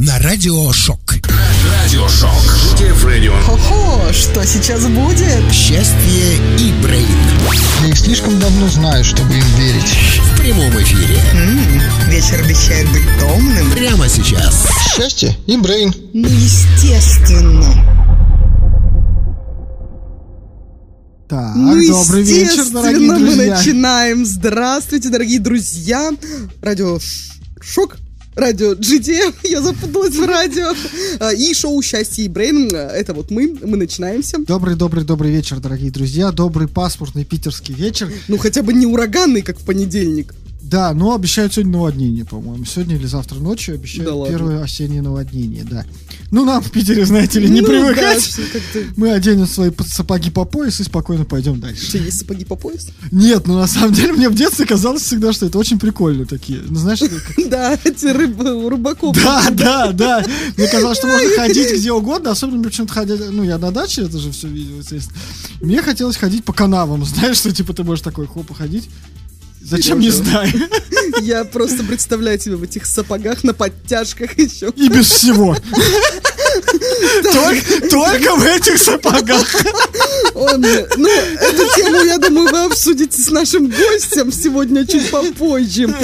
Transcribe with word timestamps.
на 0.00 0.18
Радиошок. 0.18 1.18
Радиошок. 1.84 2.30
Детев 2.72 3.04
Радио. 3.04 3.34
Хо-хо, 3.44 4.10
что 4.14 4.46
сейчас 4.46 4.86
будет? 4.86 5.52
Счастье 5.52 6.36
и 6.58 6.72
Брейн. 6.82 7.06
Я 7.82 7.88
их 7.88 7.98
слишком 7.98 8.40
давно 8.40 8.66
знаю, 8.68 9.04
чтобы 9.04 9.34
им 9.34 9.44
верить. 9.58 9.94
В 10.32 10.40
прямом 10.40 10.70
эфире. 10.82 11.20
М, 11.34 11.82
вечер 12.08 12.40
обещает 12.42 12.90
быть 12.92 13.04
томным. 13.20 13.70
Прямо 13.72 14.08
сейчас. 14.08 14.66
Счастье 14.96 15.36
и 15.46 15.58
Брейн. 15.58 15.92
Ну, 16.14 16.28
естественно. 16.28 17.84
Так, 21.28 21.54
ну, 21.54 21.86
добрый 21.88 22.22
вечер, 22.22 22.64
дорогие 22.72 23.06
естественно, 23.06 23.18
мы 23.18 23.18
друзья. 23.34 23.54
начинаем. 23.56 24.24
Здравствуйте, 24.24 25.10
дорогие 25.10 25.40
друзья. 25.40 26.10
Радио 26.62 26.98
Шок. 27.60 27.98
Радио 28.40 28.72
GTM, 28.72 29.34
я 29.50 29.60
запуталась 29.60 30.16
в 30.16 30.24
радио. 30.24 30.72
А, 31.18 31.34
И 31.34 31.52
шоу 31.52 31.82
«Счастье 31.82 32.24
и 32.24 32.28
Брейн». 32.28 32.74
Это 32.74 33.12
вот 33.12 33.30
мы, 33.30 33.54
мы 33.62 33.76
начинаемся. 33.76 34.38
Добрый, 34.38 34.76
добрый, 34.76 35.04
добрый 35.04 35.30
вечер, 35.30 35.60
дорогие 35.60 35.90
друзья. 35.90 36.32
Добрый 36.32 36.66
пасмурный 36.66 37.26
питерский 37.26 37.74
вечер. 37.74 38.10
Ну, 38.28 38.38
хотя 38.38 38.62
бы 38.62 38.72
не 38.72 38.86
ураганный, 38.86 39.42
как 39.42 39.58
в 39.58 39.64
понедельник. 39.66 40.34
Да, 40.70 40.94
но 40.94 41.14
обещают 41.14 41.52
сегодня 41.52 41.72
наводнение, 41.72 42.24
по-моему. 42.24 42.64
Сегодня 42.64 42.94
или 42.94 43.06
завтра 43.06 43.36
ночью 43.40 43.74
обещают 43.74 44.04
Да 44.08 44.14
ладно. 44.14 44.36
первое 44.36 44.62
осеннее 44.62 45.02
наводнение, 45.02 45.64
да. 45.64 45.84
Ну, 46.30 46.44
нам 46.44 46.62
в 46.62 46.70
Питере, 46.70 47.04
знаете 47.04 47.40
ли, 47.40 47.50
не 47.50 47.60
Ну, 47.60 47.66
привыкать. 47.66 48.38
да, 48.74 48.80
Мы 48.96 49.10
оденем 49.10 49.46
свои 49.48 49.72
сапоги 49.88 50.30
по 50.30 50.44
пояс 50.44 50.78
и 50.78 50.84
спокойно 50.84 51.24
пойдем 51.24 51.58
дальше. 51.58 51.86
Что, 51.88 51.98
есть 51.98 52.20
сапоги 52.20 52.44
по 52.44 52.54
пояс? 52.54 52.88
Нет, 53.10 53.48
ну 53.48 53.58
на 53.58 53.66
самом 53.66 53.92
деле 53.92 54.12
мне 54.12 54.28
в 54.28 54.34
детстве 54.36 54.64
казалось 54.64 55.02
всегда, 55.02 55.32
что 55.32 55.46
это 55.46 55.58
очень 55.58 55.80
прикольно 55.80 56.24
такие. 56.24 56.60
Ну, 56.68 56.76
знаешь, 56.78 57.00
Да, 57.50 57.76
эти 57.82 58.06
рыбы, 58.06 58.70
рыбаков. 58.70 59.16
Да, 59.16 59.48
да, 59.50 59.90
да. 59.92 60.24
Мне 60.56 60.68
казалось, 60.68 60.98
что 60.98 61.08
можно 61.08 61.28
ходить 61.36 61.72
где 61.76 61.90
угодно, 61.90 62.30
особенно 62.30 62.62
почему-то 62.62 62.92
ходить, 62.92 63.20
ну, 63.30 63.42
я 63.42 63.58
на 63.58 63.72
даче 63.72 64.02
это 64.02 64.18
же 64.20 64.30
все 64.30 64.46
видел, 64.46 64.78
естественно. 64.78 65.18
Мне 65.60 65.82
хотелось 65.82 66.16
ходить 66.16 66.44
по 66.44 66.52
канавам, 66.52 67.04
знаешь, 67.04 67.38
что, 67.38 67.50
типа, 67.52 67.72
ты 67.72 67.82
можешь 67.82 68.04
такой, 68.04 68.26
хопа, 68.28 68.54
ходить. 68.54 68.88
Зачем, 69.60 70.00
не 70.00 70.10
знаю. 70.10 70.50
Я 71.22 71.44
просто 71.44 71.84
представляю 71.84 72.38
тебя 72.38 72.56
в 72.56 72.62
этих 72.62 72.86
сапогах 72.86 73.44
на 73.44 73.54
подтяжках 73.54 74.38
еще. 74.38 74.72
И 74.76 74.88
без 74.88 75.06
всего. 75.10 75.56
Только, 77.22 77.88
только 77.88 78.36
в 78.36 78.44
этих 78.44 78.78
сапогах. 78.78 79.46
Он, 80.34 80.60
ну, 80.96 81.08
эту 81.08 81.76
тему, 81.76 82.00
я 82.04 82.18
думаю, 82.18 82.48
вы 82.50 82.64
обсудите 82.64 83.20
с 83.20 83.30
нашим 83.30 83.68
гостем 83.68 84.32
сегодня 84.32 84.86
чуть 84.86 85.10
попозже. 85.10 85.94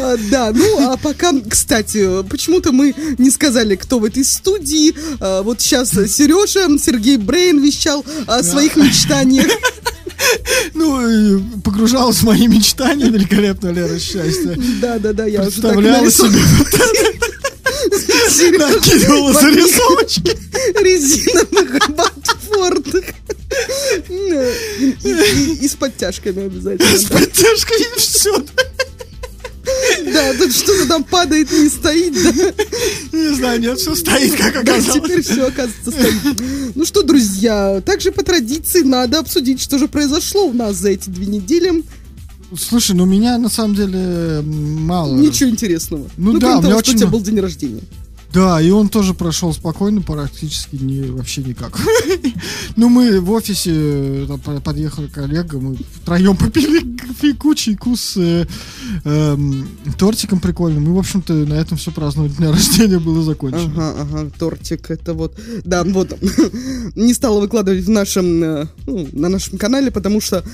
А, 0.00 0.16
да, 0.30 0.52
ну, 0.54 0.92
а 0.92 0.96
пока, 0.96 1.32
кстати, 1.48 2.22
почему-то 2.24 2.72
мы 2.72 2.94
не 3.18 3.30
сказали, 3.30 3.76
кто 3.76 3.98
в 3.98 4.04
этой 4.04 4.24
студии. 4.24 4.94
А, 5.20 5.42
вот 5.42 5.60
сейчас 5.60 5.90
Сережа, 5.90 6.68
Сергей 6.78 7.16
Брейн 7.16 7.62
вещал 7.62 8.04
о 8.26 8.42
своих 8.42 8.76
мечтаниях. 8.76 9.46
Ну, 10.74 11.42
погружалась 11.64 12.18
в 12.18 12.22
мои 12.24 12.46
мечтания 12.46 13.08
великолепно, 13.08 13.68
Лера, 13.70 13.98
счастье. 13.98 14.56
Да-да-да, 14.80 15.26
я 15.26 15.42
уже 15.42 15.60
так 15.60 15.76
нарисовала. 15.76 16.34
Накидывала 17.90 19.32
зарисовочки. 19.32 20.36
резиновых 20.82 21.90
ботфортах. 21.90 23.04
И, 24.08 25.68
с 25.68 25.74
подтяжками 25.76 26.46
обязательно. 26.46 26.98
С 26.98 27.04
подтяжкой 27.04 27.80
и 27.80 27.98
все. 27.98 28.44
Да, 30.12 30.34
тут 30.34 30.54
что-то 30.54 30.86
там 30.86 31.04
падает, 31.04 31.50
не 31.50 31.68
стоит, 31.70 32.12
да. 32.12 32.52
Не 33.16 33.34
знаю, 33.34 33.60
нет, 33.60 33.78
все 33.78 33.94
стоит, 33.94 34.36
как 34.36 34.62
Да, 34.64 34.74
оказалось. 34.74 35.02
теперь 35.02 35.22
все, 35.22 35.46
оказывается, 35.46 35.90
стоит. 35.90 36.74
Ну 36.74 36.84
что, 36.84 37.02
друзья, 37.02 37.80
также 37.84 38.12
по 38.12 38.22
традиции 38.22 38.82
надо 38.82 39.20
обсудить, 39.20 39.62
что 39.62 39.78
же 39.78 39.88
произошло 39.88 40.46
у 40.46 40.52
нас 40.52 40.76
за 40.76 40.90
эти 40.90 41.08
две 41.08 41.26
недели. 41.26 41.82
Слушай, 42.58 42.96
ну 42.96 43.04
меня 43.04 43.38
на 43.38 43.48
самом 43.48 43.74
деле 43.74 44.42
мало. 44.42 45.14
Ничего 45.14 45.50
интересного. 45.50 46.08
Ну 46.16 46.38
да, 46.38 46.60
кроме 46.60 46.62
того, 46.62 46.62
что 46.62 46.74
у 46.74 46.78
очень 46.78 46.96
тебя 46.98 47.08
был 47.08 47.20
день 47.20 47.40
рождения. 47.40 47.82
Да, 48.34 48.60
и 48.60 48.68
он 48.70 48.88
тоже 48.88 49.14
прошел 49.14 49.54
спокойно, 49.54 50.02
практически 50.02 50.74
не, 50.74 51.02
вообще 51.10 51.42
никак. 51.42 51.78
Ну, 52.76 52.88
мы 52.88 53.20
в 53.20 53.30
офисе, 53.30 53.70
э, 53.72 54.24
там 54.26 54.40
по- 54.40 54.60
подъехал 54.60 55.04
коллега, 55.06 55.60
мы 55.60 55.76
втроем 55.76 56.36
попили 56.36 56.96
кофейку, 56.96 57.54
чайку 57.54 57.96
с 57.96 58.16
э, 58.16 59.36
тортиком 59.96 60.40
прикольным. 60.40 60.88
И, 60.88 60.90
в 60.90 60.98
общем-то, 60.98 61.32
на 61.32 61.54
этом 61.54 61.78
все 61.78 61.92
праздновать 61.92 62.36
дня 62.36 62.50
рождения 62.52 62.98
было 62.98 63.22
закончено. 63.22 63.70
Ага, 63.76 63.94
ага, 64.00 64.30
тортик, 64.36 64.90
это 64.90 65.14
вот. 65.14 65.38
Да, 65.64 65.84
вот. 65.84 66.18
Не 66.96 67.14
стала 67.14 67.40
выкладывать 67.40 67.84
в 67.84 67.90
нашем, 67.90 68.42
э, 68.42 68.66
ну, 68.86 69.08
на 69.12 69.28
нашем 69.28 69.56
канале, 69.56 69.92
потому 69.92 70.20
что, 70.20 70.44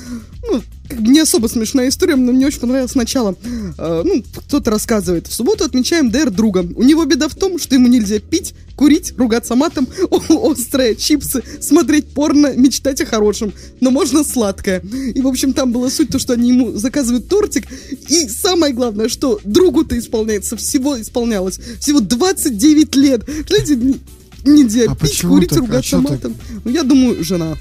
ну, 0.43 0.63
не 0.99 1.21
особо 1.21 1.47
смешная 1.49 1.89
история, 1.89 2.17
но 2.17 2.33
мне 2.33 2.47
очень 2.47 2.61
понравилось 2.61 2.93
сначала. 2.93 3.35
Э, 3.79 4.03
ну, 4.05 4.23
кто-то 4.47 4.71
рассказывает. 4.71 5.27
В 5.27 5.35
субботу 5.35 5.65
отмечаем 5.65 6.11
ДР 6.11 6.31
друга. 6.31 6.67
У 6.77 6.83
него 6.83 7.05
беда 7.05 7.29
в 7.29 7.35
том, 7.35 7.59
что 7.59 7.75
ему 7.75 7.89
нельзя 7.89 8.19
пить, 8.19 8.55
курить, 8.77 9.15
ругаться 9.17 9.55
матом, 9.55 9.87
острые 10.11 10.97
чипсы, 10.97 11.43
смотреть 11.61 12.09
порно, 12.09 12.55
мечтать 12.57 13.01
о 13.01 13.07
хорошем. 13.07 13.53
Но 13.81 13.91
можно 13.91 14.25
сладкое. 14.25 14.81
И, 14.81 15.21
в 15.21 15.27
общем, 15.27 15.53
там 15.53 15.73
была 15.73 15.91
суть, 15.91 16.11
то, 16.11 16.19
что 16.19 16.35
они 16.35 16.51
ему 16.51 16.73
заказывают 16.73 17.29
тортик. 17.29 17.67
И 18.09 18.29
самое 18.29 18.73
главное, 18.73 19.09
что 19.09 19.41
другу-то 19.45 19.99
исполняется, 19.99 20.57
всего 20.57 21.01
исполнялось. 21.01 21.61
Всего 21.81 22.01
29 22.01 22.97
лет. 22.97 23.23
Знаете, 23.49 23.99
нельзя 24.45 24.85
А 24.91 24.97
пить, 24.97 25.21
курить, 25.23 25.51
так? 25.51 25.59
А 25.59 25.61
ругаться 25.61 25.91
так? 25.91 26.11
матом. 26.11 26.37
Ну, 26.65 26.71
я 26.71 26.83
думаю, 26.83 27.23
жена. 27.23 27.57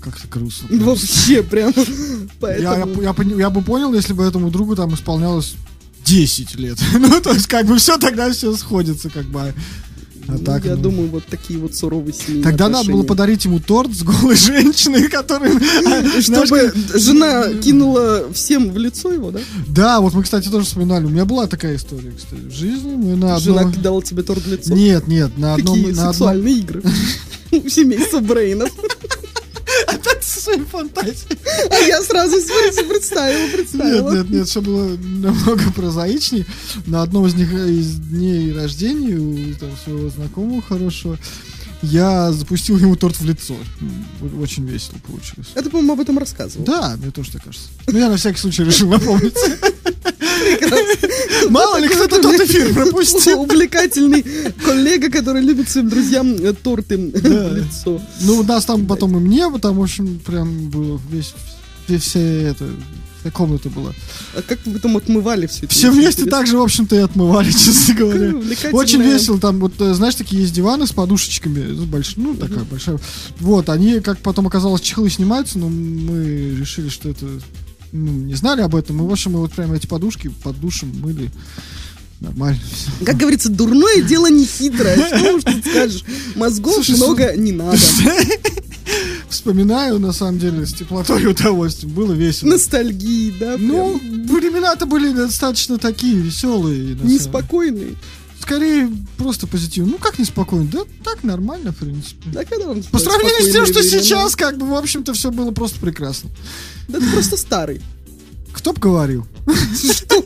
Как-то 0.00 0.26
грустно. 0.28 0.68
Вообще 0.84 1.42
прям. 1.42 1.74
Я, 2.40 2.58
я, 2.58 2.86
Поэтому... 2.86 3.38
я 3.38 3.50
бы 3.50 3.60
понял, 3.62 3.92
если 3.92 4.14
бы 4.14 4.24
этому 4.24 4.50
другу 4.50 4.74
там 4.74 4.94
исполнялось 4.94 5.54
10 6.04 6.54
лет. 6.56 6.78
Ну, 6.98 7.20
то 7.20 7.32
есть, 7.32 7.46
как 7.46 7.66
бы 7.66 7.76
все 7.78 7.98
тогда 7.98 8.30
все 8.30 8.54
сходится, 8.56 9.10
как 9.10 9.26
бы. 9.26 9.52
А 10.28 10.32
ну, 10.32 10.38
так, 10.38 10.64
я 10.64 10.76
ну, 10.76 10.82
думаю, 10.82 11.08
вот 11.08 11.24
такие 11.26 11.58
вот 11.58 11.74
суровые 11.74 12.12
семейные 12.12 12.44
Тогда 12.44 12.68
надо 12.68 12.84
было 12.84 13.00
отношения. 13.00 13.08
подарить 13.08 13.44
ему 13.46 13.58
торт 13.58 13.92
с 13.92 14.02
голой 14.02 14.36
женщиной, 14.36 15.08
которая... 15.08 15.52
знаешь, 15.52 16.24
Чтобы 16.24 16.72
жена 16.94 17.52
кинула 17.54 18.32
всем 18.32 18.70
в 18.70 18.78
лицо 18.78 19.12
его, 19.12 19.30
да? 19.32 19.40
Да, 19.66 20.00
вот 20.00 20.14
мы, 20.14 20.22
кстати, 20.22 20.48
тоже 20.48 20.66
вспоминали. 20.66 21.06
У 21.06 21.08
меня 21.08 21.24
была 21.24 21.46
такая 21.46 21.74
история, 21.76 22.12
кстати, 22.12 22.42
в 22.42 22.52
жизни. 22.52 22.94
Мы 22.94 23.16
на 23.16 23.38
Жена 23.40 23.60
одном... 23.60 23.74
кидала 23.74 24.02
тебе 24.02 24.22
торт 24.22 24.44
в 24.44 24.52
лицо. 24.52 24.72
Нет, 24.72 25.08
нет, 25.08 25.36
на 25.36 25.54
одном... 25.54 25.74
Какие 25.74 25.92
на 25.92 26.00
одном- 26.02 26.12
сексуальные 26.12 26.54
игры. 26.58 26.82
У 27.50 27.68
семейства 27.68 28.20
Брейнов. 28.20 28.70
Опять 29.86 30.24
со 30.24 30.40
своей 30.40 30.64
фантазией. 30.64 31.38
А 31.70 31.74
я 31.76 32.02
сразу 32.02 32.40
смотрите, 32.40 32.84
представила, 32.84 33.38
Нет, 33.38 33.52
представила. 33.52 34.12
нет, 34.12 34.30
нет, 34.30 34.48
все 34.48 34.60
было 34.60 34.96
намного 34.96 35.62
прозаичней. 35.74 36.46
На 36.86 37.02
одном 37.02 37.26
из 37.26 37.34
них 37.34 37.52
из 37.52 37.96
дней 37.96 38.52
рождения 38.52 39.16
у 39.16 39.54
там, 39.54 39.70
своего 39.84 40.08
знакомого 40.10 40.62
хорошего 40.62 41.18
я 41.82 42.32
запустил 42.32 42.76
ему 42.78 42.96
торт 42.96 43.16
в 43.16 43.24
лицо. 43.24 43.56
Очень 44.40 44.66
весело 44.66 44.98
получилось. 45.06 45.48
Это, 45.54 45.70
по-моему, 45.70 45.94
об 45.94 46.00
этом 46.00 46.18
рассказывал. 46.18 46.64
Да, 46.64 46.96
мне 46.96 47.10
тоже 47.10 47.32
так 47.32 47.44
кажется. 47.44 47.68
Ну, 47.86 47.98
я 47.98 48.08
на 48.08 48.16
всякий 48.16 48.38
случай 48.38 48.64
решил 48.64 48.88
напомнить. 48.88 49.36
Мало 51.50 51.78
ли 51.78 51.88
кто-то 51.88 52.20
тот 52.20 52.40
эфир 52.40 52.74
пропустил. 52.74 53.40
Увлекательный 53.40 54.24
коллега, 54.64 55.10
который 55.10 55.42
любит 55.42 55.68
своим 55.68 55.88
друзьям 55.88 56.34
э, 56.34 56.52
торты 56.52 56.96
в 56.96 57.54
лицо. 57.54 58.00
Ну, 58.22 58.38
у 58.38 58.42
нас 58.42 58.64
там 58.64 58.86
потом 58.86 59.16
и 59.16 59.20
мне, 59.20 59.48
в 59.48 59.82
общем, 59.82 60.18
прям 60.20 60.70
было 60.70 61.00
весь, 61.10 61.34
все, 61.98 62.42
это, 62.42 62.68
комната 63.30 63.68
была. 63.68 63.92
А 64.34 64.42
как 64.42 64.58
вы 64.64 64.72
потом 64.74 64.96
отмывали 64.96 65.46
все 65.46 65.66
это? 65.66 65.74
Все 65.74 65.90
вместе 65.90 66.24
так 66.24 66.46
же, 66.46 66.56
в 66.56 66.62
общем-то, 66.62 66.96
и 66.96 67.00
отмывали, 67.00 67.50
честно 67.52 67.94
говоря. 67.94 68.34
Очень 68.72 69.02
весело, 69.02 69.38
там, 69.38 69.58
вот, 69.58 69.74
э, 69.80 69.92
знаешь, 69.94 70.14
такие 70.14 70.42
есть 70.42 70.54
диваны 70.54 70.86
с 70.86 70.92
подушечками, 70.92 71.60
ну, 71.60 71.84
больш- 71.84 72.14
ну, 72.16 72.34
такая 72.34 72.64
большая. 72.64 72.98
Вот, 73.38 73.68
они, 73.68 74.00
как 74.00 74.18
потом 74.20 74.46
оказалось, 74.46 74.80
чехлы 74.80 75.10
снимаются, 75.10 75.58
но 75.58 75.68
мы 75.68 76.56
решили, 76.58 76.88
что 76.88 77.10
это, 77.10 77.26
ну, 77.92 78.10
не 78.12 78.34
знали 78.34 78.62
об 78.62 78.74
этом, 78.74 78.98
и, 79.00 79.06
в 79.06 79.12
общем, 79.12 79.32
мы 79.32 79.40
вот 79.40 79.52
прямо 79.52 79.76
эти 79.76 79.86
подушки 79.86 80.32
под 80.42 80.58
душем 80.60 80.92
мыли. 81.00 81.30
Нормально. 82.20 82.60
Как 83.06 83.16
говорится, 83.16 83.48
дурное 83.48 84.02
дело 84.02 84.28
не 84.30 84.44
хитрое. 84.44 84.96
Что 85.16 85.34
уж 85.36 85.42
тут 85.44 85.64
скажешь? 85.64 86.04
Мозгов 86.36 86.74
Слушай, 86.74 86.96
много 86.96 87.34
не 87.34 87.52
надо. 87.52 87.78
Вспоминаю, 89.30 89.98
на 89.98 90.12
самом 90.12 90.38
деле, 90.38 90.66
с 90.66 90.72
теплотой 90.74 91.22
и 91.22 91.26
удовольствием. 91.26 91.94
Было 91.94 92.12
весело. 92.12 92.50
Ностальгии, 92.50 93.32
да? 93.38 93.56
Ну, 93.58 93.98
прям 93.98 94.26
времена-то 94.26 94.86
были 94.86 95.12
достаточно 95.12 95.78
такие 95.78 96.16
веселые. 96.16 96.96
неспокойные. 97.02 97.94
Скорее, 98.40 98.90
просто 99.16 99.46
позитивно. 99.46 99.92
Ну, 99.92 99.98
как 99.98 100.18
неспокойно? 100.18 100.68
Да 100.72 100.80
так, 101.04 101.22
нормально, 101.22 101.72
в 101.72 101.76
принципе. 101.76 102.30
Да 102.32 102.44
когда 102.44 102.66
вам 102.68 102.82
По 102.82 102.98
сравнению 102.98 103.42
с 103.42 103.52
тем, 103.52 103.66
что 103.66 103.80
времена? 103.80 104.02
сейчас, 104.02 104.34
как 104.34 104.56
бы, 104.58 104.66
в 104.66 104.74
общем-то, 104.74 105.12
все 105.12 105.30
было 105.30 105.50
просто 105.52 105.78
прекрасно. 105.78 106.30
Да 106.88 106.98
ты 106.98 107.06
просто 107.10 107.36
старый. 107.36 107.80
Кто 108.52 108.72
б 108.72 108.80
говорил? 108.80 109.26
Что? 109.74 110.24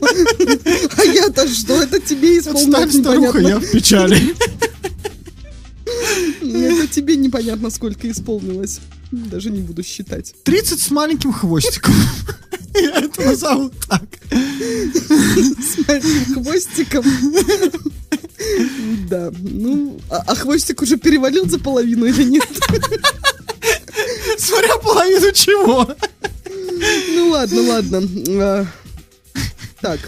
А 0.97 1.03
я-то 1.03 1.47
что? 1.47 1.73
Это 1.81 1.99
тебе 1.99 2.39
Отстань, 2.39 2.55
исполнилось 2.63 2.95
старуха, 2.99 3.39
я 3.39 3.59
в 3.59 3.71
печали. 3.71 4.33
Это 6.41 6.87
тебе 6.87 7.15
непонятно, 7.15 7.69
сколько 7.69 8.09
исполнилось. 8.09 8.79
Даже 9.11 9.49
не 9.51 9.61
буду 9.61 9.83
считать. 9.83 10.33
30 10.43 10.79
с 10.79 10.91
маленьким 10.91 11.31
хвостиком. 11.31 11.93
Я 12.73 12.99
это 12.99 13.21
назову 13.21 13.71
так. 13.87 14.03
С 14.29 15.87
моим 15.87 16.33
хвостиком. 16.33 17.05
Да, 19.09 19.31
ну, 19.39 19.99
а, 20.09 20.23
а 20.27 20.35
хвостик 20.35 20.81
уже 20.81 20.97
перевалил 20.97 21.49
за 21.49 21.57
половину 21.59 22.05
или 22.05 22.23
нет? 22.23 22.47
Смотря 24.37 24.77
половину 24.77 25.31
чего. 25.31 25.95
Ну 27.15 27.29
ладно, 27.29 27.61
ладно. 27.61 28.03
А, 28.41 28.65
Так, 29.81 29.99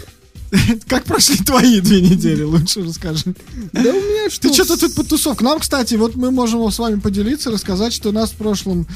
Как 0.86 1.04
прошли 1.04 1.36
твои 1.36 1.80
две 1.80 2.00
недели, 2.00 2.42
лучше 2.42 2.82
расскажи. 2.84 3.24
да 3.72 3.80
у 3.80 4.00
меня 4.00 4.30
что? 4.30 4.48
Ты 4.48 4.54
что-то 4.54 4.78
тут 4.78 4.94
потусовка. 4.94 5.44
Нам, 5.44 5.58
кстати, 5.60 5.94
вот 5.94 6.16
мы 6.16 6.30
можем 6.30 6.70
с 6.70 6.78
вами 6.78 7.00
поделиться, 7.00 7.50
рассказать, 7.50 7.92
что 7.92 8.12
нас 8.12 8.30
в 8.30 8.34
прошлом, 8.34 8.86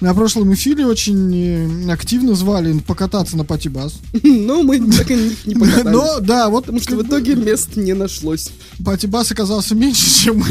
на 0.00 0.14
прошлом 0.14 0.52
эфире 0.54 0.86
очень 0.86 1.86
э, 1.88 1.92
активно 1.92 2.34
звали 2.34 2.78
покататься 2.80 3.36
на 3.36 3.44
патибас. 3.44 3.94
Ну, 4.22 4.62
мы 4.62 4.78
так 4.90 5.10
и 5.10 5.36
не- 5.46 5.54
покатались. 5.54 5.84
Но, 5.92 6.20
да, 6.20 6.48
вот 6.48 6.62
Потому 6.64 6.80
что 6.80 6.96
в 6.96 7.02
итоге 7.02 7.34
мест 7.34 7.76
не 7.76 7.92
нашлось. 7.94 8.50
патибас 8.84 9.30
оказался 9.30 9.74
меньше, 9.74 10.10
чем, 10.24 10.44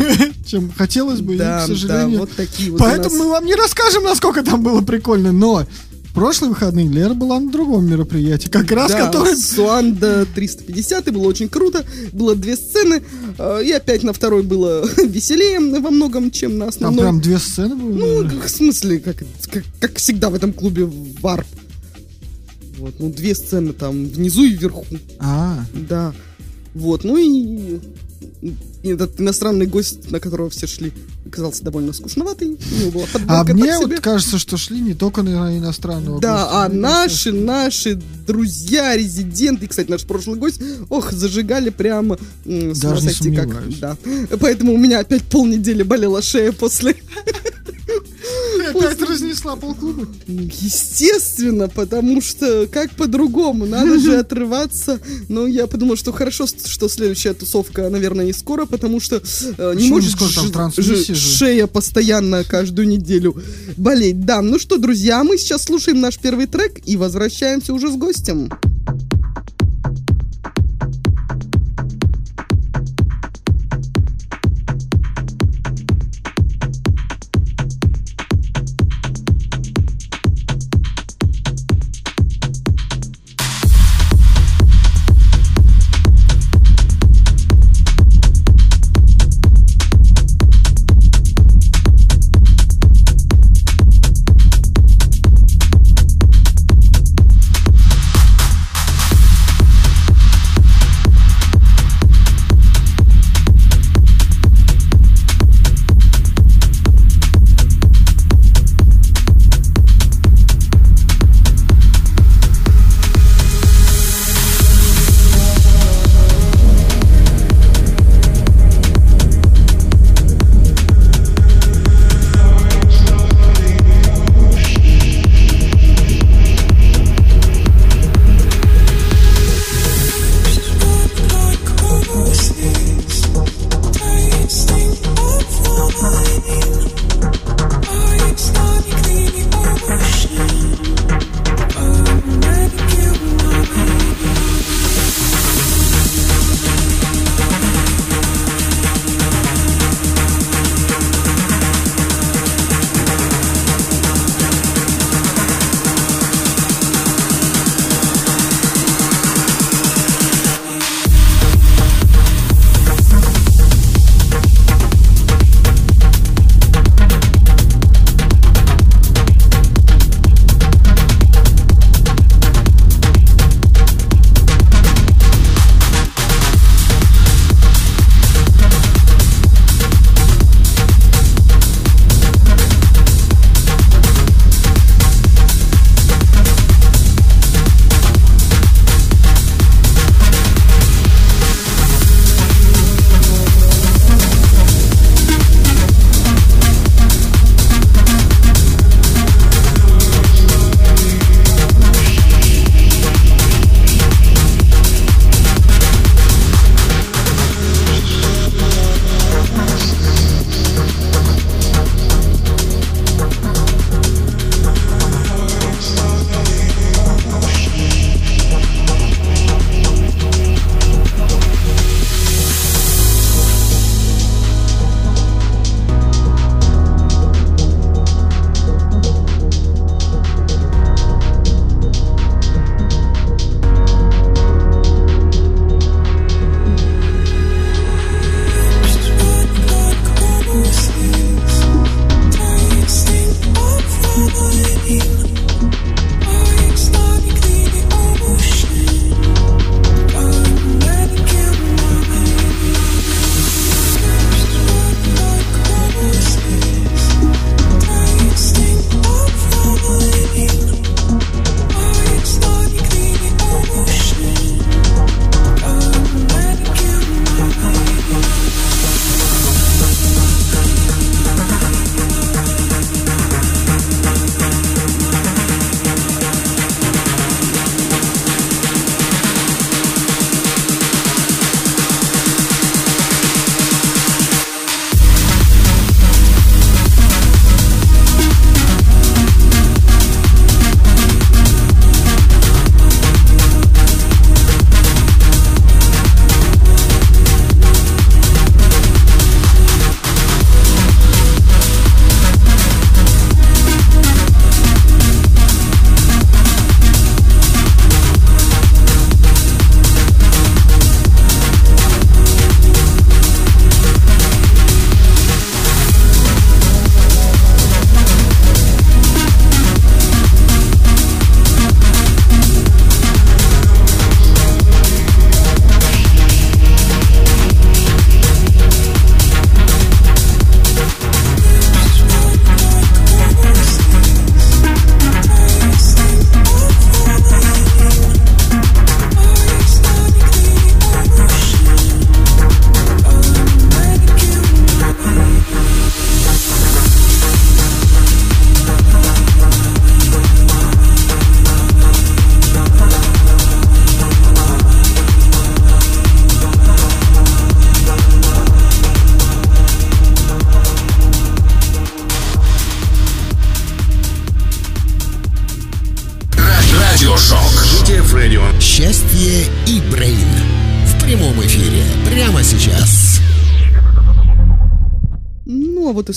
чем 0.45 0.71
хотелось 0.71 1.21
бы, 1.21 1.35
и, 1.35 1.37
Да, 1.37 1.57
к 1.65 1.67
да, 1.67 1.67
сожалению. 1.67 2.19
вот 2.19 2.31
такие 2.35 2.71
вот 2.71 2.79
Поэтому 2.79 3.15
мы 3.15 3.29
вам 3.29 3.45
не 3.45 3.55
расскажем, 3.55 4.03
насколько 4.03 4.43
там 4.43 4.61
было 4.61 4.81
прикольно, 4.81 5.31
но 5.31 5.65
прошлые 6.13 6.49
выходные 6.51 6.87
Лера 6.87 7.13
была 7.13 7.39
на 7.39 7.51
другом 7.51 7.85
мероприятии, 7.89 8.49
как 8.49 8.71
раз 8.71 8.91
Да, 8.91 9.05
который... 9.07 9.35
Суанда 9.35 10.25
350, 10.35 11.07
и 11.07 11.11
было 11.11 11.27
очень 11.27 11.49
круто. 11.49 11.85
Было 12.11 12.35
две 12.35 12.55
сцены, 12.55 13.01
э, 13.37 13.63
и 13.63 13.71
опять 13.71 14.03
на 14.03 14.13
второй 14.13 14.43
было 14.43 14.85
веселее 15.03 15.59
во 15.79 15.89
многом, 15.91 16.31
чем 16.31 16.53
на 16.57 16.65
Там 16.65 16.69
основной. 16.69 17.01
прям 17.01 17.21
две 17.21 17.37
сцены 17.39 17.75
были. 17.75 17.97
Ну, 17.99 18.29
как, 18.29 18.45
в 18.45 18.49
смысле, 18.49 18.99
как, 18.99 19.23
как, 19.51 19.63
как 19.79 19.97
всегда 19.97 20.29
в 20.29 20.35
этом 20.35 20.53
клубе 20.53 20.85
варп. 21.21 21.47
Вот, 22.77 22.95
ну, 22.99 23.11
две 23.11 23.35
сцены 23.35 23.73
там 23.73 24.05
внизу 24.07 24.43
и 24.43 24.49
вверху. 24.49 24.85
А, 25.19 25.63
Да. 25.87 26.13
Вот, 26.73 27.03
ну 27.03 27.17
и 27.17 27.79
этот 28.83 29.19
иностранный 29.19 29.67
гость, 29.67 30.09
на 30.11 30.19
которого 30.19 30.49
все 30.49 30.67
шли, 30.67 30.91
оказался 31.25 31.63
довольно 31.63 31.93
скучноватый. 31.93 32.49
У 32.49 32.79
него 32.79 32.91
была 32.91 33.05
а 33.27 33.43
мне 33.43 33.77
вот 33.77 33.99
кажется, 33.99 34.39
что 34.39 34.57
шли 34.57 34.79
не 34.79 34.93
только 34.93 35.21
на 35.21 35.57
иностранного 35.57 36.19
Да, 36.19 36.43
гостя, 36.43 36.63
а 36.63 36.69
наши, 36.69 37.31
наши 37.31 38.01
друзья, 38.25 38.95
резиденты, 38.95 39.67
кстати, 39.67 39.89
наш 39.89 40.03
прошлый 40.03 40.39
гость, 40.39 40.61
ох, 40.89 41.11
зажигали 41.11 41.69
прямо 41.69 42.17
с 42.45 42.79
Даже 42.79 43.05
не 43.05 43.11
сойти 43.11 43.35
как. 43.35 43.79
Да. 43.79 43.97
Поэтому 44.39 44.73
у 44.73 44.77
меня 44.77 44.99
опять 44.99 45.23
полнедели 45.23 45.83
болела 45.83 46.21
шея 46.21 46.51
после 46.51 46.95
Ты 48.57 48.63
опять 48.65 49.01
разнесла 49.01 49.55
полклуба. 49.55 50.07
Естественно, 50.27 51.67
потому 51.67 52.21
что 52.21 52.67
как 52.71 52.91
по-другому, 52.91 53.65
надо 53.65 53.99
же 53.99 54.17
отрываться. 54.19 54.99
Но 55.29 55.47
я 55.47 55.67
подумал, 55.67 55.95
что 55.95 56.11
хорошо, 56.11 56.45
что 56.47 56.89
следующая 56.89 57.33
тусовка, 57.33 57.89
наверное, 57.89 58.25
не 58.25 58.33
скоро, 58.33 58.65
потому 58.65 58.99
что 58.99 59.21
э, 59.57 59.73
не 59.75 59.89
может 59.89 60.17
шея 61.15 61.67
постоянно 61.67 62.43
каждую 62.43 62.87
неделю 62.87 63.35
болеть. 63.77 64.25
Да, 64.25 64.41
ну 64.41 64.59
что, 64.59 64.77
друзья, 64.77 65.23
мы 65.23 65.37
сейчас 65.37 65.63
слушаем 65.63 66.01
наш 66.01 66.17
первый 66.17 66.47
трек 66.47 66.79
и 66.85 66.97
возвращаемся 66.97 67.73
уже 67.73 67.89
с 67.91 67.95
гостем. 67.95 68.49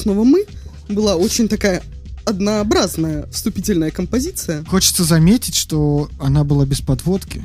Снова 0.05 0.23
мы. 0.25 0.45
Была 0.89 1.17
очень 1.17 1.49
такая 1.49 1.83
однообразная 2.27 3.27
вступительная 3.33 3.91
композиция. 3.91 4.65
Хочется 4.67 5.03
заметить, 5.05 5.57
что 5.57 6.09
она 6.19 6.45
была 6.45 6.67
без 6.67 6.81
подводки. 6.81 7.43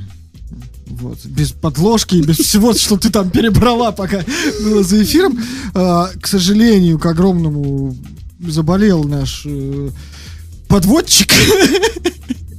Вот, 0.87 1.23
без 1.25 1.51
подложки 1.51 2.15
и 2.15 2.21
без 2.21 2.37
всего, 2.37 2.73
что 2.73 2.97
ты 2.97 3.09
там 3.11 3.29
перебрала, 3.29 3.91
пока 3.91 4.23
было 4.63 4.83
за 4.83 5.01
эфиром. 5.03 5.39
А, 5.73 6.09
к 6.19 6.27
сожалению, 6.27 6.97
к 6.99 7.05
огромному 7.05 7.95
заболел 8.45 9.03
наш 9.03 9.43
э, 9.45 9.89
подводчик. 10.67 11.31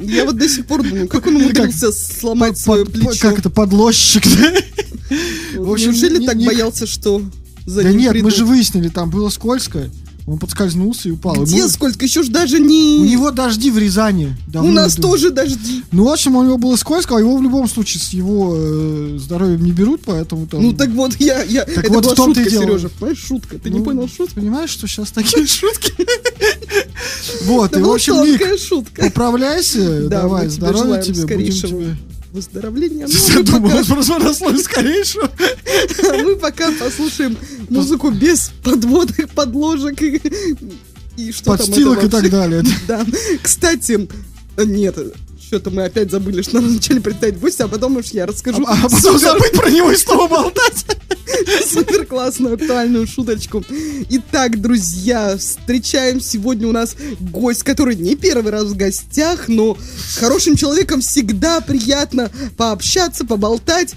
Я 0.00 0.24
вот 0.24 0.38
до 0.38 0.48
сих 0.48 0.66
пор 0.66 0.82
думаю, 0.82 1.08
как 1.08 1.26
он 1.26 1.36
умудрился 1.36 1.92
сломать 1.92 2.56
свое 2.56 2.84
Под- 2.86 2.94
под- 2.94 3.02
плечо. 3.02 3.20
Как 3.28 3.38
это, 3.40 3.50
подложщик, 3.50 4.22
да? 4.24 4.54
в 5.62 5.70
общем, 5.72 5.90
Неужели 5.90 6.18
не- 6.20 6.26
так 6.26 6.36
не- 6.36 6.46
боялся, 6.46 6.86
что 6.86 7.20
за 7.66 7.82
Да 7.82 7.90
ним 7.90 7.98
нет, 7.98 8.08
мы 8.08 8.12
придут? 8.14 8.34
же 8.34 8.44
выяснили, 8.44 8.88
там 8.88 9.10
было 9.10 9.28
скользко. 9.28 9.90
Он 10.26 10.38
подскользнулся 10.38 11.08
и 11.08 11.12
упал. 11.12 11.42
Где 11.42 11.62
Ну, 11.62 11.68
сколько? 11.68 12.04
Еще 12.04 12.22
ж 12.22 12.28
даже 12.28 12.60
не... 12.60 12.98
У 13.00 13.04
него 13.04 13.30
дожди 13.32 13.70
в 13.70 13.78
Рязани. 13.78 14.36
У 14.54 14.70
нас 14.70 14.94
идут. 14.94 15.06
тоже 15.06 15.30
дожди. 15.30 15.82
Ну, 15.90 16.04
в 16.04 16.08
общем, 16.08 16.36
у 16.36 16.44
него 16.44 16.56
было 16.56 16.76
скользко, 16.76 17.16
а 17.16 17.20
его 17.20 17.36
в 17.36 17.42
любом 17.42 17.68
случае 17.68 18.00
с 18.00 18.10
его 18.10 18.54
э, 18.56 19.16
здоровьем 19.18 19.64
не 19.64 19.72
берут, 19.72 20.02
поэтому 20.04 20.46
там... 20.46 20.62
Ну 20.62 20.72
так 20.72 20.90
вот, 20.90 21.16
я... 21.18 21.42
я... 21.42 21.64
Так 21.64 21.78
Это 21.84 21.92
вот 21.92 22.04
была 22.04 22.12
в 22.12 22.16
том-то 22.16 22.40
и 22.40 22.44
шутка, 22.44 22.50
дело. 22.60 22.78
Сережа. 22.78 22.88
Понимаешь, 22.90 23.18
шутка. 23.18 23.58
Ты 23.58 23.70
не 23.70 23.78
Ну, 23.78 23.84
понял 23.84 24.08
шутку? 24.08 24.34
Понимаешь, 24.36 24.70
что 24.70 24.86
сейчас 24.86 25.10
такие 25.10 25.46
шутки? 25.48 25.92
Вот, 27.44 27.76
и 27.76 27.80
в 27.80 27.90
общем, 27.90 28.22
Ник, 28.24 28.42
шутка. 28.60 29.02
поправляйся, 29.04 30.02
Да, 30.02 30.22
давай, 30.22 30.44
мы 30.44 30.50
здоровья 30.50 31.02
тебе, 31.02 31.22
будем 31.26 31.52
тебе... 31.52 31.96
Выздоровления. 32.32 33.06
Ну, 33.08 33.34
Я 33.34 33.42
думал, 33.42 33.70
пока- 33.70 33.84
просто 33.84 34.18
росло 34.18 34.56
скорейшего. 34.56 35.30
Мы 36.22 36.36
пока 36.36 36.70
послушаем 36.72 37.36
музыку 37.68 38.10
без 38.10 38.52
подводок, 38.62 39.30
подложек 39.30 40.00
и, 40.02 40.20
и 41.16 41.32
что 41.32 41.44
там 41.44 41.54
это 41.54 41.66
Подстилок 41.66 42.04
и 42.04 42.08
так 42.08 42.30
далее. 42.30 42.62
Да. 42.88 43.04
Кстати, 43.42 44.08
э, 44.56 44.64
нет, 44.64 44.96
что-то 45.50 45.70
мы 45.70 45.82
опять 45.82 46.12
забыли, 46.12 46.42
что 46.42 46.60
надо 46.60 46.68
вначале 46.68 47.00
представить 47.00 47.40
гостя, 47.40 47.64
а 47.64 47.68
потом 47.68 47.96
уж 47.96 48.06
я 48.12 48.24
расскажу 48.24 48.62
А 48.68 48.76
потом 48.84 49.00
супер, 49.00 49.18
забыть 49.18 49.50
про 49.50 49.68
него 49.68 49.90
и 49.90 49.96
снова 49.96 50.28
болтать. 50.28 50.86
супер 51.68 52.06
классную 52.06 52.54
актуальную 52.54 53.08
шуточку. 53.08 53.64
Итак, 54.10 54.60
друзья, 54.60 55.36
встречаем 55.36 56.20
сегодня 56.20 56.68
у 56.68 56.72
нас 56.72 56.94
гость, 57.18 57.64
который 57.64 57.96
не 57.96 58.14
первый 58.14 58.52
раз 58.52 58.66
в 58.66 58.76
гостях, 58.76 59.48
но 59.48 59.76
с 60.12 60.18
хорошим 60.18 60.54
человеком 60.54 61.00
всегда 61.00 61.60
приятно 61.60 62.30
пообщаться, 62.56 63.26
поболтать, 63.26 63.96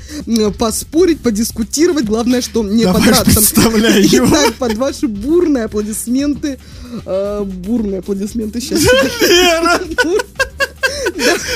поспорить, 0.57 1.19
подискутировать. 1.19 2.05
Главное, 2.05 2.41
что 2.41 2.63
не 2.63 2.85
Давай 2.85 2.99
подраться. 2.99 3.25
представляй 3.25 4.01
его. 4.01 4.25
Итак, 4.25 4.55
под 4.55 4.73
ваши 4.73 5.07
бурные 5.07 5.65
аплодисменты. 5.65 6.57
э, 7.05 7.43
бурные 7.43 7.99
аплодисменты 7.99 8.59
сейчас. 8.59 8.81
Лера! 9.21 9.79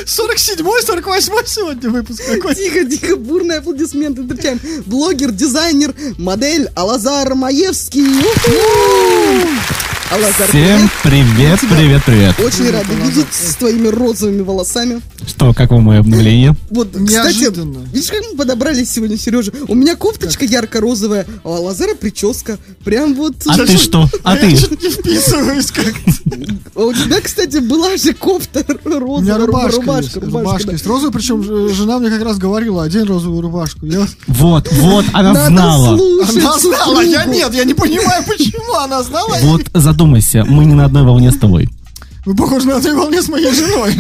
47-й, 0.06 0.62
48-й 0.62 1.48
сегодня 1.48 1.90
выпуск 1.90 2.22
какой. 2.26 2.56
Тихо, 2.56 2.86
тихо, 2.86 3.16
бурные 3.16 3.60
аплодисменты 3.60 4.22
встречаем. 4.24 4.60
Блогер, 4.86 5.32
дизайнер, 5.32 5.94
модель 6.18 6.70
Алазар 6.76 7.34
Маевский. 7.36 8.06
Уху! 10.08 10.16
Алазар, 10.16 10.48
Всем 10.48 10.90
привет, 11.04 11.60
привет, 11.60 12.02
привет. 12.06 12.40
Очень 12.40 12.72
рада 12.72 12.94
видеть 12.94 13.28
с 13.32 13.56
твоими 13.56 13.88
розовыми 13.88 14.42
волосами. 14.42 15.02
Что, 15.26 15.54
как 15.54 15.72
вам 15.72 15.84
мое 15.84 16.00
обновление? 16.00 16.56
Вот, 16.70 16.90
кстати, 16.92 17.54
видишь, 17.94 18.10
как 18.10 18.22
мы 18.32 18.38
подобрались 18.38 18.92
сегодня, 18.92 19.18
Сережа? 19.18 19.52
У 19.68 19.76
меня 19.76 19.96
кофточка 19.96 20.46
ярко-розовая, 20.46 21.26
а 21.44 21.50
у 21.50 21.54
Алазара 21.56 21.96
прическа. 21.96 22.58
Прям 22.84 23.16
вот... 23.16 23.36
А 23.48 23.58
ты 23.58 23.78
что? 23.78 24.10
А 24.24 24.38
ты? 24.38 24.48
Я 24.48 24.68
не 24.82 24.90
вписываюсь 24.90 25.72
как 25.72 25.94
А 26.76 26.80
у 26.82 26.94
тебя, 26.94 27.20
кстати, 27.22 27.58
была 27.58 27.98
же 27.98 28.14
кофта 28.14 28.64
У 28.86 28.90
меня 29.22 29.38
розовая, 29.38 29.72
рубашка, 29.72 30.20
рубашка, 30.20 30.72
есть, 30.72 30.86
рубашка, 30.86 30.90
розовая, 30.90 31.12
причем 31.12 31.42
э, 31.42 31.74
жена 31.74 32.00
мне 32.00 32.10
как 32.10 32.22
раз 32.24 32.38
говорила, 32.38 32.84
одень 32.84 33.04
розовую 33.04 33.42
рубашку. 33.42 33.86
Вот, 34.28 34.72
вот, 34.72 35.06
она 35.14 35.48
знала. 35.48 36.00
Она 36.30 36.60
знала, 36.60 37.02
я 37.02 37.26
нет, 37.26 37.54
я 37.54 37.64
не 37.64 37.74
понимаю, 37.74 38.24
почему 38.26 38.76
она 38.76 39.04
знала. 39.04 39.36
Вот 39.42 39.64
задумайся, 40.02 40.46
мы 40.46 40.66
не 40.66 40.76
на 40.76 40.86
одной 40.86 41.04
волне 41.04 41.32
с 41.32 41.38
тобой. 41.38 41.68
Вы 42.26 42.36
похожи 42.36 42.68
на 42.68 42.76
одной 42.78 42.94
волне 42.94 43.22
с 43.22 43.30
моей 43.30 43.52
женой. 43.52 43.96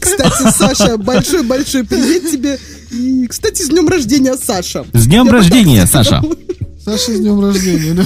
Кстати, 0.00 0.56
Саша, 0.56 0.96
большой-большой 0.96 1.84
привет 1.84 2.30
тебе. 2.30 2.58
И, 2.92 3.26
кстати, 3.26 3.62
с 3.62 3.68
днем 3.68 3.88
рождения, 3.88 4.36
Саша. 4.36 4.84
С 4.92 5.06
днем 5.06 5.26
Я 5.26 5.32
рождения, 5.32 5.86
Саша. 5.86 6.22
Саша, 6.84 7.12
с 7.16 7.18
днем 7.18 7.40
рождения. 7.40 7.94
да. 7.94 8.04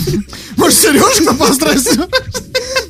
Может, 0.57 0.79
Сережку 0.79 1.35
поздравить? 1.37 1.99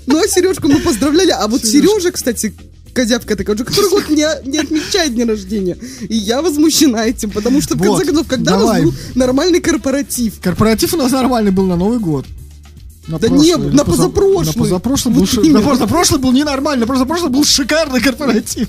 Ну, 0.07 0.19
а 0.23 0.29
Сережку 0.29 0.69
мы 0.69 0.79
поздравляли. 0.81 1.31
А 1.31 1.49
вот 1.49 1.65
Сережа, 1.65 2.13
кстати, 2.13 2.55
козявка 2.93 3.35
такая, 3.37 3.57
уже 3.57 3.65
который 3.65 3.91
год 3.91 4.09
не, 4.11 4.27
не 4.49 4.59
отмечает 4.59 5.15
день 5.17 5.27
рождения. 5.29 5.77
И 6.09 6.15
я 6.17 6.43
возмущена 6.43 7.07
этим, 7.07 7.31
потому 7.31 7.61
что, 7.61 7.75
в 7.75 7.79
Вот, 7.79 7.99
конце 7.99 8.05
концов, 8.07 8.27
когда 8.29 8.57
у 8.57 8.61
давай. 8.61 8.83
нас 8.83 8.91
был 8.93 8.95
нормальный 9.17 9.61
корпоратив? 9.61 10.35
Корпоратив 10.41 10.95
у 10.95 10.97
нас 10.97 11.11
нормальный 11.11 11.51
был 11.51 11.65
на 11.67 11.77
Новый 11.77 11.99
год. 11.99 12.27
На 13.07 13.19
Да 13.19 13.29
прошлый 13.29 13.47
не, 13.47 13.57
на 13.57 13.85
поза- 13.85 13.85
позапрошлый. 13.85 14.47
На 14.47 14.53
позапрошлый 14.53 15.15
Вот 15.15 15.35
был, 15.35 15.43
именно. 15.43 15.61
на 15.61 15.69
позапрошлый 15.69 16.21
был 16.21 16.33
ненормальный, 16.33 16.87
на 16.87 16.93
позапрошлый 16.93 17.31
был 17.31 17.45
шикарный 17.45 18.01
корпоратив. 18.01 18.69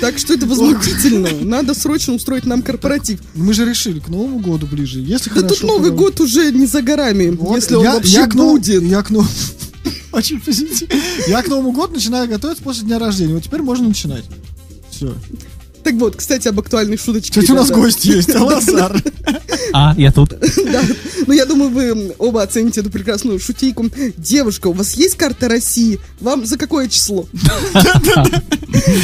Так 0.00 0.18
что 0.18 0.32
это 0.34 0.46
возмутительно. 0.46 1.28
Надо 1.42 1.74
срочно 1.74 2.14
устроить 2.14 2.46
нам 2.46 2.62
корпоратив. 2.62 3.20
Мы 3.34 3.52
же 3.52 3.64
решили 3.66 4.00
к 4.00 4.08
Новому 4.08 4.38
году 4.38 4.66
ближе. 4.66 5.00
Если 5.00 5.28
Да 5.30 5.36
хорошо 5.42 5.54
тут 5.54 5.62
Новый 5.64 5.90
год 5.90 6.20
уже 6.20 6.50
не 6.52 6.66
за 6.66 6.80
горами, 6.82 7.30
Вот, 7.30 7.56
если 7.56 7.74
он 7.74 7.84
вообще 7.84 8.12
я 8.12 8.26
к 8.26 8.34
будет. 8.34 8.82
Я 8.82 9.02
к 9.02 9.10
Новому... 9.10 9.28
Очень 10.12 10.40
позитивно. 10.40 10.94
Я 11.28 11.42
к 11.42 11.48
Новому 11.48 11.72
году 11.72 11.94
начинаю 11.94 12.28
готовиться 12.28 12.62
после 12.62 12.84
дня 12.84 12.98
рождения. 12.98 13.34
Вот 13.34 13.42
теперь 13.42 13.62
можно 13.62 13.88
начинать. 13.88 14.24
Все. 14.90 15.12
Так 15.84 15.94
вот, 15.94 16.16
кстати, 16.16 16.48
об 16.48 16.58
актуальной 16.58 16.96
шуточке. 16.96 17.40
Кстати, 17.40 17.50
у 17.50 17.54
нас 17.54 17.70
гость 17.70 18.06
есть, 18.06 18.34
Алазар. 18.34 19.02
А, 19.72 19.94
я 19.98 20.12
тут. 20.12 20.30
Да. 20.30 20.82
Ну, 21.26 21.32
я 21.32 21.46
думаю, 21.46 21.70
вы 21.70 22.14
оба 22.18 22.42
оцените 22.42 22.80
эту 22.80 22.90
прекрасную 22.90 23.38
шутейку. 23.38 23.86
Девушка, 24.16 24.68
у 24.68 24.72
вас 24.72 24.94
есть 24.94 25.16
карта 25.16 25.48
России? 25.48 26.00
Вам 26.20 26.46
за 26.46 26.56
какое 26.56 26.88
число? 26.88 27.26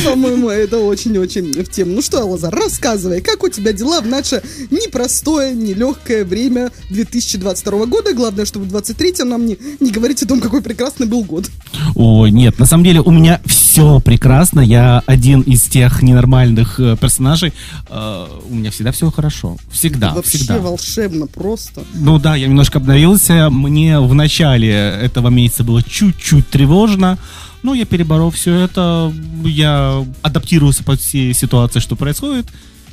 По-моему, 0.05 0.49
это 0.49 0.79
очень-очень 0.79 1.53
в 1.65 1.71
тему. 1.71 1.95
Ну 1.95 2.03
что, 2.03 2.25
Лазар, 2.25 2.55
рассказывай, 2.55 3.21
как 3.21 3.43
у 3.43 3.49
тебя 3.49 3.73
дела 3.73 4.01
в 4.01 4.07
наше 4.07 4.43
непростое, 4.71 5.55
нелегкое 5.55 6.25
время 6.25 6.71
2022 6.91 7.87
года? 7.87 8.15
Главное, 8.15 8.45
чтобы 8.45 8.67
в 8.67 8.75
23-м 8.75 9.29
нам 9.29 9.47
не, 9.47 9.59
не 9.81 9.91
говорить 9.91 10.23
о 10.23 10.27
том, 10.27 10.41
какой 10.41 10.63
прекрасный 10.63 11.07
был 11.07 11.25
год. 11.25 11.47
Ой, 11.95 12.31
нет, 12.31 12.59
на 12.59 12.67
самом 12.67 12.85
деле 12.85 13.01
у 13.01 13.11
меня 13.11 13.41
все 13.47 13.70
прекрасно. 14.05 14.61
Я 14.61 15.03
один 15.07 15.41
из 15.43 15.63
тех 15.63 16.03
ненормальных 16.03 16.79
э, 16.79 16.97
персонажей. 17.01 17.53
Э, 17.89 18.27
у 18.49 18.55
меня 18.55 18.71
всегда 18.71 18.93
все 18.93 19.11
хорошо. 19.11 19.57
Всегда, 19.71 20.13
Вообще 20.15 20.39
всегда. 20.39 20.59
волшебно 20.59 21.27
просто. 21.27 21.83
Ну 21.95 22.19
да, 22.19 22.37
я 22.37 22.47
немножко 22.47 22.79
обновился. 22.79 23.49
Мне 23.51 23.99
в 24.01 24.15
начале 24.15 24.71
этого 24.71 25.29
месяца 25.29 25.65
было 25.65 25.83
чуть-чуть 25.83 26.49
тревожно. 26.49 27.19
Но 27.63 27.75
я 27.75 27.85
переборол 27.85 28.31
все 28.31 28.55
это. 28.55 29.13
Я 29.45 30.05
адаптировался 30.23 30.85
под 30.85 31.01
все 31.01 31.33
ситуации, 31.35 31.81
что 31.81 31.97
происходит. 31.97 32.47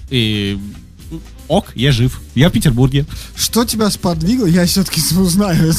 И 0.10 0.58
ок, 1.48 1.66
я 1.76 1.92
жив. 1.92 2.20
Я 2.36 2.50
в 2.50 2.52
Петербурге. 2.52 3.06
Что 3.36 3.66
тебя 3.66 3.90
сподвигло, 3.90 4.46
я 4.46 4.66
все-таки 4.66 5.02
узнаю, 5.20 5.74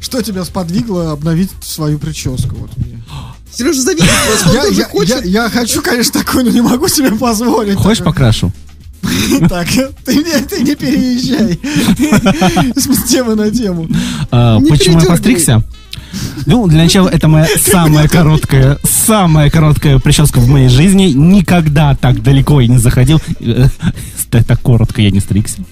что 0.00 0.22
тебя 0.22 0.44
сподвигло 0.44 1.12
обновить 1.12 1.50
свою 1.62 1.98
прическу? 1.98 2.56
Вот 2.56 2.76
мне. 2.76 3.02
Сережа 3.52 3.80
вас, 3.82 4.46
он 4.46 4.54
Я, 4.54 4.64
я- 4.66 4.84
хочет. 4.84 5.24
я- 5.24 5.42
я 5.44 5.50
хочу, 5.50 5.82
конечно, 5.82 6.20
такой, 6.20 6.44
но 6.44 6.50
не 6.50 6.60
могу 6.60 6.86
себе 6.88 7.10
позволить. 7.12 7.76
Хочешь 7.76 7.98
Такой, 7.98 8.12
покрашу? 8.12 8.52
Так, 9.48 9.66
ты 10.04 10.14
не, 10.16 10.40
ты 10.44 10.62
не 10.62 10.74
переезжай 10.76 11.58
с 12.76 13.08
темы 13.08 13.34
на 13.34 13.50
тему. 13.50 13.88
А, 14.30 14.58
Не 14.58 14.70
почему 14.70 15.00
я 15.00 15.06
постригся? 15.06 15.62
Ну, 16.46 16.66
для 16.66 16.82
начала, 16.82 17.08
это 17.08 17.28
моя 17.28 17.46
самая 17.58 18.08
короткая, 18.08 18.78
самая 18.84 19.50
короткая 19.50 19.98
прическа 19.98 20.38
в 20.40 20.48
моей 20.48 20.68
жизни. 20.68 21.06
Никогда 21.06 21.94
так 21.94 22.22
далеко 22.22 22.60
я 22.60 22.68
не 22.68 22.78
заходил. 22.78 23.20
Э, 23.40 23.66
Так 24.30 24.60
коротко 24.60 25.02
я 25.02 25.10
не 25.10 25.20
стригся. 25.20 25.62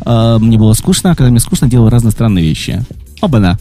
А, 0.00 0.38
Мне 0.38 0.58
было 0.58 0.72
скучно, 0.72 1.10
а 1.10 1.14
когда 1.14 1.30
мне 1.30 1.40
скучно, 1.40 1.68
делал 1.68 1.88
разные 1.88 2.12
странные 2.12 2.44
вещи. 2.44 2.84
Оба-на. 3.20 3.58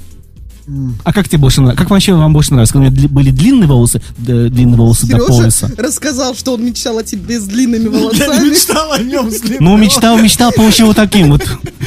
А 1.06 1.14
как 1.14 1.30
тебе 1.30 1.38
больше 1.38 1.62
нравится? 1.62 1.82
Как 1.82 1.90
вообще 1.92 2.14
вам 2.14 2.34
больше 2.34 2.52
нравится? 2.52 2.74
Когда 2.74 2.90
у 2.90 2.92
меня 2.92 3.08
были 3.08 3.32
длинные 3.32 3.68
волосы, 3.68 4.02
длинные 4.18 4.76
волосы 4.76 5.08
до 5.08 5.14
Сережа 5.18 5.26
пояса? 5.28 5.72
рассказал, 5.78 6.36
что 6.36 6.56
он 6.56 6.66
мечтал 6.66 6.98
о 6.98 7.04
тебе 7.04 7.40
с 7.40 7.46
длинными 7.46 7.84
Я 7.86 7.90
волосами. 7.90 8.50
мечтал 8.50 8.92
о 8.92 8.98
нем 9.00 9.32
с 9.32 9.40
длинным 9.40 9.64
Ну, 9.64 9.78
мечтал, 9.78 10.18
мечтал, 10.18 10.52
получил 10.52 10.88
вот 10.88 10.98
таким 10.98 11.32
вот. 11.32 11.42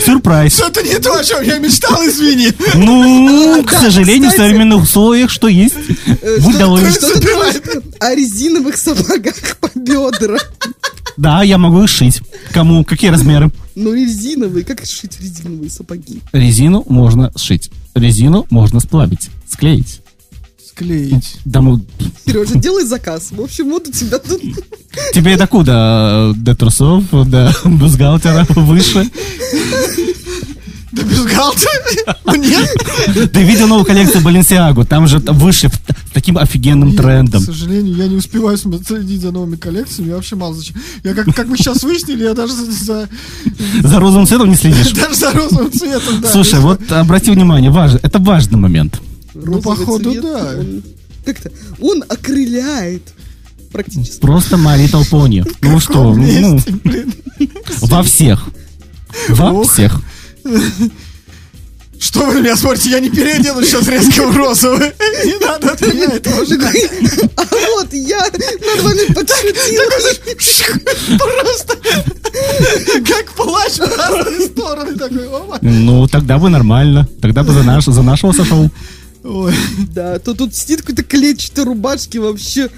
Сюрприз. 0.05 0.55
Что-то 0.55 0.83
не 0.83 0.99
то, 0.99 1.15
о 1.15 1.23
чем 1.23 1.43
я 1.43 1.59
мечтал, 1.59 2.01
извини. 2.07 2.53
Ну, 2.75 3.61
А, 3.61 3.65
к 3.65 3.71
сожалению, 3.73 4.31
в 4.31 4.35
современных 4.35 4.83
условиях, 4.83 5.31
что 5.31 5.49
есть. 5.49 5.75
Э, 6.07 6.39
Будь 6.41 6.57
доволен. 6.59 6.91
Что 6.91 7.21
ты 7.21 7.83
о 7.99 8.15
резиновых 8.15 8.77
сапогах 8.79 9.35
по 9.61 9.71
бедра? 9.75 10.39
Да, 11.19 11.43
я 11.43 11.59
могу 11.59 11.83
их 11.83 11.91
шить. 11.91 12.23
Кому? 12.53 12.83
Какие 12.85 13.11
размеры? 13.11 13.51
Но 13.75 13.93
резиновые, 13.93 14.65
как 14.65 14.85
сшить 14.87 15.21
резиновые 15.21 15.71
сапоги? 15.71 16.21
Резину 16.33 16.85
можно 16.89 17.31
сшить. 17.37 17.71
Резину 17.95 18.47
можно 18.51 18.81
сплавить, 18.81 19.31
склеить. 19.49 20.03
Склеить. 20.65 21.37
Да 21.45 21.61
ну, 21.61 21.85
Сережа, 22.25 22.55
делай 22.57 22.85
заказ. 22.85 23.33
В 23.33 23.41
общем, 23.41 23.71
вот 23.71 23.89
у 23.89 23.93
тебя 23.93 24.19
тут... 24.19 24.41
тебе 25.13 25.37
докуда? 25.37 26.33
До 26.37 26.55
трусов, 26.55 27.05
до 27.29 27.55
бюстгальтера 27.65 28.47
выше? 28.51 29.11
Да 30.93 31.03
бюстгальтер? 31.03 32.17
Нет. 32.37 33.31
Ты 33.33 33.43
видел 33.45 33.69
новую 33.69 33.85
коллекцию 33.87 34.23
Balenciaga? 34.25 34.85
Там 34.85 35.07
же 35.07 35.19
выше 35.19 35.71
таким 36.13 36.37
офигенным 36.37 36.97
трендом. 36.97 37.43
К 37.43 37.47
сожалению, 37.47 37.95
я 37.97 38.09
не 38.09 38.17
успеваю 38.17 38.57
следить 38.59 39.21
за 39.21 39.31
новыми 39.31 39.57
коллекциями. 39.57 40.09
Я 40.09 40.17
вообще 40.17 40.35
мало 40.37 40.55
зачем. 40.55 40.77
Я 41.05 41.15
как, 41.15 41.33
как 41.35 41.47
мы 41.47 41.57
сейчас 41.57 41.83
выяснили, 41.85 42.25
я 42.25 42.35
даже 42.35 42.55
за, 42.55 42.73
за- 42.73 43.09
За 43.83 44.01
розовым 44.01 44.27
цветом 44.27 44.49
не 44.51 44.57
следишь? 44.57 44.91
даже 44.93 45.15
за 45.15 45.31
розовым 45.31 45.71
цветом, 45.73 46.21
да. 46.21 46.29
Слушай, 46.31 46.59
вот 46.61 46.91
обрати 46.91 47.31
внимание, 47.31 47.71
важ- 47.71 48.01
это 48.03 48.19
важный 48.19 48.59
момент. 48.59 49.01
розовый 49.35 49.63
походу, 49.63 50.13
да. 50.21 50.55
Как-то 51.25 51.51
он 51.81 52.03
окрыляет 52.09 53.03
практически. 53.73 54.21
Просто 54.21 54.57
My 54.57 54.77
Little 54.85 55.09
Pony. 55.09 55.49
Ну 55.61 55.79
что, 55.79 56.15
ну, 56.15 56.59
блин. 56.83 57.15
во 57.83 58.03
всех. 58.03 58.49
Во 59.29 59.63
всех. 59.63 60.01
Что 62.01 62.25
вы 62.25 62.35
на 62.35 62.39
меня 62.39 62.57
смотрите? 62.57 62.91
Я 62.91 63.01
не 63.01 63.11
переодену 63.11 63.63
сейчас 63.63 63.87
резко 63.87 64.27
в 64.27 64.35
розовый. 64.35 64.91
Не 65.27 65.39
надо 65.45 65.73
от 65.73 65.81
меня 65.83 66.07
этого 66.07 66.47
ждать. 66.47 66.75
А 67.37 67.45
вот 67.77 67.93
я 67.93 68.19
над 68.21 68.83
вами 68.83 69.13
подшутила. 69.13 69.85
Просто 71.19 71.77
как 73.07 73.33
плащ 73.33 73.73
в 73.73 73.97
разные 73.99 74.49
стороны. 74.49 74.97
Такой. 74.97 75.29
Ну, 75.61 76.07
тогда 76.09 76.39
бы 76.39 76.49
нормально. 76.49 77.07
Тогда 77.21 77.43
бы 77.43 77.53
за, 77.53 77.63
наш, 77.63 77.85
за 77.85 78.03
нашего 78.03 78.33
сошел. 78.33 78.71
Ой. 79.23 79.55
Да, 79.95 80.19
то 80.19 80.35
тут 80.35 80.55
сидит 80.55 80.81
какой-то 80.81 81.03
клетчатой 81.03 81.65
рубашки 81.65 82.17
вообще. 82.17 82.71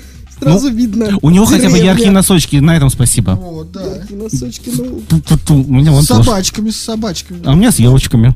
Сразу 0.42 0.70
видно. 0.70 1.10
Ну, 1.12 1.18
У 1.22 1.30
него 1.30 1.44
хотя 1.46 1.70
бы 1.70 1.78
яркие 1.78 2.10
носочки, 2.10 2.56
на 2.56 2.76
этом 2.76 2.90
спасибо. 2.90 3.32
Вот, 3.32 3.70
да. 3.72 3.82
Яркие 3.82 4.20
носочки, 4.20 4.70
ну. 4.76 5.00
С 5.00 5.04
Ту-ту-ту, 5.08 5.54
У 5.54 5.72
меня 5.72 5.92
вон 5.92 6.00
Ну, 6.00 6.06
тоже. 6.06 6.24
собачками, 6.24 6.70
с 6.70 6.76
собачками. 6.76 7.42
А 7.44 7.52
у 7.52 7.56
меня 7.56 7.70
с 7.70 7.78
елочками. 7.78 8.34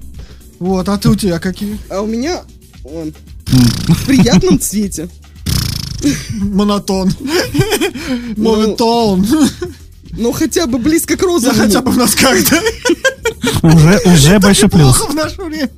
Вот, 0.59 0.88
а 0.88 0.97
ты 0.99 1.09
у 1.11 1.14
тебя 1.16 1.38
какие? 1.38 1.79
А 1.90 2.01
у 2.01 2.07
меня 2.07 2.42
он 2.85 3.12
в 3.47 4.07
приятном 4.07 4.59
цвете. 4.61 5.09
Монотон. 6.40 7.12
Монотон. 8.37 9.27
Но 10.19 10.33
хотя 10.33 10.66
бы 10.66 10.79
близко 10.79 11.16
к 11.16 11.23
розовому. 11.23 11.59
хотя 11.61 11.83
бы 11.83 11.90
в 11.90 11.97
носках, 11.99 12.38
да? 12.51 12.61
Уже, 13.62 14.01
уже 14.07 14.38
большой 14.38 14.69
плюс. 14.71 14.97
Плохо 14.97 15.11
в 15.11 15.14
наше 15.14 15.42
время. 15.42 15.69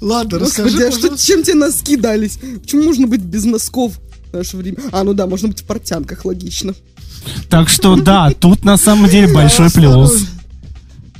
Ладно, 0.00 0.38
расскажи, 0.38 0.86
а 0.86 0.92
что, 0.92 1.16
чем 1.18 1.42
тебе 1.42 1.54
носки 1.56 1.96
дались? 1.96 2.38
Почему 2.62 2.84
можно 2.84 3.06
быть 3.06 3.20
без 3.20 3.44
носков 3.44 3.92
наше 4.32 4.56
время? 4.56 4.78
А, 4.92 5.04
ну 5.04 5.14
да, 5.14 5.26
можно 5.26 5.48
быть 5.48 5.60
в 5.60 5.64
портянках, 5.64 6.24
логично. 6.24 6.74
Так 7.48 7.68
что 7.68 7.96
да, 7.96 8.30
тут 8.38 8.64
на 8.64 8.76
самом 8.76 9.08
деле 9.08 9.32
большой 9.32 9.70
плюс. 9.70 10.26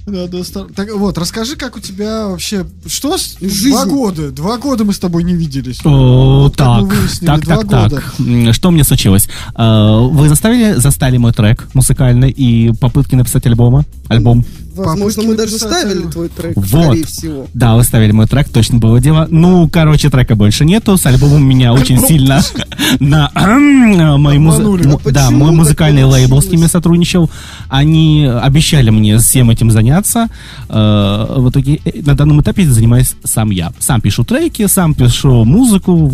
Надо 0.04 0.38
остор- 0.38 0.72
Так 0.74 0.92
вот, 0.92 1.16
расскажи, 1.16 1.54
как 1.54 1.76
у 1.76 1.80
тебя 1.80 2.26
вообще... 2.26 2.66
Что 2.86 3.16
с... 3.16 3.36
Жизнь. 3.40 3.70
Два 3.70 3.86
года. 3.86 4.32
Два 4.32 4.58
года 4.58 4.82
мы 4.84 4.92
с 4.94 4.98
тобой 4.98 5.22
не 5.22 5.34
виделись. 5.34 5.78
О, 5.84 6.42
Вот 6.42 6.56
так, 6.56 6.82
выяснили, 6.82 7.26
так, 7.26 7.46
так, 7.46 7.64
года. 7.66 7.88
так. 8.18 8.52
Что 8.52 8.72
мне 8.72 8.82
случилось? 8.82 9.28
Э, 9.54 10.00
Вы 10.10 10.28
заставили, 10.28 10.72
застали 10.80 11.18
мой 11.18 11.32
трек 11.32 11.68
музыкальный 11.72 12.30
и 12.32 12.72
попытки 12.80 13.14
написать 13.14 13.46
альбома? 13.46 13.84
Альбом. 14.08 14.44
Возможно, 14.74 15.22
Попытки 15.22 15.26
мы 15.26 15.36
даже 15.36 15.56
ставили 15.58 16.02
твой 16.10 16.28
трек, 16.28 16.52
Вот. 16.56 16.66
скорее 16.66 17.04
всего. 17.06 17.46
Да, 17.54 17.74
вы 17.76 17.84
ставили 17.84 18.12
мой 18.12 18.26
трек, 18.26 18.48
точно 18.48 18.78
было 18.78 19.00
дело. 19.00 19.26
Ну, 19.30 19.68
короче, 19.68 20.08
трека 20.10 20.34
больше 20.34 20.64
нету. 20.64 20.96
С 20.96 21.04
альбомом 21.06 21.44
меня 21.44 21.72
очень 21.72 21.98
сильно 22.06 22.40
на 23.00 23.30
му- 23.36 25.00
А 25.04 25.10
Да, 25.10 25.30
мой 25.30 25.50
музыкальный 25.52 26.04
лейбл 26.04 26.40
с 26.40 26.46
ними 26.46 26.66
сотрудничал. 26.66 27.30
Они 27.68 28.24
обещали 28.26 28.90
мне 28.90 29.18
всем 29.18 29.50
этим 29.50 29.70
заняться. 29.70 30.28
Э, 30.68 31.26
В 31.38 31.50
итоге 31.50 31.80
э, 31.84 32.00
на 32.04 32.14
данном 32.14 32.40
этапе 32.40 32.66
занимаюсь 32.66 33.14
сам 33.24 33.50
я. 33.50 33.72
Сам 33.78 34.00
пишу 34.00 34.24
треки, 34.24 34.66
сам 34.66 34.94
пишу 34.94 35.44
музыку. 35.44 36.12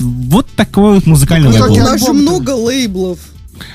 Вот 0.00 0.46
такой 0.56 0.94
вот 0.94 1.06
музыкальный 1.06 1.48
У 1.48 1.52
итоге 1.52 1.74
лейбл. 1.82 1.84
нас 1.90 2.04
же 2.04 2.12
много 2.12 2.50
лейблов. 2.50 3.18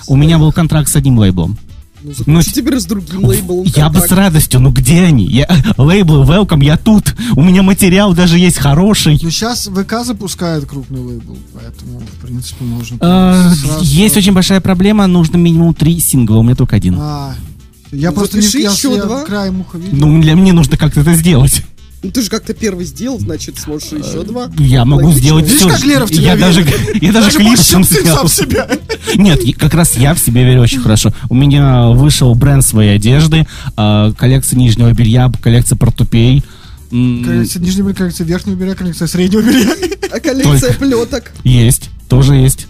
У 0.07 0.15
меня 0.17 0.37
был 0.37 0.51
контракт 0.51 0.89
с 0.89 0.95
одним 0.95 1.17
лейблом. 1.17 1.57
Ну, 2.01 2.11
Ну, 2.25 2.41
теперь 2.41 2.79
с 2.79 2.85
другим 2.85 3.25
лейблом. 3.25 3.63
Я 3.75 3.89
бы 3.89 3.99
с 3.99 4.09
радостью, 4.11 4.61
ну 4.61 4.71
где 4.71 5.01
они? 5.03 5.25
Я, 5.25 5.47
лейблы, 5.77 6.25
welcome, 6.25 6.63
я 6.63 6.77
тут. 6.77 7.13
У 7.35 7.41
меня 7.43 7.61
материал 7.61 8.13
даже 8.13 8.39
есть 8.39 8.57
хороший. 8.57 9.19
Ну, 9.21 9.29
сейчас 9.29 9.67
ВК 9.67 10.05
запускает 10.05 10.65
крупный 10.65 11.01
лейбл, 11.01 11.37
поэтому, 11.53 11.99
в 11.99 12.25
принципе, 12.25 12.63
можно... 12.63 12.97
Э, 13.01 13.53
сразу- 13.53 13.83
Есть 13.83 14.15
очень 14.17 14.33
большая 14.33 14.61
проблема, 14.61 15.07
нужно 15.07 15.37
минимум 15.37 15.73
три 15.73 15.99
сингла, 15.99 16.37
у 16.37 16.43
меня 16.43 16.55
только 16.55 16.77
один. 16.77 16.95
А, 16.99 17.35
я 17.91 18.11
Ну, 18.11 18.15
просто 18.17 18.37
не 18.39 18.45
еще 18.45 18.95
я 18.95 19.03
два. 19.03 19.23
краем 19.25 19.61
уха 19.61 19.77
видел. 19.77 19.97
Ну, 20.07 20.21
для 20.21 20.35
мне 20.35 20.53
нужно 20.53 20.77
как-то 20.77 21.01
это 21.01 21.13
сделать. 21.15 21.63
Ну, 22.01 22.11
ты 22.11 22.21
же 22.21 22.29
как-то 22.29 22.53
первый 22.53 22.85
сделал, 22.85 23.19
значит, 23.19 23.57
сможешь 23.59 23.89
еще 23.89 24.23
два. 24.23 24.49
Я 24.57 24.85
могу 24.85 25.07
Логично. 25.07 25.19
сделать 25.21 25.45
Видишь, 25.45 25.59
все. 25.59 25.69
как 25.69 25.83
Лера 25.83 26.05
в 26.05 26.11
тебя 26.11 26.33
я 26.33 26.37
даже, 26.37 26.61
я 27.01 27.11
даже, 27.11 27.25
Даже 27.25 27.37
клип 27.37 27.47
больше, 27.49 27.63
сам 27.63 27.83
чем 27.83 27.97
ты 27.97 28.05
сам 28.05 28.27
себя. 28.29 28.69
Нет, 29.15 29.41
как 29.57 29.73
раз 29.73 29.97
я 29.97 30.13
в 30.13 30.19
себе 30.19 30.45
верю 30.45 30.61
очень 30.61 30.79
хорошо. 30.79 31.13
У 31.29 31.35
меня 31.35 31.87
вышел 31.87 32.33
бренд 32.35 32.63
своей 32.63 32.95
одежды, 32.95 33.45
э, 33.75 34.13
коллекция 34.17 34.57
нижнего 34.57 34.93
белья, 34.93 35.29
коллекция 35.41 35.75
портупей. 35.77 36.43
Коллекция 36.89 37.61
нижнего 37.61 37.87
белья, 37.87 37.97
коллекция 37.97 38.25
верхнего 38.25 38.55
белья, 38.55 38.75
коллекция 38.75 39.07
среднего 39.07 39.41
белья. 39.41 39.75
А 40.11 40.19
коллекция 40.21 40.73
плеток. 40.73 41.31
Есть, 41.43 41.89
тоже 42.07 42.35
есть. 42.35 42.67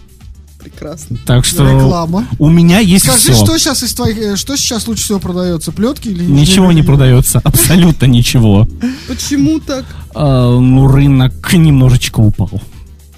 Прекрасно. 0.60 1.16
Так 1.26 1.44
что 1.44 1.64
Реклама. 1.64 2.26
у 2.38 2.50
меня 2.50 2.80
есть 2.80 3.06
Скажи, 3.06 3.32
все. 3.32 3.44
что 3.44 3.58
сейчас 3.58 3.82
из 3.82 3.94
твоих, 3.94 4.18
э, 4.18 4.36
что 4.36 4.56
сейчас 4.56 4.86
лучше 4.86 5.04
всего 5.04 5.18
продается, 5.18 5.72
плетки 5.72 6.08
или 6.08 6.24
Ничего 6.24 6.70
не 6.72 6.82
продается, 6.82 7.38
абсолютно 7.44 8.06
ничего. 8.06 8.68
Почему 9.08 9.58
так? 9.60 9.86
А, 10.14 10.58
ну, 10.58 10.86
рынок 10.86 11.52
немножечко 11.52 12.20
упал. 12.20 12.62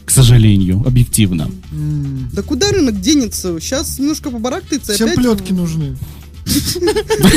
К 0.05 0.11
сожалению, 0.11 0.83
объективно. 0.87 1.51
Да 2.33 2.43
куда 2.43 2.71
рынок 2.71 3.01
денется? 3.01 3.59
Сейчас 3.61 3.99
немножко 3.99 4.31
побарахтается. 4.31 4.93
Всем 4.95 5.15
плетки 5.15 5.53
нужны. 5.53 5.97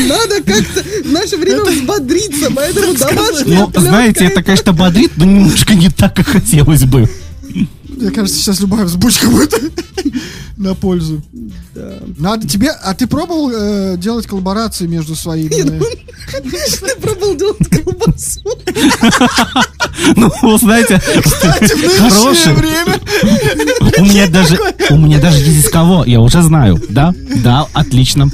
Надо 0.07 0.41
как-то 0.43 0.83
в 1.03 1.11
наше 1.11 1.37
время 1.37 1.63
взбодриться, 1.63 2.51
поэтому 2.53 2.93
домашняя 2.95 3.67
Ну, 3.73 3.79
знаете, 3.79 4.25
это, 4.25 4.43
конечно, 4.43 4.73
бодрит, 4.73 5.11
но 5.15 5.25
немножко 5.25 5.75
не 5.75 5.89
так, 5.89 6.15
как 6.15 6.27
хотелось 6.27 6.83
бы. 6.85 7.07
Мне 7.97 8.11
кажется, 8.11 8.37
сейчас 8.39 8.59
любая 8.59 8.85
взбучка 8.85 9.27
будет 9.29 9.53
на 10.57 10.75
пользу. 10.75 11.21
Надо 12.17 12.47
тебе... 12.47 12.69
А 12.69 12.93
ты 12.93 13.07
пробовал 13.07 13.51
э, 13.53 13.97
делать 13.97 14.27
коллаборации 14.27 14.87
между 14.87 15.15
своими... 15.15 15.49
Ты 16.31 16.95
пробовал 17.01 17.35
делать 17.35 17.67
колбасу. 17.69 18.41
Ну, 20.15 20.57
знаете, 20.57 21.01
Кстати, 21.23 21.73
в 21.73 21.77
нынешнее 21.77 22.53
время... 22.55 22.99
У 23.97 24.03
меня 24.05 24.27
даже, 24.27 24.57
у 24.89 24.97
меня 24.97 25.19
даже 25.19 25.37
есть 25.39 25.65
из 25.67 25.69
кого, 25.69 26.03
я 26.05 26.19
уже 26.19 26.41
знаю. 26.41 26.81
Да, 26.89 27.13
да, 27.43 27.67
отлично. 27.73 28.29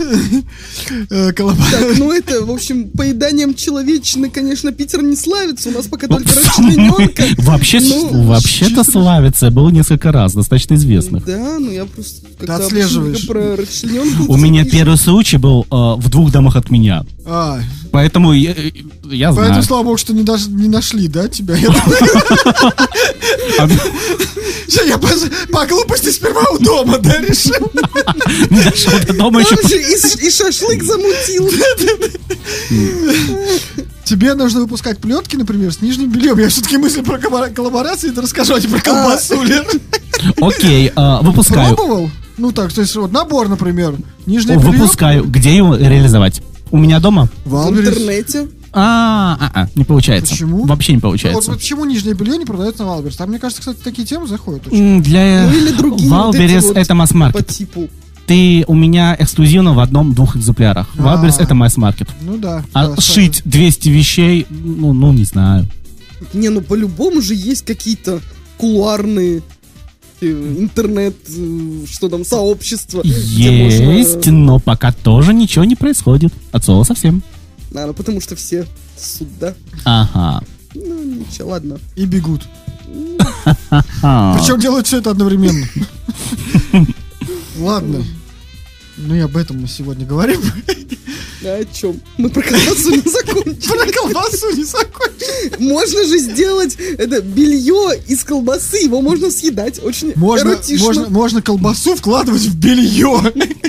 э, 1.10 1.32
Так, 1.34 1.98
ну 1.98 2.12
это, 2.12 2.46
в 2.46 2.52
общем, 2.52 2.90
поеданием 2.90 3.54
человечины, 3.54 4.30
конечно, 4.30 4.72
Питер 4.72 5.04
не 5.04 5.16
славится. 5.16 5.70
У 5.70 5.72
нас 5.74 5.88
пока 5.88 6.08
только 6.08 6.30
расчлененка. 6.30 7.24
Вообще, 7.40 7.80
Ну, 7.80 8.24
вообще-то 8.24 8.84
славится, 8.84 9.51
было 9.52 9.70
несколько 9.70 10.12
раз, 10.12 10.34
достаточно 10.34 10.76
известных. 10.76 11.26
Да, 11.26 11.60
ну 11.60 11.72
я 11.72 11.86
просто 11.86 12.26
как-то 12.38 12.56
отслеживаешь. 12.58 13.28
расчлененку. 13.28 14.26
У 14.34 14.38
меня 14.38 14.66
первый 14.66 14.98
случай 14.98 15.38
был 15.38 15.66
э, 15.70 15.76
в 15.76 16.10
двух 16.10 16.32
домах 16.32 16.56
от 16.56 16.70
меня. 16.70 17.06
А, 17.26 17.60
Поэтому 17.92 18.32
я, 18.34 18.56
я 19.04 19.28
поэтому, 19.30 19.48
знаю. 19.48 19.64
слава 19.64 19.84
богу, 19.84 19.98
что 19.98 20.14
не, 20.14 20.24
даже, 20.24 20.50
не 20.50 20.70
нашли, 20.70 21.08
да, 21.08 21.28
тебя? 21.28 21.56
Я, 21.56 21.70
А, 23.60 23.68
я 24.86 24.98
по, 24.98 25.08
по 25.52 25.66
глупости 25.68 26.10
сперва 26.10 26.44
у 26.54 26.60
дома, 26.60 26.98
да, 27.00 27.18
решил? 27.20 27.70
Не 28.50 28.64
дошел 28.64 28.94
до 29.06 29.14
дома 29.14 29.42
еще. 29.42 29.56
Же 29.68 29.78
и, 29.78 30.28
и 30.28 30.32
шашлык 30.32 30.84
замутил. 30.84 31.50
Тебе 34.12 34.34
нужно 34.34 34.60
выпускать 34.60 34.98
плетки, 34.98 35.38
например, 35.38 35.72
с 35.72 35.82
нижним 35.82 36.12
бельем. 36.12 36.38
Я 36.38 36.50
все-таки 36.50 36.76
мысли 36.76 37.02
про 37.02 37.18
коллабора- 37.18 37.50
коллаборации, 37.50 38.12
это 38.12 38.22
расскажу, 38.22 38.56
а 38.56 38.60
не 38.60 38.68
про 38.68 38.82
колбасу, 38.82 39.42
Лер. 39.42 39.66
Окей, 40.42 40.92
э, 40.94 41.18
выпускаю. 41.22 41.74
Пробовал? 41.74 42.12
Ну 42.38 42.52
так, 42.52 42.74
то 42.74 42.82
есть 42.82 42.94
вот 42.98 43.14
набор, 43.14 43.48
например, 43.48 43.96
нижнее 44.26 44.58
белье. 44.58 44.72
Выпускаю. 44.72 45.24
Где 45.24 45.56
его 45.56 45.78
реализовать? 45.78 46.42
У 46.72 46.78
меня 46.78 47.00
дома? 47.00 47.30
В 47.46 47.70
интернете. 47.70 48.50
А, 48.74 49.38
а, 49.40 49.62
а, 49.62 49.68
не 49.76 49.86
получается. 49.86 50.34
Почему? 50.34 50.66
Вообще 50.66 50.94
не 50.96 51.00
получается. 51.00 51.50
вот 51.52 51.58
почему 51.58 51.86
нижнее 51.86 52.14
белье 52.14 52.38
не 52.38 52.46
продается 52.46 52.84
на 52.84 52.90
Wildberries? 52.90 53.16
Там, 53.16 53.30
мне 53.30 53.40
кажется, 53.40 53.62
кстати, 53.62 53.80
такие 53.82 54.06
темы 54.06 54.28
заходят 54.28 54.68
очень. 54.68 55.02
Для 55.02 55.48
Ну 55.50 55.58
или 55.58 55.72
другие 55.72 56.10
Wildberries 56.10 56.66
вот 56.66 56.76
это 56.76 56.90
По 56.90 56.96
масс-маркет. 56.96 57.48
типу. 57.48 57.90
Ты 58.32 58.64
у 58.68 58.74
меня 58.76 59.14
эксклюзивно 59.20 59.74
в 59.74 59.80
одном-двух 59.82 60.38
экземплярах. 60.38 60.88
Wildberries 60.96 61.38
А. 61.40 61.44
это 61.44 61.54
масс-маркет. 61.54 62.08
Ну 62.22 62.38
да. 62.38 62.64
А 62.72 62.88
да, 62.88 63.02
шить 63.02 63.42
200 63.44 63.90
вещей, 63.90 64.48
ну, 64.50 64.94
ну, 64.94 65.12
не 65.12 65.26
знаю. 65.26 65.68
Не, 66.32 66.48
ну 66.48 66.62
по-любому 66.62 67.22
же 67.22 67.36
есть 67.36 67.66
какие-то 67.66 68.22
кулуарные 68.58 69.42
э, 70.22 70.26
интернет, 70.60 71.16
э, 71.28 71.86
что 71.92 72.08
там, 72.08 72.24
сообщества. 72.24 73.02
где 73.04 73.52
можно- 73.52 73.92
Есть, 73.98 74.26
но 74.28 74.60
пока 74.60 74.94
тоже 74.94 75.34
ничего 75.34 75.66
не 75.66 75.76
происходит. 75.76 76.32
От 76.54 76.64
слова 76.64 76.86
совсем. 76.86 77.22
А, 77.76 77.86
ну 77.88 77.94
потому 77.94 78.22
что 78.22 78.38
все 78.38 78.66
суда. 78.98 79.56
Ага. 79.84 80.42
Ну, 80.74 81.04
ничего, 81.04 81.50
ладно. 81.50 81.80
И 81.98 82.06
бегут. 82.06 82.44
Причем 83.44 84.58
делают 84.58 84.88
все 84.88 85.00
это 85.00 85.12
одновременно. 85.12 85.66
Ладно. 87.60 88.04
Ну 89.02 89.16
и 89.16 89.20
об 89.20 89.36
этом 89.38 89.62
мы 89.62 89.68
сегодня 89.68 90.06
говорим. 90.06 90.42
А 91.44 91.58
о 91.60 91.66
чем? 91.74 92.00
Мы 92.18 92.30
про 92.30 92.44
колбасу 92.44 92.92
не 92.92 93.02
закончили. 93.10 93.68
Про 93.68 93.92
колбасу 93.92 94.56
не 94.56 94.64
закончили. 94.64 95.72
Можно 95.72 96.04
же 96.06 96.20
сделать 96.20 96.76
это 97.00 97.20
белье 97.22 98.00
из 98.08 98.24
колбасы, 98.24 98.78
его 98.78 99.02
можно 99.02 99.32
съедать 99.32 99.80
очень 99.84 100.14
Можно, 100.16 100.50
эротично. 100.50 100.86
можно, 100.86 101.10
можно 101.10 101.42
колбасу 101.42 101.96
вкладывать 101.96 102.44
в 102.44 102.56
белье. 102.60 103.20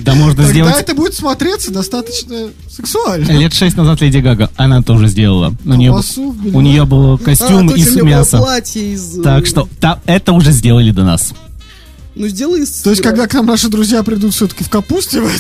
Да 0.03 0.15
можно 0.15 0.37
Тогда 0.43 0.51
сделать... 0.53 0.75
это 0.81 0.95
будет 0.95 1.15
смотреться 1.15 1.71
достаточно 1.73 2.51
сексуально. 2.71 3.31
Лет 3.33 3.55
шесть 3.55 3.77
назад 3.79 4.03
Леди 4.03 4.19
Гага, 4.19 4.51
она 4.57 4.83
тоже 4.83 5.09
сделала. 5.09 5.55
У 5.65 5.73
нее, 5.73 5.91
Колбасу 5.93 6.31
в 6.31 6.43
белье. 6.43 6.57
у 6.57 6.61
нее 6.61 6.85
был 6.85 7.15
а, 7.15 7.19
костюм 7.19 7.69
точно, 7.71 7.83
из 7.83 7.97
у 7.97 8.05
мяса. 8.05 8.37
платье 8.39 8.93
из... 8.93 9.19
э, 9.19 9.23
Так 9.23 9.47
что 9.47 9.67
та- 9.81 10.03
это 10.05 10.33
уже 10.33 10.53
сделали 10.53 10.91
до 10.91 11.05
нас. 11.05 11.33
Ну, 12.15 12.29
сделай 12.29 12.63
из 12.63 12.71
То 12.83 12.91
есть, 12.91 13.03
когда 13.03 13.27
к 13.27 13.35
нам 13.35 13.47
наши 13.47 13.69
друзья 13.69 14.03
придут 14.03 14.35
все-таки 14.35 14.65
в 14.65 14.69
капусте, 14.69 15.21
мы 15.21 15.31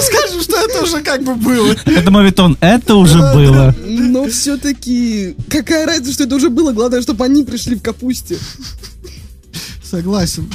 скажем, 0.00 0.40
что 0.42 0.56
это 0.56 0.82
уже 0.82 1.00
как 1.02 1.22
бы 1.24 1.34
было. 1.34 1.74
Это 1.86 2.10
мовитон, 2.10 2.56
это 2.60 2.94
уже 2.94 3.18
было. 3.18 3.74
Но 3.84 4.28
все-таки... 4.28 5.34
Какая 5.48 5.86
разница, 5.86 6.12
что 6.12 6.24
это 6.24 6.36
уже 6.36 6.50
было? 6.50 6.72
Главное, 6.72 7.02
чтобы 7.02 7.24
они 7.24 7.44
пришли 7.44 7.74
в 7.74 7.82
капусте. 7.82 8.38
Согласен. 9.82 10.48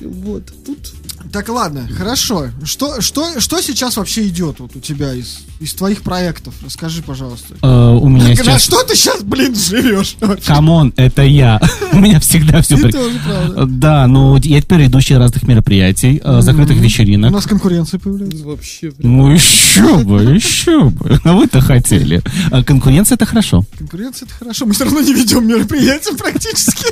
Вот. 0.00 0.42
Тут... 0.66 0.92
Так, 1.32 1.48
ладно, 1.48 1.88
хорошо. 1.96 2.46
Что, 2.64 3.00
что, 3.00 3.40
что 3.40 3.60
сейчас 3.60 3.96
вообще 3.96 4.26
идет 4.28 4.58
вот 4.58 4.74
у 4.74 4.80
тебя 4.80 5.14
из, 5.14 5.40
из 5.60 5.74
твоих 5.74 6.02
проектов? 6.02 6.54
Расскажи, 6.64 7.02
пожалуйста. 7.02 7.54
Э, 7.62 7.90
у 7.90 8.08
меня 8.08 8.28
На 8.28 8.34
сейчас... 8.36 8.62
что 8.62 8.82
ты 8.82 8.96
сейчас, 8.96 9.22
блин, 9.22 9.54
живешь? 9.54 10.16
вообще? 10.20 10.46
Come 10.46 10.72
on, 10.72 10.92
это 10.96 11.22
я. 11.22 11.60
У 11.92 11.98
меня 11.98 12.18
всегда 12.20 12.62
все... 12.62 12.76
Ты 12.76 12.90
тоже, 12.90 13.18
правда. 13.24 13.66
Да, 13.66 14.06
ну 14.06 14.36
я 14.38 14.60
теперь 14.60 14.82
ведущий 14.82 15.14
разных 15.16 15.42
мероприятий, 15.44 16.20
э, 16.22 16.40
закрытых 16.40 16.76
У 16.78 16.80
вечеринок. 16.80 17.30
нас 17.32 17.46
конкуренция 17.46 18.00
появляется. 18.00 18.44
Вообще, 18.44 18.90
блин. 18.90 19.16
Ну 19.16 19.30
еще 19.32 19.98
бы, 19.98 20.22
еще 20.22 20.84
бы. 20.90 21.20
А 21.24 21.32
вы-то 21.34 21.60
хотели. 21.60 22.22
А 22.50 22.62
конкуренция 22.64 23.16
это 23.16 23.26
хорошо. 23.26 23.64
Конкуренция 23.78 24.26
это 24.26 24.34
хорошо. 24.36 24.66
Мы 24.66 24.72
все 24.72 24.84
равно 24.84 25.00
не 25.00 25.14
ведем 25.14 25.46
мероприятия 25.46 26.16
практически. 26.16 26.86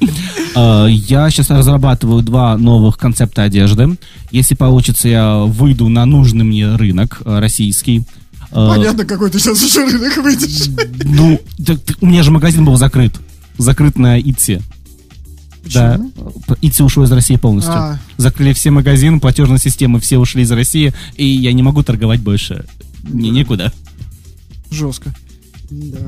Э, 0.56 0.86
Я 0.88 1.28
сейчас 1.30 1.50
разрабатываю 1.50 2.22
два 2.22 2.56
новых 2.56 2.96
концепта 2.98 3.42
одежды. 3.42 3.69
Если 4.30 4.54
получится, 4.54 5.08
я 5.08 5.38
выйду 5.38 5.88
на 5.88 6.04
нужный 6.06 6.44
мне 6.44 6.74
рынок 6.76 7.22
э, 7.24 7.38
российский. 7.38 8.04
Э, 8.52 8.68
Понятно, 8.68 9.04
какой 9.04 9.30
ты 9.30 9.38
сейчас 9.38 9.62
еще 9.62 9.84
рынок 9.84 10.16
выйдешь. 10.18 10.68
Ну, 11.04 11.40
так- 11.64 11.80
так 11.82 11.96
у 12.00 12.06
меня 12.06 12.22
же 12.22 12.30
магазин 12.30 12.64
был 12.64 12.76
закрыт. 12.76 13.14
Закрыт 13.58 13.98
на 13.98 14.18
ИТСе. 14.20 14.62
Да. 15.72 16.00
ИТСи 16.62 16.82
ушел 16.82 17.02
из 17.04 17.12
России 17.12 17.36
полностью. 17.36 17.74
А. 17.74 17.98
Закрыли 18.16 18.52
все 18.54 18.70
магазины, 18.70 19.20
платежные 19.20 19.58
системы, 19.58 20.00
все 20.00 20.18
ушли 20.18 20.42
из 20.42 20.50
России, 20.50 20.92
и 21.16 21.26
я 21.26 21.52
не 21.52 21.62
могу 21.62 21.82
торговать 21.82 22.20
больше. 22.20 22.64
Мне 23.02 23.30
некуда. 23.30 23.72
Жестко. 24.70 25.14
Да. 25.70 26.00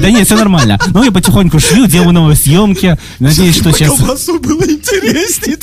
Да 0.00 0.10
нет, 0.10 0.26
все 0.26 0.36
нормально. 0.36 0.78
Ну, 0.94 1.02
я 1.02 1.10
потихоньку 1.10 1.58
шью, 1.58 1.86
делаю 1.86 2.12
новые 2.12 2.36
съемки. 2.36 2.96
Надеюсь, 3.18 3.56
что 3.56 3.72
сейчас 3.72 3.96
колбасу 3.96 4.38
было 4.38 4.62
интереснее, 4.62 5.56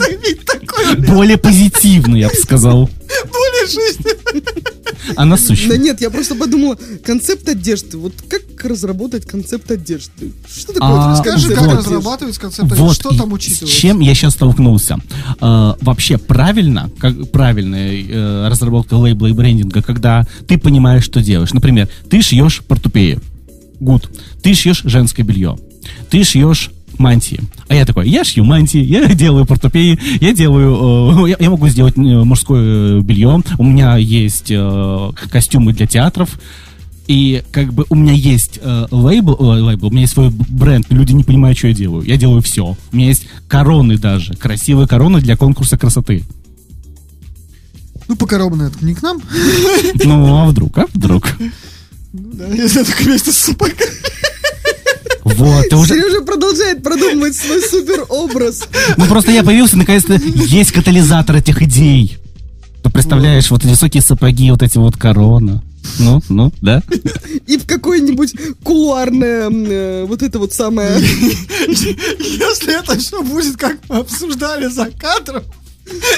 такое 0.46 0.96
более 0.96 1.38
позитивно, 1.38 2.18
я 2.18 2.28
бы 2.28 2.36
сказал. 2.36 2.90
Более 3.32 3.68
жизненно. 3.68 4.42
А 5.16 5.26
насущно. 5.26 5.70
Да 5.70 5.78
нет, 5.78 6.02
я 6.02 6.10
просто 6.10 6.36
подумала, 6.36 6.78
концепт 7.04 7.48
одежды. 7.48 7.98
Вот 7.98 8.14
как 8.28 8.42
разработать 8.64 9.26
концепт 9.26 9.70
одежды? 9.72 10.34
Что 10.48 10.74
такое 10.74 10.90
А, 10.90 11.16
Скажи, 11.16 11.50
как 11.50 11.60
Вот. 11.60 11.74
одежды? 11.74 11.90
разрабатывается 11.96 12.42
концепт, 12.42 12.72
Вот 12.76 12.96
что 12.96 13.16
там 13.18 13.32
и 13.32 13.34
учитывается? 13.34 13.68
С 13.68 13.80
чем 13.80 14.00
я 14.02 14.14
сейчас 14.14 14.34
столкнулся? 14.34 14.98
Э, 15.42 15.74
вообще 15.82 16.18
правильно, 16.18 16.90
как 17.00 17.32
правильная 17.32 17.94
э, 18.02 18.48
разработка 18.50 18.96
лейбла 18.96 19.28
и 19.28 19.34
брендинга, 19.34 19.82
когда 19.82 20.28
ты 20.48 20.58
понимаешь, 20.58 21.04
что 21.04 21.22
делаешь. 21.22 21.54
Например, 21.54 21.88
ты 22.10 22.22
шьешь 22.22 22.62
портупеи. 22.68 23.20
Гуд. 23.80 24.10
Ты 24.44 24.54
шьешь 24.54 24.82
женское 24.84 25.24
белье. 25.24 25.58
Ты 26.10 26.24
шьешь 26.24 26.72
мантии. 27.00 27.42
А 27.68 27.76
я 27.76 27.86
такой, 27.86 28.10
я 28.10 28.24
шью 28.24 28.44
мантии, 28.44 28.82
я 28.82 29.06
делаю 29.16 29.46
портупеи, 29.46 30.00
я 30.22 30.34
делаю, 30.34 31.26
э, 31.26 31.30
я, 31.32 31.38
я 31.40 31.50
могу 31.50 31.68
сделать 31.68 31.98
э, 31.98 32.02
мужское 32.02 33.02
белье, 33.02 33.42
у 33.58 33.64
меня 33.64 33.98
есть 33.98 34.52
э, 34.52 35.12
костюмы 35.32 35.74
для 35.74 35.88
театров, 35.88 36.40
и 37.08 37.44
как 37.52 37.74
бы 37.74 37.88
у 37.90 37.96
меня 37.96 38.14
есть 38.14 38.60
э, 38.62 38.86
лейбл, 38.92 39.36
ой, 39.40 39.62
лейбл, 39.62 39.88
у 39.88 39.90
меня 39.90 40.02
есть 40.02 40.14
свой 40.14 40.30
бренд, 40.30 40.86
но 40.90 40.98
люди 40.98 41.14
не 41.14 41.24
понимают, 41.24 41.58
что 41.58 41.68
я 41.68 41.74
делаю. 41.74 42.04
Я 42.06 42.18
делаю 42.18 42.44
все. 42.44 42.78
У 42.92 42.96
меня 42.96 43.08
есть 43.08 43.26
короны 43.48 43.98
даже, 43.98 44.36
красивые 44.36 44.88
короны 44.88 45.20
для 45.20 45.36
конкурса 45.36 45.76
красоты. 45.76 46.24
Ну, 48.08 48.16
покоробно 48.16 48.64
это 48.64 48.86
не 48.86 48.94
к 48.94 49.02
нам. 49.02 49.22
Ну, 50.04 50.38
а 50.38 50.46
вдруг, 50.46 50.78
а 50.78 50.86
вдруг? 50.94 51.36
Ну 52.14 52.30
да, 52.34 52.48
если 52.48 52.84
только 52.84 53.02
вместе 53.02 53.32
с 53.32 53.38
сапогами. 53.38 53.76
Вот, 55.40 55.70
ты 55.70 55.76
уже... 55.76 55.94
Сережа 55.96 56.22
продолжает 56.22 56.84
продумывать 56.84 57.36
свой 57.36 57.62
супер 57.62 58.06
образ. 58.10 58.68
Ну, 58.98 59.06
просто 59.06 59.32
я 59.32 59.44
появился, 59.44 59.78
наконец-то 59.78 60.14
есть 60.16 60.72
катализатор 60.72 61.38
этих 61.38 61.62
идей. 61.62 62.18
Ты 62.84 62.90
представляешь, 62.90 63.50
вот 63.52 63.64
высокие 63.64 64.02
сапоги, 64.02 64.52
вот 64.52 64.64
эти 64.64 64.78
вот 64.78 64.98
короны. 64.98 65.62
Ну, 65.98 66.22
ну, 66.30 66.52
да? 66.62 66.84
И 67.48 67.58
в 67.58 67.66
какое-нибудь 67.66 68.34
кулуарное, 68.64 69.50
э, 69.50 70.06
вот 70.06 70.22
это 70.22 70.40
вот 70.40 70.54
самое... 70.54 71.00
Если 71.00 72.78
это 72.78 72.98
все 73.00 73.24
будет, 73.24 73.58
как 73.58 73.78
мы 73.88 73.98
обсуждали 73.98 74.68
за 74.68 74.88
кадром, 74.92 75.44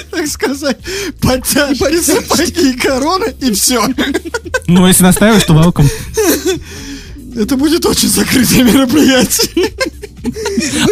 так 0.10 0.28
сказать, 0.28 0.78
подтяжки, 1.22 1.80
Подтяжки. 1.80 2.22
сапоги 2.28 2.72
и 2.72 2.74
корона, 2.74 3.26
и 3.40 3.52
все. 3.54 3.86
Ну, 4.68 4.88
если 4.88 5.04
настаиваешь, 5.04 5.44
то 5.44 5.54
welcome. 5.54 5.90
Это 7.36 7.56
будет 7.56 7.86
очень 7.86 8.10
закрытое 8.10 8.64
мероприятие. 8.64 9.72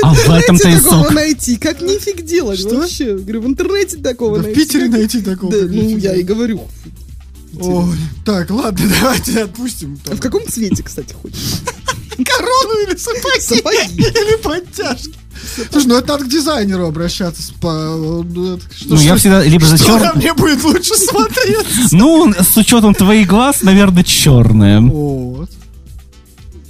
А 0.01 0.13
в 0.13 0.29
этом-то 0.29 0.69
и 0.69 0.75
такого 0.75 1.03
сок. 1.03 1.11
найти? 1.13 1.57
Как 1.57 1.81
нифиг 1.81 2.23
делать 2.25 2.59
Что? 2.59 2.75
вообще? 2.79 3.15
Говорю, 3.17 3.41
в 3.41 3.47
интернете 3.47 3.97
такого 3.97 4.37
Да 4.37 4.43
в 4.43 4.45
найти. 4.45 4.59
Питере 4.61 4.85
Как- 4.85 4.91
найти 4.91 5.21
такого. 5.21 5.51
Да, 5.51 5.57
ну, 5.67 5.97
я 5.97 6.15
и 6.15 6.23
говорю. 6.23 6.67
Ой, 7.59 7.95
так, 8.25 8.49
ладно, 8.51 8.85
давайте 9.01 9.43
отпустим. 9.43 9.99
А 10.09 10.15
в 10.15 10.19
каком 10.19 10.47
цвете, 10.47 10.81
кстати, 10.83 11.13
хочешь? 11.13 11.37
Корону 12.17 12.87
или 12.87 12.95
сапоги? 12.97 13.39
Сапоги. 13.41 14.01
Или 14.01 14.41
подтяжки? 14.41 15.13
Слушай, 15.71 15.87
ну 15.87 15.95
это 15.97 16.07
надо 16.09 16.25
к 16.25 16.29
дизайнеру 16.29 16.85
обращаться. 16.87 17.53
по- 17.61 17.73
ну, 17.73 18.59
что- 18.75 18.89
Ну, 18.95 19.01
я 19.01 19.15
всегда 19.15 19.43
либо 19.43 19.65
за 19.65 19.77
черный... 19.77 20.09
мне 20.15 20.33
будет 20.33 20.63
лучше 20.63 20.95
смотреться? 20.95 21.95
Ну, 21.95 22.33
с 22.33 22.57
учетом 22.57 22.93
твоих 22.93 23.27
глаз, 23.27 23.61
наверное, 23.61 24.03
черное. 24.03 24.81
Вот. 24.81 25.49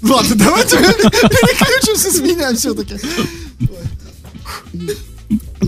Ладно, 0.02 0.36
давайте 0.36 0.78
переключимся 0.78 2.12
с 2.12 2.20
меня 2.22 2.54
все-таки. 2.56 2.96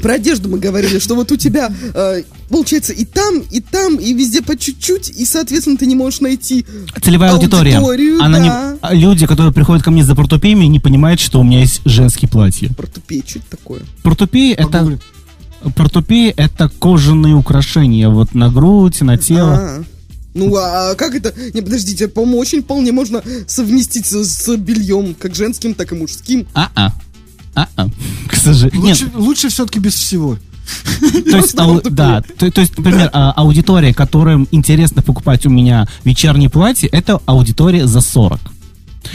Про 0.01 0.13
одежду 0.13 0.49
мы 0.49 0.57
говорили, 0.57 0.97
что 0.99 1.15
вот 1.15 1.31
у 1.31 1.35
тебя 1.35 1.71
э, 1.93 2.23
получается 2.49 2.93
и 2.93 3.05
там, 3.05 3.39
и 3.51 3.59
там, 3.59 3.97
и 3.97 4.13
везде 4.13 4.41
по 4.41 4.57
чуть-чуть, 4.57 5.09
и, 5.09 5.25
соответственно, 5.25 5.77
ты 5.77 5.85
не 5.85 5.95
можешь 5.95 6.21
найти 6.21 6.65
Целевая 7.01 7.33
аудитория. 7.33 7.75
Аудиторию, 7.77 8.21
Она 8.23 8.39
не- 8.39 8.49
да. 8.49 8.77
а 8.81 8.95
Люди, 8.95 9.27
которые 9.27 9.53
приходят 9.53 9.83
ко 9.83 9.91
мне 9.91 10.03
за 10.03 10.15
портупеями, 10.15 10.65
не 10.65 10.79
понимают, 10.79 11.19
что 11.19 11.39
у 11.39 11.43
меня 11.43 11.59
есть 11.59 11.81
женские 11.85 12.29
платья. 12.29 12.69
портупей, 12.75 13.23
что 13.27 13.39
это 13.39 13.49
такое. 13.51 13.81
Портупеи 14.01 14.53
это... 14.53 14.99
Портупеи 15.75 16.33
это 16.35 16.69
кожаные 16.69 17.35
украшения 17.35 18.09
вот 18.09 18.33
на 18.33 18.49
грудь, 18.49 19.01
на 19.01 19.17
тело. 19.19 19.53
А, 19.53 19.83
Ну, 20.33 20.55
а 20.55 20.95
как 20.95 21.13
это? 21.15 21.33
Не, 21.53 21.61
подождите, 21.61 22.07
по-моему, 22.07 22.39
очень 22.39 22.61
вполне 22.61 22.91
можно 22.91 23.21
совместить 23.47 24.05
с, 24.05 24.23
с 24.23 24.55
бельем, 24.57 25.13
как 25.13 25.35
женским, 25.35 25.73
так 25.73 25.91
и 25.91 25.95
мужским. 25.95 26.47
А-а. 26.53 26.93
А-а. 27.53 27.89
К 28.29 28.35
сожалению. 28.35 28.81
Нет, 28.81 29.01
Лучше, 29.01 29.17
лучше 29.17 29.49
все-таки 29.49 29.79
без 29.79 29.93
всего. 29.95 30.37
то 31.29 31.37
есть, 31.37 31.59
ау- 31.59 31.81
да, 31.81 32.21
то, 32.37 32.49
то 32.49 32.61
есть, 32.61 32.77
например, 32.77 33.09
а, 33.11 33.31
аудитория, 33.33 33.93
которым 33.93 34.47
интересно 34.51 35.01
покупать 35.01 35.45
у 35.45 35.49
меня 35.49 35.87
вечерние 36.05 36.49
платья, 36.49 36.87
это 36.91 37.19
аудитория 37.25 37.87
за 37.87 37.99
40. 37.99 38.39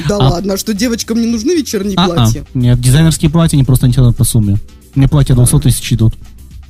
Да 0.08 0.16
А- 0.16 0.28
ладно, 0.30 0.54
а 0.54 0.56
что 0.58 0.74
девочкам 0.74 1.18
не 1.20 1.26
нужны 1.26 1.52
вечерние 1.56 1.96
А-а. 1.96 2.08
платья? 2.08 2.44
Нет, 2.52 2.78
дизайнерские 2.80 3.30
платья 3.30 3.56
не 3.56 3.64
просто 3.64 3.86
не 3.86 3.94
тянут 3.94 4.16
по 4.16 4.24
сумме. 4.24 4.58
Мне 4.94 5.08
платья 5.08 5.34
200 5.34 5.60
тысяч 5.60 5.92
идут. 5.94 6.14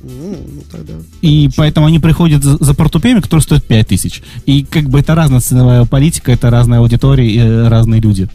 Ну, 0.01 0.37
ну 0.47 0.61
тогда. 0.71 0.93
И 1.21 1.49
поэтому 1.55 1.87
они 1.87 1.99
приходят 1.99 2.43
за, 2.43 2.57
за 2.57 2.73
портупеями, 2.73 3.19
которые 3.19 3.43
стоят 3.43 3.65
5 3.65 3.87
тысяч. 3.87 4.21
И 4.45 4.63
как 4.63 4.89
бы 4.89 4.99
это 4.99 5.15
разная 5.15 5.39
ценовая 5.39 5.85
политика, 5.85 6.31
это 6.31 6.49
разная 6.49 6.79
аудитория 6.79 7.27
и 7.27 7.37
э, 7.37 7.67
разные 7.67 8.01
люди. 8.01 8.29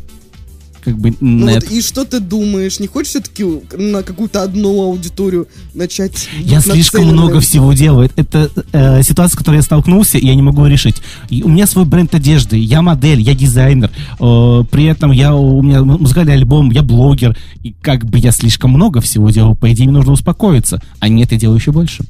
Как 0.84 0.98
бы 0.98 1.14
Ну 1.20 1.48
вот, 1.48 1.64
и 1.70 1.80
что 1.80 2.04
ты 2.04 2.18
думаешь? 2.18 2.80
Не 2.80 2.88
хочешь 2.88 3.10
все-таки 3.10 3.44
на 3.76 4.02
какую-то 4.02 4.42
одну 4.42 4.82
аудиторию 4.82 5.46
начать? 5.74 6.28
Я 6.40 6.60
слишком 6.60 7.04
много 7.06 7.38
всего 7.40 7.72
делаю. 7.72 8.10
Это 8.16 8.50
э, 8.72 9.02
ситуация, 9.04 9.34
с 9.34 9.38
которой 9.38 9.56
я 9.56 9.62
столкнулся, 9.62 10.18
и 10.18 10.26
я 10.26 10.34
не 10.34 10.42
могу 10.42 10.66
решить. 10.66 10.96
И 11.30 11.44
у 11.44 11.48
меня 11.48 11.68
свой 11.68 11.84
бренд 11.84 12.12
одежды, 12.16 12.58
я 12.58 12.82
модель, 12.82 13.20
я 13.20 13.34
дизайнер. 13.34 13.90
э, 14.18 14.64
при 14.72 14.84
этом 14.86 15.12
я, 15.12 15.34
у 15.36 15.62
меня 15.62 15.84
му- 15.84 15.98
музыкальный 15.98 16.34
альбом, 16.34 16.70
я 16.72 16.82
блогер. 16.82 17.36
И 17.62 17.72
как 17.80 18.04
бы 18.04 18.18
я 18.18 18.32
слишком 18.32 18.72
много 18.72 19.00
всего 19.00 19.30
делаю, 19.30 19.54
по 19.54 19.72
идее, 19.72 19.84
мне 19.84 19.92
нужно 19.92 20.12
успокоиться. 20.12 20.82
А 20.98 21.08
нет, 21.08 21.30
я 21.30 21.38
делаю 21.38 21.58
еще 21.58 21.70
больше. 21.70 22.02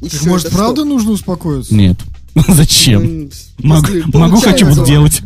Еще 0.00 0.18
Так, 0.18 0.26
может, 0.26 0.50
правда 0.52 0.82
что? 0.82 0.84
нужно 0.84 1.10
успокоиться? 1.10 1.74
Нет. 1.74 1.98
Зачем? 2.48 3.28
Могу, 3.58 3.88
могу 4.14 4.36
хочу 4.40 4.66
вот 4.66 4.86
делать. 4.86 5.20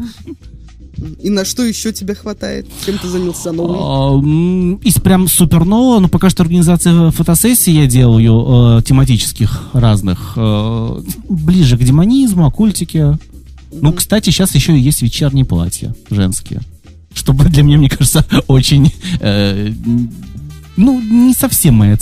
И 1.20 1.30
на 1.30 1.44
что 1.44 1.62
еще 1.62 1.92
тебе 1.92 2.14
хватает? 2.14 2.66
Чем 2.84 2.98
ты 2.98 3.08
занялся 3.08 3.52
новым? 3.52 3.76
А, 3.80 4.86
Из 4.86 4.94
прям 4.94 5.26
супер 5.26 5.64
нового, 5.64 6.00
но 6.00 6.08
пока 6.08 6.30
что 6.30 6.42
организация 6.42 7.10
фотосессий 7.10 7.72
я 7.72 7.86
делаю 7.86 8.78
э, 8.78 8.82
тематических 8.82 9.70
разных, 9.72 10.34
э, 10.36 11.02
ближе 11.28 11.78
к 11.78 11.82
демонизму, 11.82 12.46
оккультике. 12.46 13.18
Ну, 13.72 13.92
кстати, 13.92 14.30
сейчас 14.30 14.54
еще 14.54 14.76
и 14.76 14.80
есть 14.80 15.02
вечерние 15.02 15.44
платья 15.44 15.94
женские. 16.10 16.60
Что 17.14 17.32
для 17.32 17.62
меня, 17.62 17.78
мне 17.78 17.88
кажется, 17.88 18.26
очень, 18.46 18.92
э, 19.20 19.72
ну, 20.76 21.00
не 21.00 21.34
совсем 21.34 21.74
моя 21.74 21.96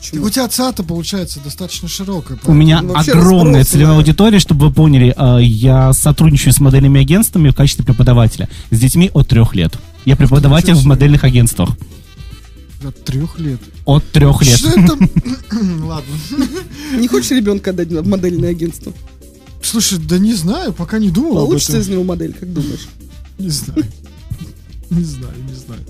Так 0.00 0.08
Почему? 0.08 0.26
у 0.26 0.30
тебя 0.30 0.48
ЦА-то 0.48 0.82
получается 0.82 1.40
достаточно 1.44 1.86
широкая. 1.86 2.38
У 2.46 2.54
меня 2.54 2.80
Ну, 2.80 2.94
огромная 2.96 3.64
целевая 3.64 3.96
аудитория, 3.96 4.38
чтобы 4.38 4.68
вы 4.68 4.72
поняли, 4.72 5.14
э, 5.14 5.42
я 5.42 5.92
сотрудничаю 5.92 6.54
с 6.54 6.60
модельными 6.60 7.00
агентствами 7.00 7.50
в 7.50 7.54
качестве 7.54 7.84
преподавателя 7.84 8.48
с 8.70 8.78
детьми 8.78 9.10
от 9.12 9.28
трех 9.28 9.54
лет. 9.54 9.74
Я 10.06 10.16
преподаватель 10.16 10.72
в 10.72 10.86
модельных 10.86 11.24
агентствах. 11.24 11.76
От 12.82 13.04
трех 13.04 13.38
лет. 13.38 13.60
От 13.84 14.10
трех 14.10 14.40
лет. 14.40 14.58
Что 14.58 14.70
это? 14.70 14.92
Ладно. 15.84 16.14
Не 16.96 17.06
хочешь 17.06 17.30
ребенка 17.32 17.70
отдать 17.70 17.88
в 17.88 18.08
модельное 18.08 18.50
агентство? 18.50 18.94
Слушай, 19.62 19.98
да 19.98 20.18
не 20.18 20.32
знаю, 20.32 20.72
пока 20.72 20.98
не 20.98 21.10
думал 21.10 21.38
об 21.40 21.48
Получится 21.48 21.78
из 21.78 21.88
него 21.88 22.04
модель, 22.04 22.32
как 22.32 22.50
думаешь? 22.50 22.88
Не 23.38 23.50
знаю. 23.50 23.84
Не 24.88 25.04
знаю, 25.04 25.34
не 25.46 25.54
знаю. 25.54 25.82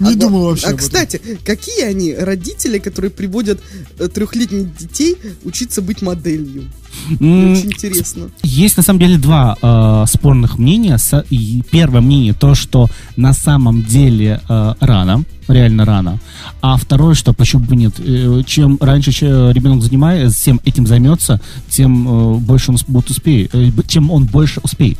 А 0.00 0.04
Не 0.04 0.10
во- 0.14 0.20
думал 0.20 0.44
вообще 0.46 0.66
А, 0.66 0.70
об 0.70 0.76
этом. 0.76 0.86
кстати, 0.86 1.20
какие 1.44 1.82
они 1.84 2.14
родители, 2.14 2.78
которые 2.78 3.10
приводят 3.10 3.60
э, 3.98 4.08
трехлетних 4.08 4.76
детей 4.76 5.16
учиться 5.44 5.82
быть 5.82 6.02
моделью? 6.02 6.64
Очень 7.10 7.72
интересно. 7.72 8.30
Есть 8.42 8.76
на 8.76 8.82
самом 8.82 9.00
деле 9.00 9.18
два 9.18 9.56
э, 9.60 10.04
спорных 10.08 10.58
мнения. 10.58 10.96
Со- 10.98 11.24
и 11.28 11.62
первое 11.70 12.00
мнение 12.00 12.34
то, 12.34 12.54
что 12.54 12.88
на 13.16 13.32
самом 13.32 13.82
деле 13.82 14.40
э, 14.48 14.74
рано, 14.80 15.24
реально 15.48 15.84
рано. 15.84 16.20
А 16.62 16.76
второе, 16.76 17.14
что 17.14 17.32
почему 17.32 17.64
бы 17.64 17.74
нет? 17.76 17.94
Э, 17.98 18.42
чем 18.46 18.78
раньше 18.80 19.10
че- 19.12 19.52
ребенок 19.52 19.82
занимается, 19.82 20.38
всем 20.38 20.60
этим 20.64 20.86
займется, 20.86 21.40
тем 21.68 22.06
э, 22.08 22.38
больше 22.38 22.70
он 22.70 22.78
будет 22.86 23.10
успеет, 23.10 23.50
э, 23.54 23.70
чем 23.88 24.10
он 24.10 24.24
больше 24.24 24.60
успеет. 24.62 24.98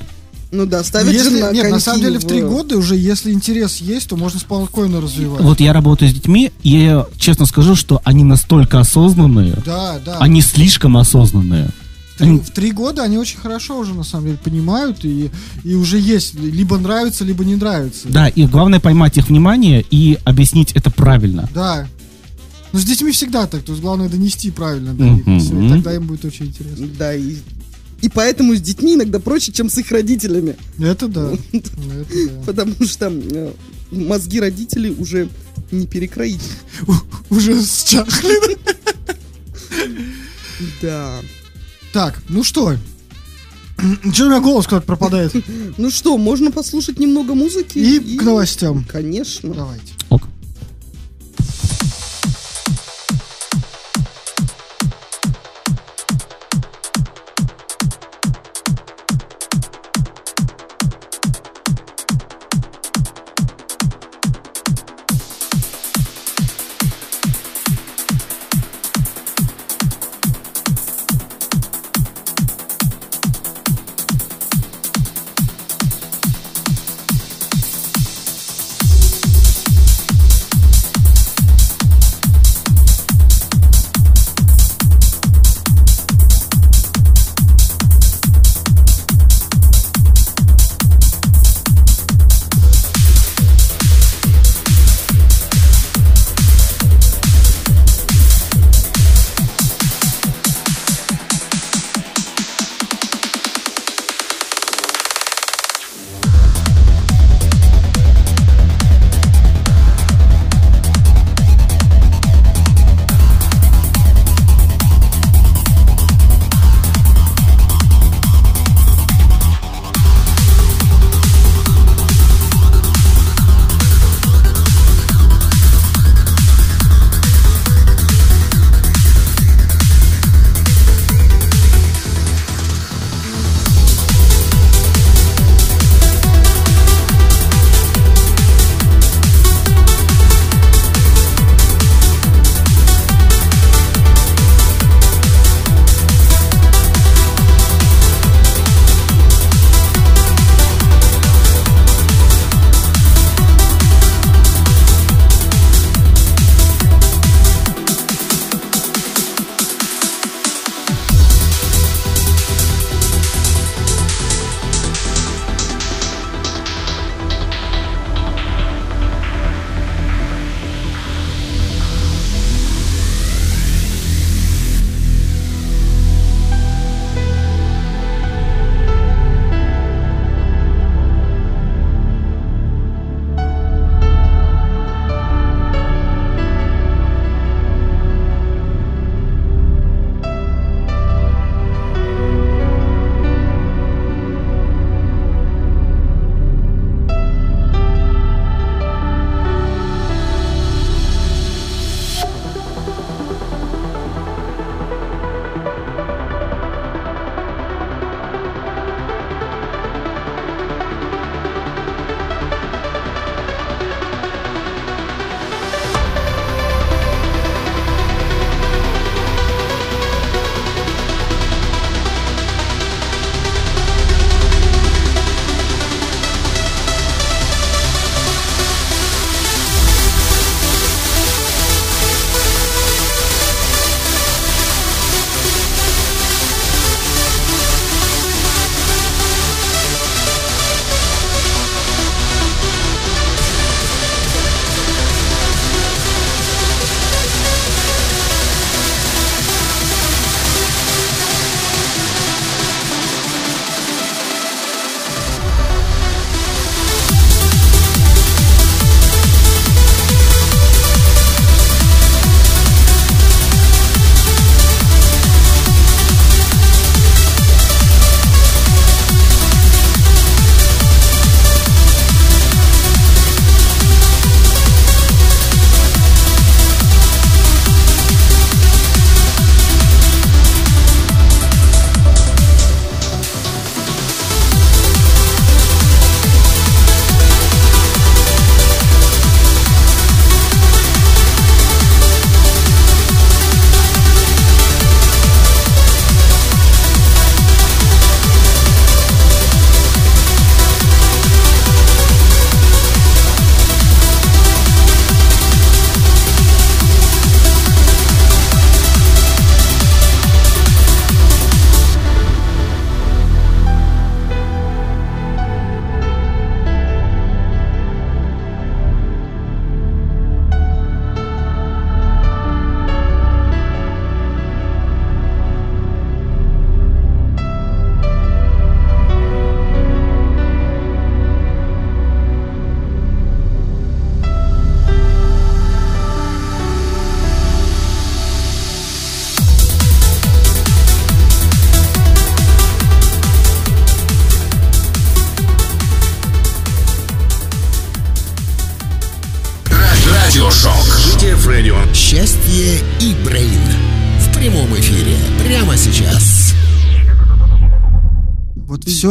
Ну 0.54 0.66
да, 0.66 0.78
Ну, 0.78 0.84
ставят 0.84 1.08
же 1.08 1.14
если- 1.14 1.40
на 1.40 1.52
Нет, 1.52 1.70
на 1.70 1.80
самом 1.80 2.00
деле 2.00 2.18
в 2.18 2.24
три 2.24 2.40
года 2.42 2.76
уже, 2.78 2.96
если 2.96 3.32
интерес 3.32 3.78
есть, 3.78 4.08
то 4.08 4.16
можно 4.16 4.38
спокойно 4.38 5.00
развивать. 5.00 5.40
Вот 5.42 5.60
я 5.60 5.72
работаю 5.72 6.10
с 6.10 6.14
детьми, 6.14 6.52
и 6.62 6.70
я 6.70 7.06
честно 7.18 7.44
скажу, 7.46 7.74
что 7.74 8.00
они 8.04 8.22
настолько 8.24 8.78
осознанные, 8.80 9.56
Да, 9.66 9.98
да. 10.04 10.18
они 10.18 10.40
слишком 10.42 10.96
осознанные. 10.96 11.70
В 12.14 12.18
три- 12.18 12.38
в 12.38 12.50
три 12.50 12.70
года 12.70 13.02
они 13.02 13.18
очень 13.18 13.38
хорошо 13.38 13.76
уже, 13.78 13.92
на 13.92 14.04
самом 14.04 14.26
деле, 14.26 14.38
понимают, 14.42 15.04
и, 15.04 15.30
и 15.64 15.74
уже 15.74 15.98
есть, 15.98 16.34
либо 16.34 16.78
нравится, 16.78 17.24
либо 17.24 17.44
не 17.44 17.56
нравится. 17.56 18.06
Да, 18.08 18.28
и 18.28 18.46
главное 18.46 18.78
поймать 18.78 19.16
их 19.18 19.28
внимание 19.28 19.84
и 19.90 20.18
объяснить 20.24 20.70
это 20.74 20.92
правильно. 20.92 21.48
Да. 21.52 21.88
Но 22.72 22.78
с 22.78 22.84
детьми 22.84 23.10
всегда 23.10 23.46
так, 23.48 23.62
то 23.62 23.72
есть 23.72 23.82
главное 23.82 24.08
донести 24.08 24.52
правильно 24.52 24.94
до 24.94 25.02
них, 25.04 25.26
и 25.26 25.68
тогда 25.68 25.92
им 25.94 26.06
будет 26.06 26.24
очень 26.24 26.46
интересно. 26.46 26.86
Да, 26.96 27.12
и, 27.14 27.34
и 28.04 28.10
поэтому 28.10 28.54
с 28.54 28.60
детьми 28.60 28.96
иногда 28.96 29.18
проще, 29.18 29.50
чем 29.50 29.70
с 29.70 29.78
их 29.78 29.90
родителями. 29.90 30.56
Это 30.78 31.08
да. 31.08 31.32
Это 31.52 31.70
да. 31.74 32.42
Потому 32.44 32.74
что 32.84 33.10
э, 33.10 33.52
мозги 33.90 34.40
родителей 34.40 34.90
уже 34.90 35.30
не 35.70 35.86
перекроить. 35.86 36.42
Уже 37.30 37.64
счахли. 37.64 38.58
Да. 40.82 41.18
Так, 41.94 42.22
ну 42.28 42.44
что? 42.44 42.76
Че 44.12 44.24
у 44.24 44.28
меня 44.28 44.40
голос 44.40 44.66
куда-то 44.66 44.86
пропадает? 44.86 45.32
Ну 45.78 45.90
что, 45.90 46.18
можно 46.18 46.50
послушать 46.50 46.98
немного 46.98 47.34
музыки? 47.34 47.78
И 47.78 48.18
к 48.18 48.22
новостям. 48.22 48.84
Конечно. 48.84 49.54
Давайте. 49.54 49.93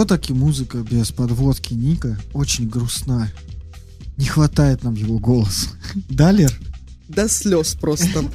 Все-таки 0.04 0.34
музыка 0.34 0.80
без 0.80 1.14
подводки 1.14 1.74
Ника 1.74 2.20
очень 2.34 2.68
грустна. 2.68 3.32
Не 4.18 4.26
хватает 4.26 4.84
нам 4.84 4.95
его 4.95 5.18
голоса. 5.18 5.70
Да, 6.10 6.30
Лер? 6.34 6.51
До 7.08 7.30
слез 7.30 7.78
просто. 7.80 8.26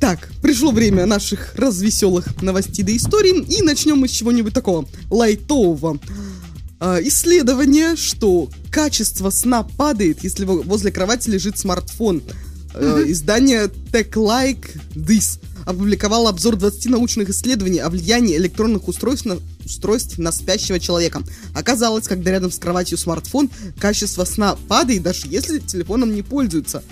Так, 0.00 0.28
пришло 0.42 0.72
время 0.72 1.06
наших 1.06 1.54
развеселых 1.54 2.42
новостей 2.42 2.82
до 2.84 2.96
историй, 2.96 3.40
и 3.40 3.62
начнем 3.62 3.98
мы 3.98 4.08
с 4.08 4.10
чего-нибудь 4.10 4.52
такого 4.52 4.88
лайтового. 5.10 6.00
А, 6.80 6.98
исследование, 7.02 7.94
что 7.94 8.50
качество 8.72 9.30
сна 9.30 9.62
падает, 9.62 10.24
если 10.24 10.44
во- 10.44 10.62
возле 10.62 10.90
кровати 10.90 11.30
лежит 11.30 11.56
смартфон. 11.56 12.20
Э, 12.74 13.04
Издание 13.06 13.70
Tech 13.92 14.10
Like 14.10 14.76
This 14.94 15.38
опубликовало 15.66 16.30
обзор 16.30 16.56
20 16.56 16.86
научных 16.86 17.30
исследований 17.30 17.78
о 17.78 17.90
влиянии 17.90 18.36
электронных 18.36 18.88
устройств 18.88 19.26
на, 19.26 19.38
устройств 19.64 20.18
на 20.18 20.32
спящего 20.32 20.80
человека. 20.80 21.22
Оказалось, 21.54 22.08
когда 22.08 22.30
рядом 22.30 22.50
с 22.50 22.58
кроватью 22.58 22.98
смартфон, 22.98 23.50
качество 23.78 24.24
сна 24.24 24.56
падает, 24.68 25.02
даже 25.02 25.26
если 25.26 25.58
телефоном 25.58 26.14
не 26.14 26.22
пользуются. 26.22 26.82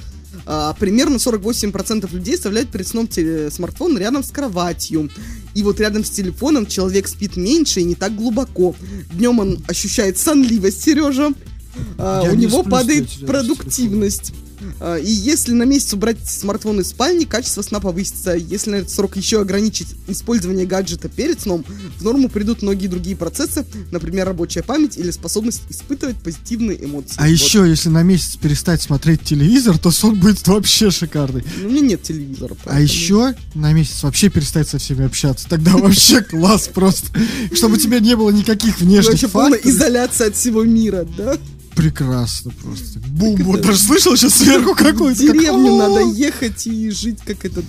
А, 0.44 0.74
примерно 0.78 1.16
48% 1.16 2.12
людей 2.12 2.34
оставляют 2.34 2.70
перед 2.70 2.86
сном 2.86 3.06
теле- 3.06 3.50
смартфон 3.50 3.96
рядом 3.98 4.22
с 4.22 4.30
кроватью. 4.30 5.10
И 5.54 5.62
вот 5.62 5.80
рядом 5.80 6.04
с 6.04 6.10
телефоном 6.10 6.66
человек 6.66 7.08
спит 7.08 7.36
меньше 7.36 7.80
и 7.80 7.84
не 7.84 7.94
так 7.94 8.14
глубоко. 8.14 8.74
Днем 9.12 9.38
он 9.38 9.64
ощущает 9.66 10.18
сонливость, 10.18 10.82
Сережа. 10.82 11.32
А, 11.98 12.22
у 12.30 12.34
не 12.34 12.46
него 12.46 12.62
падает 12.62 13.08
продуктивность. 13.26 14.32
А, 14.80 14.96
И 14.96 15.10
если 15.10 15.52
на 15.52 15.64
месяц 15.64 15.92
убрать 15.94 16.18
смартфон 16.28 16.80
из 16.80 16.88
спальни, 16.88 17.24
качество 17.24 17.62
сна 17.62 17.80
повысится. 17.80 18.32
Если 18.34 18.70
на 18.70 18.74
этот 18.76 18.90
срок 18.90 19.16
еще 19.16 19.40
ограничить 19.40 19.88
использование 20.08 20.66
гаджета 20.66 21.08
перед 21.08 21.40
сном, 21.40 21.64
в 21.98 22.02
норму 22.02 22.28
придут 22.28 22.62
многие 22.62 22.86
другие 22.88 23.16
процессы, 23.16 23.64
например, 23.90 24.26
рабочая 24.26 24.62
память 24.62 24.96
или 24.96 25.10
способность 25.10 25.62
испытывать 25.68 26.16
позитивные 26.16 26.82
эмоции. 26.84 27.14
А 27.18 27.22
Вот. 27.22 27.28
еще, 27.30 27.64
если 27.68 27.88
на 27.88 28.02
месяц 28.02 28.36
перестать 28.36 28.82
смотреть 28.82 29.22
телевизор, 29.22 29.78
то 29.78 29.90
сон 29.90 30.18
будет 30.18 30.46
вообще 30.48 30.90
шикарный. 30.90 31.44
Ну, 31.62 31.68
у 31.68 31.70
меня 31.70 31.80
нет 31.82 32.02
телевизора. 32.02 32.54
А 32.54 32.56
поэтому- 32.64 32.82
еще 32.82 33.34
на 33.54 33.72
месяц 33.72 34.02
вообще 34.02 34.28
перестать 34.28 34.68
со 34.68 34.78
всеми 34.78 35.04
общаться. 35.04 35.48
Тогда 35.48 35.72
вообще 35.76 36.22
класс 36.22 36.68
просто. 36.72 37.08
Чтобы 37.54 37.74
у 37.74 37.78
тебя 37.78 38.00
не 38.00 38.16
было 38.16 38.30
никаких 38.30 38.80
внешних 38.80 39.12
Вообще 39.12 39.28
полная 39.28 39.52
факторов. 39.58 39.76
изоляция 39.76 40.28
от 40.28 40.36
всего 40.36 40.64
мира, 40.64 41.06
да? 41.16 41.36
Прекрасно 41.76 42.50
просто. 42.62 42.98
Бум, 43.10 43.36
вот 43.44 43.60
даже 43.60 43.78
слышал 43.78 44.16
сейчас 44.16 44.34
сверху 44.34 44.72
В 44.72 44.76
какой-то. 44.76 45.20
деревню 45.20 45.78
как- 45.78 45.88
надо 45.88 46.00
ехать 46.14 46.66
и 46.66 46.90
жить 46.90 47.18
как 47.24 47.44
этот... 47.44 47.66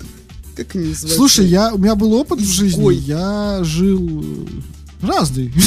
Как 0.56 0.74
они 0.74 0.86
называются? 0.86 1.16
Слушай, 1.16 1.46
я, 1.46 1.72
у 1.74 1.78
меня 1.78 1.94
был 1.94 2.14
опыт 2.14 2.40
в 2.40 2.50
жизни, 2.50 2.94
я 2.94 3.60
жил 3.62 4.24
э, 4.24 5.06
разный. 5.06 5.52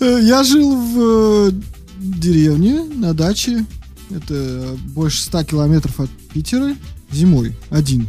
Я 0.00 0.44
жил 0.44 0.76
в 0.76 1.48
э, 1.48 1.52
деревне, 1.98 2.84
на 2.84 3.14
даче, 3.14 3.64
это 4.10 4.76
больше 4.94 5.22
100 5.22 5.44
километров 5.44 5.98
от 5.98 6.10
Питера, 6.32 6.76
зимой, 7.10 7.56
один. 7.70 8.06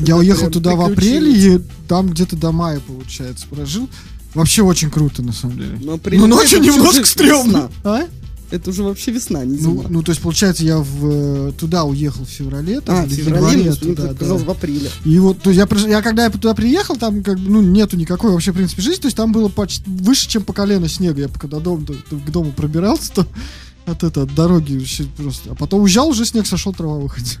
Я 0.00 0.16
уехал 0.16 0.50
туда 0.50 0.74
в 0.74 0.80
апреле, 0.80 1.32
и 1.56 1.60
там 1.86 2.08
где-то 2.10 2.34
до 2.36 2.50
мая, 2.50 2.80
получается, 2.80 3.46
прожил. 3.48 3.88
Вообще 4.34 4.62
очень 4.62 4.90
круто, 4.90 5.22
на 5.22 5.32
самом 5.32 5.58
деле. 5.58 5.78
Но 5.80 5.92
Ну, 5.92 5.94
апрель- 5.98 6.26
ночью 6.26 6.60
немножко 6.60 7.04
стрёмно. 7.04 7.70
А? 7.84 8.02
Это 8.50 8.68
уже 8.68 8.82
вообще 8.82 9.12
весна, 9.12 9.44
не 9.46 9.56
Ну, 9.56 9.72
зима. 9.76 9.84
ну, 9.88 10.02
то 10.02 10.12
есть, 10.12 10.20
получается, 10.20 10.62
я 10.62 10.76
в, 10.78 11.06
э, 11.48 11.52
туда 11.58 11.84
уехал 11.84 12.24
в 12.26 12.28
феврале, 12.28 12.80
там, 12.82 12.96
а, 12.96 13.06
в 13.06 13.08
феврале, 13.10 13.56
мне 13.56 13.72
туда, 13.72 14.08
да. 14.08 14.14
казалось, 14.14 14.42
в 14.42 14.50
апреле. 14.50 14.90
И 15.06 15.18
вот, 15.18 15.40
то 15.40 15.48
есть 15.50 15.58
я, 15.58 15.88
я 15.88 16.02
когда 16.02 16.24
я 16.24 16.30
туда 16.30 16.52
приехал, 16.54 16.96
там 16.96 17.22
как 17.22 17.38
бы, 17.38 17.48
ну, 17.48 17.62
нету 17.62 17.96
никакой 17.96 18.30
вообще, 18.30 18.52
в 18.52 18.54
принципе, 18.54 18.82
жизни, 18.82 19.00
то 19.00 19.06
есть 19.06 19.16
там 19.16 19.32
было 19.32 19.48
почти 19.48 19.82
выше, 19.86 20.28
чем 20.28 20.44
по 20.44 20.52
колено 20.52 20.86
снега. 20.86 21.22
Я 21.22 21.28
пока 21.30 21.48
до 21.48 21.60
дома, 21.60 21.86
до- 21.86 21.94
до- 22.10 22.16
к 22.16 22.30
дому 22.30 22.52
пробирался, 22.52 23.10
то 23.14 23.26
от 23.86 24.02
это, 24.04 24.22
от 24.24 24.34
дороги 24.34 24.76
вообще 24.76 25.04
просто. 25.16 25.52
А 25.52 25.54
потом 25.54 25.80
уезжал, 25.80 26.10
уже 26.10 26.26
снег 26.26 26.46
сошел, 26.46 26.74
трава 26.74 26.98
выходила. 26.98 27.40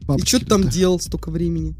И 0.00 0.04
Бабочки 0.06 0.28
что 0.28 0.38
ты 0.40 0.46
там 0.46 0.66
делал 0.70 0.98
столько 0.98 1.30
времени? 1.30 1.74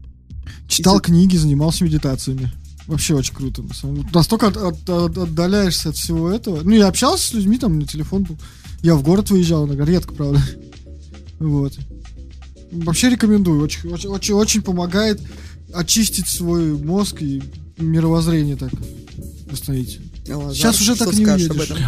Читал 0.69 0.97
из- 0.99 1.03
книги, 1.05 1.39
занимался 1.39 1.85
медитациями. 1.85 2.53
Вообще 2.89 3.15
очень 3.15 3.35
круто. 3.35 3.63
На 3.63 3.75
самом 3.75 3.97
деле. 3.97 4.09
Настолько 4.13 4.49
от- 4.49 4.57
от- 4.57 4.89
от- 4.91 5.19
отдаляешься 5.19 5.91
от 5.91 5.97
всего 5.97 6.31
этого. 6.31 6.61
Ну, 6.65 6.71
я 6.73 6.89
общался 6.89 7.29
с 7.29 7.33
людьми, 7.35 7.59
там, 7.59 7.79
на 7.79 7.87
телефон 7.87 8.25
был. 8.25 8.37
Я 8.83 8.97
в 8.97 9.03
город 9.03 9.31
выезжал, 9.31 9.67
иногда, 9.67 9.85
редко, 9.85 10.15
правда. 10.15 10.41
Вот. 11.39 11.73
Вообще 12.73 13.11
рекомендую. 13.11 13.63
Очень, 13.63 13.91
очень, 13.91 14.09
очень, 14.09 14.35
очень 14.35 14.63
помогает 14.63 15.21
очистить 15.73 16.27
свой 16.27 16.73
мозг 16.77 17.23
и 17.23 17.41
мировоззрение 17.79 18.57
так 18.57 18.71
восстановить. 19.51 20.01
Алазар, 20.29 20.55
Сейчас 20.55 20.81
уже 20.81 20.97
так 20.97 21.13
не 21.15 21.25
об 21.25 21.37
уедешь. 21.37 21.71
этом? 21.71 21.79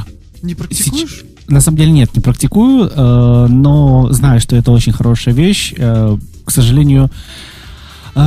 Не 0.42 0.54
практикуешь? 0.54 1.24
На 1.48 1.60
самом 1.60 1.78
деле 1.78 1.90
нет, 1.90 2.14
не 2.14 2.22
практикую, 2.22 2.88
э, 2.88 3.46
но 3.48 4.08
знаю, 4.12 4.40
что 4.40 4.54
это 4.56 4.70
очень 4.70 4.92
хорошая 4.92 5.34
вещь. 5.34 5.74
Э, 5.76 6.16
к 6.44 6.50
сожалению, 6.50 7.06
э, 7.06 7.10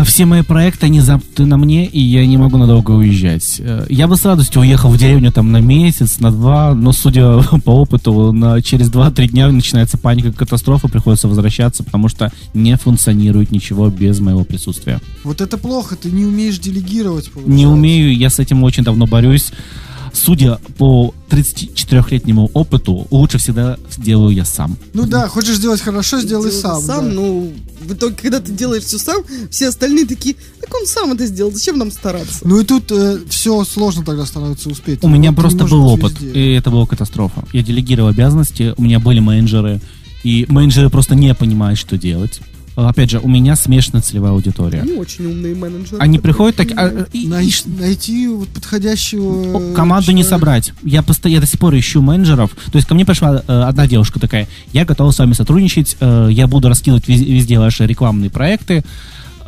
все 0.05 0.25
мои 0.25 0.41
проекты, 0.41 0.85
они 0.85 1.01
запты 1.01 1.45
на 1.45 1.57
мне, 1.57 1.85
и 1.85 1.99
я 1.99 2.25
не 2.25 2.37
могу 2.37 2.57
надолго 2.57 2.91
уезжать. 2.91 3.57
Э, 3.59 3.85
я 3.89 4.07
бы 4.07 4.15
с 4.15 4.25
радостью 4.25 4.61
уехал 4.61 4.89
в 4.89 4.97
деревню 4.97 5.31
там 5.31 5.51
на 5.51 5.61
месяц, 5.61 6.19
на 6.19 6.31
два, 6.31 6.73
но 6.73 6.91
судя 6.91 7.41
по 7.65 7.71
опыту, 7.71 8.31
на, 8.31 8.61
через 8.61 8.91
2-3 8.91 9.27
дня 9.27 9.49
начинается 9.49 9.97
паника, 9.97 10.31
катастрофа, 10.31 10.87
приходится 10.87 11.27
возвращаться, 11.27 11.83
потому 11.83 12.07
что 12.07 12.31
не 12.53 12.75
функционирует 12.77 13.51
ничего 13.51 13.89
без 13.89 14.19
моего 14.19 14.43
присутствия. 14.43 14.99
Вот 15.23 15.41
это 15.41 15.57
плохо, 15.57 15.95
ты 15.95 16.11
не 16.11 16.25
умеешь 16.25 16.59
делегировать. 16.59 17.27
Не 17.27 17.33
получается. 17.33 17.67
умею, 17.67 18.15
я 18.15 18.29
с 18.29 18.39
этим 18.39 18.63
очень 18.63 18.83
давно 18.83 19.05
борюсь. 19.05 19.51
Судя 20.13 20.59
по 20.77 21.13
34-летнему 21.29 22.49
опыту, 22.53 23.07
лучше 23.11 23.39
всегда 23.39 23.77
делаю 23.97 24.33
я 24.35 24.45
сам. 24.45 24.77
Ну 24.93 25.05
да, 25.05 25.27
хочешь 25.27 25.55
сделать 25.57 25.81
хорошо, 25.81 26.19
сделай 26.21 26.49
Делай 26.51 26.61
сам. 26.61 26.81
сам, 26.81 27.05
да. 27.09 27.11
ну, 27.15 27.51
в 27.81 27.93
итоге, 27.93 28.15
когда 28.15 28.39
ты 28.39 28.51
делаешь 28.51 28.83
все 28.83 28.97
сам, 28.99 29.23
все 29.49 29.69
остальные 29.69 30.05
такие, 30.05 30.35
так 30.61 30.73
он 30.73 30.85
сам 30.85 31.11
это 31.13 31.25
сделал, 31.25 31.51
зачем 31.51 31.77
нам 31.77 31.91
стараться? 31.91 32.39
Ну 32.43 32.59
и 32.59 32.63
тут 32.63 32.91
все 33.29 33.63
сложно 33.65 34.05
тогда 34.05 34.25
становится 34.25 34.69
успеть. 34.69 35.03
У 35.03 35.07
меня 35.09 35.31
Вот 35.31 35.35
ты 35.37 35.41
просто 35.41 35.65
был 35.65 35.87
опыт, 35.87 36.13
везде. 36.21 36.39
и 36.39 36.53
это 36.53 36.69
была 36.69 36.85
катастрофа. 36.85 37.43
Я 37.51 37.63
делегировал 37.63 38.09
обязанности, 38.09 38.73
у 38.77 38.81
меня 38.83 38.99
были 38.99 39.19
менеджеры, 39.19 39.81
и 40.23 40.45
менеджеры 40.47 40.89
просто 40.89 41.15
не 41.15 41.33
понимают, 41.33 41.79
что 41.79 41.97
делать. 41.97 42.39
А, 42.75 42.89
Опять 42.89 43.11
же, 43.11 43.19
у 43.19 43.27
меня 43.27 43.55
смешанная 43.55 44.01
целевая 44.01 44.31
аудитория. 44.31 44.81
Они 44.81 44.93
очень 44.93 45.25
умные 45.25 45.53
менеджеры. 45.53 45.97
Они 45.99 46.17
приходят 46.17 46.55
так, 46.55 46.71
а, 46.71 46.87
понимают. 46.87 47.09
и- 47.13 47.23
и 47.23 47.27
Най- 47.27 47.49
ш- 47.51 47.63
найти 47.67 48.27
вот 48.27 48.47
подходящего 48.49 49.71
э, 49.71 49.73
команду 49.75 50.11
не 50.11 50.23
человека. 50.23 50.29
собрать. 50.29 50.73
Я, 50.83 51.01
поsto- 51.01 51.29
я 51.29 51.39
до 51.39 51.45
сих 51.45 51.59
пор 51.59 51.77
ищу 51.77 52.01
менеджеров. 52.01 52.51
То 52.71 52.77
есть 52.77 52.87
ко 52.87 52.95
мне 52.95 53.05
пришла 53.05 53.43
э, 53.47 53.61
одна 53.63 53.85
девушка 53.87 54.19
такая, 54.19 54.47
я 54.71 54.85
готова 54.85 55.11
с 55.11 55.19
вами 55.19 55.33
сотрудничать, 55.33 55.97
э, 55.99 56.29
я 56.31 56.47
буду 56.47 56.67
раскидывать 56.67 57.07
вез- 57.07 57.23
везде 57.23 57.59
ваши 57.59 57.85
рекламные 57.85 58.29
проекты. 58.31 58.83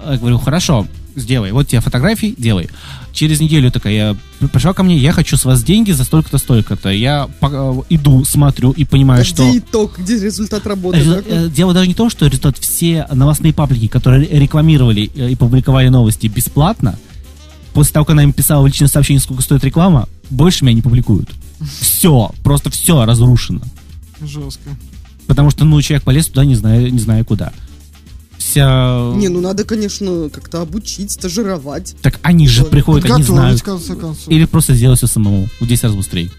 Э, 0.03 0.11
Я 0.13 0.17
говорю, 0.19 0.37
хорошо, 0.37 0.85
сделай. 1.15 1.51
Вот 1.51 1.67
тебе 1.67 1.81
фотографии, 1.81 2.35
делай. 2.37 2.69
Через 3.13 3.39
неделю 3.39 3.71
такая, 3.71 3.93
я 4.41 4.47
пришла 4.49 4.73
ко 4.73 4.83
мне, 4.83 4.97
я 4.97 5.11
хочу 5.13 5.37
с 5.37 5.45
вас 5.45 5.63
деньги 5.63 5.91
за 5.91 6.03
столько-то, 6.03 6.37
столько-то. 6.37 6.89
Я 6.89 7.29
э, 7.41 7.81
иду, 7.89 8.25
смотрю 8.25 8.71
и 8.71 8.83
понимаю, 8.85 9.21
А 9.21 9.25
что... 9.25 9.47
где 9.49 9.59
итог, 9.59 9.97
где 9.99 10.19
результат 10.19 10.67
работы? 10.67 10.97
Резу- 10.99 11.23
э, 11.27 11.49
Дело 11.49 11.73
даже 11.73 11.87
не 11.87 11.93
в 11.93 11.97
том, 11.97 12.09
что 12.09 12.25
результат 12.27 12.57
все 12.57 13.07
новостные 13.11 13.53
паблики, 13.53 13.87
которые 13.87 14.27
ре- 14.27 14.39
рекламировали 14.41 15.09
э, 15.15 15.29
и 15.31 15.35
публиковали 15.35 15.87
новости 15.87 16.27
бесплатно, 16.27 16.97
после 17.73 17.93
того, 17.93 18.05
как 18.05 18.13
она 18.13 18.23
им 18.23 18.33
писала 18.33 18.63
в 18.63 18.67
личное 18.67 18.87
сообщение, 18.87 19.21
сколько 19.21 19.41
стоит 19.41 19.63
реклама, 19.63 20.07
больше 20.29 20.65
меня 20.65 20.75
не 20.75 20.81
публикуют. 20.81 21.29
Все, 21.79 22.31
просто 22.43 22.69
все 22.69 23.05
разрушено. 23.05 23.61
Жестко. 24.21 24.69
Потому 25.27 25.49
что, 25.49 25.65
ну, 25.65 25.81
человек 25.81 26.03
полез 26.03 26.27
туда, 26.27 26.45
не 26.45 26.55
зная, 26.55 26.89
не 26.89 26.99
зная 26.99 27.23
куда. 27.23 27.51
Вся... 28.55 29.11
Не, 29.15 29.27
ну 29.27 29.41
надо, 29.41 29.65
конечно, 29.65 30.29
как-то 30.29 30.61
обучить, 30.61 31.11
стажировать. 31.11 31.93
Так 32.01 32.19
они 32.21 32.47
же 32.47 32.63
приходят, 32.63 33.09
они 33.11 33.21
знают. 33.21 33.61
конце 33.61 33.95
концов. 33.95 34.29
Или 34.29 34.45
просто 34.45 34.73
сделать 34.73 34.97
все 34.97 35.07
самому. 35.07 35.49
В 35.59 35.67
10 35.67 35.83
раз 35.83 35.93
быстрее. 35.93 36.31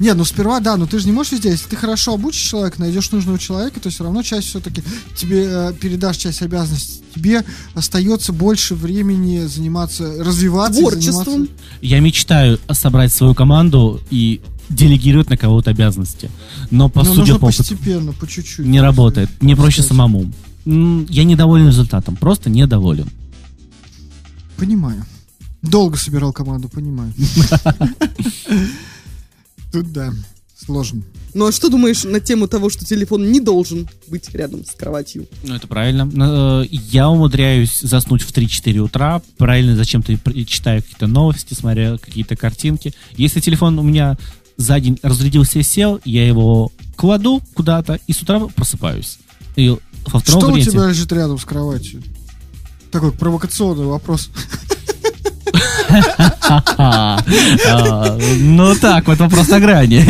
Не, 0.00 0.12
ну 0.14 0.24
сперва, 0.24 0.58
да, 0.58 0.76
но 0.76 0.86
ты 0.86 0.98
же 0.98 1.06
не 1.06 1.12
можешь 1.12 1.32
везде. 1.32 1.50
Если 1.50 1.68
ты 1.68 1.76
хорошо 1.76 2.14
обучишь 2.14 2.42
человека, 2.42 2.80
найдешь 2.80 3.12
нужного 3.12 3.38
человека, 3.38 3.78
то 3.78 3.90
все 3.90 4.02
равно 4.02 4.22
часть 4.24 4.48
все-таки 4.48 4.82
тебе 5.16 5.44
э, 5.48 5.72
передашь 5.80 6.16
часть 6.16 6.42
обязанностей. 6.42 7.00
Тебе 7.14 7.44
остается 7.74 8.32
больше 8.32 8.74
времени 8.74 9.46
заниматься, 9.46 10.22
развиваться. 10.24 10.80
и 10.80 10.82
Творчеством. 10.82 11.24
заниматься- 11.24 11.52
Я 11.80 12.00
мечтаю 12.00 12.58
собрать 12.72 13.12
свою 13.12 13.34
команду 13.36 14.00
и 14.10 14.40
делегировать 14.68 15.30
на 15.30 15.36
кого-то 15.36 15.70
обязанности. 15.70 16.28
Но, 16.72 16.88
по 16.88 17.04
Но 17.04 17.04
судя 17.04 17.20
нужно 17.20 17.34
по 17.38 17.44
опыту, 17.46 17.58
постепенно, 17.58 18.12
по 18.12 18.26
чуть-чуть. 18.26 18.66
не 18.66 18.80
работает. 18.82 19.30
Мне 19.40 19.54
проще 19.54 19.76
Кстати. 19.82 19.88
самому. 19.88 20.32
Я 20.66 21.24
недоволен 21.24 21.68
результатом. 21.68 22.16
Просто 22.16 22.50
недоволен. 22.50 23.08
Понимаю. 24.56 25.04
Долго 25.62 25.96
собирал 25.96 26.32
команду, 26.32 26.68
понимаю. 26.68 27.12
Тут 29.72 29.92
да. 29.92 30.12
Сложно. 30.58 31.02
Ну 31.34 31.46
а 31.46 31.52
что 31.52 31.68
думаешь 31.68 32.04
на 32.04 32.18
тему 32.18 32.48
того, 32.48 32.70
что 32.70 32.84
телефон 32.84 33.30
не 33.30 33.40
должен 33.40 33.86
быть 34.08 34.34
рядом 34.34 34.64
с 34.64 34.70
кроватью? 34.70 35.28
Ну, 35.44 35.54
это 35.54 35.68
правильно. 35.68 36.10
Э, 36.16 36.64
Я 36.70 37.10
умудряюсь 37.10 37.80
заснуть 37.80 38.22
в 38.22 38.32
3-4 38.32 38.78
утра, 38.78 39.20
правильно 39.36 39.76
зачем-то 39.76 40.16
читаю 40.46 40.82
какие-то 40.82 41.06
новости, 41.06 41.52
смотря 41.52 41.98
какие-то 41.98 42.36
картинки. 42.36 42.94
Если 43.16 43.40
телефон 43.40 43.78
у 43.78 43.82
меня 43.82 44.16
за 44.56 44.80
день 44.80 44.98
разрядился 45.02 45.58
и 45.58 45.62
сел, 45.62 46.00
я 46.06 46.26
его 46.26 46.72
кладу 46.96 47.42
куда-то 47.54 48.00
и 48.06 48.12
с 48.14 48.22
утра 48.22 48.40
просыпаюсь. 48.40 49.18
И 49.56 49.76
во 50.12 50.20
втором 50.20 50.40
Что 50.40 50.48
у 50.48 50.52
варианте... 50.52 50.70
тебя 50.70 50.86
лежит 50.86 51.12
рядом 51.12 51.38
с 51.38 51.44
кроватью? 51.44 52.02
Такой 52.90 53.12
провокационный 53.12 53.86
вопрос. 53.86 54.30
Ну 58.40 58.74
так, 58.80 59.06
вот 59.06 59.18
вопрос 59.18 59.48
на 59.48 59.60
грани. 59.60 60.04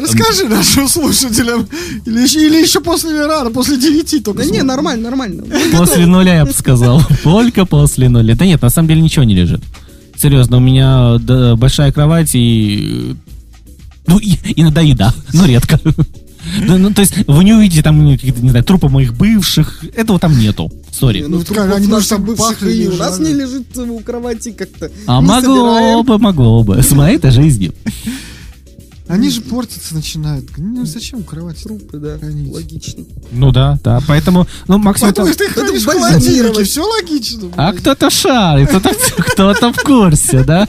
Расскажи 0.00 0.48
нашим 0.48 0.88
слушателям. 0.88 1.66
Или 2.04 2.22
еще, 2.22 2.46
или 2.46 2.62
еще 2.62 2.80
после 2.80 3.26
рано, 3.26 3.50
после 3.50 3.76
девяти 3.78 4.20
только. 4.20 4.40
Да 4.40 4.44
не, 4.44 4.50
смотрим. 4.50 4.66
нормально, 4.66 5.10
нормально. 5.10 5.44
После 5.72 6.06
нуля, 6.06 6.34
я 6.34 6.44
бы 6.44 6.52
сказал. 6.52 7.02
Только 7.22 7.64
после 7.64 8.08
нуля. 8.08 8.34
Да 8.34 8.44
нет, 8.44 8.62
на 8.62 8.70
самом 8.70 8.88
деле 8.88 9.00
ничего 9.00 9.24
не 9.24 9.34
лежит. 9.34 9.62
Серьезно, 10.16 10.58
у 10.58 10.60
меня 10.60 11.18
большая 11.56 11.92
кровать 11.92 12.30
и... 12.34 13.16
Ну, 14.06 14.18
и, 14.18 14.36
иногда 14.56 14.80
еда, 14.80 15.14
но 15.32 15.46
редко. 15.46 15.80
Ну, 16.60 16.78
ну, 16.78 16.92
то 16.92 17.00
есть 17.02 17.14
вы 17.26 17.44
не 17.44 17.52
увидите 17.52 17.82
там 17.82 18.10
какие-то, 18.12 18.40
не 18.42 18.50
знаю, 18.50 18.64
трупы 18.64 18.88
моих 18.88 19.14
бывших. 19.14 19.84
Этого 19.94 20.18
там 20.18 20.38
нету. 20.38 20.72
Сори. 20.92 21.24
Ну, 21.26 21.38
Ну, 21.38 21.54
как, 21.54 21.74
они 21.74 21.86
наших 21.86 22.08
там 22.08 22.24
бывших 22.24 22.62
и 22.62 22.88
у 22.88 22.96
нас 22.96 23.18
не 23.18 23.32
лежит 23.32 23.76
у 23.76 23.98
кровати 24.00 24.52
как-то. 24.52 24.90
А 25.06 25.20
не 25.20 25.26
могло 25.26 25.74
собираем. 25.74 26.06
бы, 26.06 26.18
могло 26.18 26.64
бы. 26.64 26.82
С 26.82 26.90
моей-то 26.92 27.30
жизнью. 27.30 27.74
Они 29.08 29.30
же 29.30 29.40
портиться 29.40 29.94
начинают. 29.94 30.46
Ну 30.56 30.84
зачем 30.84 31.22
кровать? 31.22 31.62
Трупы, 31.62 31.98
да, 31.98 32.18
Хранить. 32.18 32.52
логично. 32.52 33.04
Ну 33.30 33.52
да, 33.52 33.78
да. 33.84 34.00
Поэтому, 34.08 34.48
ну, 34.66 34.78
максимум... 34.78 35.12
Потому 35.12 35.28
что 35.28 35.38
ты 35.38 35.44
Это 35.44 35.60
хранишь 35.60 35.82
в 35.82 35.86
холодильнике, 35.86 36.64
все 36.64 36.82
логично. 36.82 37.48
А 37.56 37.72
кто-то 37.72 38.10
шарит, 38.10 38.68
кто-то, 38.68 39.72
в 39.72 39.82
курсе, 39.82 40.42
да? 40.42 40.68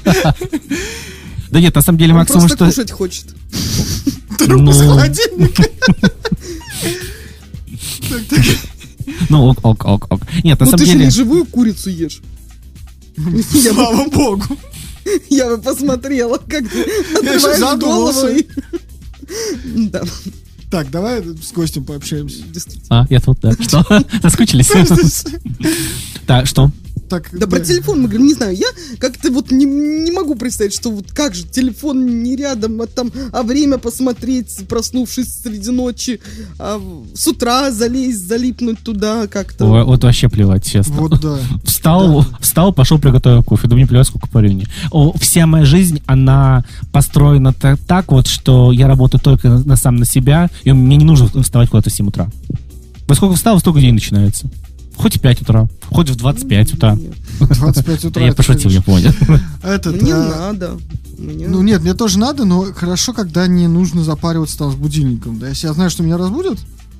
Да 1.50 1.62
нет, 1.62 1.74
на 1.74 1.82
самом 1.82 1.98
деле 1.98 2.12
Он 2.12 2.20
максимум, 2.20 2.48
просто 2.48 2.58
что... 2.58 2.66
кушать 2.66 2.92
хочет. 2.92 3.26
Трупы 4.38 4.74
с 4.74 4.80
Ну. 4.82 4.90
холодильника. 4.90 5.64
Так, 8.10 8.22
так. 8.30 8.46
Ну, 9.30 9.46
ок, 9.48 9.60
ок, 9.64 9.86
ок, 9.86 10.08
ок. 10.12 10.22
Нет, 10.44 10.60
на 10.60 10.66
Ну 10.66 10.72
самом 10.72 10.80
ты 10.80 10.86
же 10.86 10.92
деле... 10.94 11.06
не 11.06 11.12
живую 11.12 11.46
курицу 11.46 11.90
ешь. 11.90 12.22
Слава 13.52 14.08
богу. 14.10 14.44
я 15.30 15.48
бы 15.50 15.58
посмотрела, 15.62 16.38
как 16.38 16.70
ты 16.70 16.84
отрываешь 17.16 17.60
задумался. 17.60 18.22
голову. 18.28 18.40
Да, 19.76 20.02
Так, 20.70 20.92
давай 20.92 21.22
с 21.24 21.52
гостем 21.54 21.84
пообщаемся. 21.86 22.44
А, 22.90 23.06
я 23.10 23.20
тут, 23.20 23.40
да. 23.42 23.54
Что? 23.54 23.84
Соскучились? 24.22 24.72
Так, 26.26 26.46
что? 26.48 26.72
Так, 27.10 27.30
Да 27.32 27.47
про 27.47 27.60
телефон 27.62 28.01
мы 28.01 28.08
говорим, 28.08 28.28
не 28.28 28.34
знаю, 28.34 28.55
я 28.55 28.68
как-то 28.99 29.32
вот 29.32 29.51
не, 29.51 29.66
не 29.66 30.12
могу 30.12 30.36
представить, 30.36 30.74
что 30.74 30.91
вот 30.91 31.12
как 31.12 31.36
же 31.36 31.43
телефон 31.43 32.24
не 32.24 32.36
рядом, 32.36 32.82
а 32.82 32.88
там, 32.88 33.12
а 33.32 33.43
время 33.43 33.78
посмотреть, 33.78 34.68
проснувшись 34.68 35.41
среди 35.41 35.72
ночи, 35.72 36.20
а 36.60 36.82
с 37.14 37.28
утра 37.28 37.72
залезть, 37.72 38.28
залипнуть 38.28 38.80
туда 38.80 39.28
как-то. 39.28 39.66
Ой, 39.66 39.84
Вот 39.86 40.03
вообще 40.03 40.28
плевать, 40.28 40.66
честно. 40.66 40.95
Вот 40.95 41.22
да. 41.22 41.38
Встал, 41.64 42.26
встал, 42.41 42.74
пошел, 42.74 42.99
приготовил 42.99 43.43
кофе. 43.43 43.68
Да 43.68 43.76
мне 43.76 43.88
плевать, 43.88 44.08
сколько 44.08 44.28
по 44.28 44.39
времени. 44.39 44.68
О, 44.91 45.14
вся 45.18 45.47
моя 45.47 45.64
жизнь, 45.64 46.01
она 46.05 46.66
построена 46.91 47.53
та- 47.53 47.78
так 47.78 48.12
вот, 48.12 48.28
что 48.28 48.72
я 48.74 48.88
работаю 48.88 49.22
только 49.22 49.47
на, 49.49 49.60
на 49.64 49.76
сам 49.78 49.95
на 49.95 50.05
себя, 50.05 50.49
и 50.64 50.72
мне 50.74 50.97
не 50.97 51.05
нужно 51.05 51.28
вставать 51.41 51.70
куда-то 51.70 51.89
в 51.89 51.93
7 51.93 52.08
утра. 52.08 52.28
Во 53.08 53.16
сколько 53.16 53.36
встал, 53.36 53.60
столько 53.60 53.80
день 53.80 53.93
начинается. 53.93 54.49
Хоть 54.98 55.18
в 55.18 55.22
5 55.22 55.41
утра, 55.43 55.68
хоть 55.89 56.10
в 56.10 56.16
25 56.16 56.74
утра. 56.74 56.95
Нет, 56.95 57.14
25 57.39 58.06
утра. 58.06 58.22
Я 58.24 58.30
это, 58.30 58.38
пошутил, 58.38 58.72
я 58.72 58.82
понял. 58.82 59.12
А, 59.64 60.50
надо. 60.52 60.78
Мне- 61.18 61.48
Ну 61.48 61.62
нет, 61.62 61.82
мне 61.82 61.93
тоже 61.93 62.18
надо, 62.20 62.45
но 62.45 62.74
хорошо, 62.76 63.14
когда 63.14 63.45
не 63.48 63.68
нужно 63.68 64.04
запариваться 64.04 64.58
там 64.58 64.72
с 64.72 64.76
будильником. 64.76 65.39
Да, 65.39 65.50
если 65.50 65.68
я 65.68 65.74
знаю, 65.74 65.89
что 65.89 66.04
меня 66.04 66.18
разбудят 66.18 66.58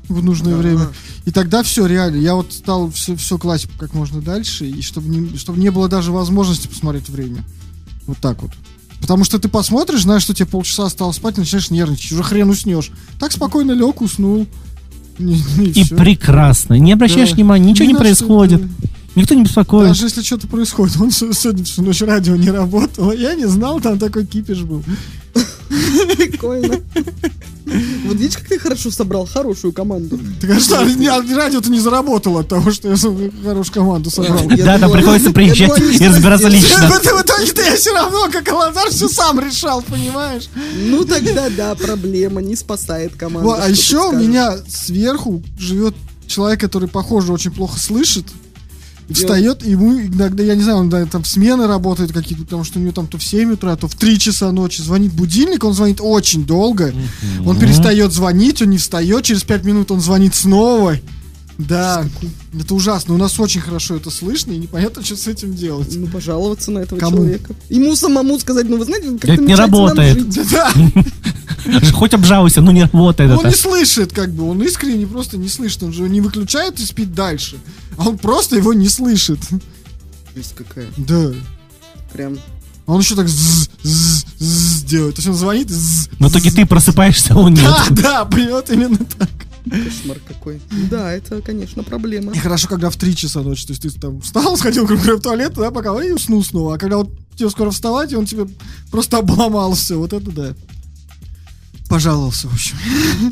в 0.10 0.24
нужное 0.24 0.54
Да. 0.54 0.60
время, 0.60 0.88
и 1.26 1.32
тогда 1.32 1.64
все 1.64 1.86
реально. 1.86 2.18
Я 2.18 2.36
вот 2.36 2.54
стал 2.54 2.90
все, 2.92 3.16
все 3.16 3.38
класть 3.38 3.68
как 3.80 3.94
можно 3.94 4.22
дальше, 4.22 4.66
и 4.68 4.82
чтобы 4.82 5.10
не, 5.10 5.38
чтобы 5.38 5.60
не 5.60 5.70
было 5.72 5.88
даже 5.90 6.12
возможности 6.12 6.68
посмотреть 6.68 7.10
время. 7.10 7.44
Вот 8.06 8.18
так 8.20 8.42
вот. 8.42 8.52
Потому 9.02 9.24
что 9.24 9.38
ты 9.38 9.48
посмотришь, 9.50 10.04
знаешь, 10.04 10.24
что 10.24 10.34
тебе 10.34 10.46
полчаса 10.48 10.86
осталось 10.86 11.18
спать, 11.18 11.38
и 11.38 11.42
начинаешь 11.42 11.70
нервничать, 11.72 12.12
уже 12.14 12.24
хрен 12.24 12.50
уснешь. 12.50 12.92
Так 13.20 13.32
спокойно 13.32 13.72
лег, 13.74 14.02
уснул. 14.02 14.48
И, 15.20 15.84
прекрасно. 15.96 16.76
Не 16.76 16.94
обращаешь 16.94 17.30
Да. 17.30 17.36
внимания, 17.36 17.72
ничего 17.72 17.86
Ни 17.86 17.90
не 17.90 17.94
что, 17.96 18.04
происходит. 18.04 18.62
Никто 19.16 19.34
не 19.34 19.44
беспокоит. 19.44 19.88
Даже 19.90 20.06
если 20.06 20.22
что-то 20.22 20.48
происходит, 20.48 20.96
он 21.02 21.10
сегодня 21.12 21.64
всю 21.66 21.82
ночь 21.82 22.02
радио 22.02 22.36
не 22.36 22.52
работало, 22.52 23.12
я 23.12 23.34
не 23.34 23.48
знал, 23.48 23.80
там 23.80 23.98
такой 23.98 24.26
кипиш 24.28 24.60
был. 24.62 24.84
Прикольно. 26.18 26.82
Вот 28.06 28.16
видишь, 28.16 28.38
как 28.38 28.48
ты 28.48 28.60
хорошо 28.60 28.92
собрал 28.92 29.26
хорошую 29.26 29.74
команду. 29.74 30.18
Так 30.40 30.52
а 30.52 30.60
что, 30.60 30.78
радио-то 30.78 31.70
не 31.70 31.80
заработало 31.80 32.42
от 32.42 32.48
того, 32.48 32.72
что 32.72 32.90
я 32.90 32.96
хорошую 32.96 33.74
команду 33.74 34.10
собрал. 34.10 34.46
Да, 34.48 34.56
да, 34.56 34.78
думала- 34.78 34.94
приходится 34.94 35.32
приезжать 35.32 35.80
и 35.80 36.08
разбираться 36.08 36.48
лично. 36.48 36.88
В 36.88 37.22
итоге-то 37.22 37.62
я 37.62 37.76
все 37.76 37.94
равно, 37.94 38.30
как 38.32 38.48
Алазар, 38.50 38.90
все 38.90 39.10
сам 39.10 39.40
решал, 39.40 39.82
понимаешь? 39.82 40.50
Ну 40.76 41.04
тогда 41.04 41.50
да, 41.50 41.76
проблема, 41.76 42.42
не 42.42 42.56
спасает 42.56 43.16
команду. 43.16 43.56
А 43.60 43.70
еще 43.70 44.10
у 44.10 44.14
меня 44.14 44.58
сверху 44.68 45.44
живет 45.60 45.96
человек, 46.28 46.60
который, 46.60 46.88
похоже, 46.88 47.34
очень 47.34 47.52
плохо 47.52 47.80
слышит. 47.80 48.26
Встает, 49.10 49.66
и 49.66 49.72
ему 49.72 50.00
иногда, 50.02 50.44
я 50.44 50.56
не 50.56 50.64
знаю, 50.64 50.80
он 50.80 50.90
да, 50.90 51.06
там 51.06 51.24
смены 51.24 51.66
работает 51.68 52.12
какие-то, 52.12 52.44
потому 52.44 52.64
что 52.64 52.80
у 52.80 52.82
него 52.82 52.92
там 52.92 53.08
то 53.08 53.18
в 53.18 53.24
7 53.24 53.54
утра, 53.54 53.76
то 53.78 53.88
в 53.88 53.96
3 53.96 54.20
часа 54.20 54.52
ночи 54.52 54.82
звонит 54.82 55.14
будильник, 55.14 55.64
он 55.64 55.74
звонит 55.74 56.00
очень 56.02 56.46
долго. 56.46 56.94
Он 57.46 57.58
перестает 57.58 58.12
звонить, 58.12 58.62
он 58.62 58.70
не 58.70 58.78
встает, 58.78 59.24
через 59.24 59.44
5 59.44 59.64
минут 59.64 59.92
он 59.92 60.02
звонит 60.02 60.36
снова. 60.36 60.98
Да, 61.58 62.06
это 62.60 62.76
ужасно. 62.76 63.16
У 63.16 63.18
нас 63.18 63.40
очень 63.40 63.62
хорошо 63.62 63.96
это 63.96 64.12
слышно, 64.12 64.52
и 64.52 64.58
непонятно, 64.58 65.04
что 65.04 65.16
с 65.18 65.28
этим 65.28 65.56
делать. 65.56 65.96
Ну, 65.96 66.06
пожаловаться 66.08 66.70
на 66.72 66.80
этого 66.80 67.00
Кому? 67.00 67.18
человека. 67.18 67.56
Ему 67.70 67.96
самому 67.96 68.40
сказать, 68.40 68.70
ну, 68.70 68.78
вы 68.78 68.86
знаете, 68.86 69.10
как-то 69.12 69.34
Это 69.34 69.42
не 69.44 69.56
работает. 69.56 70.34
жить. 70.34 70.52
Да, 70.52 70.72
Хоть 71.94 72.14
обжалуйся, 72.14 72.62
ну 72.62 72.72
не 72.72 72.84
работает 72.84 73.32
он 73.32 73.40
это. 73.40 73.48
не 73.50 73.56
слышит, 73.56 74.14
как 74.14 74.32
бы, 74.32 74.50
он 74.50 74.62
искренне 74.62 75.06
просто 75.08 75.38
не 75.38 75.50
слышит, 75.50 75.84
он 75.84 75.92
же 75.94 76.08
не 76.08 76.22
выключает 76.22 76.80
и 76.80 76.86
спит 76.86 77.14
дальше, 77.14 77.58
а 77.98 78.08
он 78.08 78.18
просто 78.18 78.56
его 78.56 78.74
не 78.74 78.88
слышит. 78.88 79.40
Жесть 80.36 80.54
какая. 80.56 80.88
Да. 80.98 81.32
Прям. 82.14 82.38
А 82.86 82.94
он 82.94 83.02
еще 83.02 83.16
так 83.16 83.28
зз, 83.28 83.70
зз, 83.84 84.26
зз 84.40 84.84
делает. 84.84 85.16
То 85.16 85.20
есть 85.20 85.28
он 85.28 85.36
звонит, 85.36 85.70
Но 86.20 86.30
только 86.30 86.52
ты 86.52 86.66
просыпаешься, 86.66 87.34
а 87.34 87.38
он 87.40 87.54
нет. 87.54 87.64
Да, 87.66 87.86
да, 87.90 88.26
поет 88.26 88.70
именно 88.70 88.98
так. 88.98 89.30
Кошмар 89.70 90.18
какой. 90.28 90.62
Да, 90.90 91.12
это, 91.14 91.42
конечно, 91.42 91.84
проблема. 91.84 92.34
И 92.34 92.38
хорошо, 92.38 92.68
когда 92.68 92.90
в 92.90 92.96
3 92.98 93.16
часа 93.16 93.42
ночи, 93.42 93.66
то 93.66 93.74
есть 93.74 93.82
ты 93.84 93.90
там 93.92 94.22
встал, 94.22 94.58
сходил, 94.58 94.86
грубо 94.86 95.02
говоря, 95.04 95.18
в 95.20 95.22
туалет, 95.22 95.54
да, 95.56 95.72
пока 95.72 96.04
и 96.04 96.12
уснул 96.12 96.44
снова. 96.44 96.76
А 96.76 96.78
когда 96.78 96.98
вот 96.98 97.12
тебе 97.36 97.50
скоро 97.50 97.72
вставать, 97.72 98.12
и 98.12 98.16
он 98.16 98.26
тебе 98.26 98.48
просто 98.92 99.18
обломал 99.18 99.74
все. 99.74 99.98
Вот 99.98 100.14
это 100.14 100.32
да. 100.32 100.54
Пожаловался, 101.90 102.48
в 102.50 102.54
общем. 102.54 102.76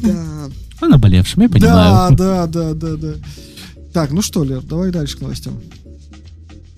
Да. 0.01 0.49
Он 0.81 0.89
наболевшим, 0.89 1.41
я 1.41 1.47
Да, 1.49 1.53
понимаю. 1.53 2.15
да, 2.15 2.47
да, 2.47 2.73
да, 2.73 2.95
да. 2.95 3.13
Так, 3.93 4.11
ну 4.11 4.21
что, 4.21 4.43
Лер, 4.43 4.61
давай 4.61 4.91
дальше 4.91 5.17
к 5.17 5.21
новостям. 5.21 5.59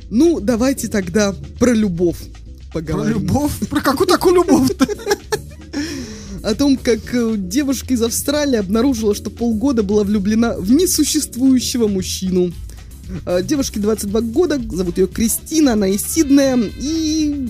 Ну, 0.10 0.40
давайте 0.40 0.88
тогда 0.88 1.36
про 1.60 1.74
любовь 1.74 2.18
Про 2.72 2.80
поговорим. 2.82 3.14
любовь? 3.20 3.52
Про 3.70 3.82
какую 3.82 4.08
такую 4.08 4.36
любовь-то? 4.36 4.88
О 6.48 6.56
том, 6.56 6.78
как 6.78 7.14
э, 7.14 7.34
девушка 7.36 7.94
из 7.94 8.02
Австралии 8.02 8.56
обнаружила, 8.56 9.14
что 9.14 9.30
полгода 9.30 9.84
была 9.84 10.06
влюблена 10.06 10.54
в 10.54 10.72
несуществующего 10.72 11.90
мужчину. 11.90 12.54
Э, 13.26 13.44
Девушке 13.44 13.82
22 13.82 14.22
года, 14.22 14.58
зовут 14.72 14.98
ее 14.98 15.08
Кристина, 15.08 15.74
она 15.74 15.90
из 15.90 16.04
Сиднея, 16.04 16.58
и 16.80 17.50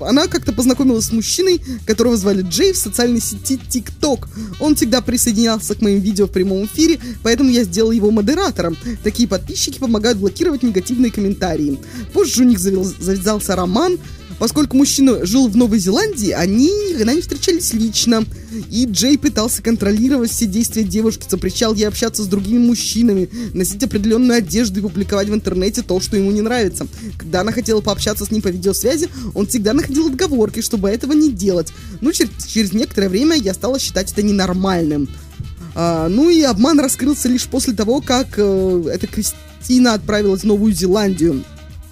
она 0.00 0.26
как-то 0.26 0.52
познакомилась 0.52 1.06
с 1.06 1.12
мужчиной, 1.12 1.60
которого 1.86 2.16
звали 2.16 2.42
Джей 2.42 2.72
в 2.72 2.76
социальной 2.76 3.20
сети 3.20 3.56
TikTok. 3.68 4.26
Он 4.58 4.74
всегда 4.74 5.00
присоединялся 5.00 5.76
к 5.76 5.80
моим 5.80 6.00
видео 6.00 6.26
в 6.26 6.32
прямом 6.32 6.64
эфире, 6.66 6.98
поэтому 7.22 7.50
я 7.50 7.62
сделал 7.62 7.92
его 7.92 8.10
модератором. 8.10 8.76
Такие 9.04 9.28
подписчики 9.28 9.78
помогают 9.78 10.18
блокировать 10.18 10.64
негативные 10.64 11.12
комментарии. 11.12 11.78
Позже 12.12 12.42
у 12.42 12.46
них 12.46 12.58
завязался 12.58 13.54
роман, 13.54 13.96
Поскольку 14.38 14.76
мужчина 14.76 15.26
жил 15.26 15.48
в 15.48 15.56
Новой 15.56 15.78
Зеландии, 15.78 16.30
они 16.30 16.66
никогда 16.66 17.12
не 17.12 17.20
встречались 17.20 17.72
лично. 17.72 18.24
И 18.70 18.86
Джей 18.86 19.18
пытался 19.18 19.62
контролировать 19.62 20.30
все 20.30 20.46
действия 20.46 20.84
девушки, 20.84 21.26
запрещал 21.28 21.74
ей 21.74 21.88
общаться 21.88 22.22
с 22.22 22.26
другими 22.26 22.58
мужчинами, 22.58 23.28
носить 23.52 23.82
определенную 23.82 24.38
одежду 24.38 24.78
и 24.78 24.82
публиковать 24.82 25.28
в 25.28 25.34
интернете 25.34 25.82
то, 25.82 26.00
что 26.00 26.16
ему 26.16 26.30
не 26.30 26.40
нравится. 26.40 26.86
Когда 27.18 27.40
она 27.40 27.52
хотела 27.52 27.80
пообщаться 27.80 28.24
с 28.24 28.30
ним 28.30 28.42
по 28.42 28.48
видеосвязи, 28.48 29.08
он 29.34 29.46
всегда 29.46 29.72
находил 29.72 30.06
отговорки, 30.06 30.60
чтобы 30.60 30.88
этого 30.88 31.12
не 31.12 31.30
делать. 31.30 31.72
Ну, 32.00 32.10
чер- 32.10 32.30
через 32.46 32.72
некоторое 32.72 33.08
время 33.08 33.36
я 33.36 33.54
стала 33.54 33.78
считать 33.78 34.12
это 34.12 34.22
ненормальным. 34.22 35.08
А, 35.74 36.08
ну 36.08 36.30
и 36.30 36.42
обман 36.42 36.80
раскрылся 36.80 37.28
лишь 37.28 37.44
после 37.44 37.74
того, 37.74 38.00
как 38.00 38.34
э, 38.36 38.84
эта 38.92 39.06
Кристина 39.06 39.94
отправилась 39.94 40.42
в 40.42 40.46
Новую 40.46 40.72
Зеландию. 40.72 41.44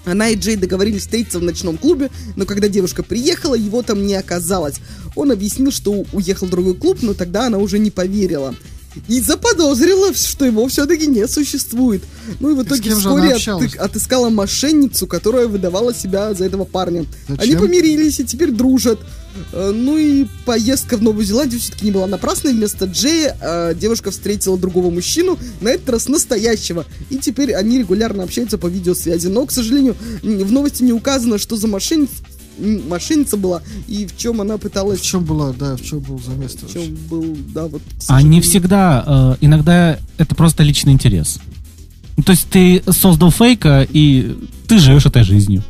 Она 0.06 0.30
и 0.30 0.36
Джей 0.36 0.56
договорились 0.56 1.02
встретиться 1.02 1.38
в 1.38 1.42
ночном 1.42 1.76
клубе, 1.76 2.10
но 2.36 2.46
когда 2.46 2.68
девушка 2.68 3.02
приехала, 3.02 3.54
его 3.54 3.82
там 3.82 4.06
не 4.06 4.14
оказалось. 4.14 4.76
Он 5.16 5.32
объяснил, 5.32 5.72
что 5.72 6.04
уехал 6.12 6.46
в 6.46 6.50
другой 6.50 6.74
клуб, 6.74 6.98
но 7.02 7.12
тогда 7.12 7.46
она 7.46 7.58
уже 7.58 7.78
не 7.78 7.90
поверила. 7.90 8.54
И 9.08 9.20
заподозрила, 9.20 10.14
что 10.14 10.46
его 10.46 10.66
все-таки 10.68 11.06
не 11.06 11.26
существует. 11.28 12.02
Ну 12.40 12.52
и 12.52 12.54
в 12.54 12.62
итоге 12.62 12.92
она 12.92 13.00
вскоре 13.00 13.28
отык- 13.60 13.76
отыскала 13.76 14.30
мошенницу, 14.30 15.06
которая 15.06 15.48
выдавала 15.48 15.92
себя 15.92 16.32
за 16.32 16.44
этого 16.46 16.64
парня. 16.64 17.04
Зачем? 17.28 17.42
Они 17.42 17.56
помирились 17.56 18.20
и 18.20 18.24
теперь 18.24 18.52
дружат. 18.52 18.98
Э, 19.52 19.72
Ну 19.74 19.96
и 19.98 20.26
поездка 20.44 20.96
в 20.96 21.02
Новую 21.02 21.24
Зеландию 21.24 21.60
все-таки 21.60 21.86
не 21.86 21.90
была 21.92 22.06
напрасной. 22.06 22.52
Вместо 22.52 22.86
Джея 22.86 23.36
э, 23.40 23.74
девушка 23.74 24.10
встретила 24.10 24.58
другого 24.58 24.90
мужчину, 24.90 25.38
на 25.60 25.68
этот 25.68 25.88
раз 25.90 26.08
настоящего. 26.08 26.84
И 27.10 27.18
теперь 27.18 27.54
они 27.54 27.78
регулярно 27.78 28.22
общаются 28.22 28.58
по 28.58 28.66
видеосвязи. 28.66 29.28
Но, 29.28 29.46
к 29.46 29.52
сожалению, 29.52 29.96
в 30.22 30.52
новости 30.52 30.82
не 30.82 30.92
указано, 30.92 31.38
что 31.38 31.56
за 31.56 31.66
мошенница, 31.68 32.14
м, 32.58 32.88
мошенница 32.88 33.36
была 33.36 33.62
и 33.86 34.06
в 34.06 34.16
чем 34.16 34.40
она 34.40 34.58
пыталась... 34.58 35.00
В 35.00 35.04
чем 35.04 35.24
была, 35.24 35.52
да, 35.52 35.76
в 35.76 35.82
чем 35.82 36.00
был 36.00 36.18
за 36.18 36.32
место? 36.32 36.66
в 36.66 36.72
чем 36.72 36.96
был, 37.08 37.36
да, 37.54 37.66
вот... 37.66 37.82
А 37.98 38.02
сожалению. 38.02 38.42
всегда, 38.42 39.04
э, 39.06 39.44
иногда 39.44 39.98
это 40.18 40.34
просто 40.34 40.62
личный 40.62 40.92
интерес. 40.92 41.38
То 42.24 42.32
есть 42.32 42.48
ты 42.50 42.82
создал 42.90 43.30
фейка, 43.30 43.86
и 43.88 44.36
ты 44.66 44.78
живешь 44.78 45.04
этой 45.04 45.22
жизнью. 45.22 45.62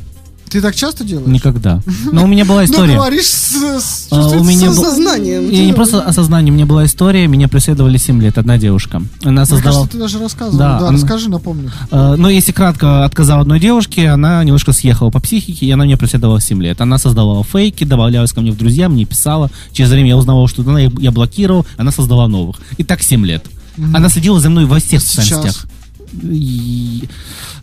Ты 0.48 0.60
так 0.60 0.74
часто 0.74 1.04
делаешь? 1.04 1.26
Никогда. 1.28 1.80
Но 2.12 2.24
у 2.24 2.26
меня 2.26 2.44
была 2.44 2.60
Ну, 2.62 2.64
история. 2.66 2.94
говоришь 2.94 3.26
с, 3.26 3.52
с 3.80 4.06
А, 4.10 4.16
чувствуется 4.16 4.36
у 4.38 4.44
меня 4.44 4.72
со- 4.72 4.80
был- 4.80 4.84
Сознанием. 4.90 5.50
И 5.50 5.66
не 5.66 5.72
просто 5.72 6.00
осознание, 6.02 6.52
у 6.52 6.54
меня 6.54 6.66
была 6.66 6.84
история, 6.86 7.26
меня 7.26 7.48
преследовали 7.48 7.96
7 7.98 8.20
лет, 8.22 8.38
одна 8.38 8.56
девушка. 8.56 9.02
Она 9.22 9.32
Мне 9.42 9.46
создала... 9.46 9.74
кажется, 9.74 9.92
ты 9.92 9.98
даже 9.98 10.18
рассказывал. 10.18 10.58
Да, 10.58 10.78
Да, 10.80 10.88
она- 10.88 10.96
расскажи, 10.98 11.28
напомню. 11.28 11.70
Э, 11.90 12.14
Ну, 12.16 12.28
если 12.28 12.52
кратко, 12.52 13.04
отказала 13.04 13.42
одной 13.42 13.58
девушке, 13.60 14.08
она 14.08 14.42
немножко 14.44 14.72
съехала 14.72 15.10
по 15.10 15.20
психике, 15.20 15.66
и 15.66 15.70
она 15.70 15.84
меня 15.84 15.96
преследовала 15.96 16.40
7 16.40 16.62
лет. 16.62 16.80
Она 16.80 16.98
создавала 16.98 17.42
фейки, 17.44 17.84
добавлялась 17.84 18.32
ко 18.32 18.40
мне 18.40 18.52
в 18.52 18.56
друзья, 18.56 18.88
мне 18.88 19.04
писала. 19.04 19.50
Через 19.72 19.90
время 19.90 20.08
я 20.10 20.16
узнавал, 20.16 20.46
что 20.48 20.62
она, 20.62 20.80
я 20.80 21.10
блокировал, 21.10 21.66
она 21.76 21.90
создала 21.90 22.28
новых. 22.28 22.56
И 22.78 22.84
так 22.84 23.02
7 23.02 23.26
лет. 23.26 23.44
Она 23.92 24.08
следила 24.08 24.40
за 24.40 24.48
мной 24.48 24.64
во 24.64 24.78
всех 24.80 25.02
соцсетях. 25.02 25.66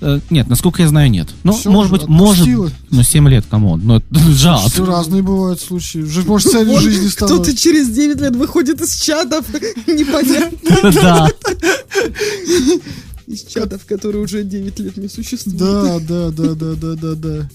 Э, 0.02 0.20
нет, 0.30 0.48
насколько 0.48 0.82
я 0.82 0.88
знаю, 0.88 1.10
нет. 1.10 1.30
Ну, 1.44 1.54
Всё 1.54 1.72
может 1.72 1.92
быть, 1.92 2.08
может... 2.08 2.48
Ну, 2.90 3.04
7 3.04 3.30
лет, 3.30 3.46
come 3.50 3.68
on. 3.68 3.82
Ну, 3.84 4.02
жалко. 4.34 4.70
Что 4.70 4.86
разные 4.86 5.22
бывают 5.22 5.62
случаи. 5.62 6.00
Уже, 6.00 6.24
может, 6.24 6.52
целью 6.52 6.74
Вот 6.74 6.82
жизни 6.82 7.08
стало. 7.08 7.30
Кто-то 7.30 7.56
через 7.56 7.90
9 7.90 8.20
лет 8.20 8.36
выходит 8.36 8.82
из 8.82 9.00
чатов, 9.00 9.46
непонятно, 9.88 10.92
Да. 10.92 11.30
из 13.28 13.44
чатов, 13.44 13.86
которые 13.86 14.24
уже 14.24 14.44
9 14.44 14.80
лет 14.80 14.98
не 14.98 15.08
существуют. 15.08 15.58
Да, 15.58 16.00
да, 16.00 16.30
да, 16.32 16.54
да, 16.54 16.74
да, 16.76 16.96
да, 16.96 17.16
да. 17.16 17.50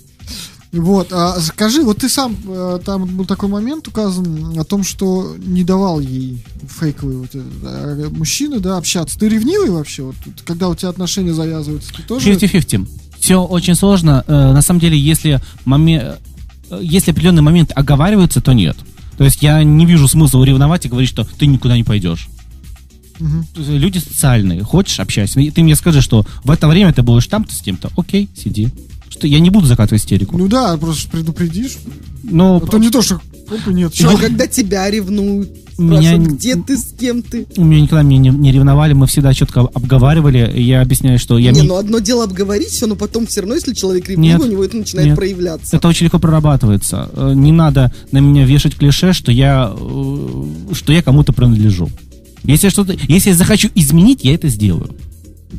Вот, 0.71 1.13
а 1.13 1.41
скажи, 1.41 1.83
вот 1.83 1.99
ты 1.99 2.11
сам, 2.11 2.37
э, 2.47 2.79
там 2.85 3.07
был 3.07 3.25
такой 3.25 3.49
момент 3.49 3.89
указан 3.89 4.59
о 4.59 4.65
том, 4.65 4.85
что 4.85 5.35
не 5.39 5.65
давал 5.65 5.99
ей 5.99 6.45
фейковые 6.69 7.19
вот, 7.19 7.31
э, 7.33 7.43
э, 7.63 8.09
мужчины, 8.11 8.61
да, 8.61 8.77
общаться. 8.77 9.19
Ты 9.19 9.31
ревнивый 9.31 9.71
вообще? 9.71 10.03
Вот, 10.03 10.17
когда 10.45 10.69
у 10.69 10.75
тебя 10.75 10.91
отношения 10.91 11.33
завязываются, 11.33 11.95
ты 11.95 12.03
тоже... 12.03 12.33
50-50. 12.33 12.87
Все 13.19 13.43
очень 13.43 13.75
сложно. 13.75 14.25
На 14.29 14.61
самом 14.63 14.81
деле, 14.81 14.99
если, 14.99 15.41
моме- 15.65 16.19
э, 16.71 16.81
если 16.83 17.13
определенный 17.13 17.43
момент 17.43 17.73
оговаривается, 17.75 18.43
то 18.43 18.53
нет. 18.53 18.77
То 19.17 19.25
есть 19.25 19.43
я 19.43 19.63
не 19.65 19.87
вижу 19.87 20.07
смысла 20.07 20.45
ревновать 20.45 20.85
и 20.85 20.89
говорить, 20.89 21.09
что 21.09 21.25
ты 21.25 21.47
никуда 21.47 21.77
не 21.77 21.85
пойдешь. 21.85 22.29
Есть 23.57 23.69
Люди 23.69 23.99
социальные. 23.99 24.63
Хочешь, 24.63 25.01
общайся. 25.01 25.41
Ты 25.51 25.63
мне 25.63 25.75
скажи, 25.75 26.03
что 26.03 26.25
в 26.45 26.51
это 26.51 26.69
время 26.69 26.93
ты 26.93 27.03
будешь 27.03 27.27
там-то 27.27 27.53
с 27.53 27.59
тем-то. 27.59 27.91
Окей, 27.97 28.29
сиди. 28.37 28.73
Что 29.19 29.27
я 29.27 29.41
не 29.41 29.51
буду 29.51 29.67
закатывать 29.67 30.01
истерику. 30.03 30.39
Ну 30.39 30.47
да, 30.47 30.77
просто 30.77 31.11
предупредишь. 31.11 31.77
Но 32.23 32.61
А 32.63 32.67
то 32.67 32.79
не 32.79 32.89
то, 32.91 33.03
что 33.03 33.17
опа, 33.51 33.73
нет. 33.73 33.93
Что, 33.95 34.13
чё? 34.13 34.19
когда 34.19 34.47
тебя 34.47 34.89
ревнуют, 34.89 35.51
Меня 35.77 36.17
где 36.19 36.55
ты, 36.55 36.77
с 36.79 36.95
кем 36.99 37.23
ты? 37.23 37.47
у 37.57 37.65
меня 37.65 37.81
никогда 37.83 38.03
меня 38.03 38.31
не, 38.31 38.39
не 38.39 38.53
ревновали, 38.53 38.93
мы 38.93 39.09
всегда 39.09 39.35
четко 39.35 39.63
обговаривали. 39.63 40.53
Я 40.61 40.83
объясняю, 40.83 41.19
что 41.19 41.37
я 41.37 41.51
не, 41.51 41.63
ми- 41.63 41.67
ну 41.67 41.77
одно 41.77 41.99
дело 41.99 42.23
обговорить 42.25 42.69
все, 42.69 42.87
но 42.87 42.95
потом 42.95 43.27
все 43.27 43.41
равно, 43.41 43.57
если 43.57 43.75
человек 43.75 44.09
ревнивый, 44.09 44.39
Нет. 44.39 44.47
у 44.49 44.51
него 44.53 44.65
это 44.65 44.77
начинает 44.77 45.09
Нет. 45.09 45.17
проявляться. 45.17 45.77
Это 45.77 45.89
очень 45.89 46.05
легко 46.05 46.19
прорабатывается. 46.21 47.11
Э, 47.13 47.33
Не 47.35 47.51
надо 47.51 47.93
на 48.13 48.19
меня 48.19 48.45
вешать 48.45 48.77
клише, 48.77 49.13
что 49.13 49.33
я, 49.33 49.73
э, 49.77 50.45
что 50.75 50.93
я 50.93 51.03
кому-то 51.03 51.33
принадлежу. 51.33 51.89
Если 52.45 52.67
я 52.67 52.71
что-то, 52.71 52.95
если 53.09 53.31
я 53.31 53.35
захочу 53.37 53.69
изменить, 53.75 54.23
я 54.25 54.35
это 54.35 54.49
сделаю. 54.49 54.91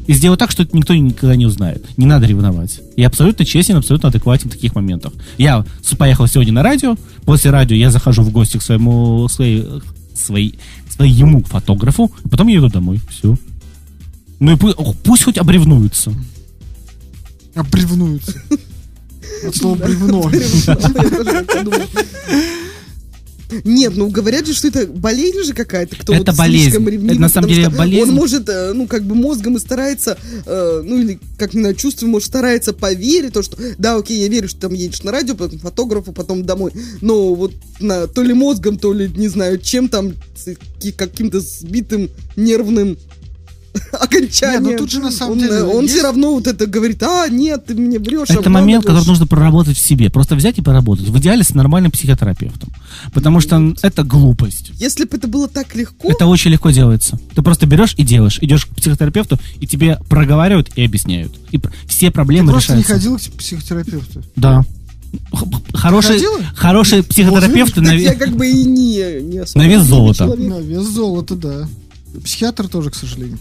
И 0.05 0.13
сделаю 0.13 0.37
так, 0.37 0.51
что 0.51 0.63
это 0.63 0.75
никто 0.75 0.93
никогда 0.93 1.35
не 1.35 1.45
узнает. 1.45 1.85
Не 1.97 2.05
надо 2.05 2.27
ревновать. 2.27 2.81
Я 2.95 3.07
абсолютно 3.07 3.45
честен, 3.45 3.77
абсолютно 3.77 4.09
адекватен 4.09 4.49
в 4.49 4.53
таких 4.53 4.75
моментах. 4.75 5.13
Я 5.37 5.65
поехал 5.97 6.27
сегодня 6.27 6.53
на 6.53 6.63
радио. 6.63 6.95
После 7.25 7.51
радио 7.51 7.75
я 7.75 7.91
захожу 7.91 8.21
в 8.21 8.31
гости 8.31 8.57
к 8.57 8.61
своему 8.61 9.27
своей, 9.29 9.65
своей, 10.13 10.59
своему 10.89 11.43
фотографу, 11.43 12.11
а 12.23 12.29
потом 12.29 12.47
еду 12.47 12.69
домой. 12.69 13.01
Все. 13.09 13.35
Ну 14.39 14.53
и 14.53 14.55
пу- 14.55 14.73
ох, 14.77 14.95
пусть 15.03 15.23
хоть 15.23 15.37
обревнуются. 15.37 16.13
Обревнуются. 17.55 18.41
От 19.47 19.55
слова 19.55 19.75
бревно. 19.75 20.29
Нет, 23.64 23.93
ну 23.95 24.10
говорят 24.10 24.45
же, 24.45 24.54
что 24.54 24.68
это 24.68 24.86
болезнь 24.88 25.43
же 25.43 25.54
какая-то, 25.54 25.95
кто 25.95 26.14
Это 26.14 26.32
вот 26.32 26.38
болезнь. 26.38 26.66
слишком 26.66 26.88
ревнивый, 26.88 27.14
Это 27.14 27.22
на 27.22 27.30
самом 27.30 27.50
деле 27.50 27.70
болезнь. 27.70 28.10
Он 28.10 28.16
может, 28.16 28.47
э, 28.50 28.74
ну, 28.74 28.88
как 28.88 29.04
бы 29.04 29.16
мозгом 29.16 29.58
и 29.58 29.60
старается, 29.60 30.18
э, 30.45 30.82
ну, 30.86 31.00
или, 31.00 31.20
как 31.38 31.54
не 31.54 31.62
знаю, 31.62 31.76
чувством, 31.76 32.10
может, 32.10 32.28
старается 32.28 32.74
поверить, 32.74 33.34
то, 33.34 33.41
что, 33.41 33.58
да, 33.78 33.95
окей, 33.95 34.20
я 34.20 34.28
верю, 34.28 34.47
что 34.47 34.62
там 34.62 34.74
едешь 34.74 35.04
на 35.04 35.12
радио, 35.12 35.36
потом 35.36 35.60
фотографу, 35.60 36.12
потом 36.12 36.45
домой, 36.45 36.72
но 37.02 37.34
вот 37.34 37.54
на, 37.80 38.08
то 38.08 38.22
ли 38.22 38.34
мозгом, 38.34 38.78
то 38.78 38.93
ли, 38.93 39.12
не 39.16 39.28
знаю, 39.28 39.60
чем 39.60 39.89
там, 39.89 40.14
каким-то 40.97 41.39
сбитым 41.39 42.10
нервным 42.36 42.97
окончанием. 43.99 44.63
Не, 44.63 44.71
ну 44.71 44.77
тут 44.77 44.91
же 44.91 44.99
на 44.99 45.11
самом 45.11 45.34
он, 45.34 45.39
деле 45.39 45.63
Он 45.63 45.82
есть- 45.84 45.93
все 45.93 46.03
равно 46.03 46.34
вот 46.34 46.47
это 46.47 46.65
говорит, 46.67 47.01
а, 47.03 47.27
нет, 47.30 47.65
ты 47.65 47.75
мне 47.75 47.99
врешь. 47.99 48.30
Это 48.30 48.49
момент, 48.49 48.84
который 48.84 48.97
обманываешь». 48.99 49.07
нужно 49.07 49.27
проработать 49.27 49.77
в 49.77 49.82
себе. 49.82 50.09
Просто 50.09 50.36
взять 50.36 50.57
и 50.57 50.61
поработать. 50.61 51.07
В 51.09 51.17
идеале 51.19 51.43
с 51.43 51.53
нормальным 51.53 51.91
психотерапевтом. 51.91 52.69
Потому 53.13 53.39
что 53.41 53.73
это 53.82 54.03
глупость. 54.03 54.71
Если 54.80 55.05
бы 55.05 55.17
это 55.17 55.27
было 55.27 55.47
так 55.47 55.75
легко, 55.75 56.09
Это 56.09 56.25
очень 56.25 56.51
легко 56.51 56.71
делается. 56.71 57.19
Ты 57.36 57.41
просто 57.41 57.65
берешь 57.65 57.93
и 57.97 58.03
делаешь. 58.03 58.38
Идешь 58.41 58.65
к 58.65 58.69
психотерапевту, 58.75 59.39
и 59.59 59.67
тебе 59.67 59.99
проговаривают 60.09 60.69
и 60.75 60.84
объясняют. 60.86 61.32
И 61.51 61.59
все 61.88 62.07
Ты 62.07 62.11
проблемы 62.11 62.51
просто 62.51 62.75
не 62.75 62.82
решаются. 62.84 63.09
ходил 63.09 63.17
к 63.34 63.38
психотерапевту. 63.38 64.23
Да. 64.36 64.63
Хороший, 65.73 66.21
хороший 66.55 67.03
психотерапевт 67.03 67.75
на, 67.77 67.93
я 67.93 68.13
ве- 68.13 68.17
как 68.17 68.36
бы 68.36 68.47
и 68.47 68.63
не, 68.63 69.21
не 69.21 69.43
на 69.55 69.67
вес 69.67 69.82
золота. 69.84 70.25
На 70.27 70.59
вес 70.59 70.84
золота, 70.86 71.36
да. 71.36 71.67
Психиатр 72.24 72.68
тоже, 72.68 72.89
к 72.89 72.95
сожалению. 72.95 73.38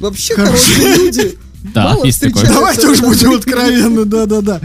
Вообще 0.00 0.34
хорошие 0.34 0.96
люди. 0.96 1.38
Да, 1.74 1.84
мало 1.94 2.04
есть 2.04 2.20
такое. 2.20 2.46
Давайте 2.46 2.86
уж 2.86 3.00
будем 3.00 3.32
откровенны, 3.32 4.04
да-да-да. 4.04 4.60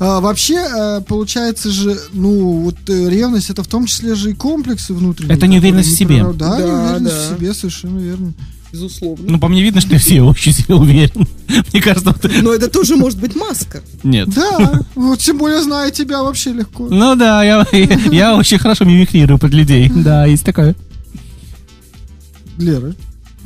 А, 0.00 0.20
вообще, 0.20 0.58
а, 0.58 1.00
получается 1.00 1.70
же, 1.70 1.96
ну, 2.12 2.62
вот 2.62 2.76
э, 2.88 3.08
ревность, 3.08 3.50
это 3.50 3.62
в 3.62 3.68
том 3.68 3.86
числе 3.86 4.16
же 4.16 4.30
и 4.30 4.34
комплексы 4.34 4.92
внутренние. 4.92 5.36
Это 5.36 5.46
неуверенность 5.46 5.90
в 5.90 5.96
себе. 5.96 6.24
Да, 6.34 6.56
Да, 6.56 6.58
неуверенность 6.58 7.14
да. 7.28 7.34
в 7.34 7.38
себе, 7.38 7.54
совершенно 7.54 8.00
верно. 8.00 8.32
Безусловно. 8.72 9.24
Ну, 9.28 9.38
по 9.38 9.48
мне 9.48 9.62
видно, 9.62 9.80
что 9.80 9.96
все 9.98 10.22
очень 10.22 10.52
себе 10.52 10.74
уверены. 10.74 11.26
Мне 11.72 11.82
кажется, 11.82 12.14
вот- 12.20 12.30
Но 12.42 12.52
это 12.52 12.68
тоже 12.68 12.96
может 12.96 13.18
быть 13.20 13.34
маска. 13.34 13.80
Нет. 14.04 14.28
Да, 14.28 14.80
вот 14.94 15.18
тем 15.18 15.38
более 15.38 15.62
зная 15.62 15.90
тебя 15.90 16.22
вообще 16.22 16.52
легко. 16.52 16.86
Ну 16.88 17.16
да, 17.16 17.42
я, 17.44 17.66
я 18.12 18.36
очень 18.36 18.58
хорошо 18.58 18.84
мимикрирую 18.84 19.38
под 19.38 19.52
людей. 19.52 19.88
Да, 19.94 20.24
есть 20.26 20.44
такое. 20.44 20.74
Лера, 22.60 22.94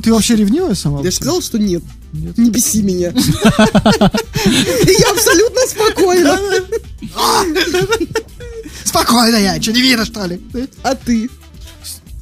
ты 0.03 0.13
вообще 0.13 0.35
ревнивая 0.35 0.75
сама? 0.75 0.99
Я 1.01 1.09
же 1.09 1.15
сказал, 1.15 1.41
что 1.41 1.57
нет. 1.57 1.83
Нет. 2.13 2.37
Не 2.37 2.49
беси 2.49 2.81
меня. 2.81 3.11
Я 3.15 5.11
абсолютно 5.11 5.61
спокойна. 5.67 6.39
Спокойно 8.83 9.35
я, 9.35 9.61
что 9.61 9.73
не 9.73 9.81
видно, 9.81 10.05
что 10.05 10.25
ли? 10.25 10.39
А 10.83 10.95
ты? 10.95 11.29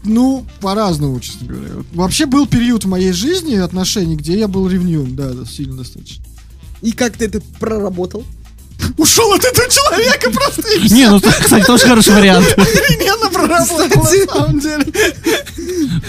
Ну, 0.04 0.46
по-разному, 0.60 1.20
честно 1.20 1.48
говоря. 1.48 1.70
Вообще 1.94 2.26
был 2.26 2.48
период 2.48 2.84
в 2.86 2.88
моей 2.88 3.12
жизни 3.12 3.56
отношений, 3.56 4.16
где 4.16 4.38
я 4.40 4.48
был 4.48 4.68
ревнивым, 4.68 5.16
да, 5.16 5.32
сильно 5.46 5.78
достаточно. 5.78 6.24
И 6.82 6.92
как 6.92 7.18
ты 7.18 7.26
это 7.26 7.42
проработал? 7.60 8.26
Ушел 8.98 9.32
от 9.34 9.44
этого 9.44 9.68
человека 9.70 10.30
просто 10.32 10.64
Не, 10.94 11.10
ну, 11.10 11.20
кстати, 11.22 11.66
тоже 11.66 11.84
хороший 11.88 12.14
вариант. 12.14 12.46
охрененно 12.58 13.30
проработал, 13.30 13.78
на 14.04 14.34
самом 14.34 14.60
деле. 14.60 14.86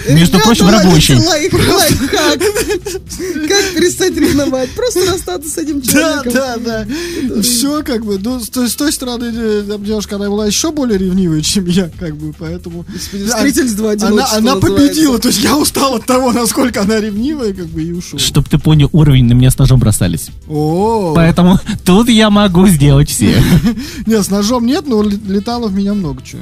Между 0.09 0.39
прочим, 0.39 0.69
рабочий. 0.69 1.15
лайк- 1.15 1.53
лайфхак. 1.53 2.39
Как 2.39 3.73
перестать 3.73 4.15
ревновать? 4.17 4.69
Просто 4.71 4.99
расстаться 5.11 5.49
с 5.49 5.57
этим 5.57 5.81
Да, 5.81 5.91
человеком. 5.91 6.33
да, 6.33 6.57
да. 6.57 7.41
Все 7.41 7.81
как 7.83 8.05
бы, 8.05 8.19
ну, 8.19 8.39
с 8.39 8.49
той, 8.75 8.91
стороны 8.91 9.31
э, 9.33 9.77
девушка, 9.79 10.15
она 10.17 10.29
была 10.29 10.45
еще 10.45 10.71
более 10.71 10.97
ревнивая, 10.97 11.41
чем 11.41 11.65
я, 11.65 11.89
как 11.99 12.15
бы, 12.15 12.33
поэтому... 12.37 12.85
Встретились 12.95 13.73
два 13.73 13.91
Она, 13.93 14.07
одиночества, 14.07 14.37
она 14.37 14.55
победила, 14.57 15.17
то 15.19 15.29
есть 15.29 15.41
я 15.41 15.57
устал 15.57 15.95
от 15.95 16.05
того, 16.05 16.31
насколько 16.31 16.81
она 16.81 16.99
ревнивая, 16.99 17.53
как 17.53 17.65
бы, 17.67 17.81
и 17.83 17.91
ушел. 17.91 18.19
Чтоб 18.19 18.47
ты 18.47 18.57
понял, 18.57 18.89
уровень 18.93 19.25
на 19.25 19.33
меня 19.33 19.49
с 19.51 19.57
ножом 19.57 19.79
бросались. 19.79 20.27
О, 20.47 21.13
Поэтому 21.15 21.59
тут 21.85 22.09
я 22.09 22.29
могу 22.29 22.64
сделать 22.69 23.09
все. 23.09 23.41
нет, 24.05 24.25
с 24.25 24.29
ножом 24.29 24.65
нет, 24.65 24.85
но 24.87 25.01
летало 25.03 25.67
в 25.67 25.73
меня 25.73 25.93
много 25.93 26.21
чего. 26.23 26.41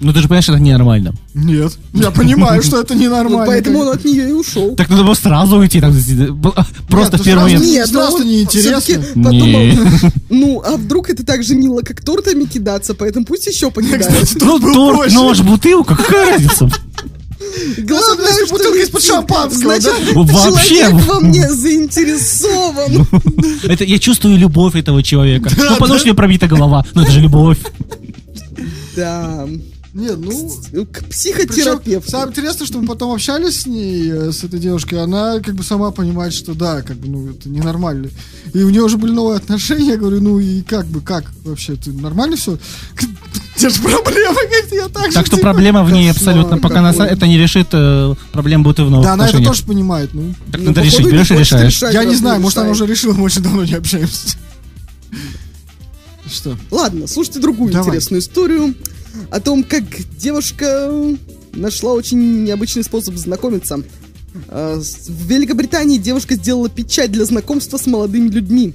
Ну 0.00 0.12
ты 0.12 0.18
же 0.20 0.28
понимаешь, 0.28 0.48
это 0.48 0.58
ненормально. 0.58 1.14
Нет, 1.34 1.72
я 1.92 2.10
понимаю, 2.10 2.62
что 2.62 2.80
это 2.80 2.96
ненормально. 2.96 3.46
поэтому 3.46 3.78
он 3.80 3.88
от 3.88 4.04
нее 4.04 4.28
и 4.28 4.32
ушел. 4.32 4.74
Так 4.74 4.90
надо 4.90 5.04
было 5.04 5.14
сразу 5.14 5.56
уйти. 5.56 5.80
так, 5.80 5.92
просто 6.88 7.16
ну 7.16 7.22
в 7.22 7.24
первый 7.24 7.42
момент. 7.44 7.64
не- 7.64 7.70
Нет, 7.72 7.92
просто 7.92 8.22
он 8.22 8.28
неинтересно. 8.28 9.22
подумал, 9.22 9.88
ну, 10.30 10.62
а 10.66 10.76
вдруг 10.76 11.10
это 11.10 11.24
так 11.24 11.44
же 11.44 11.54
мило, 11.54 11.80
как 11.82 12.04
тортами 12.04 12.44
кидаться, 12.44 12.94
поэтому 12.94 13.24
пусть 13.24 13.46
еще 13.46 13.70
Ну, 14.40 14.58
был 14.58 14.74
торт, 14.74 15.12
нож, 15.12 15.40
бутылка, 15.42 15.96
какая 15.96 16.32
разница? 16.32 16.68
Главное, 17.78 18.32
что 18.32 18.54
бутылка 18.54 18.78
из-под 18.78 19.02
шампанского, 19.02 19.80
Значит, 19.80 19.92
Вообще. 20.14 20.78
человек 20.78 21.06
во 21.06 21.20
мне 21.20 21.48
заинтересован. 21.50 23.06
Это 23.64 23.84
я 23.84 23.98
чувствую 23.98 24.36
любовь 24.38 24.74
этого 24.76 25.02
человека. 25.02 25.50
Ну, 25.56 25.76
потому 25.76 25.98
что 25.98 26.04
у 26.04 26.08
него 26.08 26.16
пробита 26.16 26.46
голова. 26.46 26.84
Ну, 26.94 27.02
это 27.02 27.10
же 27.10 27.20
любовь. 27.20 27.58
Да. 28.96 29.46
Нет, 29.94 30.18
ну... 30.18 30.48
К 30.48 31.04
Причем 31.04 31.08
психотерапевту. 31.08 32.10
самое 32.10 32.30
интересное, 32.30 32.66
что 32.66 32.80
мы 32.80 32.86
потом 32.88 33.12
общались 33.12 33.60
с 33.60 33.66
ней, 33.66 34.10
э, 34.10 34.32
с 34.32 34.42
этой 34.42 34.58
девушкой, 34.58 35.00
она 35.00 35.38
как 35.38 35.54
бы 35.54 35.62
сама 35.62 35.92
понимает, 35.92 36.34
что 36.34 36.52
да, 36.54 36.82
как 36.82 36.96
бы, 36.96 37.06
ну, 37.08 37.30
это 37.30 37.48
ненормально. 37.48 38.08
И 38.52 38.62
у 38.64 38.70
нее 38.70 38.82
уже 38.82 38.96
были 38.96 39.12
новые 39.12 39.36
отношения, 39.36 39.92
я 39.92 39.96
говорю, 39.96 40.20
ну 40.20 40.40
и 40.40 40.62
как 40.62 40.86
бы, 40.86 41.00
как 41.00 41.30
вообще, 41.44 41.76
ты 41.76 41.92
нормально 41.92 42.36
все? 42.36 42.58
Те 43.56 43.68
же 43.70 43.80
проблемы, 43.80 44.34
как 44.62 44.72
я 44.72 44.88
так 44.88 45.06
же, 45.06 45.12
Так 45.12 45.26
что 45.26 45.36
типа, 45.36 45.52
проблема 45.52 45.84
в 45.84 45.92
ней 45.92 46.10
абсолютно. 46.10 46.58
Пока 46.58 46.82
нас 46.82 46.96
какой. 46.96 47.12
это 47.12 47.28
не 47.28 47.38
решит, 47.38 47.68
э, 47.70 48.14
проблем 48.32 48.64
будет 48.64 48.80
и 48.80 48.82
в 48.82 48.90
новых 48.90 49.06
Да, 49.06 49.12
она 49.12 49.28
это 49.28 49.44
тоже 49.44 49.62
понимает, 49.62 50.10
ну. 50.12 50.34
Так 50.50 50.60
Ну, 50.60 50.66
надо 50.68 50.82
решить, 50.82 51.04
не 51.04 51.12
берешь 51.12 51.30
и 51.30 51.36
решаешь. 51.36 51.72
решать, 51.72 51.94
Я 51.94 52.02
не 52.04 52.16
знаю, 52.16 52.40
может, 52.40 52.58
она 52.58 52.70
уже 52.70 52.84
решила, 52.84 53.12
мы 53.12 53.22
очень 53.22 53.42
давно 53.42 53.64
не 53.64 53.74
общаемся. 53.74 54.36
Что? 56.26 56.56
Ладно, 56.72 57.06
слушайте 57.06 57.38
другую 57.38 57.70
Давай. 57.70 57.86
интересную 57.86 58.20
историю 58.20 58.74
о 59.30 59.40
том, 59.40 59.64
как 59.64 59.84
девушка 60.16 60.90
нашла 61.52 61.92
очень 61.92 62.44
необычный 62.44 62.84
способ 62.84 63.14
знакомиться. 63.16 63.82
А, 64.48 64.78
В 64.80 65.26
Великобритании 65.26 65.98
девушка 65.98 66.34
сделала 66.34 66.68
печать 66.68 67.12
для 67.12 67.24
знакомства 67.24 67.78
с 67.78 67.86
молодыми 67.86 68.28
людьми. 68.28 68.74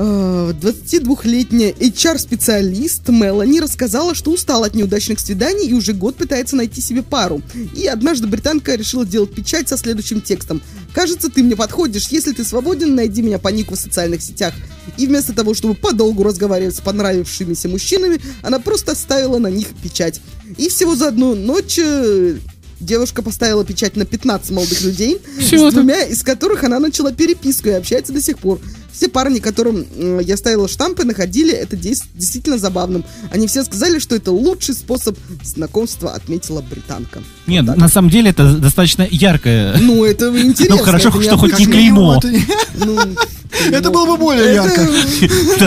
А, 0.00 0.52
22-летняя 0.52 1.72
HR-специалист 1.72 3.08
Мелани 3.08 3.58
рассказала, 3.58 4.14
что 4.14 4.30
устала 4.30 4.66
от 4.66 4.76
неудачных 4.76 5.18
свиданий 5.18 5.66
и 5.66 5.74
уже 5.74 5.92
год 5.92 6.14
пытается 6.14 6.54
найти 6.54 6.80
себе 6.80 7.02
пару. 7.02 7.42
И 7.74 7.84
однажды 7.88 8.28
британка 8.28 8.76
решила 8.76 9.04
сделать 9.04 9.34
печать 9.34 9.68
со 9.68 9.76
следующим 9.76 10.20
текстом. 10.20 10.62
«Кажется, 10.94 11.30
ты 11.30 11.42
мне 11.42 11.56
подходишь. 11.56 12.06
Если 12.10 12.30
ты 12.30 12.44
свободен, 12.44 12.94
найди 12.94 13.22
меня 13.22 13.40
по 13.40 13.48
нику 13.48 13.74
в 13.74 13.78
социальных 13.78 14.22
сетях». 14.22 14.54
И 14.96 15.08
вместо 15.08 15.32
того, 15.32 15.52
чтобы 15.52 15.74
подолгу 15.74 16.22
разговаривать 16.22 16.76
с 16.76 16.80
понравившимися 16.80 17.68
мужчинами, 17.68 18.20
она 18.42 18.60
просто 18.60 18.94
ставила 18.94 19.38
на 19.38 19.48
них 19.48 19.66
печать. 19.82 20.20
И 20.56 20.68
всего 20.68 20.94
за 20.94 21.08
одну 21.08 21.34
ночь 21.34 21.78
э, 21.78 22.38
девушка 22.80 23.22
поставила 23.22 23.64
печать 23.64 23.96
на 23.96 24.04
15 24.04 24.50
молодых 24.50 24.80
людей, 24.82 25.18
с 25.40 25.44
Всего-то. 25.46 25.76
двумя 25.76 26.02
из 26.04 26.22
которых 26.22 26.64
она 26.64 26.78
начала 26.78 27.12
переписку 27.12 27.68
и 27.68 27.72
общается 27.72 28.12
до 28.12 28.20
сих 28.20 28.38
пор. 28.38 28.60
Все 28.92 29.08
парни, 29.08 29.38
которым 29.38 29.86
э, 29.96 30.20
я 30.24 30.36
ставила 30.36 30.66
штампы, 30.68 31.04
находили 31.04 31.52
это 31.52 31.76
действительно 31.76 32.58
забавным. 32.58 33.04
Они 33.30 33.46
все 33.46 33.62
сказали, 33.62 33.98
что 34.00 34.16
это 34.16 34.32
лучший 34.32 34.74
способ 34.74 35.16
знакомства, 35.44 36.12
отметила 36.14 36.60
британка. 36.62 37.22
Нет, 37.46 37.66
Так. 37.66 37.76
на 37.76 37.88
самом 37.88 38.10
деле 38.10 38.30
это 38.30 38.56
достаточно 38.56 39.06
яркое. 39.08 39.76
Ну, 39.78 40.04
это 40.04 40.26
интересно. 40.40 40.76
Ну, 40.76 40.82
хорошо, 40.82 41.10
это 41.10 41.22
что 41.22 41.36
хоть 41.38 41.58
не 41.58 41.66
клеймо. 41.66 42.16
Это 42.18 42.30
не- 42.30 42.46
Ну, 42.84 42.98
Это 43.70 43.90
было 43.90 44.06
бы 44.06 44.16
более 44.16 44.54
ярко. 44.54 44.88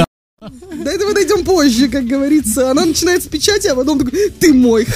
Да. 0.42 0.50
До 0.84 0.89
этого 0.89 1.14
дойдем 1.14 1.46
позже, 1.46 1.88
как 1.88 2.06
говорится. 2.08 2.72
Она 2.72 2.86
начинает 2.86 3.24
с 3.24 3.28
печати, 3.28 3.68
а 3.68 3.76
потом 3.76 4.00
такой, 4.00 4.32
ты 4.39 4.54
мой. 4.54 4.88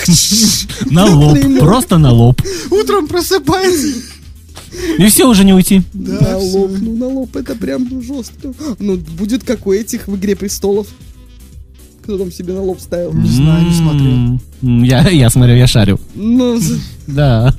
На 0.89 1.05
лоб, 1.05 1.37
просто 1.59 1.99
на 1.99 2.11
лоб. 2.11 2.41
Утром 2.71 3.07
просыпается. 3.07 3.93
И 4.97 5.05
все 5.05 5.29
уже 5.29 5.43
не 5.43 5.53
уйти. 5.53 5.83
Да, 5.93 6.37
лоб, 6.37 6.71
ну 6.81 6.97
на 6.97 7.07
лоб, 7.07 7.35
это 7.35 7.55
прям 7.55 8.01
жестко. 8.01 8.53
Ну, 8.79 8.97
будет 8.97 9.43
как 9.43 9.67
у 9.67 9.71
этих 9.71 10.07
в 10.07 10.15
«Игре 10.15 10.35
престолов». 10.35 10.87
Кто 12.05 12.19
там 12.19 12.31
себе 12.31 12.53
на 12.53 12.61
лоб 12.61 12.79
ставил? 12.79 13.13
Не 13.13 13.27
знаю, 13.27 13.65
не 13.65 13.73
смотрел. 13.73 14.39
Я, 14.85 15.09
я 15.09 15.29
смотрю, 15.31 15.55
я 15.55 15.65
шарю. 15.65 15.99
Ну, 16.13 16.59
Да. 17.07 17.53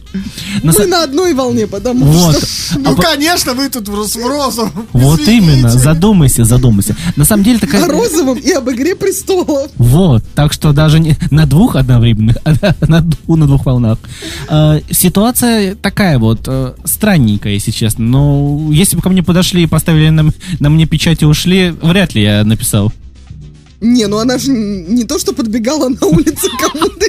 На 0.62 0.72
мы 0.72 0.72
са- 0.72 0.86
на 0.86 1.04
одной 1.04 1.34
волне, 1.34 1.66
потому 1.66 2.04
Вот. 2.04 2.36
что... 2.36 2.78
Ну, 2.78 2.96
конечно, 2.96 3.54
вы 3.54 3.68
тут 3.68 3.88
в 3.88 3.94
розовом. 4.26 4.86
Вот 4.92 5.20
Извините. 5.20 5.52
именно, 5.54 5.70
задумайся, 5.70 6.44
задумайся. 6.44 6.96
На 7.16 7.24
самом 7.24 7.44
деле 7.44 7.58
такая... 7.58 7.84
О 7.84 7.88
розовом 7.88 8.38
и 8.38 8.50
об 8.50 8.68
«Игре 8.70 8.96
престолов». 8.96 9.70
Вот, 9.76 10.24
так 10.34 10.52
что 10.52 10.72
даже 10.72 10.98
не 10.98 11.16
на 11.30 11.46
двух 11.46 11.76
одновременных, 11.76 12.36
а 12.44 12.54
на, 12.88 13.04
на 13.28 13.46
двух 13.46 13.66
волнах. 13.66 13.98
Э, 14.48 14.80
ситуация 14.90 15.74
такая 15.76 16.18
вот, 16.18 16.40
э, 16.46 16.74
странненькая, 16.84 17.52
если 17.54 17.70
честно. 17.70 18.04
Но 18.04 18.68
если 18.72 18.96
бы 18.96 19.02
ко 19.02 19.10
мне 19.10 19.22
подошли 19.22 19.62
и 19.62 19.66
поставили 19.66 20.08
на, 20.08 20.32
на 20.58 20.70
мне 20.70 20.86
печать 20.86 21.22
и 21.22 21.26
ушли, 21.26 21.72
вряд 21.82 22.14
ли 22.14 22.22
я 22.22 22.44
написал. 22.44 22.92
Не, 23.80 24.06
ну 24.06 24.18
она 24.18 24.38
же 24.38 24.50
не 24.50 25.04
то, 25.04 25.18
что 25.18 25.32
подбегала 25.32 25.88
на 25.88 26.06
улице 26.06 26.48
кому-то. 26.60 27.06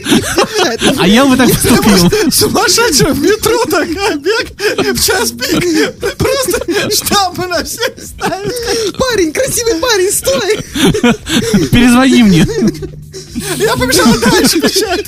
А 0.97 1.07
я 1.07 1.25
бы 1.25 1.37
так 1.37 1.49
поступил. 1.49 2.31
Сумасшедший 2.31 3.13
в 3.13 3.21
метро 3.21 3.63
такая 3.65 4.17
бег 4.17 4.51
в 4.95 5.03
час 5.03 5.31
пик. 5.31 5.95
Просто 6.17 6.65
штампы 6.91 7.47
на 7.47 7.63
всех 7.63 7.91
ставит. 8.03 8.97
Парень, 8.97 9.31
красивый 9.31 9.75
парень, 9.75 10.11
стой! 10.11 11.69
Перезвони 11.69 12.23
мне. 12.23 12.47
Я 13.57 13.75
побежала 13.75 14.17
дальше 14.17 14.61
печатать. 14.61 15.05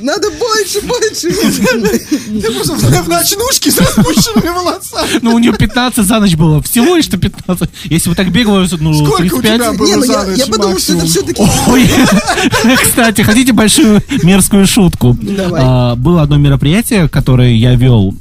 Надо 0.00 0.28
больше, 0.30 0.80
больше. 0.82 1.28
Ты 2.40 2.52
просто 2.52 2.74
в 2.74 3.08
ночнушке 3.08 3.70
с 3.70 3.78
распущенными 3.78 4.48
волосами. 4.48 5.18
Ну, 5.22 5.34
у 5.34 5.38
нее 5.38 5.52
15 5.52 6.04
за 6.04 6.20
ночь 6.20 6.34
было. 6.36 6.62
Всего 6.62 6.94
лишь 6.96 7.06
что 7.06 7.16
15. 7.18 7.68
Если 7.84 8.10
бы 8.10 8.14
так 8.14 8.30
бегало, 8.30 8.66
ну, 8.78 8.94
Сколько 8.94 9.34
у 9.34 9.40
35. 9.42 9.54
тебя 9.54 9.72
было 9.72 9.86
Не, 9.86 9.94
ну 9.96 10.02
за 10.04 10.12
я, 10.12 10.24
ночь 10.24 10.38
я 10.38 10.46
подумал, 10.46 10.78
что 10.78 10.92
это 10.94 11.06
все-таки... 11.06 11.42
Ой, 11.68 11.90
кстати, 12.82 13.22
хотите 13.22 13.52
большую 13.52 14.02
мерзкую 14.22 14.66
шутку? 14.66 15.16
Давай. 15.20 15.62
А, 15.64 15.96
Было 15.96 16.22
одно 16.22 16.36
мероприятие, 16.36 17.08
которое 17.08 17.54
я 17.54 17.74
вел 17.74 18.14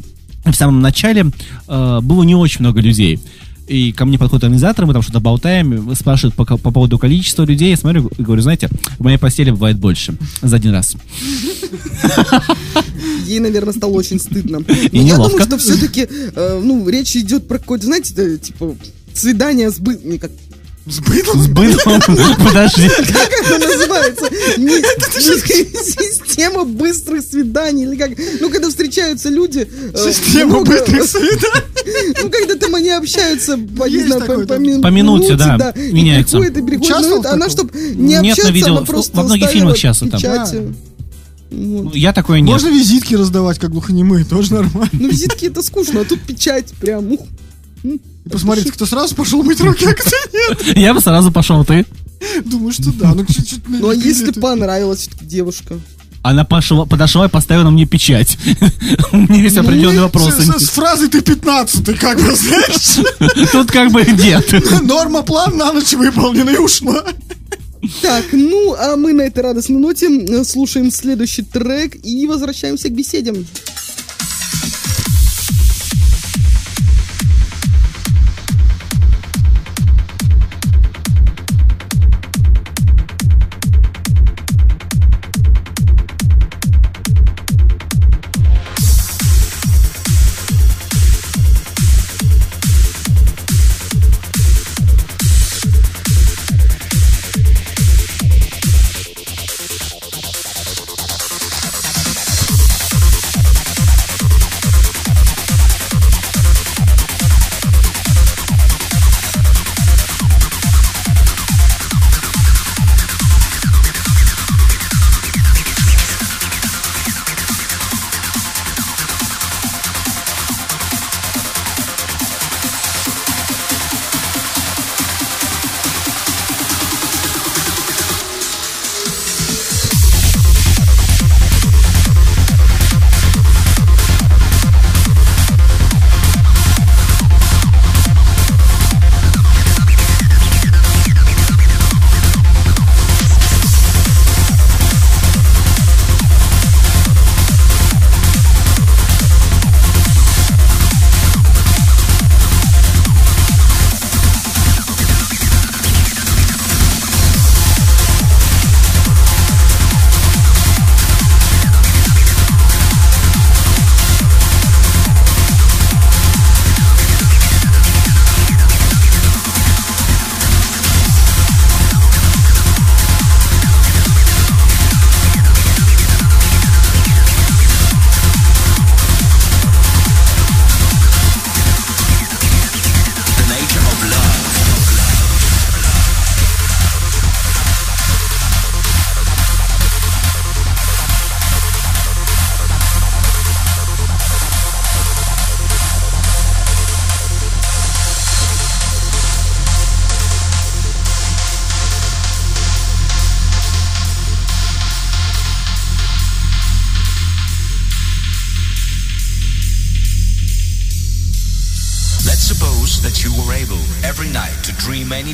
в 0.45 0.53
самом 0.53 0.81
начале. 0.81 1.27
а, 1.67 2.01
Было 2.01 2.23
не 2.23 2.35
очень 2.35 2.61
много 2.61 2.81
людей. 2.81 3.19
И 3.67 3.91
ко 3.91 4.05
мне 4.05 4.17
подходит 4.17 4.45
организатор, 4.45 4.85
мы 4.85 4.93
там 4.93 5.01
что-то 5.01 5.19
болтаем, 5.19 5.93
спрашивают 5.95 6.35
по, 6.35 6.45
по 6.45 6.71
поводу 6.71 6.97
количества 6.97 7.43
людей. 7.43 7.69
Я 7.71 7.77
смотрю 7.77 8.09
и 8.17 8.21
говорю, 8.21 8.41
знаете, 8.41 8.69
в 8.97 9.03
моей 9.03 9.17
постели 9.17 9.51
бывает 9.51 9.77
больше 9.77 10.15
за 10.41 10.55
один 10.55 10.71
раз. 10.71 10.95
Ей, 13.25 13.39
наверное, 13.39 13.73
стало 13.73 13.91
очень 13.91 14.19
стыдно. 14.19 14.63
И 14.91 14.99
я 14.99 15.15
думаю, 15.15 15.41
что 15.41 15.57
все-таки, 15.57 16.07
ну, 16.35 16.87
речь 16.87 17.15
идет 17.17 17.47
про 17.47 17.59
какое-то, 17.59 17.85
знаете, 17.85 18.13
да, 18.15 18.37
типа, 18.37 18.75
свидание 19.13 19.69
с 19.69 19.79
бы... 19.79 19.99
не 20.01 20.17
как- 20.17 20.31
С 20.89 20.99
быдлом? 20.99 21.41
С 21.41 21.47
быдлом. 21.47 22.01
Подожди. 22.45 22.87
Как 22.89 23.31
это 23.31 23.67
называется? 23.67 24.25
Не- 24.57 24.65
не- 24.81 26.17
Система 26.23 26.63
быстрых 26.63 27.23
свиданий, 27.23 27.83
или 27.83 27.95
как? 27.95 28.11
Ну, 28.39 28.49
когда 28.49 28.69
встречаются 28.69 29.29
люди... 29.29 29.67
э, 29.93 30.11
Система 30.13 30.63
быстрых 30.63 31.03
свиданий. 31.03 31.63
Ну, 32.23 32.29
когда 32.29 32.55
там 32.55 32.75
они 32.75 32.89
общаются, 32.89 33.57
по, 33.57 33.87
не 33.87 33.99
минуте, 34.91 35.35
да. 35.35 35.73
Участвовал 36.77 37.23
Ну, 37.23 37.29
она, 37.29 37.49
чтобы 37.49 37.69
не 37.79 38.15
Нет, 38.15 38.21
но 38.23 38.29
общаться, 38.31 38.51
видел 38.51 38.77
она 38.77 38.81
в- 38.81 38.87
просто 38.87 39.15
во 39.17 39.23
многих 39.23 39.49
фильмах 39.49 39.77
сейчас 39.77 40.01
это. 40.01 40.17
Вот. 41.49 41.95
Я 41.95 42.11
такое 42.11 42.41
нет. 42.41 42.49
Можно 42.51 42.67
визитки 42.69 43.15
раздавать, 43.15 43.57
как 43.57 43.71
глухонемые, 43.71 44.25
тоже 44.25 44.53
нормально. 44.53 44.89
Ну, 44.91 45.07
визитки 45.09 45.45
это 45.45 45.61
скучно, 45.63 46.01
а 46.01 46.05
тут 46.05 46.19
печать 46.21 46.73
прям, 46.81 47.11
ух. 47.13 47.21
И 47.83 48.29
посмотрите, 48.29 48.71
кто 48.71 48.85
сразу 48.85 49.15
пошел 49.15 49.43
мыть 49.43 49.59
руки, 49.61 49.85
а 49.85 49.93
кто 49.93 50.11
нет. 50.33 50.77
Я 50.77 50.93
бы 50.93 51.01
сразу 51.01 51.31
пошел, 51.31 51.63
ты. 51.63 51.85
Думаю, 52.45 52.73
что 52.73 52.91
да. 52.91 53.13
Ну, 53.13 53.25
чуть-чуть 53.25 53.67
Ну, 53.67 53.89
а 53.89 53.95
если 53.95 54.31
понравилась 54.31 55.01
все-таки 55.01 55.25
девушка? 55.25 55.79
Она 56.23 56.43
пошла, 56.43 56.85
подошла 56.85 57.27
и 57.27 57.29
поставила 57.29 57.69
мне 57.69 57.85
печать. 57.85 58.37
Мне 59.11 59.43
есть 59.43 59.57
определенные 59.57 60.01
вопросы. 60.01 60.41
С, 60.41 60.65
с 60.65 60.69
фразой 60.69 61.07
ты 61.07 61.21
15 61.21 61.97
как 61.97 62.17
бы, 62.17 62.35
знаешь. 62.35 63.49
Тут 63.51 63.71
как 63.71 63.91
бы 63.91 64.03
нет. 64.03 64.45
Норма, 64.81 65.21
план 65.21 65.55
на 65.57 65.71
ночь 65.71 65.93
выполнена 65.93 66.49
и 66.49 66.57
ушла. 66.57 67.03
Так, 68.01 68.25
ну, 68.33 68.73
а 68.73 68.97
мы 68.97 69.13
на 69.13 69.21
этой 69.21 69.41
радостной 69.41 69.79
ноте 69.79 70.09
э, 70.09 70.43
слушаем 70.43 70.91
следующий 70.91 71.43
трек 71.43 71.95
и 72.03 72.27
возвращаемся 72.27 72.89
к 72.89 72.93
беседам. 72.93 73.45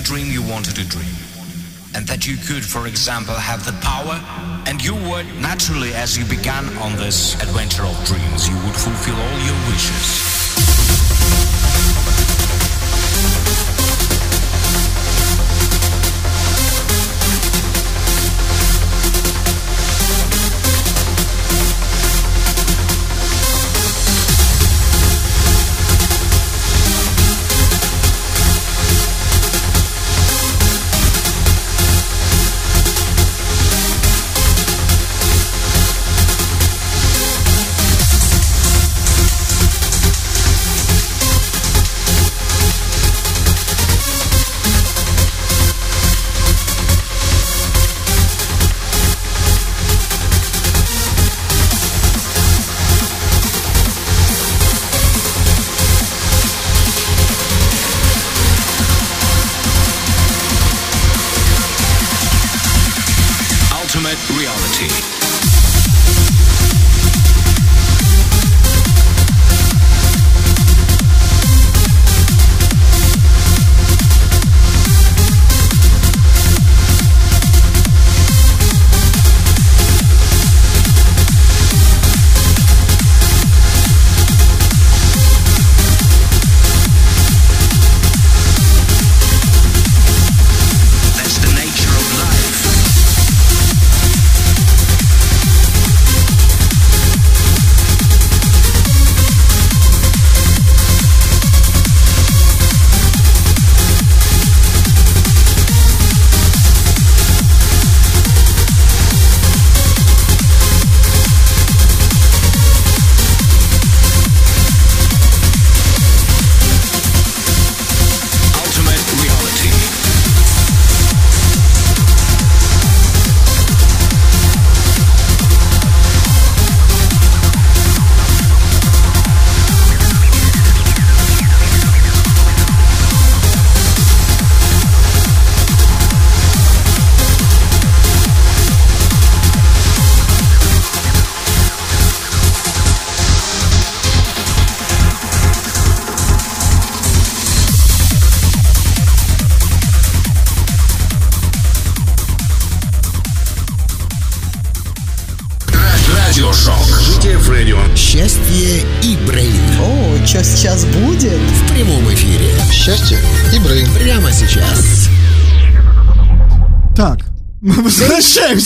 Dream 0.03 0.31
you 0.31 0.43
wanted 0.43 0.75
to 0.75 0.85
dream. 0.85 1.15
And 1.95 2.07
that 2.07 2.27
you 2.27 2.37
could, 2.37 2.63
for 2.63 2.87
example, 2.87 3.35
have 3.35 3.65
the 3.65 3.73
power, 3.81 4.19
and 4.67 4.83
you 4.83 4.95
would 4.95 5.25
naturally, 5.39 5.93
as 5.93 6.17
you 6.17 6.25
began 6.25 6.65
on 6.77 6.95
this 6.97 7.35
adventure 7.41 7.85
of 7.85 7.95
dreams, 8.05 8.47
you 8.47 8.55
would 8.65 8.75
fulfill 8.75 9.15
all 9.15 9.39
your 9.45 9.59
wishes. 9.71 10.42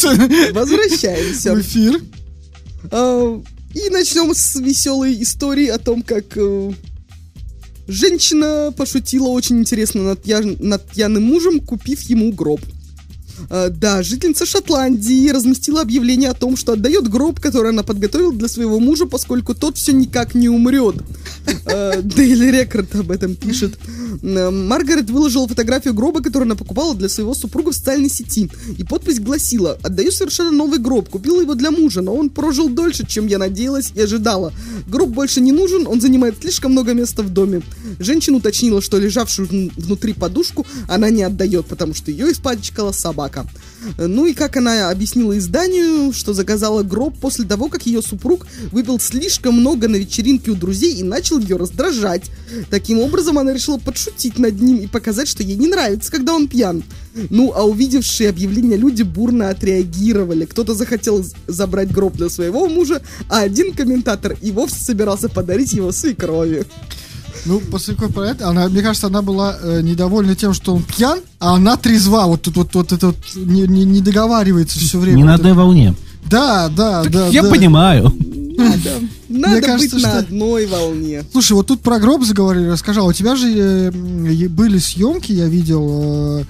Возвращаемся 0.05 0.53
Возвращаемся. 0.53 1.53
в 1.55 1.61
эфир. 1.61 2.01
А, 2.91 3.41
И 3.73 3.89
начнем 3.89 4.33
с 4.33 4.55
веселой 4.55 5.21
истории 5.21 5.67
о 5.67 5.77
том, 5.77 6.01
как 6.01 6.25
э, 6.35 6.71
женщина 7.87 8.73
пошутила 8.75 9.27
очень 9.27 9.59
интересно 9.59 10.03
над, 10.03 10.25
я- 10.25 10.41
над 10.41 10.87
пьяным 10.89 11.23
мужем, 11.23 11.59
купив 11.59 12.01
ему 12.03 12.31
гроб. 12.31 12.61
А, 13.49 13.69
Да, 13.69 14.03
жительница 14.03 14.45
Шотландии 14.45 15.29
разместила 15.29 15.81
объявление 15.81 16.29
о 16.29 16.33
том, 16.33 16.57
что 16.57 16.73
отдает 16.73 17.07
гроб, 17.09 17.39
который 17.39 17.71
она 17.71 17.83
подготовила 17.83 18.33
для 18.33 18.47
своего 18.47 18.79
мужа, 18.79 19.05
поскольку 19.05 19.53
тот 19.55 19.77
все 19.77 19.93
никак 19.93 20.35
не 20.35 20.49
умрет. 20.49 20.95
А, 21.65 21.99
Daily 22.01 22.51
Record 22.51 22.99
об 22.99 23.11
этом 23.11 23.35
пишет. 23.35 23.77
Маргарет 24.21 25.09
выложила 25.09 25.47
фотографию 25.47 25.93
гроба, 25.93 26.21
которую 26.21 26.47
она 26.47 26.55
покупала 26.55 26.95
для 26.95 27.07
своего 27.09 27.33
супруга 27.33 27.71
в 27.71 27.75
социальной 27.75 28.09
сети. 28.09 28.49
И 28.77 28.83
подпись 28.83 29.19
гласила 29.19 29.77
«Отдаю 29.83 30.11
совершенно 30.11 30.51
новый 30.51 30.79
гроб. 30.79 31.09
Купила 31.09 31.41
его 31.41 31.55
для 31.55 31.71
мужа, 31.71 32.01
но 32.01 32.15
он 32.15 32.29
прожил 32.29 32.69
дольше, 32.69 33.05
чем 33.07 33.27
я 33.27 33.37
надеялась 33.37 33.91
и 33.95 34.01
ожидала. 34.01 34.51
Гроб 34.87 35.09
больше 35.09 35.39
не 35.41 35.51
нужен, 35.51 35.87
он 35.87 36.01
занимает 36.01 36.35
слишком 36.41 36.71
много 36.71 36.93
места 36.93 37.21
в 37.21 37.29
доме». 37.29 37.61
Женщина 37.99 38.37
уточнила, 38.37 38.81
что 38.81 38.97
лежавшую 38.97 39.47
вн- 39.47 39.71
внутри 39.77 40.13
подушку 40.13 40.65
она 40.87 41.09
не 41.09 41.23
отдает, 41.23 41.65
потому 41.67 41.93
что 41.93 42.11
ее 42.11 42.31
испачкала 42.31 42.91
собака. 42.91 43.36
Ну 43.97 44.25
и 44.25 44.33
как 44.33 44.57
она 44.57 44.89
объяснила 44.89 45.37
изданию, 45.37 46.13
что 46.13 46.33
заказала 46.33 46.83
гроб 46.83 47.17
после 47.19 47.45
того, 47.45 47.69
как 47.69 47.85
ее 47.85 48.01
супруг 48.01 48.47
выпил 48.71 48.99
слишком 48.99 49.55
много 49.55 49.87
на 49.87 49.97
вечеринке 49.97 50.51
у 50.51 50.55
друзей 50.55 50.95
и 50.95 51.03
начал 51.03 51.39
ее 51.39 51.57
раздражать. 51.57 52.31
Таким 52.69 52.99
образом, 52.99 53.37
она 53.37 53.53
решила 53.53 53.77
подшутить 53.77 54.39
над 54.39 54.59
ним 54.59 54.77
и 54.77 54.87
показать, 54.87 55.27
что 55.27 55.43
ей 55.43 55.55
не 55.55 55.67
нравится, 55.67 56.11
когда 56.11 56.33
он 56.33 56.47
пьян. 56.47 56.83
Ну, 57.29 57.53
а 57.55 57.65
увидевшие 57.65 58.29
объявление 58.29 58.77
люди 58.77 59.03
бурно 59.03 59.49
отреагировали. 59.49 60.45
Кто-то 60.45 60.73
захотел 60.73 61.23
забрать 61.47 61.91
гроб 61.91 62.15
для 62.15 62.29
своего 62.29 62.67
мужа, 62.67 63.01
а 63.29 63.41
один 63.41 63.73
комментатор 63.73 64.37
и 64.41 64.51
вовсе 64.51 64.83
собирался 64.83 65.29
подарить 65.29 65.73
его 65.73 65.91
свекрови. 65.91 66.65
Ну, 67.47 67.59
после 67.61 67.95
какой 67.95 68.09
проект, 68.09 68.41
она, 68.41 68.67
мне 68.67 68.81
кажется, 68.81 69.07
она 69.07 69.21
была 69.21 69.57
э, 69.61 69.81
недовольна 69.81 70.35
тем, 70.35 70.53
что 70.53 70.75
он 70.75 70.83
пьян, 70.83 71.19
а 71.39 71.55
она 71.55 71.77
трезва. 71.77 72.25
Вот 72.27 72.41
тут 72.41 72.57
вот, 72.57 72.75
вот 72.75 72.91
это 72.91 73.07
вот 73.07 73.17
не, 73.35 73.61
не, 73.61 73.85
не 73.85 74.01
договаривается 74.01 74.79
все 74.79 74.99
время. 74.99 75.15
Не 75.17 75.23
на 75.23 75.31
Вот 75.31 75.39
одной 75.39 75.53
волне. 75.53 75.95
Да, 76.25 76.67
да, 76.69 77.03
да. 77.05 77.27
Я 77.27 77.43
да. 77.43 77.49
понимаю. 77.49 78.13
Надо, 78.57 78.91
надо 79.29 79.61
кажется, 79.61 79.95
быть 79.95 80.03
на 80.03 80.09
что- 80.09 80.19
одной 80.19 80.65
волне. 80.65 81.23
Слушай, 81.31 81.53
вот 81.53 81.67
тут 81.67 81.81
про 81.81 81.99
гроб 81.99 82.23
заговорили, 82.23 82.65
расскажи, 82.67 82.99
а 82.99 83.03
у 83.03 83.13
тебя 83.13 83.35
же 83.35 83.47
э, 83.55 83.91
были 84.49 84.79
съемки, 84.79 85.31
я 85.31 85.45
видел, 85.45 86.39
э, 86.39 86.43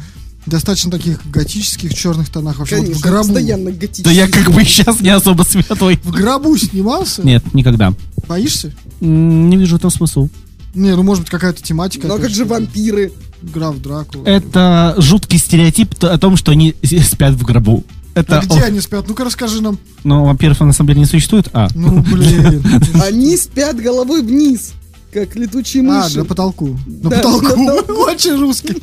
достаточно 0.45 0.89
таких 0.89 1.19
готических 1.29 1.93
черных 1.93 2.29
тонах 2.29 2.59
вообще. 2.59 2.77
вот 2.77 2.83
в 2.85 2.87
Конечно, 2.87 3.09
гробу. 3.11 3.27
постоянно 3.33 3.71
готический. 3.71 4.03
Да 4.03 4.11
я 4.11 4.27
как 4.29 4.51
бы 4.51 4.63
сейчас 4.63 5.01
не 5.01 5.09
особо 5.09 5.43
светлый. 5.43 5.99
В 6.03 6.11
гробу 6.11 6.57
снимался? 6.57 7.21
Нет, 7.23 7.43
никогда. 7.53 7.93
Боишься? 8.27 8.71
Не 9.01 9.57
вижу 9.57 9.77
там 9.77 9.91
смысла. 9.91 10.29
Не, 10.77 10.95
ну 10.95 11.03
может 11.03 11.23
быть 11.23 11.31
какая-то 11.31 11.61
тематика. 11.63 12.07
Но 12.07 12.13
опять 12.15 12.27
как 12.27 12.35
же 12.35 12.45
вампиры? 12.45 13.11
Граф 13.41 13.77
Дракула. 13.81 14.25
Это 14.25 14.95
жуткий 14.97 15.37
стереотип 15.39 16.03
о 16.03 16.17
том, 16.17 16.37
что 16.37 16.51
они 16.51 16.75
спят 17.03 17.33
в 17.33 17.43
гробу. 17.43 17.83
Это, 18.13 18.39
А 18.39 18.45
где 18.45 18.61
о, 18.61 18.65
они 18.65 18.79
спят? 18.79 19.05
Ну-ка 19.07 19.23
расскажи 19.25 19.61
нам. 19.61 19.77
ну, 20.03 20.25
вампиров 20.25 20.59
на 20.61 20.73
самом 20.73 20.87
деле 20.89 21.01
не 21.01 21.05
существует, 21.05 21.49
а. 21.53 21.67
Ну, 21.75 22.01
блин. 22.01 22.63
Они 23.03 23.37
спят 23.37 23.75
головой 23.77 24.23
вниз, 24.23 24.73
как 25.13 25.35
летучие 25.35 25.83
А, 25.87 26.03
мыши. 26.03 26.23
потолку. 26.23 26.75
На 26.87 27.11
потолку. 27.11 27.45
на 27.55 27.75
потолку. 27.75 27.93
Очень 28.09 28.39
русский. 28.39 28.81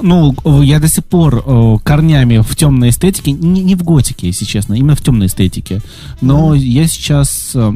Ну, 0.00 0.34
я 0.62 0.78
до 0.78 0.86
сих 0.88 1.04
пор 1.04 1.80
корнями 1.82 2.38
в 2.38 2.54
темной 2.56 2.90
эстетике, 2.90 3.32
не, 3.32 3.62
не 3.62 3.74
в 3.74 3.82
готике, 3.82 4.28
если 4.28 4.44
честно, 4.44 4.74
именно 4.74 4.94
в 4.94 5.02
темной 5.02 5.26
эстетике. 5.26 5.80
Но 6.20 6.54
я 6.54 6.86
сейчас 6.86 7.50
э, 7.54 7.72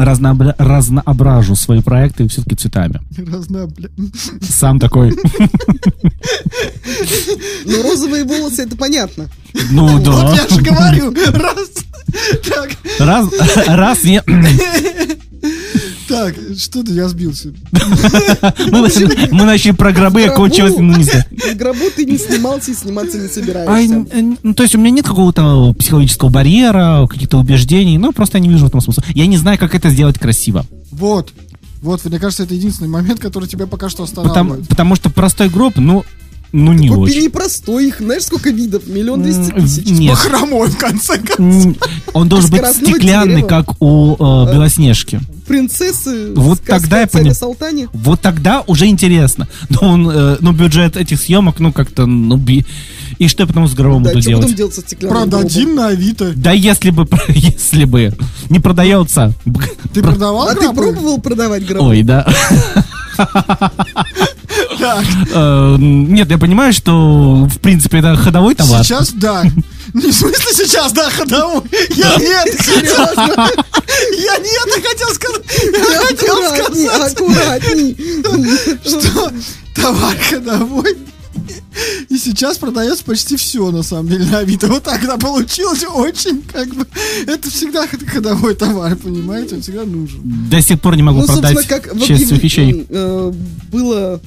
разнообра- 0.00 0.54
разноображу 0.58 1.56
свои 1.56 1.80
проекты 1.80 2.28
все-таки 2.28 2.56
цветами. 2.56 3.00
Разна, 3.30 3.66
бля. 3.66 3.88
Сам 4.48 4.78
такой. 4.78 5.14
Ну, 7.64 7.82
розовые 7.82 8.24
волосы, 8.24 8.62
это 8.62 8.76
понятно. 8.76 9.28
Ну 9.70 9.86
Вот 9.88 10.02
да. 10.02 10.34
я 10.34 10.48
же 10.48 10.60
говорю. 10.62 11.14
Раз. 11.32 11.68
Так, 12.48 12.70
Раз, 12.98 13.28
раз 13.66 14.04
я... 14.04 14.22
так, 16.08 16.34
что-то 16.56 16.92
я 16.92 17.08
сбился. 17.08 17.52
Мы, 18.70 19.44
начали 19.44 19.72
про 19.72 19.92
гробы, 19.92 20.24
а 20.24 20.30
кончилось... 20.34 20.74
Ну, 20.78 20.96
не 20.96 21.04
знаю. 21.04 21.24
В 21.30 21.54
гробу 21.56 21.84
ты 21.94 22.04
не 22.04 22.18
снимался 22.18 22.70
и 22.70 22.74
сниматься 22.74 23.18
не 23.18 23.28
собираешься. 23.28 24.06
э, 24.10 24.36
ну, 24.42 24.54
то 24.54 24.62
есть 24.62 24.74
у 24.74 24.78
меня 24.78 24.90
нет 24.90 25.06
какого-то 25.06 25.74
психологического 25.78 26.30
барьера, 26.30 27.06
каких-то 27.06 27.38
убеждений, 27.38 27.98
ну, 27.98 28.12
просто 28.12 28.38
я 28.38 28.42
не 28.42 28.48
вижу 28.48 28.64
в 28.64 28.68
этом 28.68 28.80
смысла. 28.80 29.04
Я 29.14 29.26
не 29.26 29.36
знаю, 29.36 29.58
как 29.58 29.74
это 29.74 29.90
сделать 29.90 30.18
красиво. 30.18 30.64
Вот. 30.90 31.32
Вот, 31.82 32.04
мне 32.04 32.18
кажется, 32.18 32.42
это 32.42 32.54
единственный 32.54 32.88
момент, 32.88 33.20
который 33.20 33.48
тебя 33.48 33.66
пока 33.66 33.88
что 33.88 34.04
Потому, 34.04 34.26
останавливает. 34.26 34.68
потому 34.68 34.96
что 34.96 35.10
простой 35.10 35.48
гроб, 35.48 35.76
ну, 35.76 36.04
ну 36.52 36.72
не 36.72 36.88
Купи 36.88 37.00
очень. 37.00 37.22
непростой, 37.24 37.88
их 37.88 37.98
знаешь 38.00 38.24
сколько 38.24 38.50
видов? 38.50 38.86
Миллион 38.86 39.22
двести 39.22 39.50
тысяч. 39.52 39.86
Нет. 39.90 40.10
Бахромой, 40.10 40.68
в 40.68 40.78
конце 40.78 41.18
концов. 41.18 41.76
Он 42.14 42.28
должен 42.28 42.50
быть 42.50 42.66
стеклянный, 42.66 43.42
как 43.42 43.80
у 43.80 44.14
э, 44.14 44.52
Белоснежки. 44.52 45.20
Принцессы. 45.48 46.32
Вот 46.36 46.60
тогда 46.62 47.00
я 47.00 47.06
поним- 47.06 47.34
Салтане. 47.34 47.88
Вот 47.92 48.20
тогда 48.20 48.62
уже 48.66 48.86
интересно. 48.86 49.48
Но 49.70 49.78
он, 49.88 50.10
э, 50.10 50.36
ну, 50.40 50.52
бюджет 50.52 50.96
этих 50.96 51.18
съемок, 51.20 51.58
ну, 51.58 51.72
как-то, 51.72 52.06
ну, 52.06 52.36
би... 52.36 52.64
И 53.18 53.26
что 53.26 53.42
я 53.42 53.46
потом 53.48 53.66
с 53.66 53.74
гробом 53.74 54.02
Да, 54.04 54.10
буду 54.10 54.20
что 54.22 54.30
делать? 54.30 54.44
потом 54.44 54.56
делать 54.56 54.74
со 54.74 54.96
Продадим 55.08 55.74
на 55.74 55.88
Авито. 55.88 56.32
Да 56.36 56.52
если 56.52 56.90
бы, 56.90 57.08
если 57.28 57.84
бы. 57.84 58.14
Не 58.50 58.60
продается. 58.60 59.32
Ты 59.92 60.02
Про- 60.02 60.10
продавал 60.12 60.46
гробом? 60.46 60.50
А 60.50 60.54
ты 60.54 60.60
гробы? 60.60 60.92
пробовал 60.92 61.20
продавать 61.20 61.66
гробы? 61.66 61.88
Ой, 61.88 62.02
да. 62.02 62.26
Э, 65.34 65.76
Нет, 65.78 66.30
я 66.30 66.38
понимаю, 66.38 66.72
что, 66.72 67.44
в 67.46 67.58
принципе, 67.58 67.98
это 67.98 68.16
ходовой 68.16 68.54
товар. 68.54 68.84
сейчас 68.84 69.12
да. 69.12 69.44
Не 69.94 70.10
в 70.10 70.14
смысле 70.14 70.66
сейчас, 70.66 70.92
да, 70.92 71.08
ходовой. 71.10 71.62
Я 71.90 72.16
не 72.16 72.26
это 72.26 72.62
Серьезно? 72.62 73.48
Я 74.18 74.38
не 74.38 74.50
это 74.66 74.88
хотел 74.88 75.08
сказать. 75.14 75.42
Я 75.62 76.00
хотел 76.00 76.36
сказать, 76.36 77.12
аккуратней. 77.12 77.96
что 78.84 79.32
товар 79.74 80.16
ходовой. 80.30 80.96
И 82.08 82.18
сейчас 82.18 82.58
продается 82.58 83.04
почти 83.04 83.36
все, 83.36 83.70
на 83.70 83.82
самом 83.82 84.08
деле, 84.08 84.24
на 84.26 84.38
Авито. 84.38 84.66
Вот 84.66 84.82
так 84.82 85.00
да, 85.06 85.16
получилось 85.16 85.84
очень, 85.88 86.42
как 86.42 86.68
бы, 86.74 86.86
это 87.26 87.48
всегда 87.50 87.86
ход- 87.86 88.06
ходовой 88.08 88.54
товар, 88.54 88.96
понимаете, 88.96 89.54
он 89.56 89.62
всегда 89.62 89.84
нужен. 89.84 90.20
До 90.50 90.60
сих 90.60 90.80
пор 90.80 90.96
не 90.96 91.02
могу 91.04 91.20
Ну, 91.20 91.26
продать 91.26 91.54
собственно, 91.54 91.80
как 91.80 91.94
в 91.94 92.02
объяв- 92.02 92.42
вещей. 92.42 92.86
э, 92.88 93.32
было 93.70 94.20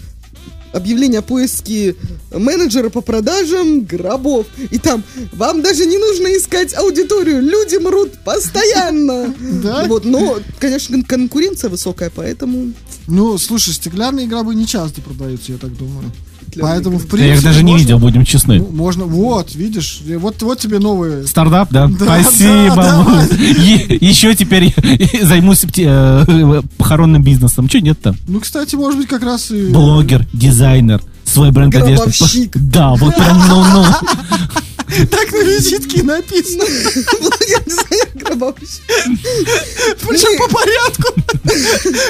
объявление 0.74 1.20
о 1.20 1.22
поиске 1.24 1.96
менеджера 2.32 2.90
по 2.90 3.02
продажам 3.02 3.82
гробов. 3.82 4.48
И 4.72 4.78
там, 4.78 5.04
вам 5.34 5.62
даже 5.62 5.86
не 5.86 5.98
нужно 5.98 6.28
искать 6.36 6.74
аудиторию, 6.76 7.42
люди 7.42 7.76
мрут 7.78 8.12
постоянно. 8.24 9.34
Да? 9.62 9.86
Вот, 9.86 10.06
но, 10.06 10.40
конечно, 10.60 10.98
кон- 11.04 11.32
конкуренция 11.32 11.70
высокая, 11.70 12.12
поэтому... 12.14 12.74
Ну, 13.08 13.38
слушай, 13.38 13.74
стеклянные 13.74 14.28
гробы 14.28 14.56
не 14.56 14.66
часто 14.66 15.02
продаются, 15.02 15.52
я 15.52 15.58
так 15.58 15.76
думаю. 15.78 16.12
Поэтому, 16.60 16.98
в 16.98 17.04
Я 17.04 17.08
принципе, 17.10 17.34
их 17.36 17.44
даже 17.44 17.64
не 17.64 17.72
можно- 17.72 17.82
видел, 17.84 18.00
будем 18.00 18.26
честны. 18.26 18.58
Ну, 18.60 18.70
Можно, 18.72 19.06
вот, 19.06 19.56
видишь, 19.56 20.02
вот, 20.18 20.42
вот 20.42 20.60
тебе 20.60 20.80
новые. 20.80 21.26
Стартап, 21.28 21.70
да? 21.72 21.88
Да, 21.88 22.06
Спасибо. 22.22 22.76
да, 22.76 23.28
Е- 23.38 23.98
Еще 24.02 24.36
теперь 24.36 24.74
займусь 25.24 25.66
э, 25.78 26.62
похоронным 26.78 27.24
бизнесом. 27.24 27.68
Че 27.68 27.82
нет-то? 27.82 28.16
Ну, 28.28 28.40
кстати, 28.40 28.76
может 28.76 29.00
быть, 29.00 29.08
как 29.08 29.24
раз 29.24 29.52
и... 29.52 29.70
Блогер, 29.70 30.26
дизайнер, 30.34 31.02
свой 31.24 31.52
бренд 31.52 31.76
одежды. 31.76 32.50
Да, 32.56 32.96
вот 32.96 33.16
прям, 33.16 33.42
ну-ну. 33.48 33.86
Так 35.10 35.32
на 35.32 35.42
визитке 35.44 36.04
написано. 36.04 36.64
Я. 37.50 37.60
Причем 40.08 40.38
по 40.38 40.54
порядку. 40.54 41.21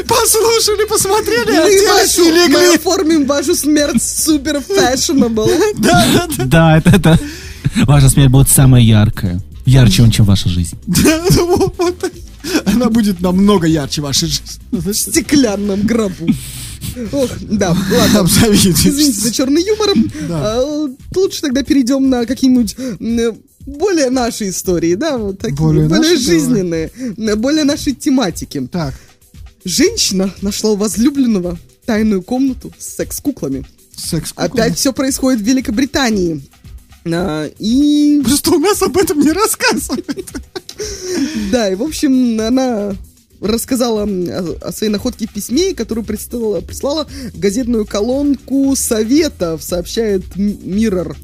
Послушали, 0.07 0.87
посмотрели, 0.87 1.55
оделись 1.55 2.17
и 2.17 2.21
вашу, 2.21 2.31
мы 2.31 2.31
легли. 2.35 2.75
оформим 2.75 3.25
вашу 3.25 3.55
смерть 3.55 4.01
супер 4.01 4.57
fashionable. 4.57 5.49
Да, 5.77 6.05
да, 6.13 6.27
да. 6.37 6.45
Да, 6.45 6.77
это, 6.77 6.89
это. 6.91 7.19
Ваша 7.85 8.09
смерть 8.09 8.29
будет 8.31 8.49
самая 8.49 8.81
яркая. 8.81 9.41
Ярче, 9.65 10.09
чем 10.11 10.25
ваша 10.25 10.49
жизнь. 10.49 10.77
Да, 10.87 11.21
ну, 11.31 11.73
вот. 11.77 12.11
Она 12.65 12.89
будет 12.89 13.21
намного 13.21 13.67
ярче 13.67 14.01
вашей 14.01 14.27
жизни. 14.27 14.45
В 14.71 14.93
стеклянном 14.93 15.81
гробу. 15.85 16.27
Ох, 17.11 17.29
да, 17.41 17.69
ладно. 17.69 18.27
Извините 18.27 19.11
за 19.11 19.31
черный 19.31 19.63
юмор. 19.63 19.89
Да. 20.27 20.55
А, 20.57 20.89
Лучше 21.15 21.41
тогда 21.41 21.63
перейдем 21.63 22.09
на 22.09 22.25
какие-нибудь 22.25 22.75
более 23.65 24.09
наши 24.09 24.49
истории, 24.49 24.95
да, 24.95 25.17
вот 25.17 25.37
такие, 25.39 25.55
Более 25.55 25.87
более, 25.87 25.99
наши, 25.99 26.09
давай. 26.25 26.39
жизненные, 26.39 26.91
на 27.17 27.35
более 27.35 27.63
нашей 27.63 27.93
тематики. 27.93 28.67
Так, 28.71 28.95
Женщина 29.63 30.33
нашла 30.41 30.71
у 30.71 30.75
возлюбленного 30.75 31.57
тайную 31.85 32.21
комнату 32.21 32.73
с 32.77 32.95
секс-куклами. 32.95 33.65
секс 33.95 34.33
Опять 34.35 34.77
все 34.77 34.93
происходит 34.93 35.41
в 35.41 35.43
Великобритании. 35.43 36.41
А, 37.05 37.45
и 37.59 38.21
Просто 38.23 38.51
у 38.51 38.59
нас 38.59 38.81
об 38.81 38.97
этом 38.97 39.19
не 39.19 39.31
рассказывают. 39.31 40.27
да, 41.51 41.69
и 41.69 41.75
в 41.75 41.83
общем 41.83 42.39
она 42.39 42.95
рассказала 43.39 44.03
о, 44.03 44.57
о 44.61 44.71
своей 44.71 44.91
находке 44.91 45.27
в 45.27 45.33
письме, 45.33 45.73
которую 45.73 46.05
прислала, 46.05 46.61
прислала 46.61 47.07
в 47.33 47.39
газетную 47.39 47.85
колонку 47.85 48.75
Советов, 48.75 49.63
сообщает 49.63 50.23
Mirror. 50.35 51.15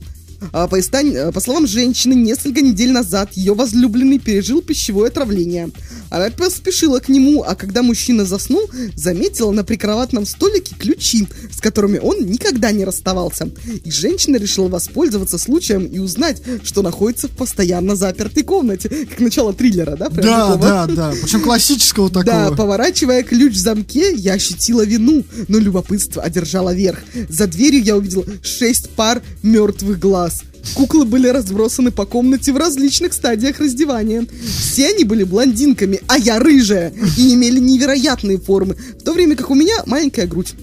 А 0.51 0.67
по, 0.67 0.79
истань- 0.79 1.31
по 1.31 1.39
словам 1.39 1.67
женщины, 1.67 2.13
несколько 2.13 2.61
недель 2.61 2.91
назад 2.91 3.31
ее 3.33 3.53
возлюбленный 3.53 4.19
пережил 4.19 4.61
пищевое 4.61 5.09
отравление. 5.09 5.69
Она 6.09 6.29
поспешила 6.29 6.99
к 6.99 7.09
нему, 7.09 7.43
а 7.43 7.55
когда 7.55 7.81
мужчина 7.81 8.23
заснул, 8.25 8.69
заметила 8.95 9.51
на 9.51 9.63
прикроватном 9.63 10.25
столике 10.25 10.75
ключи, 10.77 11.27
с 11.51 11.59
которыми 11.59 11.97
он 11.99 12.25
никогда 12.25 12.71
не 12.71 12.85
расставался. 12.85 13.49
И 13.83 13.91
женщина 13.91 14.37
решила 14.37 14.67
воспользоваться 14.67 15.37
случаем 15.37 15.85
и 15.85 15.99
узнать, 15.99 16.41
что 16.63 16.81
находится 16.81 17.27
в 17.27 17.31
постоянно 17.31 17.95
запертой 17.95 18.43
комнате. 18.43 18.89
Как 19.09 19.19
начало 19.19 19.53
триллера, 19.53 19.95
да? 19.97 20.09
Прям 20.09 20.25
Да, 20.25 20.45
такого? 20.47 20.57
да, 20.67 20.85
да. 20.87 21.13
Причем 21.21 21.41
классического 21.41 22.09
Да, 22.09 22.23
такого. 22.23 22.55
поворачивая 22.55 23.23
ключ 23.23 23.53
в 23.53 23.59
замке, 23.59 24.13
я 24.13 24.33
ощутила 24.33 24.85
вину, 24.85 25.23
но 25.47 25.57
любопытство 25.57 26.21
одержало 26.23 26.73
верх. 26.73 26.99
За 27.29 27.47
дверью 27.47 27.83
я 27.83 27.97
увидела 27.97 28.23
шесть 28.43 28.89
пар 28.91 29.21
мертвых 29.43 29.99
глаз. 29.99 30.26
Куклы 30.73 31.05
были 31.05 31.27
разбросаны 31.27 31.91
по 31.91 32.05
комнате 32.05 32.51
в 32.51 32.57
различных 32.57 33.13
стадиях 33.13 33.59
раздевания. 33.59 34.25
Все 34.43 34.89
они 34.89 35.03
были 35.03 35.23
блондинками, 35.23 36.01
а 36.07 36.17
я 36.17 36.39
рыжая, 36.39 36.93
и 37.17 37.33
имели 37.33 37.59
невероятные 37.59 38.37
формы, 38.37 38.75
в 38.99 39.03
то 39.03 39.13
время 39.13 39.35
как 39.35 39.49
у 39.49 39.55
меня 39.55 39.75
маленькая 39.85 40.27
грудь. 40.27 40.55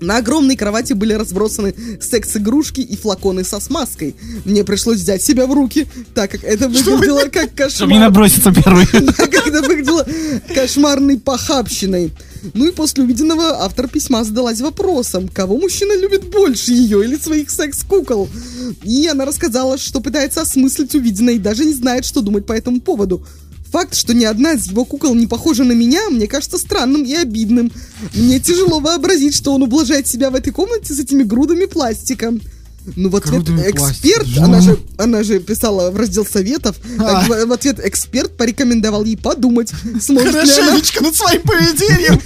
На 0.00 0.18
огромной 0.18 0.56
кровати 0.56 0.92
были 0.92 1.12
разбросаны 1.12 1.74
секс-игрушки 2.00 2.80
и 2.80 2.96
флаконы 2.96 3.42
со 3.44 3.58
смазкой. 3.58 4.14
Мне 4.44 4.62
пришлось 4.62 4.98
взять 4.98 5.22
себя 5.22 5.46
в 5.46 5.52
руки, 5.52 5.86
так 6.14 6.30
как 6.30 6.44
это 6.44 6.68
выглядело 6.68 7.22
как 7.32 7.52
кошмар. 7.54 7.70
Чтобы 7.70 7.92
не 7.92 7.98
наброситься 7.98 8.52
первый. 8.52 8.86
как 9.16 9.34
это 9.34 9.62
выглядело 9.62 10.06
кошмарной 10.54 11.18
похабщиной. 11.18 12.12
Ну 12.54 12.68
и 12.68 12.72
после 12.72 13.04
увиденного 13.04 13.64
автор 13.64 13.88
письма 13.88 14.24
задалась 14.24 14.60
вопросом, 14.60 15.28
кого 15.28 15.58
мужчина 15.58 15.96
любит 15.98 16.30
больше, 16.30 16.72
ее 16.72 17.04
или 17.04 17.16
своих 17.16 17.50
секс-кукол. 17.50 18.28
И 18.82 19.06
она 19.06 19.24
рассказала, 19.24 19.78
что 19.78 20.00
пытается 20.00 20.42
осмыслить 20.42 20.94
увиденное 20.94 21.34
и 21.34 21.38
даже 21.38 21.64
не 21.64 21.74
знает, 21.74 22.04
что 22.04 22.20
думать 22.20 22.46
по 22.46 22.52
этому 22.52 22.80
поводу. 22.80 23.24
Факт, 23.70 23.94
что 23.94 24.14
ни 24.14 24.24
одна 24.24 24.52
из 24.52 24.66
его 24.66 24.84
кукол 24.84 25.14
не 25.14 25.26
похожа 25.26 25.62
на 25.62 25.72
меня, 25.72 26.08
мне 26.08 26.26
кажется 26.26 26.56
странным 26.56 27.02
и 27.02 27.14
обидным. 27.14 27.70
Мне 28.14 28.40
тяжело 28.40 28.80
вообразить, 28.80 29.34
что 29.34 29.52
он 29.52 29.62
ублажает 29.62 30.06
себя 30.06 30.30
в 30.30 30.34
этой 30.34 30.52
комнате 30.52 30.94
с 30.94 30.98
этими 30.98 31.22
грудами 31.22 31.66
пластика. 31.66 32.32
Ну, 32.96 33.08
в 33.08 33.16
ответ 33.16 33.44
Грудами 33.44 33.70
эксперт, 33.70 34.26
она 34.38 34.60
же, 34.60 34.78
она 34.96 35.22
же 35.22 35.38
писала 35.40 35.90
в 35.90 35.96
раздел 35.96 36.26
советов, 36.26 36.76
А. 36.98 37.02
так, 37.02 37.28
в, 37.28 37.46
в 37.46 37.52
ответ 37.52 37.80
эксперт 37.84 38.36
порекомендовал 38.36 39.04
ей 39.04 39.16
подумать, 39.16 39.72
сможет 40.00 40.32
ли, 40.32 40.52
она, 40.52 40.74
над 40.74 41.16
своим 41.16 41.42
поведением. 41.42 42.20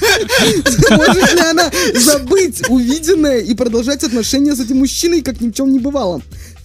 может 0.91 1.35
ли 1.35 1.41
она 1.41 1.71
забыть 1.95 2.63
увиденное 2.69 3.39
и 3.39 3.55
продолжать 3.55 4.03
отношения 4.05 4.55
с 4.55 4.61
этим 4.61 4.79
мужчиной, 4.79 5.23
как 5.23 5.41
ни 5.41 5.51
в 5.51 5.55
чем 5.55 5.73
не 5.73 5.79
бывало. 5.79 6.23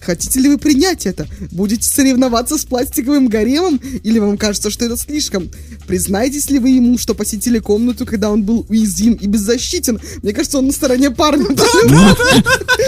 Хотите 0.08 0.40
ли 0.40 0.48
вы 0.48 0.56
принять 0.56 1.04
это? 1.04 1.28
Будете 1.50 1.86
соревноваться 1.86 2.56
с 2.56 2.64
пластиковым 2.64 3.28
гаремом? 3.28 3.78
Или 4.02 4.18
вам 4.18 4.38
кажется, 4.38 4.70
что 4.70 4.86
это 4.86 4.96
слишком? 4.96 5.50
Признаетесь 5.86 6.48
ли 6.48 6.58
вы 6.58 6.70
ему, 6.70 6.96
что 6.96 7.14
посетили 7.14 7.58
комнату, 7.58 8.06
когда 8.06 8.30
он 8.30 8.42
был 8.42 8.64
уязвим 8.70 9.12
и 9.12 9.26
беззащитен? 9.26 10.00
Мне 10.22 10.32
кажется, 10.32 10.60
он 10.60 10.68
на 10.68 10.72
стороне 10.72 11.10
парня. 11.10 11.48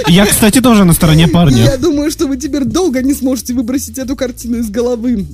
Я, 0.09 0.25
кстати, 0.25 0.63
тоже 0.63 0.85
на 0.85 0.95
стороне 0.95 1.29
парня. 1.29 1.63
Я 1.63 1.77
думаю, 1.77 2.11
что 2.11 2.27
вы 2.27 2.39
теперь 2.39 2.65
долго 2.65 3.03
не 3.03 3.13
сможете 3.13 3.53
выбросить 3.53 3.99
эту 3.99 4.17
картину 4.17 4.61
из 4.61 4.71
головы. 4.71 5.27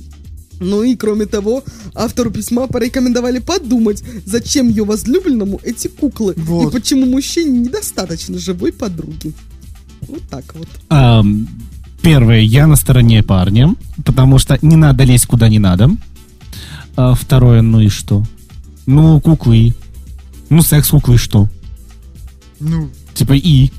Ну 0.59 0.83
и 0.83 0.93
кроме 0.97 1.25
того, 1.25 1.63
автору 1.95 2.31
письма 2.31 2.67
порекомендовали 2.67 3.39
подумать, 3.39 4.03
зачем 4.25 4.67
ее 4.67 4.83
возлюбленному 4.83 5.61
эти 5.63 5.87
куклы 5.87 6.33
Вот. 6.35 6.67
и 6.67 6.71
почему 6.77 7.05
мужчине 7.05 7.59
недостаточно 7.59 8.37
живой 8.39 8.73
подруги. 8.73 9.31
Вот 10.01 10.21
так 10.29 10.53
вот. 10.55 10.67
Ам, 10.89 11.47
Первое, 12.07 12.39
я 12.39 12.67
на 12.67 12.77
стороне 12.77 13.21
парня, 13.21 13.75
потому 14.05 14.39
что 14.39 14.57
не 14.61 14.77
надо 14.77 15.03
лезть 15.03 15.25
куда 15.25 15.49
не 15.49 15.59
надо. 15.59 15.91
А 16.95 17.13
второе, 17.13 17.61
ну 17.61 17.81
и 17.81 17.89
что? 17.89 18.23
Ну, 18.85 19.19
куклы. 19.19 19.75
Ну, 20.49 20.61
секс-куклы 20.61 21.15
и 21.15 21.17
что? 21.17 21.49
Ну, 22.61 22.89
Типа 23.13 23.33
и. 23.33 23.71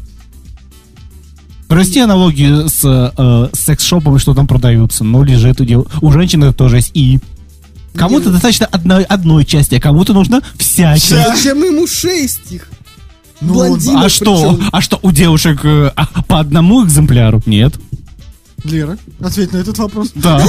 Прости 1.68 2.00
аналогию 2.00 2.68
с 2.68 2.84
э, 2.84 3.48
секс-шопом, 3.54 4.18
что 4.18 4.34
там 4.34 4.46
продаются. 4.46 5.04
Ну, 5.04 5.22
лежит 5.22 5.62
у, 5.62 5.64
дев... 5.64 5.86
у 6.02 6.12
женщины 6.12 6.52
тоже 6.52 6.76
есть 6.76 6.90
и. 6.92 7.20
Кому-то 7.94 8.30
достаточно 8.30 8.66
одной, 8.66 9.04
одной 9.04 9.46
части, 9.46 9.76
а 9.76 9.80
кому-то 9.80 10.12
нужно 10.12 10.42
вся 10.58 10.98
часть. 10.98 11.08
Зачем 11.08 11.62
ему 11.64 11.86
шесть 11.86 12.52
их? 12.52 12.68
ну, 13.40 13.54
Блондин. 13.54 13.96
А 13.96 14.08
что? 14.08 14.52
причем. 14.52 14.68
А 14.72 14.80
что, 14.80 14.98
у 15.02 15.12
девушек 15.12 15.60
э, 15.64 15.92
а, 15.94 16.22
по 16.24 16.40
одному 16.40 16.84
экземпляру? 16.84 17.42
Нет. 17.46 17.74
Лера, 18.64 18.98
ответь 19.20 19.52
на 19.52 19.58
этот 19.58 19.78
вопрос. 19.78 20.10
Да. 20.14 20.44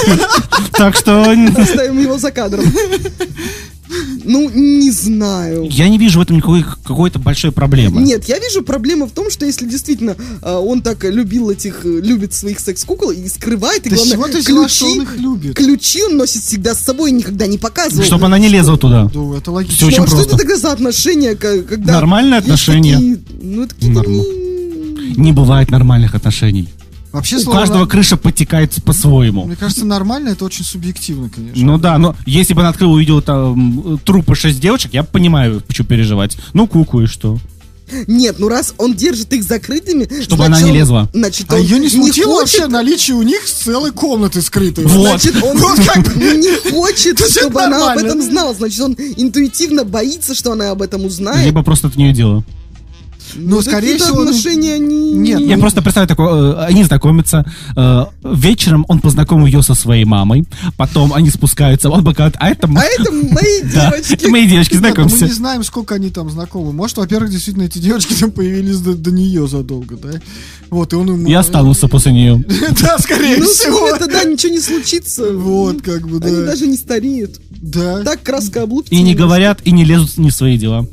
Так 0.74 0.96
что 0.96 1.22
Оставим 1.58 2.00
его 2.00 2.18
за 2.18 2.32
кадром. 2.32 2.66
Ну, 4.24 4.50
не 4.50 4.92
знаю. 4.92 5.68
я 5.72 5.90
не 5.90 5.98
вижу 5.98 6.20
в 6.20 6.22
этом 6.22 6.38
никакой 6.38 6.64
какой-то 6.64 7.18
большой 7.18 7.52
проблемы. 7.52 8.02
Нет, 8.02 8.26
я 8.26 8.38
вижу 8.38 8.62
проблема 8.62 9.08
в 9.08 9.12
том, 9.12 9.32
что 9.32 9.46
если 9.46 9.68
действительно 9.68 10.16
э, 10.42 10.54
он 10.54 10.82
так 10.82 11.04
любил 11.04 11.50
этих, 11.50 11.84
э, 11.86 12.00
любит 12.02 12.34
своих 12.34 12.60
секс-кукол 12.60 13.10
и 13.12 13.28
скрывает, 13.28 13.88
и 13.88 13.90
Да 13.90 13.96
главное, 13.96 14.14
чего 14.14 14.28
ты 14.28 14.40
взяла, 14.40 14.62
ключи, 14.66 14.76
что 14.76 14.92
он 14.92 15.02
их 15.02 15.18
любит? 15.18 15.56
ключи 15.56 16.04
он 16.04 16.18
носит 16.18 16.44
всегда 16.44 16.76
с 16.76 16.80
собой 16.82 17.10
и 17.10 17.14
никогда 17.14 17.48
не 17.48 17.58
показывает. 17.58 18.06
Чтобы 18.06 18.26
она 18.28 18.38
не 18.38 18.50
лезла 18.50 18.78
туда. 18.78 19.10
Ну, 19.12 19.34
это 19.34 19.52
логично. 19.52 19.78
Ну, 19.82 19.88
очень 19.88 20.04
а 20.04 20.08
что 20.08 20.16
просто. 20.18 20.36
это 20.36 20.38
тогда 20.38 20.58
за 20.58 20.72
отношения, 20.72 21.36
когда... 21.36 21.94
Нормальные 21.94 22.38
отношения. 22.40 22.94
такие- 22.96 23.20
ну, 23.42 23.64
это 23.64 23.74
какие-то 23.76 24.02
не- 24.08 25.16
Не 25.16 25.32
бывает 25.32 25.72
нормальных 25.72 26.14
отношений. 26.14 26.70
Вообще, 27.12 27.38
У 27.38 27.40
слово 27.40 27.58
каждого 27.60 27.80
на- 27.82 27.88
крыша 27.88 28.18
подтекает 28.18 28.72
по-своему. 28.84 29.46
Мне 29.46 29.56
кажется, 29.56 29.86
нормально, 29.86 30.30
это 30.30 30.46
очень 30.46 30.64
субъективно, 30.64 31.30
конечно. 31.30 31.66
Ну 31.66 31.78
да, 31.80 31.98
но 31.98 32.16
если 32.26 32.54
бы 32.54 32.62
она 32.62 32.70
открыла, 32.70 32.92
увидела 32.92 33.22
там 33.22 34.00
трупы 34.06 34.36
шесть 34.36 34.60
девочек, 34.60 34.94
я 34.94 35.02
бы 35.04 35.10
понимаю, 35.10 35.62
почему 35.66 35.88
переживать. 35.88 36.38
Ну, 36.54 36.68
куку 36.68 37.02
и 37.02 37.08
что? 37.08 37.40
Нет, 38.06 38.36
ну 38.38 38.50
раз 38.50 38.76
он 38.78 38.94
держит 38.94 39.34
их 39.34 39.44
закрытыми... 39.44 40.04
Чтобы 40.22 40.46
значит, 40.46 40.58
она 40.58 40.62
не 40.62 40.72
лезла. 40.78 41.10
Значит, 41.12 41.52
А 41.52 41.56
он 41.56 41.62
ее 41.62 41.80
не 41.80 41.90
смутило 41.90 42.36
хочет- 42.42 42.60
вообще 42.60 42.68
наличие 42.72 43.18
у 43.18 43.24
них 43.24 43.44
целой 43.44 43.92
комнаты 43.92 44.44
скрытой. 44.44 44.86
Вот. 44.86 45.20
Значит, 45.20 45.42
он 45.42 45.58
Вот 45.58 45.80
как- 45.84 46.16
не 46.16 46.72
хочет, 46.72 47.20
чтобы 47.20 47.64
она 47.64 47.92
об 47.94 47.98
этом 47.98 48.22
знала. 48.22 48.54
Значит, 48.54 48.80
он 48.82 48.94
интуитивно 48.94 49.86
боится, 49.86 50.36
что 50.36 50.52
она 50.52 50.70
об 50.70 50.84
этом 50.84 51.04
узнает. 51.06 51.44
Либо 51.48 51.64
просто 51.64 51.88
это 51.88 51.98
не 51.98 52.14
дело. 52.14 52.44
Ну, 53.36 53.62
скорее 53.62 53.98
всего, 53.98 54.24
ну, 54.24 54.30
отношения 54.30 54.76
они... 54.76 55.12
нет, 55.14 55.40
Я 55.40 55.56
Ну. 55.56 55.62
просто 55.62 55.82
представляю 55.82 56.08
такое, 56.08 56.54
э, 56.54 56.66
они 56.66 56.84
знакомятся, 56.84 57.46
э, 57.76 58.06
вечером 58.24 58.86
он 58.88 59.00
познакомил 59.00 59.46
ее 59.46 59.62
со 59.64 59.74
своей 59.76 60.06
мамой, 60.06 60.46
потом 60.78 61.14
они 61.14 61.30
спускаются, 61.30 61.90
он 61.90 62.04
показывает, 62.04 62.36
а 62.40 62.50
это... 62.50 62.68
А 62.76 62.84
это 62.84 63.12
мои 63.12 63.62
девочки. 63.64 64.14
это 64.14 64.30
мои 64.30 64.48
девочки, 64.48 64.74
ну, 64.76 64.82
мы 64.82 64.88
знакомься. 64.88 65.26
не 65.26 65.32
знаем, 65.32 65.64
сколько 65.64 65.96
они 65.96 66.10
там 66.10 66.30
знакомы. 66.30 66.72
Может, 66.74 66.98
во-первых, 66.98 67.30
действительно, 67.32 67.64
эти 67.64 67.78
девочки 67.80 68.14
там 68.14 68.32
появились 68.32 68.80
до, 68.80 69.12
нее 69.12 69.48
задолго, 69.48 69.98
да? 69.98 70.20
Вот, 70.70 70.94
и 70.94 70.96
он 70.96 71.08
ему... 71.08 71.28
Я 71.28 71.40
останутся 71.40 71.88
после 71.88 72.12
нее. 72.12 72.44
Да, 72.82 72.98
скорее 73.00 73.38
Ну, 73.38 73.46
всего. 73.46 73.88
ними 73.88 74.00
тогда 74.00 74.24
ничего 74.24 74.54
не 74.54 74.60
случится. 74.60 75.34
Вот, 75.34 75.82
как 75.82 76.08
бы, 76.08 76.18
Они 76.26 76.36
да. 76.36 76.46
даже 76.46 76.68
не 76.68 76.78
стареют. 76.78 77.40
Да. 77.50 78.04
Так 78.04 78.24
краска 78.24 78.64
облупится. 78.64 78.94
И 78.96 79.02
не 79.02 79.16
говорят, 79.16 79.60
и 79.66 79.72
не 79.72 79.84
лезут 79.84 80.18
не 80.18 80.30
в 80.30 80.34
свои 80.34 80.58
дела. 80.58 80.88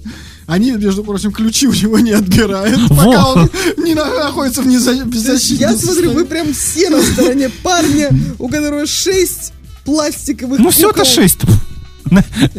Они, 0.46 0.70
между 0.72 1.02
прочим, 1.02 1.32
ключи 1.32 1.66
у 1.66 1.72
него 1.72 1.98
не 1.98 2.12
отбирают, 2.12 2.78
Во. 2.88 2.96
пока 3.04 3.28
он 3.32 3.50
не 3.78 3.94
на- 3.94 4.04
находится 4.24 4.62
в 4.62 4.66
беззащитном 4.66 5.70
Я 5.72 5.76
смотрю, 5.76 6.12
вы 6.12 6.24
прям 6.24 6.52
все 6.54 6.88
на 6.88 7.02
стороне 7.02 7.48
парня, 7.62 8.10
у 8.38 8.48
которого 8.48 8.86
шесть 8.86 9.52
пластиковых 9.84 10.60
Ну 10.60 10.70
все, 10.70 10.90
это 10.90 11.04
шесть. 11.04 11.40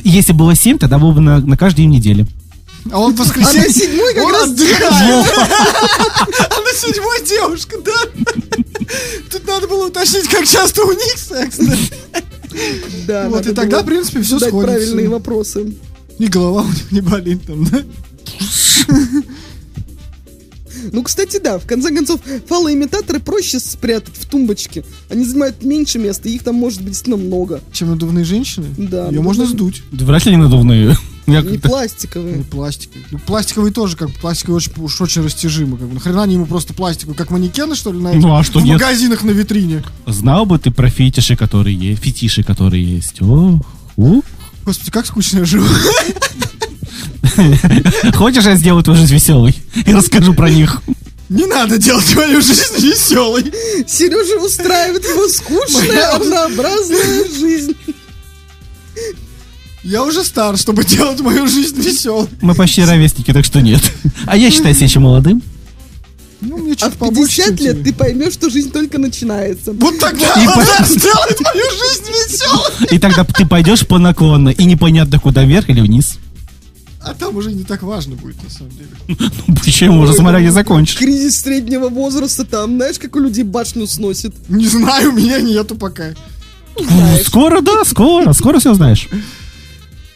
Если 0.04 0.34
было 0.34 0.54
семь, 0.56 0.78
тогда 0.78 0.98
было 0.98 1.12
бы 1.14 1.22
на, 1.22 1.40
на 1.40 1.56
каждый 1.58 1.78
день 1.84 1.92
недели. 1.92 2.26
А 2.92 3.00
он 3.00 3.14
в 3.16 3.22
А 3.22 3.24
на 3.24 3.26
воскресенье... 3.26 3.70
седьмой 3.70 4.14
как 4.14 4.24
Он 4.26 4.32
раз 4.34 4.44
отдыхает. 4.50 5.26
А 6.50 6.62
на 6.62 6.74
седьмой 6.78 7.26
девушка, 7.26 7.78
да? 7.84 7.92
Тут 9.32 9.48
надо 9.48 9.68
было 9.68 9.88
уточнить, 9.88 10.28
как 10.28 10.46
часто 10.46 10.84
у 10.84 10.92
них 10.92 11.18
секс. 11.18 11.58
да? 11.58 12.22
Да, 13.08 13.30
Вот, 13.30 13.46
и 13.48 13.54
тогда, 13.54 13.82
в 13.82 13.86
принципе, 13.86 14.22
все 14.22 14.40
сходится. 14.40 14.62
правильные 14.62 15.10
вопросы. 15.10 15.74
И 16.20 16.28
голова 16.28 16.64
у 16.64 16.68
них 16.68 16.92
не 16.92 17.02
болит 17.02 17.46
там, 17.46 17.66
да? 17.66 17.84
Ну, 20.92 21.04
кстати, 21.04 21.40
да, 21.44 21.58
в 21.60 21.66
конце 21.66 21.94
концов, 21.94 22.22
фалоимитаторы 22.48 23.20
проще 23.20 23.60
спрятать 23.60 24.16
в 24.16 24.26
тумбочке. 24.26 24.86
Они 25.10 25.26
занимают 25.26 25.64
меньше 25.64 26.00
места, 26.00 26.30
их 26.30 26.44
там 26.44 26.56
может 26.56 26.80
быть 26.80 26.90
действительно 26.90 27.18
много. 27.18 27.62
Чем 27.74 27.90
надувные 27.90 28.24
женщины? 28.24 28.68
Да, 28.78 29.08
Ее 29.08 29.22
можно 29.22 29.46
сдуть. 29.46 29.82
Да 29.92 30.06
Вряд 30.06 30.26
ли 30.26 30.32
не 30.32 30.38
надувные. 30.38 30.96
Я 31.28 31.42
Не 31.42 31.58
пластиковые. 31.58 32.38
Не 32.38 32.44
пластиковый. 32.44 33.04
Ну, 33.12 33.20
пластиковый 33.20 33.72
тоже, 33.72 33.98
как 33.98 34.10
бы, 34.10 34.14
пластиковый 34.16 34.58
очень, 34.58 34.72
уж 34.78 35.02
очень 35.02 35.24
растяжимый. 35.24 35.78
Как 35.78 35.88
бы. 35.88 35.94
Нахрена 35.96 36.24
они 36.24 36.36
ему 36.36 36.46
просто 36.46 36.74
пластиковый, 36.74 37.18
как 37.18 37.32
манекены, 37.32 37.76
что 37.76 37.92
ли, 37.92 38.00
на 38.00 38.14
Ну, 38.14 38.34
а 38.34 38.44
что 38.44 38.60
в 38.60 38.64
нет? 38.64 38.74
магазинах 38.80 39.24
на 39.24 39.32
витрине. 39.32 39.84
Знал 40.06 40.46
бы 40.46 40.58
ты 40.58 40.72
про 40.72 40.90
фетиши, 40.90 41.36
которые 41.36 41.76
есть, 41.76 42.02
фетиши, 42.02 42.44
которые 42.44 42.84
есть. 42.84 43.22
О, 43.22 43.60
у. 43.98 44.22
Господи, 44.68 44.92
как 44.92 45.06
скучно 45.06 45.40
я 45.40 45.46
живу. 45.46 45.66
Хочешь, 48.14 48.44
я 48.44 48.56
сделаю 48.58 48.84
твою 48.84 49.00
жизнь 49.00 49.14
веселой 49.14 49.56
и 49.86 49.94
расскажу 49.94 50.34
про 50.34 50.50
них? 50.50 50.82
Не 51.30 51.46
надо 51.46 51.78
делать 51.78 52.14
мою 52.14 52.42
жизнь 52.42 52.76
веселой. 52.86 53.46
Сережа 53.88 54.36
устраивает 54.44 55.06
его 55.06 55.26
скучная, 55.30 56.10
однообразная 56.10 57.24
жизнь. 57.30 57.78
Я 59.84 60.04
уже 60.04 60.26
стар, 60.26 60.58
чтобы 60.58 60.84
делать 60.84 61.22
мою 61.22 61.48
жизнь 61.48 61.80
веселой. 61.80 62.28
Мы 62.42 62.54
почти 62.54 62.84
ровесники, 62.84 63.32
так 63.32 63.46
что 63.46 63.62
нет. 63.62 63.82
А 64.26 64.36
я 64.36 64.52
считаю 64.52 64.76
себя 64.76 64.88
еще 64.88 65.00
молодым. 65.00 65.42
Ну, 66.42 66.58
мне 66.58 66.74
А 66.74 66.76
чуть 66.76 66.94
в 66.94 66.98
побольше. 66.98 67.38
50 67.38 67.46
чем 67.58 67.66
лет 67.66 67.76
тебе. 67.82 67.92
ты 67.92 67.98
поймешь, 67.98 68.34
что 68.34 68.50
жизнь 68.50 68.72
только 68.72 69.00
начинается. 69.00 69.74
Вот 69.74 69.98
тогда 70.00 70.34
И 70.42 70.46
вот 70.46 70.56
по- 70.56 70.60
это 70.62 70.84
сделает 70.86 71.40
мою 71.42 71.64
жизнь 71.72 72.04
веселой. 72.10 72.88
И 72.92 73.00
тогда 73.00 73.24
ты 73.24 73.46
пойдешь 73.46 73.88
по 73.88 73.98
наклонной, 73.98 74.54
и 74.54 74.66
непонятно 74.66 75.20
куда, 75.20 75.44
вверх 75.44 75.70
или 75.70 75.82
вниз. 75.82 76.18
А 77.02 77.14
там 77.14 77.36
уже 77.38 77.52
не 77.54 77.64
так 77.64 77.84
важно 77.84 78.16
будет, 78.16 78.36
на 78.44 78.50
самом 78.50 78.72
деле. 78.72 78.90
Ну, 79.48 79.56
Почему? 79.56 80.02
Уже 80.02 80.14
смотря 80.14 80.42
не 80.42 80.52
закончишь. 80.52 80.98
Кризис 80.98 81.42
среднего 81.42 81.90
возраста 81.90 82.44
там, 82.46 82.76
знаешь, 82.76 83.00
как 83.00 83.16
у 83.16 83.20
людей 83.20 83.44
башню 83.44 83.88
сносит. 83.88 84.34
Не 84.50 84.68
знаю, 84.68 85.12
у 85.12 85.16
меня 85.16 85.40
нету 85.40 85.76
пока. 85.76 86.14
Знаешь. 86.80 87.26
Скоро, 87.26 87.62
да, 87.62 87.84
скоро, 87.86 88.34
скоро 88.34 88.60
все 88.60 88.74
знаешь. 88.74 89.08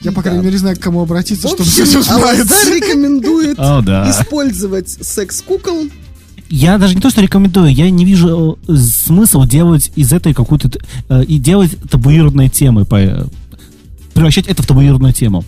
Я, 0.01 0.11
по 0.11 0.21
крайней 0.21 0.43
мере, 0.43 0.57
знаю, 0.57 0.75
к 0.75 0.79
кому 0.79 1.01
обратиться, 1.01 1.47
В 1.47 1.51
чтобы 1.51 1.69
все 1.69 1.85
справиться. 2.03 2.55
рекомендует 2.69 3.57
использовать 3.59 4.89
секс-кукол. 4.89 5.87
Я 6.51 6.77
даже 6.77 6.95
не 6.95 7.01
то, 7.01 7.09
что 7.09 7.21
рекомендую, 7.21 7.73
я 7.73 7.89
не 7.89 8.03
вижу 8.03 8.59
э, 8.67 8.75
смысла 8.75 9.47
делать 9.47 9.91
из 9.95 10.11
этой 10.11 10.33
какую-то... 10.33 10.69
э, 11.07 11.23
и 11.23 11.39
делать 11.39 11.77
табуированной 11.89 12.49
темой, 12.49 12.83
по- 12.85 12.97
э, 12.97 13.25
превращать 14.13 14.47
это 14.47 14.61
в 14.61 14.67
табуированную 14.67 15.13
тему. 15.13 15.45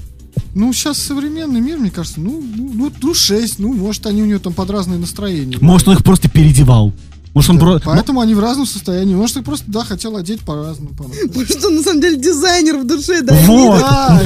Ну, 0.56 0.72
сейчас 0.72 0.98
современный 1.00 1.60
мир, 1.60 1.78
мне 1.78 1.92
кажется, 1.92 2.22
ну, 2.22 2.42
ну, 2.56 2.72
ну, 2.74 2.92
ну, 3.02 3.14
6, 3.14 3.60
ну, 3.60 3.74
может, 3.74 4.06
они 4.08 4.24
у 4.24 4.26
него 4.26 4.40
там 4.40 4.54
под 4.54 4.70
разные 4.70 4.98
настроения. 4.98 5.58
Может, 5.60 5.90
он 5.90 5.96
их 5.96 6.04
просто 6.04 6.30
передевал. 6.30 6.94
Может, 7.34 7.50
он 7.50 7.58
Да, 7.58 7.66
просто... 7.66 7.90
Поэтому 7.90 8.22
они 8.22 8.36
в 8.36 8.40
разном 8.40 8.68
состоянии. 8.68 9.16
Может, 9.16 9.38
их 9.38 9.44
просто, 9.44 9.66
да, 9.68 9.84
хотел 9.84 10.16
одеть 10.18 10.42
по-разному. 10.42 10.92
по- 10.96 11.04
Потому 11.06 11.46
что 11.46 11.68
он, 11.68 11.76
на 11.78 11.82
самом 11.84 12.02
деле 12.02 12.18
дизайнер 12.18 12.78
в 12.78 12.86
душе, 12.86 13.22
да. 13.24 13.34
Вот. 13.46 13.80
Да, 13.80 14.22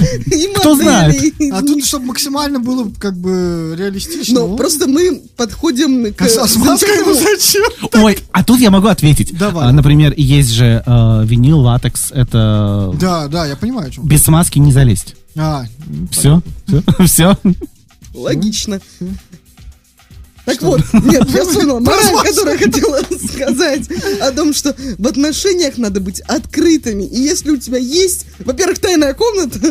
Кто 0.57 0.75
знает? 0.75 1.15
а 1.53 1.61
тут, 1.61 1.85
чтобы 1.85 2.07
максимально 2.07 2.59
было, 2.59 2.91
как 2.99 3.17
бы, 3.17 3.75
реалистично. 3.77 4.41
Но 4.41 4.47
ну, 4.47 4.57
просто 4.57 4.87
мы 4.87 5.21
подходим 5.37 6.13
к... 6.13 6.21
а 6.21 6.27
с- 6.27 6.55
маской 6.57 7.13
зачем? 7.13 7.63
Ой, 8.03 8.19
а 8.33 8.43
тут 8.43 8.59
я 8.59 8.71
могу 8.71 8.87
ответить. 8.87 9.37
Давай. 9.37 9.69
А, 9.69 9.71
например, 9.71 10.13
есть 10.17 10.49
же 10.49 10.83
э, 10.85 11.25
винил, 11.25 11.59
латекс, 11.59 12.11
это... 12.11 12.93
Да, 12.99 13.27
да, 13.27 13.45
я 13.45 13.55
понимаю, 13.55 13.87
о 13.87 13.91
чем. 13.91 14.05
Без 14.05 14.27
маски 14.27 14.59
не 14.59 14.73
залезть. 14.73 15.15
А, 15.37 15.65
Все, 16.11 16.41
все. 17.05 17.37
Логично. 18.13 18.81
Так 20.47 20.61
вот, 20.61 20.79
нет, 20.93 21.29
я 21.31 21.43
вспомнила 21.43 21.79
мораль, 21.79 22.25
которую 22.25 22.57
я 22.57 22.65
хотела 22.65 23.01
сказать 23.21 23.81
о 24.21 24.31
том, 24.31 24.53
что 24.53 24.73
в 24.97 25.05
отношениях 25.05 25.77
надо 25.77 25.99
быть 25.99 26.21
открытыми. 26.21 27.03
И 27.03 27.19
если 27.19 27.49
у 27.49 27.57
тебя 27.57 27.79
есть, 27.79 28.27
во-первых, 28.39 28.79
тайная 28.79 29.13
комната, 29.13 29.59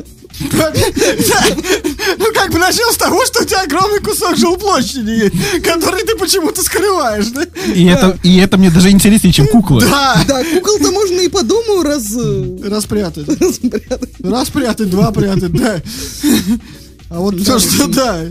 ну, 2.19 2.27
как 2.35 2.53
бы 2.53 2.59
начнем 2.59 2.93
с 2.93 2.97
того, 2.99 3.25
что 3.25 3.43
у 3.43 3.47
тебя 3.47 3.63
огромный 3.63 4.01
кусок 4.01 4.37
жилплощади 4.37 5.11
есть, 5.11 5.63
который 5.65 6.05
ты 6.05 6.15
почему-то 6.15 6.63
скрываешь, 6.63 7.29
да? 7.29 7.47
И 7.75 7.87
это, 7.87 8.19
и 8.23 8.37
это 8.37 8.59
мне 8.59 8.71
даже 8.71 8.91
интереснее, 8.91 9.33
чем 9.33 9.47
куклы. 9.47 9.81
Да, 9.81 10.23
да, 10.29 10.45
кукол-то 10.45 10.93
можно 10.93 11.21
и 11.21 11.29
по 11.29 11.43
дому 11.43 11.85
раз... 11.85 12.15
э, 12.15 12.59
распрятать. 12.65 13.27
распрятать. 13.27 14.11
Раз 14.23 14.51
прятать, 14.51 14.91
два 14.91 15.11
прятать, 15.11 15.53
да. 15.53 15.81
А 17.09 17.21
вот 17.21 17.43
то, 17.43 17.59
что 17.59 17.87
да, 17.87 18.27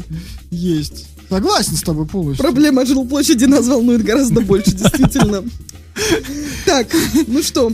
есть. 0.52 1.08
Согласен 1.30 1.76
с 1.76 1.82
тобой 1.82 2.06
полностью. 2.06 2.44
Проблема 2.44 2.86
жилплощади 2.86 3.46
нас 3.46 3.68
волнует 3.68 4.04
гораздо 4.04 4.42
больше, 4.42 4.72
действительно. 4.76 5.44
Так, 6.66 6.88
ну 7.28 7.42
что, 7.42 7.72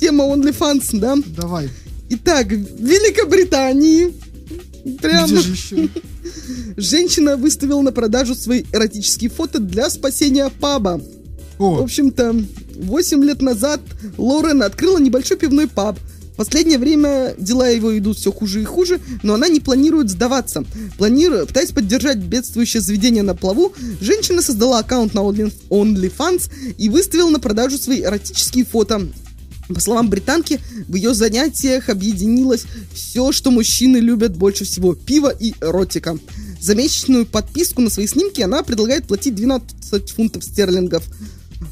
тема 0.00 0.24
OnlyFans, 0.24 0.98
да? 0.98 1.16
Давай. 1.26 1.70
Итак, 2.10 2.48
в 2.48 2.52
Великобритании 2.52 4.12
прям 5.00 5.30
еще? 5.34 5.88
женщина 6.76 7.36
выставила 7.36 7.80
на 7.80 7.92
продажу 7.92 8.34
свои 8.34 8.64
эротические 8.72 9.30
фото 9.30 9.58
для 9.58 9.88
спасения 9.90 10.50
паба. 10.60 11.00
В 11.58 11.62
О, 11.62 11.82
общем-то, 11.82 12.44
8 12.76 13.24
лет 13.24 13.40
назад 13.40 13.80
Лорен 14.18 14.62
открыла 14.62 14.98
небольшой 14.98 15.36
пивной 15.36 15.68
паб. 15.68 15.98
В 16.34 16.36
последнее 16.36 16.78
время 16.78 17.32
дела 17.38 17.68
его 17.68 17.96
идут 17.96 18.18
все 18.18 18.32
хуже 18.32 18.60
и 18.60 18.64
хуже, 18.64 19.00
но 19.22 19.34
она 19.34 19.48
не 19.48 19.60
планирует 19.60 20.10
сдаваться. 20.10 20.64
Планируя, 20.98 21.46
пытаясь 21.46 21.70
поддержать 21.70 22.18
бедствующее 22.18 22.80
заведение 22.80 23.22
на 23.22 23.36
плаву, 23.36 23.72
женщина 24.00 24.42
создала 24.42 24.80
аккаунт 24.80 25.14
на 25.14 25.20
Only- 25.20 25.52
OnlyFans 25.70 26.50
и 26.76 26.88
выставила 26.88 27.30
на 27.30 27.38
продажу 27.38 27.78
свои 27.78 28.02
эротические 28.02 28.64
фото. 28.64 29.08
По 29.68 29.78
словам 29.78 30.10
британки, 30.10 30.60
в 30.88 30.96
ее 30.96 31.14
занятиях 31.14 31.88
объединилось 31.88 32.64
все, 32.92 33.30
что 33.30 33.52
мужчины 33.52 33.98
любят 33.98 34.36
больше 34.36 34.64
всего– 34.64 34.94
пиво 35.06 35.28
и 35.28 35.54
эротика. 35.60 36.18
За 36.60 36.74
месячную 36.74 37.26
подписку 37.26 37.80
на 37.80 37.90
свои 37.90 38.08
снимки 38.08 38.40
она 38.40 38.64
предлагает 38.64 39.06
платить 39.06 39.36
12 39.36 40.10
фунтов 40.10 40.42
стерлингов. 40.42 41.04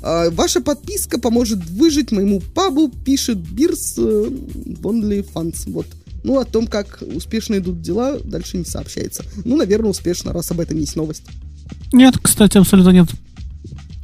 А, 0.02 0.30
Ваша 0.30 0.60
подписка 0.60 1.18
поможет 1.18 1.64
выжить 1.70 2.12
моему 2.12 2.40
пабу, 2.54 2.88
пишет 2.88 3.38
Бирс 3.38 3.94
э, 3.98 4.00
в 4.02 4.86
OnlyFans. 4.86 5.70
Вот. 5.72 5.86
Ну, 6.24 6.38
о 6.38 6.44
том, 6.44 6.66
как 6.66 7.02
успешно 7.14 7.56
идут 7.58 7.82
дела, 7.82 8.18
дальше 8.20 8.56
не 8.56 8.64
сообщается. 8.64 9.24
Ну, 9.44 9.56
наверное, 9.56 9.90
успешно, 9.90 10.32
раз 10.32 10.50
об 10.50 10.60
этом 10.60 10.78
есть 10.78 10.94
новость. 10.96 11.22
Нет, 11.92 12.16
кстати, 12.22 12.58
абсолютно 12.58 12.90
нет. 12.90 13.08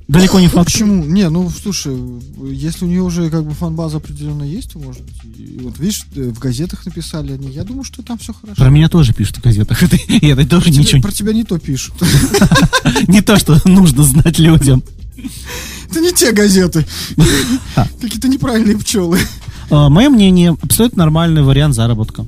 Далеко 0.08 0.40
не 0.40 0.48
факт. 0.48 0.72
Почему? 0.72 1.04
Не, 1.04 1.28
ну 1.28 1.50
слушай, 1.50 1.94
если 2.50 2.86
у 2.86 2.88
нее 2.88 3.02
уже 3.02 3.28
как 3.28 3.44
бы 3.44 3.52
фан-база 3.52 3.98
определенно 3.98 4.42
есть, 4.42 4.72
то 4.72 4.78
может 4.78 5.02
быть. 5.02 5.14
И 5.38 5.58
вот 5.62 5.78
видишь, 5.78 6.06
э, 6.16 6.30
в 6.30 6.38
газетах 6.38 6.86
написали 6.86 7.32
они. 7.32 7.50
Я 7.50 7.62
думаю, 7.62 7.84
что 7.84 8.02
там 8.02 8.16
все 8.16 8.32
хорошо. 8.32 8.56
Про 8.56 8.70
меня 8.70 8.88
тоже 8.88 9.12
пишут 9.12 9.36
в 9.36 9.42
газетах. 9.42 9.82
Это, 9.82 9.96
это 10.22 10.48
тоже 10.48 10.70
Тебе- 10.70 10.78
ничего. 10.78 11.02
про 11.02 11.12
тебя 11.12 11.34
не 11.34 11.44
то 11.44 11.58
пишут. 11.58 11.94
Не 13.06 13.20
то, 13.20 13.38
что 13.38 13.60
нужно 13.66 14.02
знать 14.02 14.38
людям. 14.38 14.82
Это 15.90 16.00
не 16.00 16.12
те 16.12 16.32
газеты. 16.32 16.86
Какие-то 18.00 18.28
неправильные 18.28 18.76
пчелы. 18.78 19.18
А, 19.70 19.88
Мое 19.88 20.08
мнение, 20.08 20.56
абсолютно 20.62 20.98
нормальный 21.04 21.42
вариант 21.42 21.74
заработка. 21.74 22.26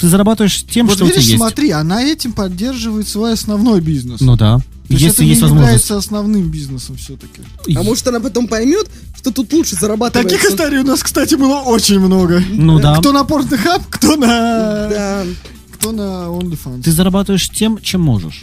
Ты 0.00 0.08
зарабатываешь 0.08 0.64
тем, 0.64 0.86
Вот 0.86 0.96
что 0.96 1.04
у 1.04 1.08
тебя 1.08 1.16
видишь, 1.16 1.28
есть. 1.30 1.38
смотри, 1.38 1.70
она 1.70 2.02
этим 2.02 2.32
поддерживает 2.32 3.06
свой 3.06 3.34
основной 3.34 3.80
бизнес. 3.80 4.20
Ну 4.20 4.36
да. 4.36 4.58
То 4.58 4.94
есть 4.94 5.02
Если 5.04 5.16
это 5.18 5.24
есть 5.24 5.40
не 5.40 5.42
возможность. 5.42 5.66
является 5.66 5.96
основным 5.98 6.50
бизнесом 6.50 6.96
все-таки. 6.96 7.42
А 7.76 7.82
может, 7.82 8.08
она 8.08 8.18
потом 8.18 8.48
поймет, 8.48 8.88
что 9.16 9.30
тут 9.30 9.52
лучше 9.52 9.76
зарабатывается. 9.76 10.36
Таких 10.36 10.50
историй 10.50 10.78
у 10.78 10.84
нас, 10.84 11.02
кстати, 11.02 11.34
было 11.36 11.60
очень 11.60 12.00
много. 12.00 12.42
Ну 12.50 12.80
да. 12.80 12.96
Кто 12.96 13.12
на 13.12 13.20
Pornhub, 13.22 13.82
кто 13.90 14.16
на... 14.16 14.26
Да. 14.88 15.24
Кто 15.72 15.92
на 15.92 16.02
OnlyFans. 16.26 16.82
Ты 16.82 16.90
зарабатываешь 16.92 17.48
тем, 17.50 17.78
чем 17.80 18.00
можешь. 18.00 18.42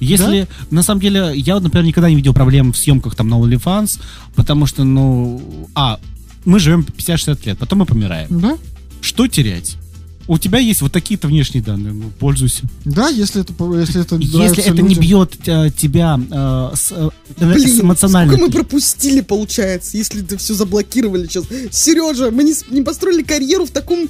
Если, 0.00 0.48
на 0.70 0.82
самом 0.82 1.00
деле, 1.00 1.32
я, 1.34 1.58
например, 1.60 1.84
никогда 1.84 2.08
не 2.08 2.16
видел 2.16 2.34
проблем 2.34 2.72
в 2.72 2.76
съемках 2.76 3.14
там 3.14 3.28
на 3.28 3.34
OnlyFans, 3.34 4.00
потому 4.34 4.66
что, 4.66 4.84
ну, 4.84 5.68
а, 5.74 5.98
мы 6.44 6.58
живем 6.58 6.86
50-60 6.96 7.46
лет, 7.46 7.58
потом 7.58 7.80
мы 7.80 7.86
помираем. 7.86 8.28
Да? 8.40 8.58
Что 9.00 9.26
терять? 9.26 9.76
У 10.28 10.38
тебя 10.38 10.58
есть 10.58 10.82
вот 10.82 10.90
такие-то 10.90 11.28
внешние 11.28 11.62
данные, 11.62 11.92
ну, 11.92 12.10
пользуйся. 12.18 12.62
Да, 12.84 13.08
если 13.08 13.42
это, 13.42 13.52
если 13.78 14.00
это 14.00 14.16
Если 14.16 14.64
это 14.64 14.82
не 14.82 14.96
бьет 14.96 15.34
э, 15.46 15.70
тебя 15.76 16.18
э, 16.18 16.70
с, 16.74 16.90
э, 16.90 17.10
Блин, 17.38 17.76
с 17.76 17.80
эмоциональной... 17.80 18.34
сколько 18.34 18.46
мы 18.48 18.52
пропустили, 18.52 19.20
получается, 19.20 19.96
если 19.96 20.22
это 20.22 20.36
все 20.36 20.54
заблокировали 20.54 21.26
сейчас. 21.26 21.44
Сережа, 21.70 22.32
мы 22.32 22.42
не, 22.42 22.54
не 22.70 22.82
построили 22.82 23.22
карьеру 23.22 23.66
в 23.66 23.70
таком... 23.70 24.08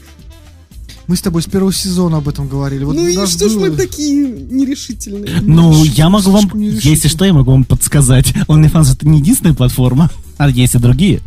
Мы 1.07 1.15
с 1.15 1.21
тобой 1.21 1.43
с 1.43 1.47
первого 1.47 1.73
сезона 1.73 2.17
об 2.17 2.29
этом 2.29 2.49
говорили. 2.49 2.83
Вот 2.85 2.97
ну 2.97 3.07
и 3.07 3.15
что 3.27 3.49
ж 3.49 3.55
было- 3.55 3.67
мы 3.67 3.71
такие 3.77 4.27
нерешительные? 4.27 5.41
Ну, 5.43 5.85
я 5.85 6.09
могу 6.09 6.31
вам, 6.33 6.51
если 6.59 7.09
что, 7.09 7.25
я 7.25 7.33
могу 7.33 7.53
вам 7.53 7.65
подсказать. 7.65 8.35
OnlyFans 8.49 8.95
это 8.95 9.07
не 9.09 9.19
единственная 9.19 9.55
платформа, 9.55 10.11
а 10.37 10.51
есть 10.51 10.75
и 10.75 10.79
другие. 10.79 11.21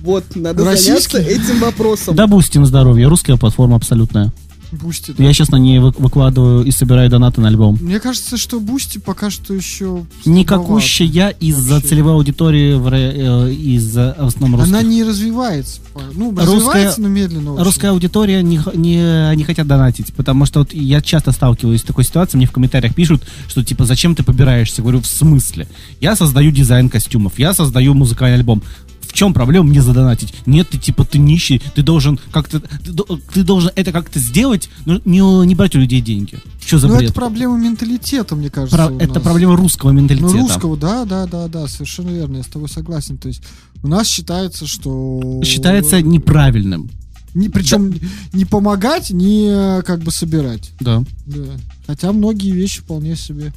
Вот, 0.00 0.24
надо 0.34 0.64
Российский? 0.64 1.18
заняться 1.18 1.42
этим 1.42 1.60
вопросом. 1.60 2.16
На 2.16 2.26
здоровье, 2.64 3.06
русская 3.06 3.36
платформа 3.36 3.76
абсолютная. 3.76 4.32
Boosty. 4.72 5.12
да. 5.16 5.24
Я, 5.24 5.32
честно, 5.32 5.56
не 5.56 5.80
вы- 5.80 5.94
выкладываю 5.98 6.64
и 6.64 6.70
собираю 6.70 7.10
донаты 7.10 7.40
на 7.40 7.48
альбом. 7.48 7.78
Мне 7.80 8.00
кажется, 8.00 8.36
что 8.36 8.60
Boosty 8.60 8.98
пока 8.98 9.30
что 9.30 9.54
еще... 9.54 10.04
Никакущая 10.24 11.28
из-за 11.40 11.74
Вообще. 11.74 11.88
целевой 11.88 12.12
аудитории, 12.14 12.74
в 12.74 12.88
э, 12.92 13.52
из-за 13.52 14.16
в 14.18 14.26
основном 14.26 14.60
Она 14.60 14.78
русских. 14.78 14.88
не 14.90 15.04
развивается. 15.04 15.80
Ну, 16.14 16.30
Русская- 16.30 16.44
развивается, 16.56 17.00
но 17.00 17.08
медленно 17.08 17.52
очень. 17.54 17.64
Русская 17.64 17.90
аудитория 17.90 18.42
не, 18.42 18.60
не, 18.74 19.36
не 19.36 19.44
хотят 19.44 19.66
донатить, 19.66 20.12
потому 20.14 20.46
что 20.46 20.60
вот 20.60 20.72
я 20.72 21.00
часто 21.00 21.32
сталкиваюсь 21.32 21.80
с 21.80 21.84
такой 21.84 22.04
ситуацией, 22.04 22.38
мне 22.38 22.46
в 22.46 22.52
комментариях 22.52 22.94
пишут, 22.94 23.22
что 23.48 23.64
типа 23.64 23.84
зачем 23.84 24.14
ты 24.14 24.22
побираешься? 24.22 24.82
Говорю, 24.82 25.00
в 25.00 25.06
смысле? 25.06 25.66
Я 26.00 26.16
создаю 26.16 26.50
дизайн 26.50 26.88
костюмов, 26.88 27.38
я 27.38 27.54
создаю 27.54 27.94
музыкальный 27.94 28.36
альбом. 28.38 28.62
В 29.10 29.12
чем 29.12 29.34
проблема 29.34 29.66
мне 29.66 29.82
задонатить? 29.82 30.32
Нет, 30.46 30.68
ты 30.68 30.78
типа 30.78 31.04
ты 31.04 31.18
нищий, 31.18 31.60
ты 31.74 31.82
должен 31.82 32.16
как-то 32.30 32.60
ты, 32.60 32.92
ты 33.34 33.42
должен 33.42 33.72
это 33.74 33.90
как-то 33.90 34.20
сделать, 34.20 34.70
но 34.86 35.00
не, 35.04 35.18
не 35.46 35.56
брать 35.56 35.74
у 35.74 35.80
людей 35.80 36.00
деньги. 36.00 36.38
Что 36.64 36.78
за 36.78 36.86
Ну, 36.86 36.94
бред? 36.96 37.10
это 37.10 37.14
проблема 37.14 37.58
менталитета, 37.58 38.36
мне 38.36 38.50
кажется. 38.50 38.76
Про- 38.76 38.94
это 38.94 39.14
нас. 39.14 39.22
проблема 39.24 39.56
русского 39.56 39.90
менталитета. 39.90 40.32
Ну, 40.32 40.42
русского, 40.42 40.76
да, 40.76 41.04
да, 41.04 41.26
да, 41.26 41.48
да, 41.48 41.66
совершенно 41.66 42.10
верно, 42.10 42.36
я 42.36 42.42
с 42.44 42.46
тобой 42.46 42.68
согласен. 42.68 43.18
То 43.18 43.26
есть 43.26 43.42
у 43.82 43.88
нас 43.88 44.06
считается, 44.06 44.68
что... 44.68 45.40
Считается 45.44 46.00
неправильным. 46.00 46.88
Не, 47.34 47.48
причем 47.48 47.92
не 48.32 48.44
помогать, 48.44 49.10
не 49.10 49.48
э, 49.50 49.82
как 49.82 50.02
бы 50.02 50.12
собирать. 50.12 50.70
Да. 50.78 51.02
Да. 51.26 51.42
Хотя 51.88 52.12
многие 52.12 52.52
вещи 52.52 52.80
вполне 52.80 53.16
себе. 53.16 53.52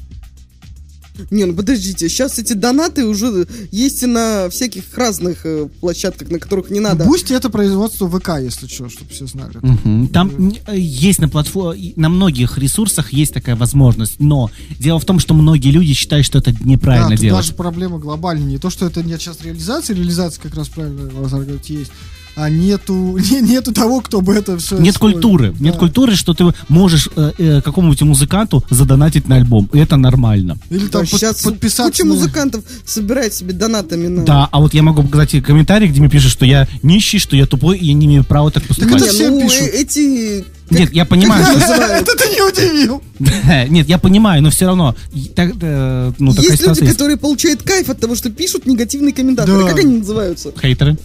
Не, 1.30 1.44
ну 1.44 1.54
подождите, 1.54 2.08
сейчас 2.08 2.38
эти 2.38 2.52
донаты 2.52 3.06
уже 3.06 3.46
есть 3.70 4.02
и 4.02 4.06
на 4.06 4.48
всяких 4.50 4.84
разных 4.96 5.44
э, 5.44 5.68
площадках, 5.80 6.30
на 6.30 6.38
которых 6.38 6.70
не 6.70 6.80
надо. 6.80 7.04
Boosty 7.04 7.32
это 7.32 7.50
производство 7.50 8.08
ВК, 8.08 8.40
если 8.40 8.66
что, 8.66 8.88
чтобы 8.88 9.10
все 9.10 9.26
знали. 9.26 9.58
Мгм. 9.62 10.08
Там 10.08 10.52
э, 10.66 10.78
есть 10.78 11.20
на 11.20 11.28
платформе, 11.28 11.92
на 11.96 12.08
многих 12.08 12.58
ресурсах 12.58 13.12
есть 13.12 13.32
такая 13.32 13.56
возможность, 13.56 14.18
но 14.18 14.50
дело 14.78 14.98
в 14.98 15.04
том, 15.04 15.18
что 15.18 15.34
многие 15.34 15.70
люди 15.70 15.92
считают, 15.92 16.26
что 16.26 16.38
это 16.38 16.52
неправильно 16.60 17.10
да, 17.10 17.16
делать. 17.16 17.42
даже 17.44 17.54
проблема 17.54 17.98
глобальная. 17.98 18.46
Не 18.46 18.58
то, 18.58 18.70
что 18.70 18.86
это 18.86 19.02
нет 19.02 19.20
сейчас 19.20 19.40
реализации, 19.42 19.94
реализация 19.94 20.42
как 20.42 20.54
раз 20.54 20.68
правильно 20.68 21.10
Лазар 21.20 21.42
говорит, 21.42 21.66
есть. 21.66 21.92
А 22.36 22.50
нету, 22.50 22.94
не- 23.30 23.40
нету 23.40 23.72
того, 23.72 24.00
кто 24.00 24.20
бы 24.20 24.34
это 24.34 24.58
все... 24.58 24.76
Нет 24.78 24.98
культуры. 24.98 25.54
Нет 25.60 25.76
культуры, 25.76 26.16
что 26.16 26.34
ты 26.34 26.46
можешь 26.68 27.08
э, 27.16 27.32
э, 27.38 27.60
какому-нибудь 27.62 28.02
музыканту 28.02 28.64
задонатить 28.70 29.28
на 29.28 29.36
альбом. 29.36 29.70
Это 29.72 29.96
нормально. 29.96 30.58
Или 30.70 30.86
там 30.88 31.02
под- 31.02 31.10
сейчас 31.10 31.42
подписаться 31.42 31.92
куча 32.02 32.04
на- 32.04 32.14
музыкантов 32.14 32.64
собирает 32.84 33.34
себе 33.34 33.52
донатами 33.52 34.08
на... 34.08 34.24
Да, 34.24 34.48
а 34.50 34.60
вот 34.60 34.74
я 34.74 34.82
могу 34.82 35.02
показать 35.04 35.30
тебе 35.30 35.42
комментарий, 35.42 35.86
где 35.88 36.00
мне 36.00 36.10
пишут, 36.10 36.32
что 36.32 36.44
я 36.44 36.66
нищий, 36.82 37.18
что 37.18 37.36
я 37.36 37.46
тупой, 37.46 37.78
и 37.78 37.86
я 37.86 37.92
не 37.94 38.06
имею 38.06 38.24
права 38.24 38.50
так 38.50 38.64
поступать. 38.64 38.96
это 39.02 39.04
Не, 39.04 39.10
все 39.10 39.30
ну, 39.30 39.40
пишут. 39.42 39.62
э, 39.62 39.66
эти... 39.68 40.44
Нет, 40.70 40.92
я 40.92 41.04
понимаю, 41.04 41.44
как 41.44 41.62
что... 41.62 41.74
Это 41.74 42.16
ты 42.16 42.28
не 42.30 42.40
удивил. 42.42 43.02
Нет, 43.70 43.86
я 43.88 43.98
понимаю, 43.98 44.42
но 44.42 44.50
все 44.50 44.66
равно. 44.66 44.96
так, 45.36 45.52
э, 45.60 46.12
ну, 46.18 46.32
есть 46.32 46.62
люди, 46.66 46.80
есть. 46.84 46.92
которые 46.92 47.16
получают 47.18 47.62
кайф 47.62 47.90
от 47.90 48.00
того, 48.00 48.16
что 48.16 48.30
пишут 48.30 48.66
негативные 48.66 49.12
комментаторы. 49.12 49.64
Да. 49.64 49.68
Как 49.68 49.78
они 49.80 49.98
называются? 49.98 50.52
Хейтеры. 50.60 50.96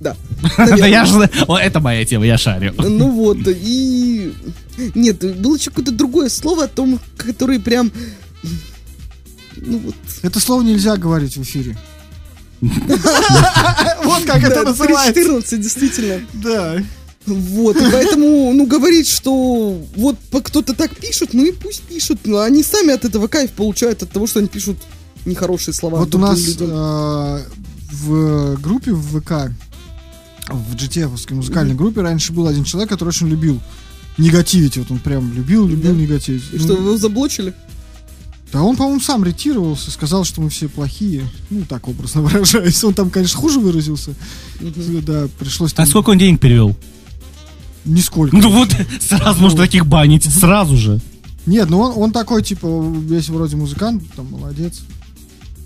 Да. 0.00 0.16
Да 0.56 0.86
я 0.86 1.04
же... 1.04 1.28
Это 1.48 1.80
моя 1.80 2.04
тема, 2.04 2.26
я 2.26 2.38
шарю. 2.38 2.74
Ну 2.78 3.10
вот, 3.10 3.38
и... 3.46 4.32
Нет, 4.94 5.18
было 5.40 5.56
еще 5.56 5.70
какое-то 5.70 5.92
другое 5.92 6.28
слово 6.28 6.64
о 6.64 6.68
том, 6.68 6.98
которые 7.16 7.60
прям... 7.60 7.92
Ну 9.56 9.78
вот... 9.78 9.94
Это 10.22 10.40
слово 10.40 10.62
нельзя 10.62 10.96
говорить 10.96 11.36
в 11.36 11.42
эфире. 11.42 11.76
Вот 14.04 14.24
как 14.24 14.42
это 14.42 14.64
называется. 14.64 15.20
14, 15.20 15.60
действительно. 15.60 16.20
Да. 16.32 16.82
Вот, 17.26 17.76
и 17.76 17.90
поэтому, 17.90 18.52
ну, 18.52 18.66
говорить, 18.66 19.08
что 19.08 19.78
вот 19.94 20.18
по- 20.30 20.40
кто-то 20.40 20.74
так 20.74 20.96
пишет, 20.96 21.32
ну 21.32 21.44
и 21.44 21.52
пусть 21.52 21.82
пишут, 21.82 22.20
но 22.24 22.40
они 22.40 22.62
сами 22.62 22.92
от 22.92 23.04
этого 23.04 23.28
кайф 23.28 23.52
получают, 23.52 24.02
от 24.02 24.10
того, 24.10 24.26
что 24.26 24.38
они 24.38 24.48
пишут 24.48 24.78
нехорошие 25.26 25.74
слова. 25.74 25.98
Вот 25.98 26.14
у 26.14 26.18
нас 26.18 26.40
э, 26.58 27.40
в 27.92 28.56
группе 28.60 28.92
в 28.92 29.20
ВК, 29.20 29.52
в 30.50 30.74
GTF 30.74 31.34
музыкальной 31.34 31.74
группе 31.74 32.00
раньше 32.02 32.32
был 32.32 32.46
один 32.46 32.64
человек, 32.64 32.90
который 32.90 33.10
очень 33.10 33.28
любил 33.28 33.60
негативить. 34.18 34.76
Вот 34.76 34.90
он 34.90 34.98
прям 34.98 35.32
любил, 35.32 35.66
любил 35.66 35.92
Да. 35.94 35.98
негативить. 36.00 36.42
И 36.52 36.58
что, 36.58 36.74
вы 36.76 36.88
его 36.90 36.96
заблочили? 36.96 37.54
Да 38.52 38.62
он, 38.62 38.76
по-моему, 38.76 39.00
сам 39.00 39.22
ретировался, 39.22 39.90
сказал, 39.92 40.24
что 40.24 40.40
мы 40.40 40.50
все 40.50 40.68
плохие. 40.68 41.22
Ну, 41.50 41.62
так 41.68 41.86
образно 41.88 42.20
выражаясь. 42.22 42.82
Он 42.82 42.92
там, 42.94 43.08
конечно, 43.10 43.38
хуже 43.38 43.60
выразился. 43.60 44.14
Да, 44.60 45.28
пришлось 45.38 45.72
А 45.72 45.76
там... 45.76 45.86
сколько 45.86 46.10
он 46.10 46.18
денег 46.18 46.40
перевел? 46.40 46.76
Нисколько. 47.84 48.36
Ну 48.36 48.50
вот, 48.50 48.70
сразу 49.00 49.40
можно 49.40 49.58
таких 49.58 49.86
банить, 49.86 50.24
сразу 50.24 50.76
же. 50.76 51.00
Нет, 51.46 51.70
ну 51.70 51.78
он, 51.80 51.92
он 51.96 52.12
такой, 52.12 52.42
типа, 52.42 52.66
весь 53.06 53.28
вроде 53.28 53.56
музыкант, 53.56 54.02
там, 54.16 54.26
молодец. 54.30 54.80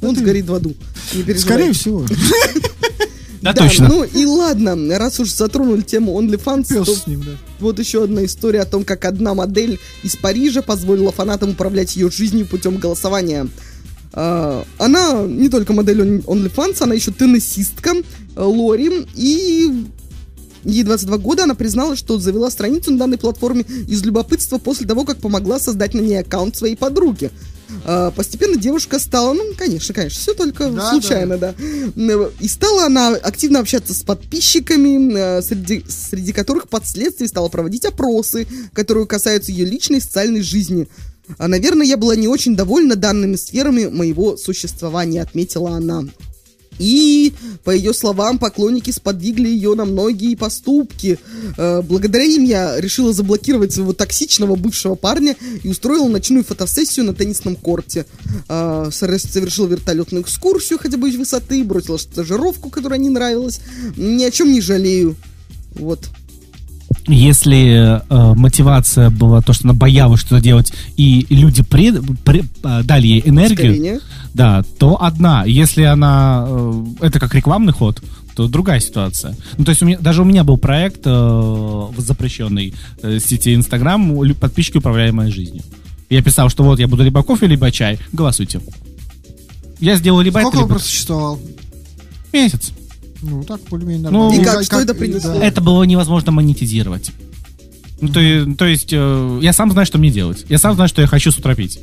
Он 0.02 0.14
ты- 0.14 0.20
сгорит 0.20 0.46
в 0.46 0.54
аду. 0.54 0.74
Скорее 1.38 1.72
всего. 1.72 2.04
Да, 3.44 3.52
Да, 3.52 3.62
точно. 3.68 3.88
ну 3.88 4.04
и 4.04 4.24
ладно, 4.24 4.74
раз 4.98 5.20
уж 5.20 5.30
затронули 5.30 5.82
тему 5.82 6.18
OnlyFans, 6.20 6.66
Пес 6.68 6.86
то 6.86 6.94
с 6.94 7.06
ним, 7.06 7.20
да. 7.20 7.32
вот 7.60 7.78
еще 7.78 8.04
одна 8.04 8.24
история 8.24 8.62
о 8.62 8.64
том, 8.64 8.84
как 8.84 9.04
одна 9.04 9.34
модель 9.34 9.78
из 10.02 10.16
Парижа 10.16 10.62
позволила 10.62 11.12
фанатам 11.12 11.50
управлять 11.50 11.94
ее 11.94 12.10
жизнью 12.10 12.46
путем 12.46 12.78
голосования. 12.78 13.46
А, 14.14 14.64
Она 14.78 15.22
не 15.26 15.48
только 15.50 15.72
модель 15.74 16.00
OnlyFans, 16.20 16.82
она 16.82 16.94
еще 16.94 17.10
теннисистка 17.10 17.90
э, 18.36 18.42
Лори, 18.42 19.06
и 19.14 19.84
ей 20.64 20.82
22 20.82 21.18
года, 21.18 21.44
она 21.44 21.54
призналась, 21.54 21.98
что 21.98 22.18
завела 22.18 22.50
страницу 22.50 22.90
на 22.92 22.98
данной 22.98 23.18
платформе 23.18 23.62
из 23.62 24.02
любопытства 24.02 24.58
после 24.58 24.86
того, 24.86 25.04
как 25.04 25.18
помогла 25.18 25.58
создать 25.58 25.94
на 25.94 26.00
ней 26.00 26.20
аккаунт 26.20 26.56
своей 26.56 26.76
подруги. 26.76 27.30
А, 27.84 28.10
Постепенно 28.10 28.56
девушка 28.56 28.98
стала, 28.98 29.34
ну, 29.34 29.42
конечно, 29.56 29.94
конечно, 29.94 30.20
все 30.20 30.34
только 30.34 30.70
Да, 30.70 30.90
случайно, 30.90 31.38
да. 31.38 31.54
М, 31.58 32.28
И 32.40 32.48
стала 32.48 32.86
она 32.86 33.08
активно 33.08 33.60
общаться 33.60 33.94
с 33.94 34.02
подписчиками, 34.02 35.14
э, 35.16 35.42
среди, 35.42 35.84
среди 35.88 36.32
которых 36.32 36.64
впоследствии 36.64 37.26
стала 37.26 37.48
проводить 37.48 37.84
опросы, 37.84 38.46
которые 38.72 39.06
касаются 39.06 39.50
ее 39.50 39.64
личной 39.64 39.98
и 39.98 40.00
социальной 40.00 40.42
жизни. 40.42 40.88
А, 41.38 41.48
наверное, 41.48 41.86
я 41.86 41.96
была 41.96 42.16
не 42.16 42.28
очень 42.28 42.54
довольна 42.54 42.96
данными 42.96 43.36
сферами 43.36 43.86
моего 43.86 44.36
существования, 44.36 45.22
отметила 45.22 45.70
она. 45.70 46.04
И, 46.78 47.32
по 47.62 47.70
ее 47.70 47.94
словам, 47.94 48.38
поклонники 48.38 48.90
сподвигли 48.90 49.48
ее 49.48 49.74
на 49.74 49.84
многие 49.84 50.34
поступки. 50.34 51.18
Э, 51.56 51.82
Благодаря 51.82 52.24
им 52.24 52.44
я 52.44 52.80
решила 52.80 53.12
заблокировать 53.12 53.72
своего 53.72 53.92
токсичного 53.92 54.56
бывшего 54.56 54.94
парня 54.94 55.36
и 55.62 55.68
устроила 55.68 56.08
ночную 56.08 56.44
фотосессию 56.44 57.06
на 57.06 57.14
теннисном 57.14 57.56
корте. 57.56 58.06
Э, 58.48 58.90
сор- 58.92 59.18
Совершила 59.18 59.66
вертолетную 59.66 60.22
экскурсию, 60.24 60.78
хотя 60.78 60.96
бы 60.96 61.08
из 61.08 61.16
высоты, 61.16 61.62
бросила 61.64 61.96
стажировку, 61.96 62.70
которая 62.70 62.98
не 62.98 63.10
нравилась. 63.10 63.60
Ни 63.96 64.24
о 64.24 64.30
чем 64.30 64.52
не 64.52 64.60
жалею. 64.60 65.16
Вот. 65.74 66.08
Если 67.06 68.00
э, 68.00 68.34
мотивация 68.34 69.10
была 69.10 69.42
то, 69.42 69.52
что 69.52 69.64
она 69.64 69.74
боялась 69.74 70.20
что-то 70.20 70.40
делать, 70.42 70.72
и 70.96 71.26
люди 71.28 71.62
пред- 71.62 72.00
пре- 72.24 72.46
э, 72.62 72.82
дали 72.82 73.06
ей 73.06 73.22
энергию, 73.26 73.72
Ускорение. 73.72 74.00
да, 74.32 74.62
то 74.78 75.02
одна. 75.02 75.44
Если 75.44 75.82
она 75.82 76.46
э, 76.48 76.84
это 77.02 77.20
как 77.20 77.34
рекламный 77.34 77.74
ход, 77.74 78.02
то 78.34 78.48
другая 78.48 78.80
ситуация. 78.80 79.36
Ну, 79.58 79.64
то 79.64 79.70
есть 79.70 79.82
у 79.82 79.86
меня, 79.86 79.98
даже 79.98 80.22
у 80.22 80.24
меня 80.24 80.44
был 80.44 80.56
проект 80.56 81.02
э, 81.06 81.10
в 81.10 81.94
запрещенной 81.98 82.72
э, 83.02 83.18
сети 83.20 83.54
Инстаграм 83.54 84.34
«Подписчики, 84.40 84.78
управляемые 84.78 85.30
жизнью». 85.30 85.62
Я 86.08 86.22
писал, 86.22 86.48
что 86.48 86.64
вот 86.64 86.78
я 86.80 86.88
буду 86.88 87.04
либо 87.04 87.22
кофе, 87.22 87.46
либо 87.46 87.70
чай. 87.70 87.98
Голосуйте. 88.12 88.60
Я 89.78 89.96
сделал 89.96 90.20
либо 90.20 90.38
Сколько 90.38 90.56
это, 90.56 90.58
он 90.58 90.64
либо 90.64 90.74
просуществовал? 90.78 91.38
месяц. 92.32 92.72
Ну, 93.24 93.42
так, 93.44 93.60
более-менее 93.70 94.10
Ну, 94.10 94.22
нормально. 94.30 94.40
И 94.40 94.44
как, 94.44 94.64
что 94.64 94.80
это 94.80 94.94
принесло? 94.94 95.34
да. 95.34 95.44
Это 95.44 95.60
было 95.60 95.82
невозможно 95.84 96.32
монетизировать. 96.32 97.10
Ну, 98.00 98.08
то, 98.08 98.20
то 98.58 98.66
есть, 98.66 98.88
э, 98.92 99.38
я 99.42 99.52
сам 99.52 99.70
знаю, 99.72 99.86
что 99.86 99.98
мне 99.98 100.10
делать. 100.10 100.44
Я 100.48 100.58
сам 100.58 100.74
знаю, 100.74 100.88
что 100.88 101.00
я 101.00 101.06
хочу 101.08 101.30
с 101.32 101.38
утра 101.38 101.54
пить. 101.54 101.78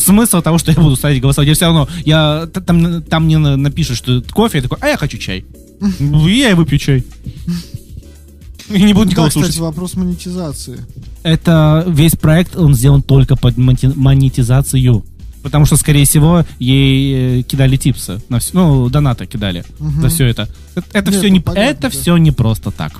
Смысл 0.00 0.42
того, 0.42 0.58
что 0.58 0.70
я 0.70 0.78
буду 0.80 0.94
ставить 0.96 1.20
голосовать, 1.20 1.48
я 1.48 1.54
все 1.54 1.64
равно, 1.66 1.88
я, 2.04 2.46
там, 2.64 3.02
там 3.02 3.24
мне 3.24 3.38
на- 3.38 3.56
напишут, 3.56 3.96
что 3.96 4.18
это 4.18 4.32
кофе, 4.32 4.58
я 4.58 4.62
такой, 4.62 4.78
а 4.80 4.86
я 4.88 4.96
хочу 4.96 5.18
чай. 5.18 5.44
Ну, 5.98 6.28
и 6.28 6.38
я 6.38 6.50
и 6.50 6.54
выпью 6.54 6.78
чай. 6.78 7.04
И 8.70 8.82
не 8.82 8.92
буду 8.92 9.06
Да, 9.06 9.10
никого 9.12 9.28
кстати, 9.28 9.44
слушать. 9.44 9.60
вопрос 9.60 9.94
монетизации. 9.94 10.80
Это 11.22 11.84
весь 11.88 12.16
проект, 12.16 12.56
он 12.56 12.74
сделан 12.74 13.02
только 13.02 13.36
под 13.36 13.56
монетизацию. 13.56 15.04
Потому 15.46 15.64
что, 15.64 15.76
скорее 15.76 16.04
всего, 16.04 16.44
ей 16.58 17.38
э, 17.38 17.42
кидали 17.42 17.76
типсы. 17.76 18.20
На 18.28 18.40
всё- 18.40 18.50
ну, 18.54 18.88
донаты 18.90 19.26
кидали 19.26 19.64
за 20.00 20.08
все 20.08 20.26
это. 20.26 20.48
Это, 20.74 20.86
это 20.92 21.10
Нет, 21.12 21.20
все 21.20 21.28
ну, 21.28 21.34
не, 21.34 21.40
понятно, 21.40 21.70
это 21.70 21.82
да. 21.82 21.88
все 21.90 22.16
не 22.16 22.32
просто 22.32 22.72
так. 22.72 22.92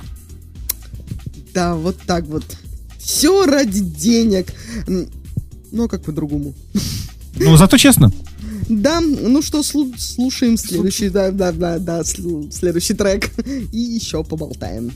Да, 1.53 1.75
вот 1.75 1.97
так 2.05 2.25
вот. 2.27 2.45
Все 2.97 3.45
ради 3.45 3.81
денег. 3.81 4.53
Ну, 5.73 5.83
а 5.83 5.87
как 5.89 6.03
по-другому? 6.03 6.53
Ну, 7.35 7.57
зато 7.57 7.77
честно. 7.77 8.13
Да, 8.69 9.01
ну 9.01 9.41
что, 9.41 9.59
слу- 9.59 9.93
слушаем 9.97 10.57
следующий, 10.57 11.09
да, 11.09 11.31
да, 11.31 11.51
да, 11.51 11.79
да, 11.79 12.03
следующий 12.05 12.93
трек 12.93 13.29
и 13.73 13.77
еще 13.77 14.23
поболтаем. 14.23 14.91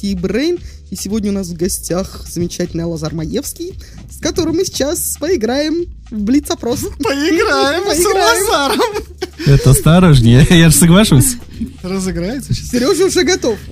Шоу 0.00 0.08
«Счастье 0.08 0.10
и 0.10 0.14
Брейн». 0.14 0.58
И 0.90 0.96
сегодня 0.96 1.30
у 1.30 1.34
нас 1.34 1.48
в 1.48 1.56
гостях 1.56 2.24
замечательный 2.28 2.84
Лазар 2.84 3.14
Маевский, 3.14 3.74
с 4.10 4.20
которым 4.20 4.56
мы 4.56 4.64
сейчас 4.64 5.16
поиграем 5.20 5.86
в 6.10 6.20
Блиц-опрос. 6.22 6.80
Поиграем 6.98 7.82
с 7.84 7.96
Поиграем. 8.04 8.48
Лазаром. 8.48 9.04
Это 9.46 9.70
осторожнее, 9.70 10.46
я 10.50 10.68
же 10.70 10.76
соглашусь. 10.76 11.36
Разыграется 11.82 12.52
сейчас. 12.54 12.70
Сережа 12.70 13.04
уже 13.06 13.22
готов. 13.24 13.56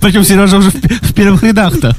Причем 0.00 0.24
Сережа 0.24 0.58
уже 0.58 0.70
в, 0.70 0.80
пе- 0.80 0.94
в 1.02 1.14
первых 1.14 1.42
рядах-то. 1.44 1.96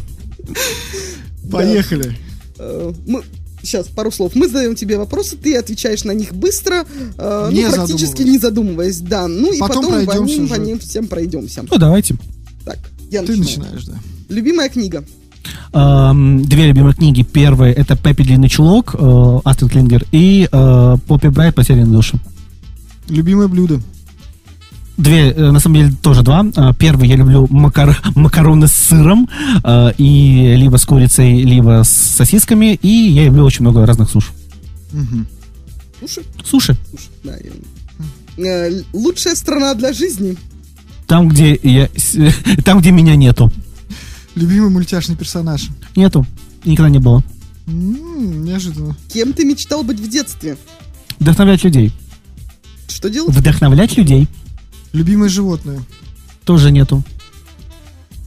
Поехали. 1.51 2.17
э, 2.59 2.93
мы- 3.07 3.23
Сейчас, 3.63 3.88
пару 3.88 4.11
слов. 4.11 4.34
Мы 4.35 4.45
задаем 4.47 4.76
тебе 4.76 4.95
вопросы, 4.97 5.38
ты 5.38 5.55
отвечаешь 5.55 6.03
на 6.03 6.11
них 6.11 6.34
быстро, 6.35 6.85
э, 7.17 7.49
Не 7.51 7.65
ну, 7.65 7.72
практически 7.73 8.17
задумываясь. 8.17 8.31
не 8.31 8.38
задумываясь, 8.38 8.97
да. 8.99 9.27
Ну 9.27 9.51
и 9.51 9.57
Потом 9.57 9.85
потом 9.85 10.05
по 10.05 10.11
ним, 10.23 10.47
по 10.47 10.53
ним 10.55 10.77
всем 10.77 11.07
пройдемся. 11.07 11.63
Ну, 11.72 11.77
давайте. 11.80 12.15
Так, 12.63 12.77
я 13.22 13.24
Ты 13.24 13.36
начинаю. 13.38 13.74
начинаешь, 13.74 13.86
да. 13.86 13.94
Любимая 14.30 14.70
книга. 14.70 15.04
Две 15.72 16.68
любимые 16.68 16.94
книги. 16.94 17.22
Первая 17.24 17.72
это 17.72 17.96
Пеппи 17.96 18.24
Длинный 18.24 18.50
Чулок, 18.50 18.96
э, 18.96 18.98
Астrid 18.98 19.70
Клингер, 19.70 20.06
и 20.12 20.48
э, 20.52 20.96
Поппи 21.08 21.28
Брайт 21.28 21.56
Потерянные 21.56 21.86
души. 21.94 22.18
Любимое 23.10 23.48
блюдо. 23.48 23.80
Две, 24.98 25.32
э, 25.32 25.52
на 25.52 25.60
самом 25.60 25.76
деле, 25.76 25.94
тоже 26.02 26.24
два. 26.24 26.44
Первый 26.80 27.08
я 27.08 27.16
люблю 27.18 27.48
макар- 27.52 28.00
макароны 28.16 28.68
с 28.68 28.74
сыром, 28.74 29.30
и 29.98 30.56
либо 30.58 30.78
с 30.78 30.86
курицей, 30.86 31.44
либо 31.44 31.84
с 31.84 31.90
сосисками, 31.90 32.74
и 32.82 32.88
я 33.12 33.26
люблю 33.26 33.44
очень 33.44 33.62
много 33.62 33.86
разных 33.86 34.10
суш. 34.10 34.32
Мгм. 34.94 35.28
Слушай, 36.00 36.24
Суши. 36.44 36.78
слушай, 36.90 37.10
да, 37.24 37.34
я- 38.38 38.72
Лучшая 38.94 39.36
страна 39.36 39.74
для 39.76 39.94
жизни. 39.94 40.36
Там, 41.07 41.30
где 41.30 41.60
я, 41.61 41.90
там, 42.65 42.80
где 42.80 42.91
меня 42.91 43.15
нету. 43.15 43.52
Любимый 44.36 44.69
мультяшный 44.69 45.15
персонаж. 45.15 45.69
Нету. 45.95 46.26
Никогда 46.65 46.90
не 46.90 46.99
было. 46.99 47.23
Неожиданно. 47.68 48.95
Кем 49.14 49.34
ты 49.34 49.45
мечтал 49.45 49.84
быть 49.84 49.99
в 49.99 50.10
детстве? 50.10 50.57
Вдохновлять 51.19 51.64
людей. 51.64 51.91
Что 52.88 53.10
делать? 53.10 53.34
Вдохновлять 53.36 53.98
людей 53.98 54.27
Любимое 54.94 55.30
животное. 55.30 55.82
тоже 56.44 56.72
нету. 56.72 57.03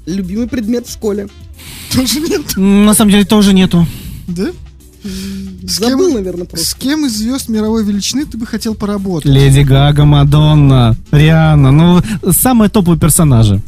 Любимый 0.07 0.49
предмет 0.49 0.87
в 0.87 0.93
школе. 0.93 1.29
Тоже 1.93 2.21
нет. 2.21 2.57
М, 2.57 2.85
На 2.87 2.95
самом 2.95 3.11
деле 3.11 3.25
тоже 3.25 3.53
нету. 3.53 3.87
Да? 4.27 4.51
С 5.05 5.79
Забыл, 5.79 6.09
кем- 6.09 6.15
наверное, 6.17 6.45
просто. 6.47 6.67
С 6.67 6.75
кем 6.75 7.07
из 7.07 7.17
звезд 7.17 7.49
мировой 7.49 7.85
величины 7.85 8.25
ты 8.27 8.37
бы 8.37 8.47
хотел 8.47 8.75
поработать? 8.75 9.31
Леди 9.31 9.61
Гага, 9.61 10.05
Мадонна, 10.05 10.97
Риhanna. 11.13 11.71
Ну, 11.71 12.33
самые 12.33 12.69
топовые 12.69 12.99
персонажи. 12.99 13.63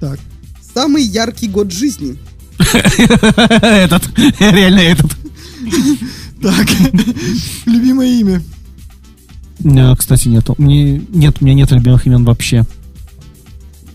Так. 0.00 0.18
Самый 0.74 1.02
яркий 1.04 1.48
год 1.48 1.72
жизни. 1.72 2.16
Этот. 2.58 4.02
Реально 4.38 4.80
этот. 4.80 5.10
Так. 6.42 6.66
Любимое 7.64 8.08
имя. 8.20 8.42
Не, 9.60 9.94
Кстати, 9.96 10.28
нету. 10.28 10.54
Мне, 10.58 10.98
нет, 11.10 11.36
у 11.40 11.44
меня 11.44 11.54
нет 11.54 11.70
любимых 11.70 12.06
имен 12.06 12.24
вообще. 12.24 12.64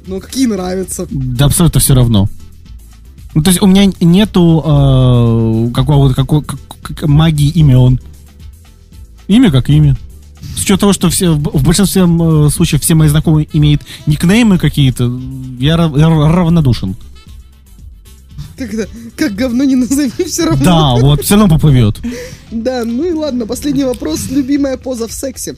Ну, 0.08 0.20
какие 0.20 0.48
нравятся. 0.48 1.06
Да 1.12 1.46
абсолютно 1.46 1.80
все 1.80 1.94
равно. 1.94 2.28
Ну, 3.40 3.44
то 3.44 3.52
есть 3.52 3.62
у 3.62 3.68
меня 3.68 3.86
нету 4.02 4.62
э, 4.66 5.72
какого-то 5.74 6.14
какого, 6.14 6.42
как- 6.42 7.04
магии 7.08 7.48
имен. 7.48 7.98
Имя 9.30 9.50
как 9.50 9.70
имя. 9.70 9.96
С 10.58 10.64
учетом 10.64 10.80
того, 10.80 10.92
что 10.92 11.10
все, 11.10 11.36
в 11.36 11.64
большинстве 11.64 12.02
э, 12.02 12.50
случаев 12.50 12.82
все 12.82 12.96
мои 12.96 13.08
знакомые 13.08 13.48
имеют 13.54 13.84
никнеймы 14.08 14.58
какие-то, 14.58 15.06
я 15.58 15.78
ра- 15.78 16.34
равнодушен. 16.34 16.98
Как, 18.58 18.74
это, 18.74 18.90
как 19.16 19.36
говно 19.36 19.64
не 19.64 19.78
назови, 19.78 20.12
все 20.26 20.48
равно. 20.48 20.66
Да, 20.66 20.96
вот, 20.96 21.24
все 21.24 21.38
равно 21.38 21.56
поплывет. 21.56 21.98
Да, 22.52 22.84
ну 22.84 23.06
и 23.06 23.14
ладно, 23.14 23.46
последний 23.46 23.86
вопрос. 23.86 24.30
Любимая 24.30 24.76
поза 24.76 25.08
в 25.08 25.14
сексе. 25.14 25.56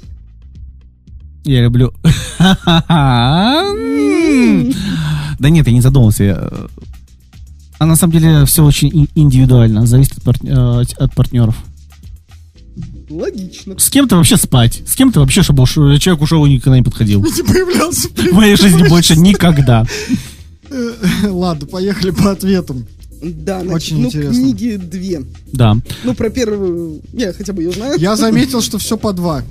Я 1.45 1.63
люблю. 1.63 1.91
Да 5.39 5.49
нет, 5.49 5.65
я 5.65 5.73
не 5.73 5.81
задумался. 5.81 6.69
А 7.81 7.87
на 7.87 7.95
самом 7.95 8.13
деле 8.13 8.45
все 8.45 8.63
очень 8.63 8.89
ин- 8.89 9.09
индивидуально, 9.15 9.87
зависит 9.87 10.15
от, 10.19 10.23
партн- 10.23 10.83
э, 10.83 11.03
от 11.03 11.15
партнеров. 11.15 11.55
Логично. 13.09 13.73
С 13.79 13.89
кем-то 13.89 14.17
вообще 14.17 14.37
спать, 14.37 14.83
с 14.85 14.95
кем-то 14.95 15.19
вообще, 15.19 15.41
чтобы 15.41 15.63
уж 15.63 15.79
э, 15.79 15.97
человек 15.97 16.21
ушел 16.21 16.45
и 16.45 16.53
никогда 16.53 16.77
не 16.77 16.83
подходил. 16.83 17.23
Не 17.23 17.41
появлялся. 17.41 18.07
В 18.09 18.33
моей 18.33 18.55
жизни 18.55 18.87
больше 18.87 19.15
никогда. 19.15 19.87
Э, 20.69 20.91
Ладно, 21.27 21.65
поехали 21.65 22.11
по 22.11 22.29
ответам. 22.29 22.85
Да, 23.23 23.61
значит, 23.61 23.73
Очень 23.93 24.01
ну, 24.01 24.07
интересно. 24.09 24.31
книги 24.31 24.75
две. 24.75 25.23
Да. 25.51 25.75
Ну, 26.03 26.13
про 26.13 26.29
первую 26.29 27.01
я 27.13 27.33
хотя 27.33 27.51
бы 27.51 27.63
ее 27.63 27.71
знаю. 27.71 27.99
Я 27.99 28.15
заметил, 28.15 28.61
что 28.61 28.77
все 28.77 28.95
по 28.95 29.11
два. 29.11 29.41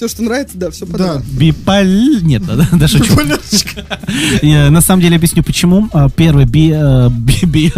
Все, 0.00 0.08
что 0.08 0.22
нравится, 0.22 0.56
да, 0.56 0.70
все 0.70 0.86
Да. 0.86 0.92
подано. 0.92 1.22
Биполь... 1.32 2.22
Нет, 2.22 2.42
да, 2.46 2.56
да, 2.56 2.66
да, 2.72 2.88
шучу. 2.88 3.12
Я, 4.40 4.70
На 4.70 4.80
самом 4.80 5.02
деле 5.02 5.16
объясню, 5.16 5.42
почему. 5.42 5.90
А, 5.92 6.08
Первый, 6.08 6.46
би, 6.46 6.70
э, 6.74 7.10
би- 7.10 7.44
би- 7.44 7.72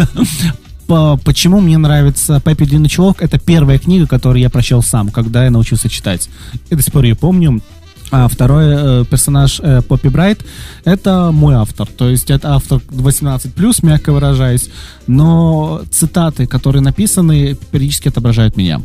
по- 0.87 1.17
почему 1.17 1.59
мне 1.59 1.77
нравится 1.77 2.39
Пеппи 2.39 2.63
Длинный 2.63 2.87
Чулок. 2.87 3.21
Это 3.21 3.39
первая 3.39 3.77
книга, 3.77 4.07
которую 4.07 4.41
я 4.41 4.49
прочел 4.49 4.81
сам, 4.81 5.09
когда 5.09 5.43
я 5.43 5.51
научился 5.51 5.89
читать. 5.89 6.29
Я 6.69 6.77
до 6.77 6.83
сих 6.83 6.93
пор 6.93 7.03
ее 7.03 7.15
помню. 7.15 7.61
А 8.09 8.29
второй 8.29 8.63
э, 9.01 9.05
персонаж 9.09 9.59
э, 9.61 9.81
Поппи 9.81 10.07
Брайт 10.07 10.45
это 10.85 11.31
мой 11.33 11.55
автор. 11.55 11.89
То 11.89 12.07
есть 12.07 12.31
это 12.31 12.55
автор 12.55 12.79
18+, 12.89 13.51
мягко 13.85 14.13
выражаясь. 14.13 14.69
Но 15.07 15.81
цитаты, 15.91 16.47
которые 16.47 16.81
написаны, 16.83 17.57
периодически 17.71 18.07
отображают 18.07 18.55
меня. 18.55 18.81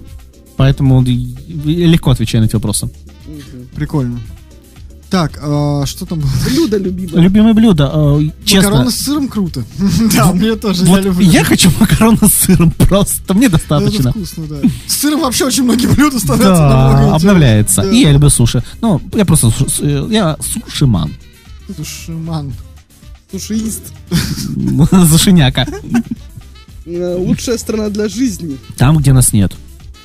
Поэтому 0.56 1.00
легко 1.04 2.10
отвечаю 2.10 2.42
на 2.42 2.46
эти 2.46 2.54
вопросы. 2.56 2.90
Прикольно. 3.74 4.20
Так, 5.10 5.38
а, 5.42 5.86
что 5.86 6.04
там 6.04 6.20
было? 6.20 6.30
Блюдо 6.46 6.76
любимое. 6.76 7.22
Любимое 7.22 7.54
блюдо, 7.54 7.90
э, 8.20 8.28
честно. 8.44 8.70
Макароны 8.70 8.90
с 8.90 8.96
сыром 8.96 9.28
круто. 9.28 9.64
Да, 10.14 10.32
мне 10.32 10.54
тоже, 10.54 10.84
я 10.84 10.90
Вот 10.90 11.02
люблю. 11.02 11.30
я 11.30 11.44
хочу 11.44 11.70
макароны 11.80 12.28
с 12.28 12.34
сыром 12.34 12.70
просто, 12.72 13.32
мне 13.32 13.46
Это 13.46 13.56
достаточно. 13.56 14.10
вкусно, 14.10 14.46
да. 14.46 14.56
С 14.86 14.96
сыром 14.98 15.20
вообще 15.22 15.46
очень 15.46 15.64
многие 15.64 15.86
блюда 15.86 16.18
становятся 16.18 16.50
Да, 16.52 16.92
намного 16.92 17.16
обновляется. 17.16 17.82
Да. 17.82 17.90
И 17.90 18.00
я 18.02 18.12
люблю 18.12 18.28
суши. 18.28 18.62
Ну, 18.82 19.00
я 19.14 19.24
просто 19.24 19.50
э, 19.80 20.08
я 20.10 20.36
сушиман. 20.40 21.10
Сушиман. 21.74 22.52
Сушиист. 23.30 23.92
Зашиняка. 24.90 25.66
Э, 26.90 27.16
Лучшая 27.18 27.58
страна 27.58 27.90
для 27.90 28.08
жизни. 28.08 28.56
Там, 28.78 28.96
где 28.96 29.12
нас 29.12 29.34
нет. 29.34 29.52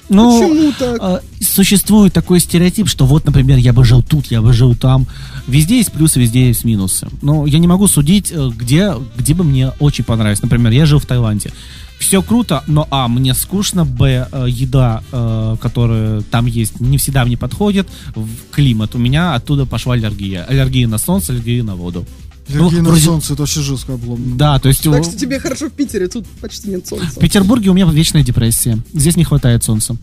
Ну, 0.10 0.40
Почему 0.40 0.72
так? 0.78 0.98
э, 1.02 1.44
существует 1.44 2.14
такой 2.14 2.40
стереотип, 2.40 2.88
что 2.88 3.06
вот, 3.06 3.26
например, 3.26 3.58
я 3.58 3.74
бы 3.74 3.86
жил 3.86 4.04
тут, 4.04 4.28
я 4.28 4.42
бы 4.42 4.54
жил 4.54 4.76
там. 4.76 5.08
Везде 5.48 5.78
есть 5.78 5.92
плюсы, 5.92 6.20
везде 6.20 6.48
есть 6.48 6.66
минусы. 6.66 7.08
Но 7.22 7.46
я 7.46 7.60
не 7.60 7.68
могу 7.68 7.88
судить, 7.88 8.32
э, 8.32 8.50
где, 8.56 8.94
где 9.18 9.34
бы 9.34 9.44
мне 9.44 9.72
очень 9.80 10.04
понравилось. 10.04 10.42
Например, 10.42 10.72
я 10.72 10.86
жил 10.86 11.00
в 11.00 11.06
Таиланде. 11.06 11.52
Все 12.00 12.22
круто, 12.22 12.64
но 12.68 12.86
а, 12.92 13.08
мне 13.08 13.34
скучно, 13.34 13.86
б, 13.86 14.28
э, 14.30 14.46
еда, 14.50 15.02
э, 15.12 15.56
которая 15.62 16.22
там 16.22 16.48
есть, 16.48 16.82
не 16.82 16.98
всегда 16.98 17.24
мне 17.24 17.38
подходит, 17.38 17.88
в 18.14 18.28
климат. 18.52 18.94
У 18.96 18.98
меня 18.98 19.36
оттуда 19.36 19.66
пошла 19.66 19.94
аллергия. 19.94 20.44
Аллергия 20.44 20.86
на 20.88 20.98
солнце, 20.98 21.32
аллергия 21.32 21.64
на 21.64 21.76
воду. 21.76 22.06
Аллергия 22.50 22.80
Ну, 22.80 22.84
на 22.84 22.90
вроде- 22.90 23.06
солнце, 23.06 23.34
это 23.34 23.42
вообще 23.44 23.62
жестко 23.62 23.94
обломно. 23.94 24.36
Да, 24.36 24.60
то 24.60 24.68
есть 24.70 24.84
Так 24.84 25.04
что 25.04 25.18
тебе 25.18 25.40
хорошо 25.40 25.68
в 25.70 25.72
Питере, 25.72 26.08
тут 26.08 26.28
почти 26.42 26.70
нет 26.70 26.86
солнца. 26.88 27.08
в 27.08 27.20
Петербурге 27.20 27.70
у 27.70 27.74
меня 27.74 27.86
вечная 27.86 28.24
депрессия. 28.24 28.78
Здесь 28.94 29.16
не 29.16 29.24
хватает 29.24 29.64
солнца. 29.64 29.96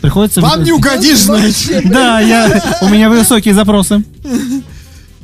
Приходится... 0.00 0.40
Вам 0.40 0.62
не 0.62 0.72
угодишь. 0.72 1.26
Вообще, 1.26 1.80
Да, 1.82 2.20
я, 2.20 2.78
у 2.82 2.88
меня 2.88 3.08
высокие 3.10 3.54
запросы. 3.54 4.02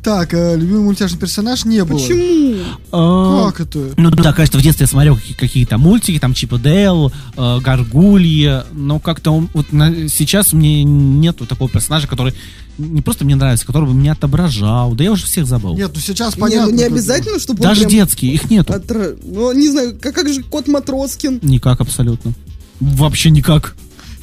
Так, 0.03 0.35
э, 0.35 0.57
любимый 0.57 0.81
мультяшный 0.83 1.19
персонаж 1.19 1.65
не 1.65 1.85
было. 1.85 1.97
Почему? 1.97 2.57
А, 2.91 3.51
Как 3.53 3.61
это? 3.61 3.91
Ну 3.97 4.11
да, 4.11 4.33
конечно, 4.33 4.59
в 4.59 4.63
детстве 4.63 4.85
я 4.85 4.89
смотрел 4.89 5.15
какие- 5.17 5.37
какие-то 5.37 5.79
мультики, 5.79 6.19
там 6.19 6.35
Чип 6.35 6.55
и 6.55 6.59
Дейл, 6.59 7.13
э, 7.37 7.59
Гаргульи, 7.61 8.63
но 8.73 8.99
как-то 8.99 9.31
он, 9.31 9.49
вот 9.55 9.73
на- 9.73 10.09
сейчас 10.09 10.53
мне 10.53 10.83
нету 10.83 11.47
такого 11.47 11.71
персонажа, 11.71 12.09
который 12.09 12.35
не 12.79 13.01
просто 13.01 13.25
мне 13.25 13.37
нравится, 13.37 13.65
который 13.65 13.87
бы 13.89 13.95
меня 13.95 14.13
отображал, 14.13 14.95
да 14.95 15.05
я 15.05 15.13
уже 15.13 15.25
всех 15.27 15.47
забыл. 15.47 15.77
Нет, 15.77 15.93
ну 15.95 16.01
сейчас 16.01 16.35
Не, 16.35 16.41
понятно. 16.41 16.67
ну 16.67 16.73
не 16.73 16.89
бы. 16.89 16.95
обязательно, 16.97 17.39
чтобы 17.39 17.61
он 17.63 17.69
Даже 17.69 17.83
прям 17.83 17.91
детские, 17.93 18.35
их 18.35 18.51
нету. 18.51 18.73
отра- 18.73 19.17
Ну, 19.25 19.53
не 19.53 19.69
знаю, 19.69 19.97
как, 20.01 20.15
как 20.17 20.29
же 20.33 20.43
кот 20.43 20.67
Матроскин? 20.67 21.39
Никак 21.43 21.81
абсолютно. 21.81 22.33
Вообще 22.81 23.31
никак. 23.31 23.77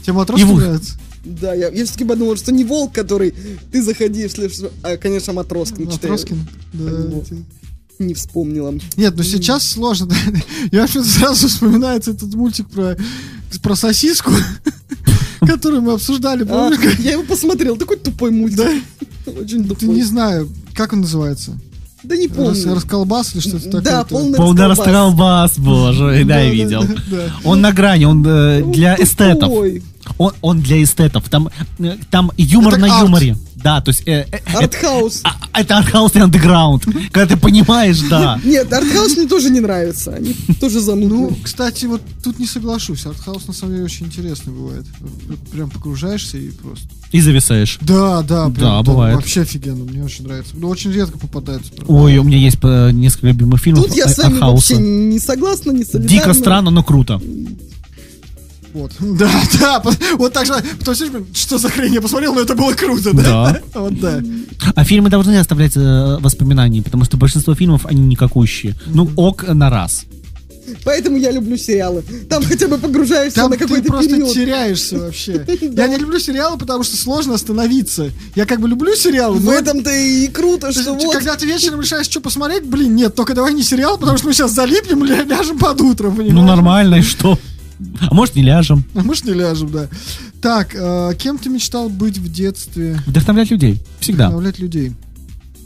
Тебе 0.03 0.11
матроски 0.13 0.41
Его- 0.41 0.57
нравятся? 0.57 0.95
Да, 1.23 1.53
я, 1.53 1.69
я 1.69 1.83
все-таки 1.85 2.05
подумал, 2.05 2.35
что 2.37 2.51
не 2.51 2.63
волк, 2.63 2.93
который 2.93 3.33
ты 3.71 3.81
заходишь, 3.81 4.31
слышишь, 4.31 4.69
а, 4.83 4.97
конечно, 4.97 5.33
Матроскин. 5.33 5.85
я 5.85 5.91
Матроскин? 5.91 6.47
Да. 6.73 7.35
Не 7.99 8.13
вспомнила. 8.13 8.73
Нет, 8.95 9.13
ну 9.17 9.23
сейчас 9.23 9.67
сложно. 9.67 10.15
Я 10.71 10.81
вообще 10.81 11.03
сразу 11.03 11.49
вспоминается 11.49 12.11
этот 12.11 12.33
мультик 12.33 12.69
про 12.69 12.95
про 13.61 13.75
сосиску, 13.75 14.31
которую 15.41 15.81
мы 15.81 15.91
обсуждали, 15.93 16.47
А, 16.49 16.71
я 16.99 17.11
его 17.13 17.23
посмотрел, 17.23 17.75
такой 17.75 17.97
тупой 17.97 18.31
мультик. 18.31 18.83
Очень 19.25 19.63
Ты 19.63 19.69
тупой. 19.75 19.95
не 19.95 20.03
знаю, 20.03 20.49
как 20.75 20.93
он 20.93 21.01
называется? 21.01 21.59
Да 22.03 22.15
не 22.15 22.27
Рас- 22.27 22.35
помню. 22.35 22.75
Расколбас 22.75 23.33
или 23.33 23.41
что-то 23.41 23.65
такое? 23.65 23.81
Да, 23.81 24.03
полный 24.05 24.37
Полный 24.37 24.67
расколбас. 24.67 24.87
расколбас, 24.87 25.59
боже, 25.59 26.23
да, 26.25 26.39
я 26.39 26.49
видел. 26.51 26.85
Он 27.43 27.61
на 27.61 27.71
грани, 27.73 28.05
он 28.05 28.25
э, 28.25 28.59
Ну, 28.63 28.71
для 28.71 28.95
эстетов. 28.95 29.51
Он, 30.17 30.31
он 30.41 30.61
для 30.61 30.81
эстетов. 30.81 31.27
Там, 31.29 31.49
э, 31.79 31.97
там 32.09 32.31
юмор 32.37 32.73
Это 32.73 32.81
на 32.81 32.95
арт. 32.95 33.03
юморе. 33.03 33.35
Да, 33.63 33.81
то 33.81 33.89
есть 33.89 34.03
э, 34.07 34.25
э, 34.31 34.39
Артхаус. 34.55 35.21
а- 35.23 35.35
это 35.59 35.77
артхаус 35.77 36.15
и 36.15 36.19
андеграунд. 36.19 36.85
Когда 37.11 37.35
ты 37.35 37.37
понимаешь, 37.37 37.99
да. 38.09 38.39
Нет, 38.43 38.71
артхаус 38.71 39.17
мне 39.17 39.27
тоже 39.27 39.49
не 39.49 39.59
нравится. 39.59 40.11
Они 40.13 40.33
тоже 40.59 40.75
Ну, 40.75 40.81
занудные. 40.81 41.35
кстати, 41.43 41.85
вот 41.85 42.01
тут 42.23 42.39
не 42.39 42.45
соглашусь. 42.45 43.05
Артхаус 43.05 43.47
на 43.47 43.53
самом 43.53 43.73
деле 43.73 43.85
очень 43.85 44.05
интересный 44.05 44.53
бывает. 44.53 44.85
Прям 45.51 45.69
погружаешься 45.69 46.37
и 46.37 46.49
просто. 46.51 46.87
И 47.11 47.21
зависаешь. 47.21 47.77
Да, 47.81 48.21
да, 48.21 48.45
прям, 48.49 48.53
Да, 48.53 48.83
бывает. 48.83 49.15
Вообще 49.15 49.41
офигенно, 49.41 49.83
мне 49.83 50.03
очень 50.03 50.25
нравится. 50.25 50.53
Но 50.55 50.67
очень 50.69 50.91
редко 50.91 51.17
попадается. 51.17 51.71
Ой, 51.87 52.17
у 52.17 52.23
меня 52.23 52.37
есть 52.37 52.57
э, 52.61 52.91
несколько 52.91 53.27
любимых 53.27 53.59
фильмов 53.59 53.87
Тут 53.87 53.95
я 53.97 54.05
э, 54.05 54.09
с 54.09 54.17
вами 54.17 54.37
вообще 54.37 54.77
не 54.77 55.19
согласна, 55.19 55.71
не 55.71 55.83
солидарна. 55.83 56.07
Дико 56.09 56.33
странно, 56.33 56.69
но 56.71 56.83
круто. 56.83 57.19
Вот. 58.73 58.91
Да, 58.99 59.31
да, 59.59 59.83
вот 60.17 60.33
так 60.33 60.45
же. 60.45 60.53
Сидишь, 60.93 61.09
блин, 61.11 61.27
что 61.33 61.57
за 61.57 61.69
хрень 61.69 61.93
я 61.93 62.01
посмотрел, 62.01 62.33
но 62.33 62.41
это 62.41 62.55
было 62.55 62.73
круто, 62.73 63.13
да? 63.13 63.23
Да. 63.23 63.61
Вот 63.81 63.99
да. 63.99 64.21
А 64.75 64.83
фильмы 64.83 65.09
должны 65.09 65.37
оставлять 65.37 65.75
э, 65.75 66.17
воспоминания, 66.19 66.81
потому 66.81 67.03
что 67.05 67.17
большинство 67.17 67.55
фильмов, 67.55 67.85
они 67.85 68.01
никакущие. 68.01 68.75
Ну, 68.87 69.09
ок 69.15 69.47
на 69.47 69.69
раз. 69.69 70.05
Поэтому 70.83 71.17
я 71.17 71.31
люблю 71.31 71.57
сериалы. 71.57 72.03
Там 72.29 72.43
хотя 72.43 72.67
бы 72.67 72.77
погружаешься 72.77 73.37
Там 73.37 73.49
на 73.49 73.57
ты 73.57 73.63
какой-то 73.63 73.87
просто 73.87 74.11
период. 74.11 74.31
теряешься 74.33 74.99
вообще. 74.99 75.43
Я 75.61 75.87
не 75.87 75.97
люблю 75.97 76.19
сериалы, 76.19 76.59
потому 76.59 76.83
что 76.83 76.95
сложно 76.95 77.33
остановиться. 77.33 78.11
Я 78.35 78.45
как 78.45 78.59
бы 78.59 78.67
люблю 78.67 78.95
сериалы, 78.95 79.37
В 79.39 79.45
но... 79.45 79.53
этом-то 79.53 79.89
и 79.91 80.27
круто, 80.27 80.61
То 80.61 80.67
есть, 80.67 80.81
что 80.81 80.93
вот... 80.93 81.11
Когда 81.11 81.35
ты 81.35 81.47
вечером 81.47 81.81
решаешь, 81.81 82.05
что 82.05 82.21
посмотреть, 82.21 82.65
блин, 82.65 82.95
нет, 82.95 83.15
только 83.15 83.33
давай 83.33 83.53
не 83.53 83.63
сериал, 83.63 83.97
потому 83.97 84.19
что 84.19 84.27
мы 84.27 84.33
сейчас 84.33 84.51
залипнем, 84.51 85.03
ля- 85.03 85.25
ляжем 85.25 85.57
под 85.57 85.81
утро, 85.81 86.11
понимаешь? 86.11 86.33
Ну, 86.33 86.43
нормально, 86.43 86.95
и 86.95 87.01
что? 87.01 87.39
А 88.01 88.13
может, 88.13 88.35
не 88.35 88.41
ляжем. 88.43 88.83
А 88.93 89.01
может, 89.03 89.25
не 89.25 89.33
ляжем, 89.33 89.71
да. 89.71 89.87
Так, 90.41 90.73
э, 90.75 91.13
кем 91.17 91.37
ты 91.37 91.49
мечтал 91.49 91.89
быть 91.89 92.17
в 92.17 92.31
детстве? 92.31 93.01
Вдохновлять 93.05 93.51
людей. 93.51 93.81
Всегда. 93.99 94.25
Вдохновлять 94.27 94.59
людей. 94.59 94.93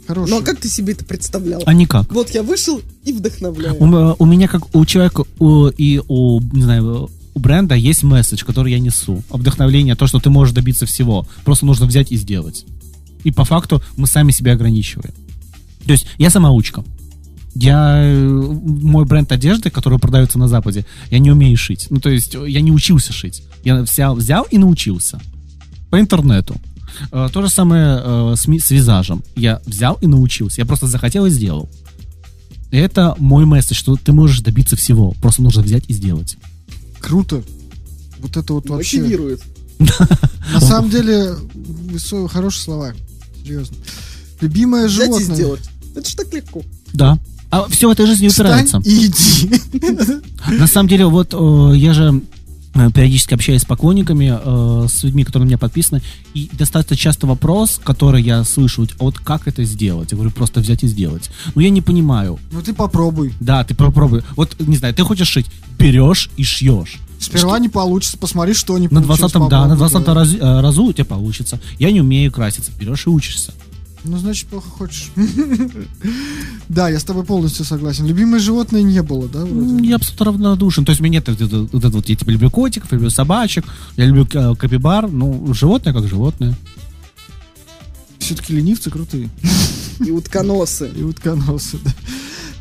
Хорошо. 0.06 0.28
Ну 0.30 0.38
а 0.40 0.42
как 0.42 0.60
ты 0.60 0.68
себе 0.68 0.92
это 0.92 1.04
представлял? 1.04 1.62
А 1.64 1.72
никак. 1.72 2.12
Вот 2.12 2.30
я 2.30 2.42
вышел 2.42 2.80
и 3.04 3.12
вдохновляю. 3.12 3.76
У, 3.80 3.86
м- 3.86 4.16
у 4.18 4.26
меня, 4.26 4.48
как 4.48 4.74
у 4.74 4.84
человека 4.84 5.24
у- 5.38 5.68
и 5.68 6.00
у, 6.08 6.40
не 6.52 6.62
знаю, 6.62 7.10
у 7.34 7.38
бренда 7.40 7.74
есть 7.74 8.02
месседж, 8.02 8.44
который 8.44 8.72
я 8.72 8.78
несу. 8.78 9.22
А 9.30 9.36
Вдохновление, 9.38 9.94
то, 9.96 10.06
что 10.06 10.20
ты 10.20 10.30
можешь 10.30 10.54
добиться 10.54 10.86
всего. 10.86 11.26
Просто 11.44 11.64
нужно 11.66 11.86
взять 11.86 12.12
и 12.12 12.16
сделать. 12.16 12.64
И 13.24 13.30
по 13.32 13.44
факту 13.44 13.82
мы 13.96 14.06
сами 14.06 14.30
себя 14.30 14.52
ограничиваем. 14.52 15.14
То 15.86 15.92
есть 15.92 16.06
я 16.18 16.28
самоучка. 16.30 16.84
Я, 17.54 18.00
э, 18.02 18.28
мой 18.28 19.04
бренд 19.04 19.30
одежды, 19.30 19.70
который 19.70 19.98
продается 19.98 20.38
на 20.38 20.48
Западе, 20.48 20.84
я 21.10 21.18
не 21.18 21.30
умею 21.30 21.56
шить. 21.56 21.86
Ну, 21.90 22.00
то 22.00 22.10
есть 22.10 22.34
я 22.34 22.60
не 22.60 22.72
учился 22.72 23.12
шить. 23.12 23.42
Я 23.64 23.80
взял, 23.82 24.14
взял 24.16 24.44
и 24.50 24.58
научился. 24.58 25.20
По 25.90 26.00
интернету. 26.00 26.56
Э, 27.12 27.28
То 27.32 27.42
же 27.42 27.48
самое 27.48 28.00
э, 28.02 28.34
с, 28.36 28.42
с 28.42 28.70
визажем. 28.70 29.22
Я 29.36 29.60
взял 29.66 29.94
и 30.00 30.06
научился. 30.06 30.60
Я 30.60 30.66
просто 30.66 30.86
захотел 30.86 31.26
и 31.26 31.30
сделал. 31.30 31.68
И 32.72 32.76
это 32.76 33.14
мой 33.18 33.44
месседж, 33.44 33.76
что 33.76 33.94
ты 33.96 34.12
можешь 34.12 34.40
добиться 34.40 34.74
всего. 34.74 35.12
Просто 35.22 35.42
нужно 35.42 35.62
взять 35.62 35.84
и 35.88 35.92
сделать. 35.92 36.36
Круто. 36.98 37.42
Вот 38.18 38.36
это 38.36 38.52
вот 38.52 38.68
вообще... 38.68 39.00
Мотивирует. 39.00 39.42
На 40.52 40.60
самом 40.60 40.90
деле, 40.90 41.34
хорошие 42.28 42.62
слова. 42.62 42.92
Серьезно. 43.44 43.76
Любимое 44.40 44.86
Взять 44.88 45.08
и 45.08 45.12
животное. 45.12 45.34
сделать. 45.36 45.60
Это 45.94 46.08
ж 46.08 46.14
так 46.14 46.34
легко. 46.34 46.62
Да. 46.92 47.18
А 47.54 47.68
все 47.68 47.88
в 47.88 47.92
этой 47.92 48.06
жизни 48.06 48.28
Встань 48.28 48.46
упирается. 48.46 48.82
и 48.84 49.06
иди. 49.06 49.60
На 50.58 50.66
самом 50.66 50.88
деле, 50.88 51.06
вот 51.06 51.32
э, 51.32 51.76
я 51.76 51.94
же 51.94 52.20
э, 52.74 52.90
периодически 52.90 53.34
общаюсь 53.34 53.62
с 53.62 53.64
поклонниками, 53.64 54.34
э, 54.36 54.88
с 54.88 55.04
людьми, 55.04 55.24
которые 55.24 55.44
на 55.44 55.48
меня 55.50 55.58
подписаны, 55.58 56.02
и 56.34 56.50
достаточно 56.52 56.96
часто 56.96 57.26
вопрос, 57.26 57.80
который 57.82 58.22
я 58.22 58.42
слышу, 58.44 58.86
а 58.98 59.04
вот 59.04 59.18
как 59.18 59.46
это 59.46 59.62
сделать? 59.64 60.10
Я 60.10 60.16
говорю, 60.16 60.32
просто 60.32 60.60
взять 60.60 60.82
и 60.82 60.88
сделать. 60.88 61.30
Но 61.54 61.62
я 61.62 61.70
не 61.70 61.80
понимаю. 61.80 62.40
Ну 62.50 62.60
ты 62.60 62.74
попробуй. 62.74 63.32
Да, 63.40 63.62
ты 63.64 63.74
попробуй. 63.74 64.22
Вот, 64.36 64.56
не 64.58 64.76
знаю, 64.76 64.94
ты 64.94 65.04
хочешь 65.04 65.28
шить, 65.28 65.46
берешь 65.78 66.30
и 66.36 66.42
шьешь. 66.42 66.98
Сперва 67.20 67.58
не 67.58 67.68
получится, 67.68 68.18
посмотри, 68.18 68.54
что 68.54 68.76
не 68.78 68.88
На 68.88 69.00
получилось. 69.00 69.32
20 69.32 69.48
да, 69.48 69.66
на 69.66 69.76
попробуй, 69.76 70.02
20 70.02 70.08
раз, 70.08 70.34
э, 70.34 70.60
разу 70.60 70.84
у 70.84 70.92
тебя 70.92 71.04
получится. 71.04 71.60
Я 71.78 71.90
не 71.90 72.00
умею 72.00 72.30
краситься, 72.30 72.70
берешь 72.78 73.06
и 73.06 73.10
учишься. 73.10 73.54
Ну, 74.04 74.18
значит, 74.18 74.48
плохо 74.48 74.68
хочешь. 74.68 75.10
Да, 76.66 76.88
я 76.88 76.98
с 76.98 77.04
тобой 77.04 77.24
полностью 77.24 77.64
согласен. 77.64 78.06
Любимое 78.06 78.40
животное 78.40 78.82
не 78.82 79.02
было, 79.02 79.28
да? 79.28 79.46
Я 79.82 79.96
абсолютно 79.96 80.26
равнодушен. 80.26 80.84
То 80.84 80.90
есть 80.90 81.00
у 81.00 81.04
меня 81.04 81.18
нет 81.18 81.28
вот 81.28 81.40
это 81.40 81.90
вот, 81.90 82.08
я 82.08 82.16
типа 82.16 82.30
люблю 82.30 82.50
котиков, 82.50 82.90
я 82.90 82.96
люблю 82.96 83.10
собачек, 83.10 83.66
я 83.96 84.06
люблю 84.06 84.26
э, 84.32 84.54
капибар. 84.56 85.08
Ну, 85.08 85.52
животное 85.52 85.92
как 85.92 86.08
животное. 86.08 86.54
Все-таки 88.18 88.54
ленивцы 88.54 88.90
крутые. 88.90 89.28
И 90.00 90.10
утконосы. 90.10 90.90
И 90.96 91.02
утконосы, 91.02 91.78
да. 91.84 91.92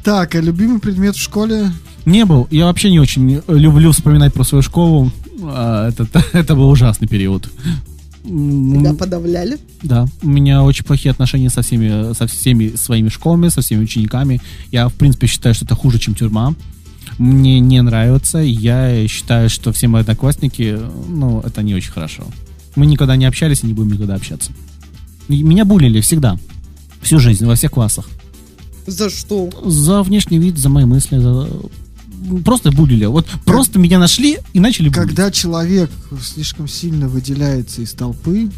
Так, 0.03 0.35
а 0.35 0.41
любимый 0.41 0.79
предмет 0.79 1.15
в 1.15 1.21
школе? 1.21 1.71
Не 2.05 2.25
был. 2.25 2.47
Я 2.51 2.65
вообще 2.65 2.91
не 2.91 2.99
очень 2.99 3.41
люблю 3.47 3.93
вспоминать 3.93 4.33
про 4.33 4.43
свою 4.43 4.61
школу. 4.61 5.11
А, 5.43 5.87
Это, 5.87 6.07
это 6.33 6.55
был 6.55 6.69
ужасный 6.69 7.07
период. 7.07 7.49
Тебя 8.23 8.93
подавляли? 8.93 9.57
Да, 9.81 10.07
у 10.21 10.27
меня 10.27 10.63
очень 10.63 10.85
плохие 10.85 11.11
отношения 11.11 11.49
со 11.49 11.61
всеми, 11.61 12.13
со 12.13 12.25
всеми 12.25 12.75
своими 12.75 13.09
школами, 13.09 13.49
со 13.49 13.61
всеми 13.61 13.83
учениками. 13.83 14.41
Я, 14.71 14.87
в 14.87 14.93
принципе, 14.93 15.27
считаю, 15.27 15.53
что 15.53 15.65
это 15.65 15.75
хуже, 15.75 15.99
чем 15.99 16.15
тюрьма. 16.15 16.55
Мне 17.17 17.59
не 17.59 17.81
нравится. 17.81 18.37
Я 18.39 19.07
считаю, 19.07 19.49
что 19.49 19.71
все 19.73 19.87
мои 19.87 20.01
одноклассники, 20.01 20.79
ну, 21.07 21.41
это 21.41 21.61
не 21.61 21.75
очень 21.75 21.91
хорошо. 21.91 22.23
Мы 22.75 22.85
никогда 22.85 23.15
не 23.15 23.25
общались 23.25 23.63
и 23.63 23.67
не 23.67 23.73
будем 23.73 23.91
никогда 23.91 24.15
общаться. 24.15 24.51
Меня 25.27 25.65
булили 25.65 26.01
всегда. 26.01 26.37
Всю 27.01 27.19
жизнь, 27.19 27.45
во 27.45 27.55
всех 27.55 27.71
классах. 27.71 28.09
За 28.87 29.09
что? 29.09 29.49
За 29.65 30.01
внешний 30.01 30.39
вид, 30.39 30.57
за 30.57 30.69
мои 30.69 30.85
мысли, 30.85 31.17
за... 31.17 31.49
Просто 32.45 32.71
булили. 32.71 33.05
Вот 33.05 33.27
просто 33.45 33.79
меня 33.79 33.99
нашли 33.99 34.37
и 34.53 34.59
начали 34.59 34.89
булить. 34.89 34.95
Когда 35.07 35.31
человек 35.31 35.89
слишком 36.21 36.67
сильно 36.67 37.07
выделяется 37.07 37.81
из 37.81 37.93
толпы, 37.93 38.49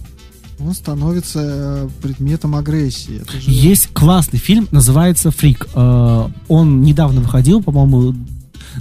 он 0.59 0.73
становится 0.73 1.39
э, 1.43 1.89
предметом 2.01 2.55
агрессии. 2.55 3.21
Это 3.21 3.33
же- 3.41 3.51
Есть 3.51 3.89
классный 3.93 4.39
фильм, 4.39 4.67
называется 4.71 5.31
«Фрик». 5.31 5.67
Э, 5.75 6.29
Он 6.47 6.81
недавно 6.81 7.21
выходил, 7.21 7.61
по-моему, 7.63 8.15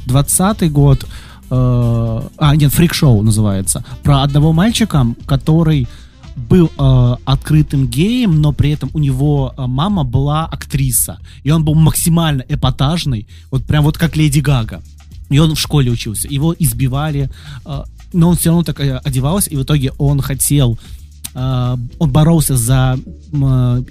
20 0.06 0.70
год. 0.70 1.04
Э, 1.50 2.20
А, 2.38 2.56
нет, 2.56 2.72
«Фрик-шоу» 2.72 3.22
называется. 3.22 3.84
Про 4.02 4.22
одного 4.22 4.52
мальчика, 4.52 5.06
который 5.26 5.86
был 6.36 6.70
э, 6.78 7.16
открытым 7.24 7.86
геем, 7.86 8.40
но 8.40 8.52
при 8.52 8.70
этом 8.70 8.90
у 8.94 8.98
него 8.98 9.54
э, 9.56 9.66
мама 9.66 10.04
была 10.04 10.46
актриса. 10.46 11.18
И 11.42 11.50
он 11.50 11.64
был 11.64 11.74
максимально 11.74 12.44
эпатажный, 12.48 13.26
вот 13.50 13.64
прям 13.64 13.84
вот 13.84 13.98
как 13.98 14.16
Леди 14.16 14.40
Гага. 14.40 14.82
И 15.30 15.38
он 15.38 15.54
в 15.54 15.60
школе 15.60 15.90
учился. 15.90 16.28
Его 16.28 16.54
избивали, 16.58 17.30
э, 17.64 17.82
но 18.12 18.28
он 18.28 18.36
все 18.36 18.50
равно 18.50 18.64
так 18.64 18.80
э, 18.80 18.96
одевался, 19.04 19.50
и 19.50 19.56
в 19.56 19.62
итоге 19.62 19.92
он 19.98 20.20
хотел, 20.20 20.78
э, 21.34 21.76
он 21.98 22.10
боролся 22.10 22.56
за, 22.56 22.98
э, 23.32 23.82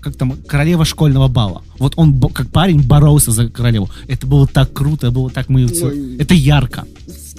как 0.00 0.16
там, 0.16 0.32
королева 0.46 0.84
школьного 0.84 1.28
бала. 1.28 1.62
Вот 1.78 1.94
он, 1.96 2.20
как 2.20 2.50
парень, 2.50 2.82
боролся 2.82 3.30
за 3.30 3.48
королеву. 3.48 3.90
Это 4.08 4.26
было 4.26 4.46
так 4.46 4.72
круто, 4.72 5.10
было 5.10 5.30
так 5.30 5.48
мы... 5.48 5.66
Ой. 5.66 6.16
Это 6.18 6.34
ярко. 6.34 6.84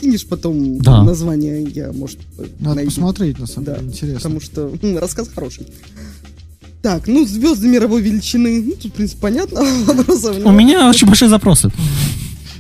Скинешь 0.04 0.26
потом 0.26 0.80
Да. 0.80 1.02
название, 1.04 1.64
я, 1.74 1.94
может, 1.94 2.20
Надо 2.60 2.76
найду. 2.76 2.92
посмотреть, 2.92 3.40
на 3.40 3.48
самом 3.48 3.66
Да, 3.66 3.76
деле, 3.78 3.88
интересно. 3.88 4.18
потому 4.20 4.42
что 4.42 4.72
м, 4.82 4.98
рассказ 4.98 5.30
хороший. 5.34 5.66
Так, 6.82 7.08
ну, 7.08 7.26
звезды 7.26 7.70
мировой 7.70 8.02
величины. 8.02 8.62
Ну, 8.62 8.72
тут, 8.74 8.92
в 8.92 8.96
принципе, 8.96 9.22
понятно. 9.22 9.62
Вопросов 9.86 10.36
У 10.44 10.52
меня 10.52 10.90
очень 10.90 11.08
большие 11.08 11.30
запросы. 11.30 11.72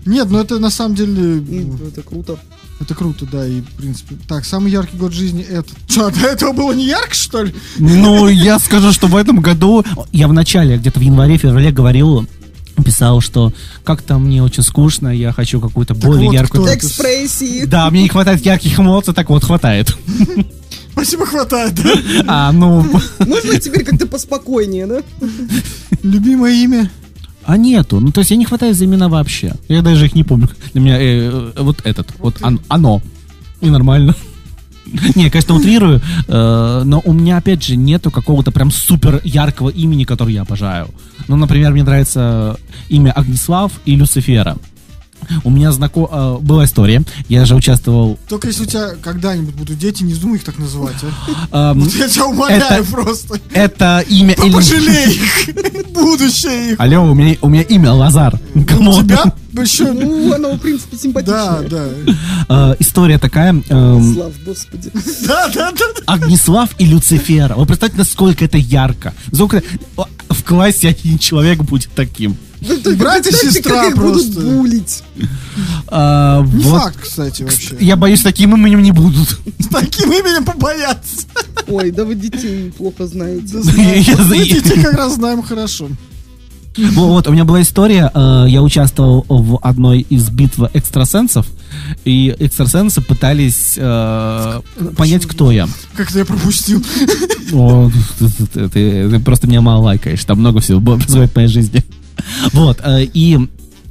Нет, 0.06 0.30
ну 0.30 0.40
это 0.40 0.58
на 0.60 0.70
самом 0.70 0.96
деле, 0.96 1.22
М, 1.40 1.80
Это 1.88 2.02
круто. 2.02 2.40
это 2.80 2.96
круто, 2.96 3.26
да, 3.30 3.46
и 3.46 3.60
в 3.60 3.70
принципе. 3.72 4.16
Так, 4.28 4.46
самый 4.46 4.72
яркий 4.72 4.96
год 4.96 5.12
жизни 5.12 5.44
это. 5.44 5.68
Что, 5.90 6.10
до 6.12 6.28
этого 6.28 6.54
было 6.54 6.72
не 6.72 6.86
ярко, 6.86 7.14
что 7.14 7.44
ли? 7.44 7.54
Ну, 7.78 8.30
я 8.30 8.58
скажу, 8.60 8.94
что 8.94 9.08
в 9.08 9.18
этом 9.18 9.42
году, 9.42 9.84
я 10.14 10.30
в 10.30 10.34
начале, 10.34 10.78
где-то 10.78 11.00
в 11.00 11.04
январе-феврале 11.04 11.72
говорил, 11.72 12.26
писал, 12.84 13.22
что 13.22 13.54
как-то 13.84 14.18
мне 14.18 14.42
очень 14.42 14.64
скучно, 14.64 15.10
я 15.10 15.32
хочу 15.32 15.60
какую-то 15.62 15.94
более 15.96 16.28
вот 16.28 16.34
яркую... 16.34 16.64
кто? 16.64 16.76
Экспрессии. 16.76 17.66
Да, 17.66 17.90
мне 17.90 18.04
не 18.04 18.10
хватает 18.10 18.46
ярких 18.46 18.80
эмоций, 18.80 19.14
так 19.14 19.30
вот, 19.30 19.44
хватает. 19.44 19.96
Спасибо, 20.92 21.26
хватает, 21.26 21.74
да? 21.76 21.94
А, 22.28 22.52
ну, 22.52 22.82
Можно 23.20 23.60
теперь 23.60 23.84
как-то 23.84 24.08
поспокойнее, 24.08 24.88
да? 24.88 25.02
Любимое 26.04 26.54
имя? 26.54 26.90
а 27.46 27.58
нету. 27.58 28.00
Ну, 28.00 28.12
то 28.12 28.20
есть 28.22 28.32
я 28.32 28.38
не 28.38 28.46
хватает 28.46 28.78
за 28.78 28.86
имена 28.86 29.10
вообще. 29.10 29.54
Я 29.68 29.82
даже 29.82 30.06
их 30.06 30.16
не 30.16 30.24
помню. 30.24 30.50
Для 30.72 30.82
меня 30.82 30.98
э, 30.98 31.52
э, 31.56 31.62
вот 31.62 31.82
этот, 31.84 32.08
вот 32.20 32.38
он- 32.42 32.62
оно. 32.70 33.02
И 33.60 33.70
нормально. 33.70 34.16
Не, 35.16 35.30
конечно, 35.30 35.56
утрирую, 35.56 36.02
э, 36.28 36.82
но 36.86 37.02
у 37.06 37.14
меня, 37.14 37.38
опять 37.38 37.64
же, 37.64 37.76
нету 37.76 38.12
какого-то 38.12 38.52
прям 38.52 38.72
супер 38.72 39.22
яркого 39.24 39.70
имени, 39.70 40.04
которое 40.04 40.34
я 40.34 40.42
обожаю. 40.42 40.90
Ну, 41.28 41.38
например, 41.38 41.72
мне 41.72 41.84
нравится 41.84 42.58
имя 42.90 43.12
Агнислав 43.12 43.72
и 43.86 43.96
Люцифера. 43.96 44.58
У 45.44 45.50
меня 45.50 45.72
знаком... 45.72 46.08
э, 46.12 46.38
была 46.40 46.66
история, 46.66 47.02
я 47.30 47.46
же 47.46 47.56
участвовал... 47.56 48.18
Только 48.28 48.48
если 48.48 48.64
у 48.64 48.66
тебя 48.66 48.90
когда-нибудь 49.02 49.56
будут 49.56 49.78
дети, 49.78 50.04
не 50.04 50.14
вздумай 50.14 50.38
их 50.38 50.44
так 50.44 50.58
называть, 50.58 50.96
а. 51.52 51.72
эм, 51.72 51.82
Вот 51.82 51.94
я 51.94 52.08
тебя 52.08 52.26
умоляю 52.26 52.62
это- 52.84 52.92
просто. 52.92 53.40
это 53.54 54.04
имя... 54.08 54.36
Эль- 54.44 54.52
Пожалей 54.54 55.14
их. 55.16 55.86
Будущее 55.94 56.72
их. 56.74 56.80
Алло, 56.80 57.04
у 57.04 57.14
меня, 57.14 57.36
у 57.42 57.50
меня 57.50 57.62
имя 57.64 57.92
Лазар. 57.92 58.40
У 58.56 58.64
тебя 58.64 59.34
еще... 59.62 59.92
Ну, 59.92 60.34
оно, 60.34 60.54
в 60.56 60.60
принципе, 60.60 60.96
Да, 60.96 61.00
симпатичное. 61.02 61.70
да. 61.70 61.86
Э, 62.72 62.76
история 62.80 63.18
такая. 63.20 63.50
эм, 63.70 64.14
Слав, 64.14 64.34
господи. 64.46 64.92
Да, 65.28 65.50
да, 65.54 65.72
да. 65.72 65.86
Агнислав 66.08 66.70
и 66.80 66.86
Люцифера. 66.86 67.56
Вы 67.56 67.66
представьте, 67.66 67.98
насколько 67.98 68.44
это 68.46 68.58
ярко. 68.58 69.14
Сколько 69.32 69.62
в 70.30 70.44
классе 70.44 70.90
один 70.90 71.20
человек 71.20 71.60
будет 71.64 71.90
таким. 71.96 72.36
Братья, 72.98 73.30
представьте, 73.32 73.52
сестра 73.52 73.88
их 73.88 73.96
будут 73.96 74.34
просто. 74.34 74.42
булить. 74.42 75.04
А, 75.88 76.42
Не 76.44 76.64
вот. 76.64 76.82
факт, 76.82 76.98
кстати, 77.02 77.44
вообще. 77.44 77.76
Я 77.80 77.96
боюсь, 77.96 78.22
таким 78.22 78.56
именем 78.56 78.82
не 78.82 78.92
будут. 78.92 79.30
С 79.60 79.68
таким 79.68 80.12
именем 80.12 80.44
побояться. 80.46 81.28
Ой, 81.68 81.92
да 81.92 82.04
вы 82.06 82.16
детей 82.16 82.72
плохо 82.78 83.08
знаете. 83.08 83.58
Мы 83.64 84.46
детей 84.46 84.82
как 84.82 84.94
раз 84.94 85.16
знаем 85.16 85.44
хорошо. 85.44 85.88
Ну, 86.76 86.90
Вот, 87.10 87.28
у 87.28 87.32
меня 87.32 87.46
была 87.46 87.62
история, 87.62 88.10
э, 88.12 88.46
я 88.48 88.64
участвовал 88.64 89.24
в 89.30 89.60
одной 89.62 90.00
из 90.10 90.28
битв 90.32 90.58
экстрасенсов, 90.74 91.46
и 92.04 92.36
экстрасенсы 92.40 93.00
пытались 93.00 93.76
э, 93.78 94.62
понять, 94.98 95.28
кто 95.28 95.52
я. 95.52 95.68
Как-то 95.96 96.18
я 96.18 96.26
пропустил. 96.26 96.84
О, 97.54 97.92
ты, 98.18 98.28
ты- 98.48 98.70
ты- 98.70 99.10
ты 99.12 99.20
просто 99.20 99.46
меня 99.48 99.62
мало 99.62 99.84
лайкаешь, 99.84 100.26
там 100.26 100.40
много 100.40 100.62
всего 100.62 100.80
было- 100.80 100.96
происходит 100.98 101.32
в 101.32 101.36
моей 101.36 101.48
жизни. 101.48 101.84
Вот, 102.54 102.80
э, 102.84 103.06
и 103.14 103.38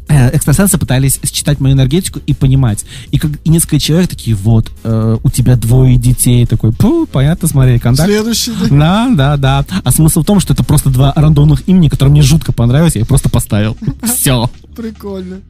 э, 0.09 0.31
экстрасенсы 0.31 0.79
пытались 0.79 1.19
считать 1.25 1.61
мою 1.61 1.75
энергетику 1.75 2.21
и 2.27 2.35
понимать. 2.35 2.85
И, 3.11 3.19
как, 3.19 3.31
и 3.45 3.51
несколько 3.51 3.79
человек 3.79 4.11
такие, 4.11 4.37
вот, 4.37 4.71
э, 4.85 5.19
у 5.23 5.31
тебя 5.31 5.57
двое 5.57 5.97
детей, 5.97 6.47
такой, 6.47 6.73
пу, 6.73 7.07
понятно, 7.07 7.49
смотри, 7.49 7.79
контакт. 7.79 8.09
Следующий. 8.09 8.53
да. 8.71 9.09
Да, 9.13 9.37
да, 9.37 9.37
да. 9.37 9.67
А 9.85 9.93
смысл 9.93 10.23
в 10.23 10.25
том, 10.25 10.41
что 10.41 10.53
это 10.53 10.65
просто 10.65 10.91
два 10.91 11.13
рандомных 11.15 11.69
имени, 11.69 11.89
которые 11.89 12.13
мне 12.13 12.23
жутко 12.23 12.53
понравились, 12.53 12.95
я 12.95 13.03
их 13.03 13.09
просто 13.09 13.29
поставил. 13.29 13.77
Все. 14.03 14.51
Прикольно. 14.77 15.41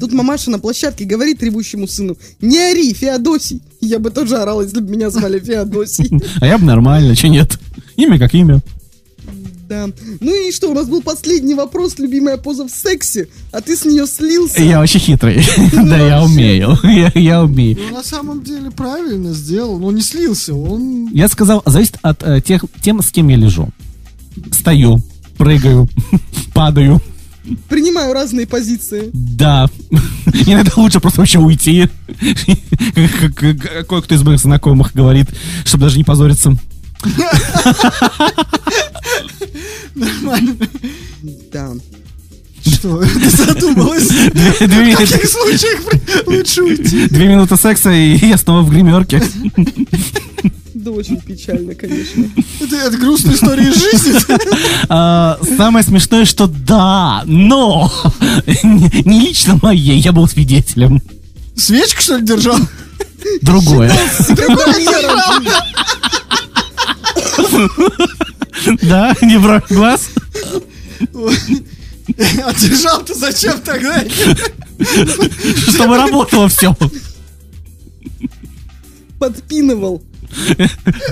Тут 0.00 0.12
мамаша 0.12 0.50
на 0.50 0.58
площадке 0.58 1.04
говорит 1.04 1.42
ревущему 1.42 1.88
сыну, 1.88 2.16
не 2.40 2.58
ори, 2.58 2.92
Феодосий. 2.94 3.60
Я 3.80 3.98
бы 3.98 4.10
тоже 4.10 4.36
орала, 4.36 4.62
если 4.62 4.80
бы 4.80 4.90
меня 4.90 5.10
звали 5.10 5.40
Феодосий. 5.40 6.10
А 6.40 6.46
я 6.46 6.58
бы 6.58 6.64
нормально, 6.64 7.16
че 7.16 7.28
нет? 7.28 7.58
Имя 7.96 8.18
как 8.18 8.34
имя. 8.34 8.60
Да. 9.68 9.86
Ну 10.20 10.48
и 10.48 10.50
что, 10.50 10.70
у 10.70 10.74
нас 10.74 10.86
был 10.88 11.02
последний 11.02 11.54
вопрос, 11.54 11.98
любимая 11.98 12.38
поза 12.38 12.64
в 12.64 12.70
сексе, 12.70 13.28
а 13.52 13.60
ты 13.60 13.76
с 13.76 13.84
нее 13.84 14.06
слился. 14.06 14.62
Я 14.62 14.80
очень 14.80 15.00
хитрый. 15.00 15.44
Да, 15.72 15.98
я 15.98 16.22
умею. 16.22 16.78
Я- 17.14 17.42
умею. 17.42 17.78
Ну, 17.90 17.96
на 17.96 18.02
самом 18.02 18.42
деле 18.42 18.70
правильно 18.70 19.32
сделал. 19.34 19.78
Но 19.78 19.90
не 19.92 20.00
слился. 20.00 20.54
Он... 20.54 21.08
Я 21.12 21.28
сказал, 21.28 21.62
зависит 21.66 21.98
от 22.02 22.22
э, 22.22 22.40
тех 22.40 22.64
тем, 22.80 23.02
с 23.02 23.10
кем 23.10 23.28
я 23.28 23.36
лежу. 23.36 23.68
Стою, 24.52 25.02
прыгаю, 25.36 25.88
падаю. 26.54 27.02
Принимаю 27.68 28.14
разные 28.14 28.46
позиции. 28.46 29.10
Да. 29.12 29.66
Иногда 30.46 30.72
лучше 30.76 31.00
просто 31.00 31.20
вообще 31.20 31.38
уйти. 31.38 31.88
Кое-кто 33.86 34.14
из 34.14 34.22
моих 34.22 34.40
знакомых 34.40 34.94
говорит, 34.94 35.28
чтобы 35.64 35.84
даже 35.84 35.98
не 35.98 36.04
позориться. 36.04 36.56
Нормально. 39.98 40.56
Да. 41.52 41.72
Что? 42.64 43.02
Ты 43.02 43.30
задумалась? 43.30 44.08
В 44.08 44.96
каких 44.96 45.28
случаях 45.28 45.80
лучше 46.26 46.62
уйти? 46.62 47.08
Две 47.08 47.28
минуты 47.28 47.56
секса, 47.56 47.90
и 47.90 48.16
я 48.26 48.36
снова 48.38 48.62
в 48.62 48.70
гримерке. 48.70 49.22
Да 50.74 50.92
очень 50.92 51.20
печально, 51.20 51.74
конечно. 51.74 52.24
Это, 52.60 52.76
это 52.76 52.96
грустная 52.98 53.34
история 53.34 53.68
из 53.68 53.74
жизни. 53.74 54.14
А, 54.88 55.38
Самое 55.56 55.84
смешное, 55.84 56.24
что 56.24 56.46
да, 56.46 57.22
но 57.26 57.90
не 58.62 59.20
лично 59.20 59.58
моей, 59.60 59.98
я 59.98 60.12
был 60.12 60.28
свидетелем. 60.28 61.02
Свечку, 61.56 62.00
что 62.00 62.16
ли, 62.18 62.24
держал? 62.24 62.58
Другое. 63.42 63.92
Секундомером. 64.18 65.48
Да, 68.82 69.14
не 69.22 69.38
бровь 69.38 69.68
глаз. 69.70 70.08
А 71.14 72.54
держал-то 72.54 73.14
зачем 73.14 73.60
тогда? 73.60 74.04
Чтобы 75.68 75.96
работало 75.96 76.48
все. 76.48 76.74
Подпинывал. 79.18 80.02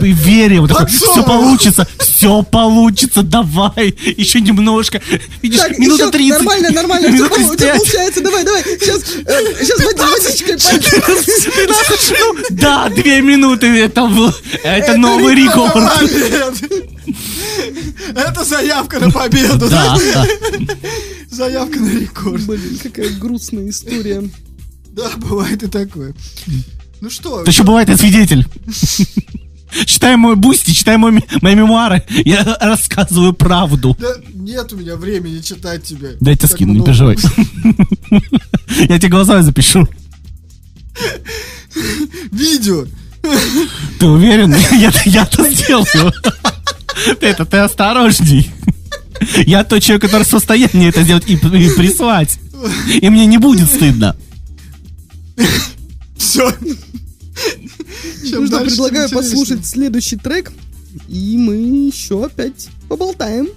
Верил, 0.01 0.67
такой, 0.69 0.87
все 0.87 1.23
получится, 1.23 1.87
все 1.99 2.43
получится, 2.43 3.23
давай, 3.23 3.95
еще 4.17 4.41
немножко. 4.41 5.01
Видишь, 5.43 5.61
Так, 5.61 5.79
минута 5.79 6.05
еще 6.05 6.13
30. 6.13 6.39
Нормально, 6.39 6.71
нормально. 6.71 7.09
35. 7.09 7.59
получается. 7.79 8.21
Давай, 8.23 8.45
давай. 8.45 8.63
Сейчас, 8.63 9.03
сейчас 9.05 9.79
водичкой 9.81 10.57
пойдем. 10.59 12.57
Да, 12.57 12.89
две 12.89 13.21
минуты, 13.21 13.67
это, 13.67 14.07
был- 14.07 14.35
это 14.63 14.97
новый 14.97 15.35
рекорд. 15.35 15.75
Это 18.15 18.45
заявка 18.45 18.99
на 19.01 19.11
победу, 19.11 19.69
да. 19.69 19.97
Заявка 21.31 21.79
на 21.81 21.91
рекорд. 21.91 22.43
Блин, 22.43 22.79
какая 22.83 23.11
грустная 23.11 23.69
история. 23.71 24.29
Да, 24.93 25.11
бывает 25.17 25.63
и 25.63 25.67
такое. 25.69 26.15
Ну 27.01 27.11
что, 27.11 27.43
То 27.43 27.51
еще 27.51 27.63
бывает, 27.63 27.89
я 27.89 27.97
свидетель. 27.97 28.47
Читай 29.85 30.17
мой 30.17 30.37
Boosty, 30.37 30.71
читай 30.71 30.97
мой, 30.97 31.23
мои 31.43 31.55
мемуары. 31.55 32.03
Я 32.09 32.45
рассказываю 32.61 33.33
правду. 33.33 33.97
да 33.99 34.15
нет 34.33 34.73
у 34.73 34.77
меня 34.77 34.97
времени 34.97 35.41
читать 35.41 35.83
тебя. 35.83 36.11
Дай 36.21 36.33
я 36.35 36.37
тебе 36.37 36.49
скину, 36.49 36.73
не 36.73 36.83
переживай. 36.83 37.17
Я 38.89 38.99
тебе 38.99 39.09
глазами 39.09 39.43
запишу. 39.43 39.87
Видео. 42.33 42.87
Ты 43.99 44.07
уверен? 44.07 44.55
Я-то 45.07 45.51
сделаю. 45.51 46.13
Ты 47.21 47.27
это, 47.27 47.45
ты 47.45 47.59
осторожней. 47.59 48.51
Я 49.47 49.65
тот 49.65 49.83
человек, 49.83 50.03
который 50.03 50.23
в 50.23 50.29
состоянии 50.29 50.89
это 50.89 51.03
сделать 51.03 51.29
и, 51.29 51.35
и 51.35 51.37
прислать. 51.77 52.39
И 52.89 53.09
мне 53.11 53.27
не 53.27 53.39
будет 53.39 53.69
стыдно. 53.69 54.17
Все. 58.23 58.41
Ну 58.41 58.47
что, 58.47 58.61
предлагаю 58.61 59.11
послушать 59.11 59.65
следующий 59.67 60.17
трек. 60.17 60.53
И 61.09 61.37
мы 61.37 61.57
еще 61.57 62.25
опять 62.25 62.69
поболтаем. 62.89 63.49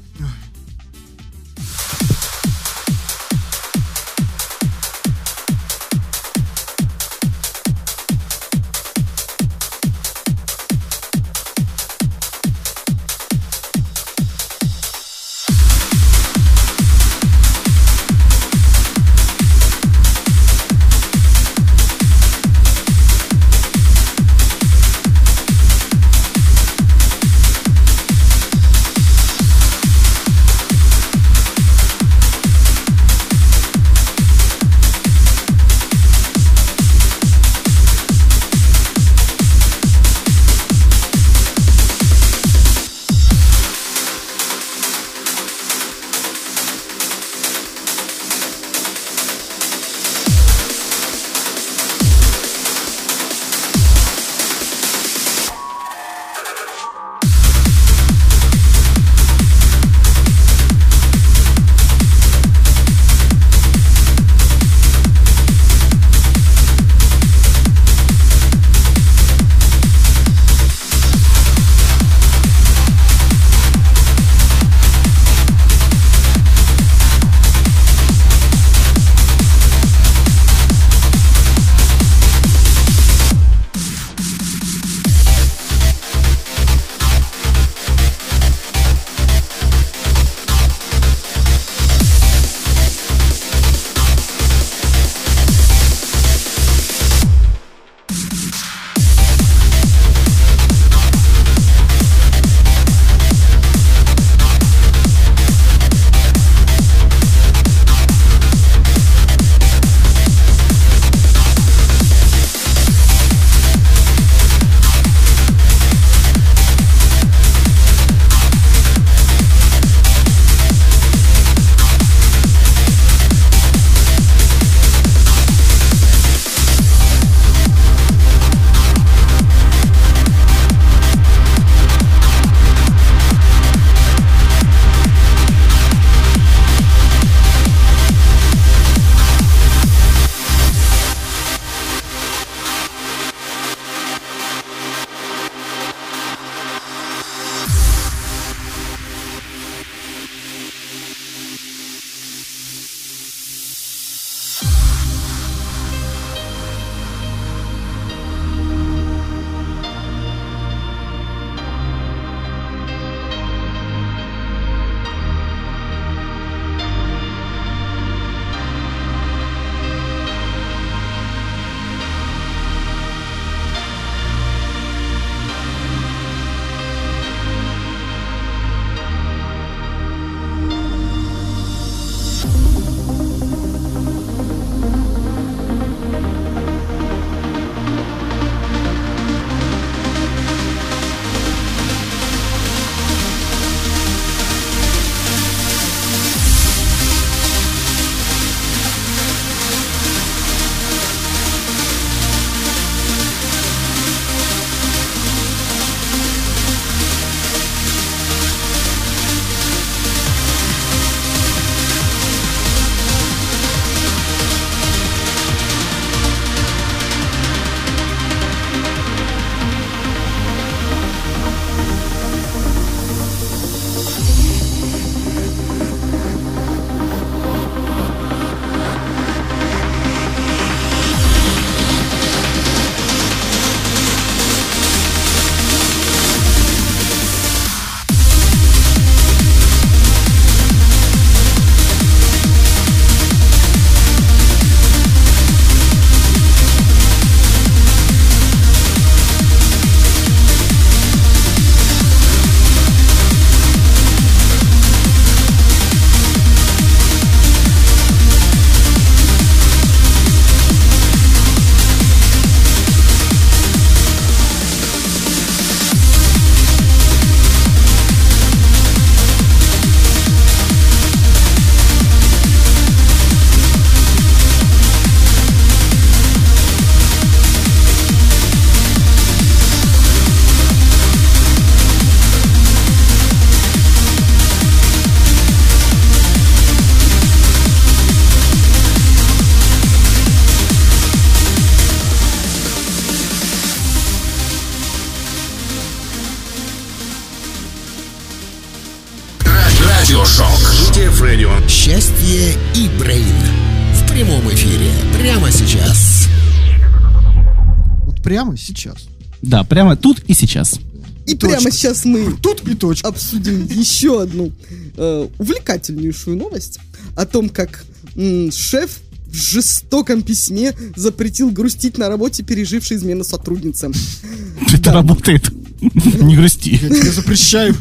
Прямо 308.40 308.58
сейчас. 308.58 308.96
Да, 309.42 309.64
прямо 309.64 309.96
тут 309.98 310.20
и 310.28 310.34
сейчас. 310.34 310.80
И 311.26 311.36
Точка. 311.36 311.48
прямо 311.58 311.72
сейчас 311.72 312.06
мы 312.06 312.34
Тут 312.42 312.68
и 312.68 312.74
точка. 312.74 313.08
обсудим 313.08 313.66
еще 313.68 314.22
одну 314.22 314.52
э, 314.98 315.28
увлекательнейшую 315.38 316.38
новость 316.38 316.80
о 317.16 317.26
том, 317.26 317.50
как 317.50 317.86
м, 318.16 318.52
шеф 318.52 319.00
в 319.28 319.36
жестоком 319.36 320.24
письме 320.24 320.74
запретил 320.96 321.52
грустить 321.52 321.98
на 322.00 322.08
работе 322.10 322.44
пережившей 322.44 322.98
измену 322.98 323.24
сотруднице. 323.24 323.92
Это 324.74 324.92
работает. 324.94 325.52
Не 326.22 326.36
грусти. 326.36 326.72
Я 326.82 326.90
тебе 326.90 327.12
запрещаю. 327.12 327.76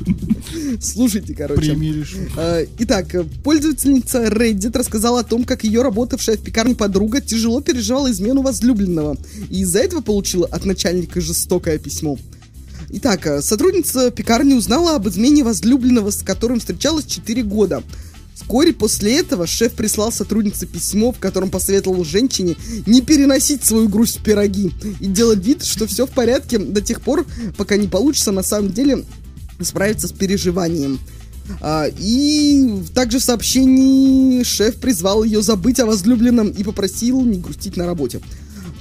Слушайте, 0.81 1.35
короче. 1.35 1.61
Премии 1.61 1.93
решу. 1.93 2.19
Э, 2.37 2.67
Итак, 2.79 3.15
пользовательница 3.43 4.27
Reddit 4.27 4.77
рассказала 4.77 5.21
о 5.21 5.25
том, 5.25 5.45
как 5.45 5.65
ее 5.65 5.83
работавшая 5.83 6.37
в 6.37 6.41
пекарне 6.43 6.75
подруга 6.75 7.21
тяжело 7.21 7.61
переживала 7.61 8.11
измену 8.11 8.43
возлюбленного, 8.43 9.17
и 9.51 9.61
из-за 9.61 9.81
этого 9.81 10.01
получила 10.01 10.47
от 10.47 10.65
начальника 10.65 11.21
жестокое 11.21 11.79
письмо. 11.79 12.19
Итак, 12.91 13.27
э, 13.27 13.43
сотрудница 13.43 14.11
пекарни 14.11 14.55
узнала 14.55 14.97
об 14.97 15.09
измене 15.09 15.45
возлюбленного, 15.45 16.11
с 16.11 16.23
которым 16.23 16.61
встречалась 16.61 17.05
4 17.07 17.43
года. 17.43 17.83
Вскоре 18.35 18.73
после 18.73 19.19
этого 19.19 19.47
шеф 19.47 19.75
прислал 19.75 20.13
сотруднице 20.13 20.65
письмо, 20.67 21.13
в 21.13 21.19
котором 21.19 21.51
посоветовал 21.51 22.05
женщине 22.05 22.57
не 22.87 23.03
переносить 23.03 23.65
свою 23.65 23.89
грусть 23.89 24.21
в 24.21 24.23
пироги 24.23 24.73
и 25.01 25.07
делать 25.07 25.45
вид, 25.45 25.65
что 25.65 25.87
все 25.87 26.07
в 26.07 26.11
порядке 26.11 26.59
до 26.59 26.81
тех 26.81 27.03
пор, 27.03 27.27
пока 27.57 27.77
не 27.77 27.89
получится 27.89 28.31
на 28.31 28.45
самом 28.45 28.73
деле 28.73 29.05
справиться 29.61 30.09
с 30.09 30.13
переживанием. 30.13 30.99
А, 31.61 31.87
и 31.99 32.83
также 32.95 33.19
в 33.19 33.23
сообщении 33.23 34.43
шеф 34.43 34.77
призвал 34.77 35.25
ее 35.25 35.43
забыть 35.43 35.81
о 35.81 35.87
возлюбленном 35.87 36.51
и 36.51 36.63
попросил 36.63 37.23
не 37.23 37.39
грустить 37.39 37.77
на 37.77 37.87
работе. 37.87 38.21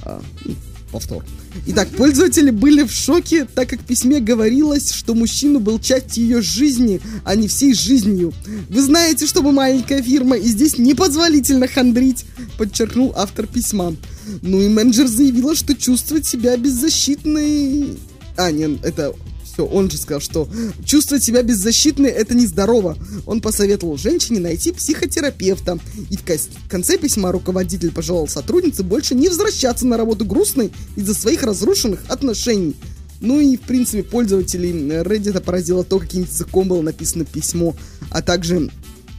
А, 0.02 0.20
ну, 0.44 0.54
повтор. 0.92 1.24
Итак, 1.66 1.88
пользователи 1.96 2.50
были 2.50 2.82
в 2.82 2.90
шоке, 2.90 3.46
так 3.46 3.68
как 3.70 3.80
в 3.80 3.84
письме 3.84 4.20
говорилось, 4.20 4.92
что 4.92 5.14
мужчина 5.14 5.60
был 5.60 5.78
частью 5.78 6.24
ее 6.24 6.42
жизни, 6.42 7.00
а 7.24 7.34
не 7.34 7.48
всей 7.48 7.74
жизнью. 7.74 8.32
Вы 8.68 8.82
знаете, 8.82 9.26
что 9.26 9.42
мы 9.42 9.52
маленькая 9.52 10.02
фирма, 10.02 10.36
и 10.36 10.46
здесь 10.46 10.78
непозволительно 10.78 11.68
хандрить, 11.68 12.24
подчеркнул 12.58 13.12
автор 13.16 13.46
письма. 13.46 13.94
Ну 14.42 14.60
и 14.60 14.68
менеджер 14.68 15.06
заявила, 15.06 15.54
что 15.54 15.74
чувствовать 15.74 16.26
себя 16.26 16.56
беззащитной... 16.56 17.98
А, 18.36 18.52
нет, 18.52 18.84
это 18.84 19.14
все, 19.58 19.66
он 19.66 19.90
же 19.90 19.98
сказал, 19.98 20.20
что 20.20 20.48
чувствовать 20.84 21.24
себя 21.24 21.42
беззащитной 21.42 22.10
это 22.10 22.34
нездорово. 22.34 22.96
Он 23.26 23.40
посоветовал 23.40 23.96
женщине 23.96 24.38
найти 24.38 24.70
психотерапевта. 24.70 25.78
И 26.10 26.16
в 26.16 26.68
конце 26.68 26.96
письма 26.96 27.32
руководитель 27.32 27.90
пожелал 27.90 28.28
сотруднице 28.28 28.84
больше 28.84 29.16
не 29.16 29.28
возвращаться 29.28 29.84
на 29.86 29.96
работу 29.96 30.24
грустной 30.24 30.70
из-за 30.94 31.14
своих 31.14 31.42
разрушенных 31.42 32.04
отношений. 32.08 32.76
Ну 33.20 33.40
и, 33.40 33.56
в 33.56 33.62
принципе, 33.62 34.04
пользователей 34.04 34.70
Reddit 35.02 35.40
поразило 35.40 35.82
то, 35.82 35.98
каким 35.98 36.22
языком 36.22 36.68
было 36.68 36.82
написано 36.82 37.24
письмо, 37.24 37.74
а 38.10 38.22
также 38.22 38.70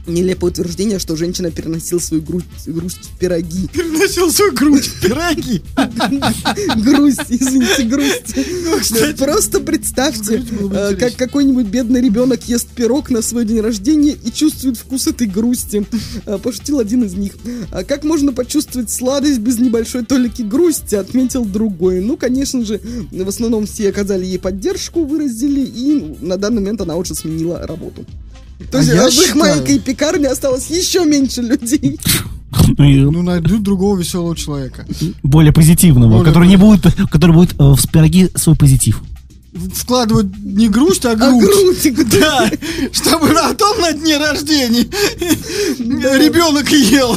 нелепое 0.06 0.50
утверждение, 0.50 0.98
что 0.98 1.16
женщина 1.16 1.50
переносила 1.50 1.98
свою 1.98 2.22
грусть, 2.22 2.66
грусть 2.66 3.10
в 3.14 3.18
пироги. 3.18 3.68
Переносил 3.72 4.30
свою 4.30 4.52
грудь 4.52 4.86
в 4.86 5.00
пироги. 5.00 5.62
Грусть, 6.82 7.26
извините, 7.28 7.82
грусть. 7.84 8.34
Ну, 8.36 9.16
Просто 9.16 9.60
представьте, 9.60 10.44
э, 10.72 10.94
как 10.96 11.16
какой-нибудь 11.16 11.66
бедный 11.66 12.00
ребенок 12.00 12.44
ест 12.48 12.68
пирог 12.68 13.10
на 13.10 13.22
свой 13.22 13.44
день 13.44 13.60
рождения 13.60 14.16
и 14.24 14.30
чувствует 14.30 14.76
вкус 14.76 15.06
этой 15.06 15.26
грусти. 15.26 15.86
Э, 16.26 16.38
Пошутил 16.38 16.80
один 16.80 17.04
из 17.04 17.14
них. 17.14 17.32
А 17.70 17.84
как 17.84 18.04
можно 18.04 18.32
почувствовать 18.32 18.90
сладость 18.90 19.38
без 19.38 19.58
небольшой 19.58 20.04
толики 20.04 20.42
грусти, 20.42 20.94
отметил 20.94 21.44
другой. 21.44 22.00
Ну, 22.00 22.16
конечно 22.16 22.64
же, 22.64 22.80
в 23.10 23.28
основном 23.28 23.66
все 23.66 23.88
оказали 23.90 24.24
ей 24.24 24.38
поддержку, 24.38 25.04
выразили, 25.04 25.60
и 25.60 26.16
на 26.20 26.36
данный 26.36 26.60
момент 26.60 26.80
она 26.80 26.96
уже 26.96 27.14
сменила 27.14 27.66
работу. 27.66 28.04
То 28.70 28.78
А 28.78 28.80
есть 28.82 28.92
я 28.92 29.06
э, 29.06 29.10
в 29.10 29.14
их 29.20 29.34
маленькой 29.34 29.78
пекарне 29.78 30.28
осталось 30.28 30.68
еще 30.70 31.04
меньше 31.04 31.42
людей. 31.42 31.98
Ну 32.76 33.10
Ну, 33.12 33.22
найдут 33.22 33.62
другого 33.62 33.98
веселого 33.98 34.36
человека. 34.36 34.84
более 35.22 35.52
позитивного, 35.52 36.10
Более 36.10 36.24
который 36.24 36.48
не 36.48 36.56
будет, 36.56 36.82
который 37.10 37.32
будет 37.32 37.52
э, 37.52 37.74
в 37.74 37.90
пироги 37.90 38.28
свой 38.34 38.56
позитив. 38.56 39.00
Вкладывать 39.74 40.26
не 40.44 40.68
грусть, 40.68 41.04
а 41.06 41.12
А 41.12 41.16
грудь. 41.16 41.42
грудь, 41.42 42.08
Да, 42.20 42.48
чтобы 42.92 43.28
потом 43.28 43.80
на 43.80 43.92
дне 43.92 44.16
рождения 44.18 44.86
ребенок 45.78 46.70
ел. 46.70 47.16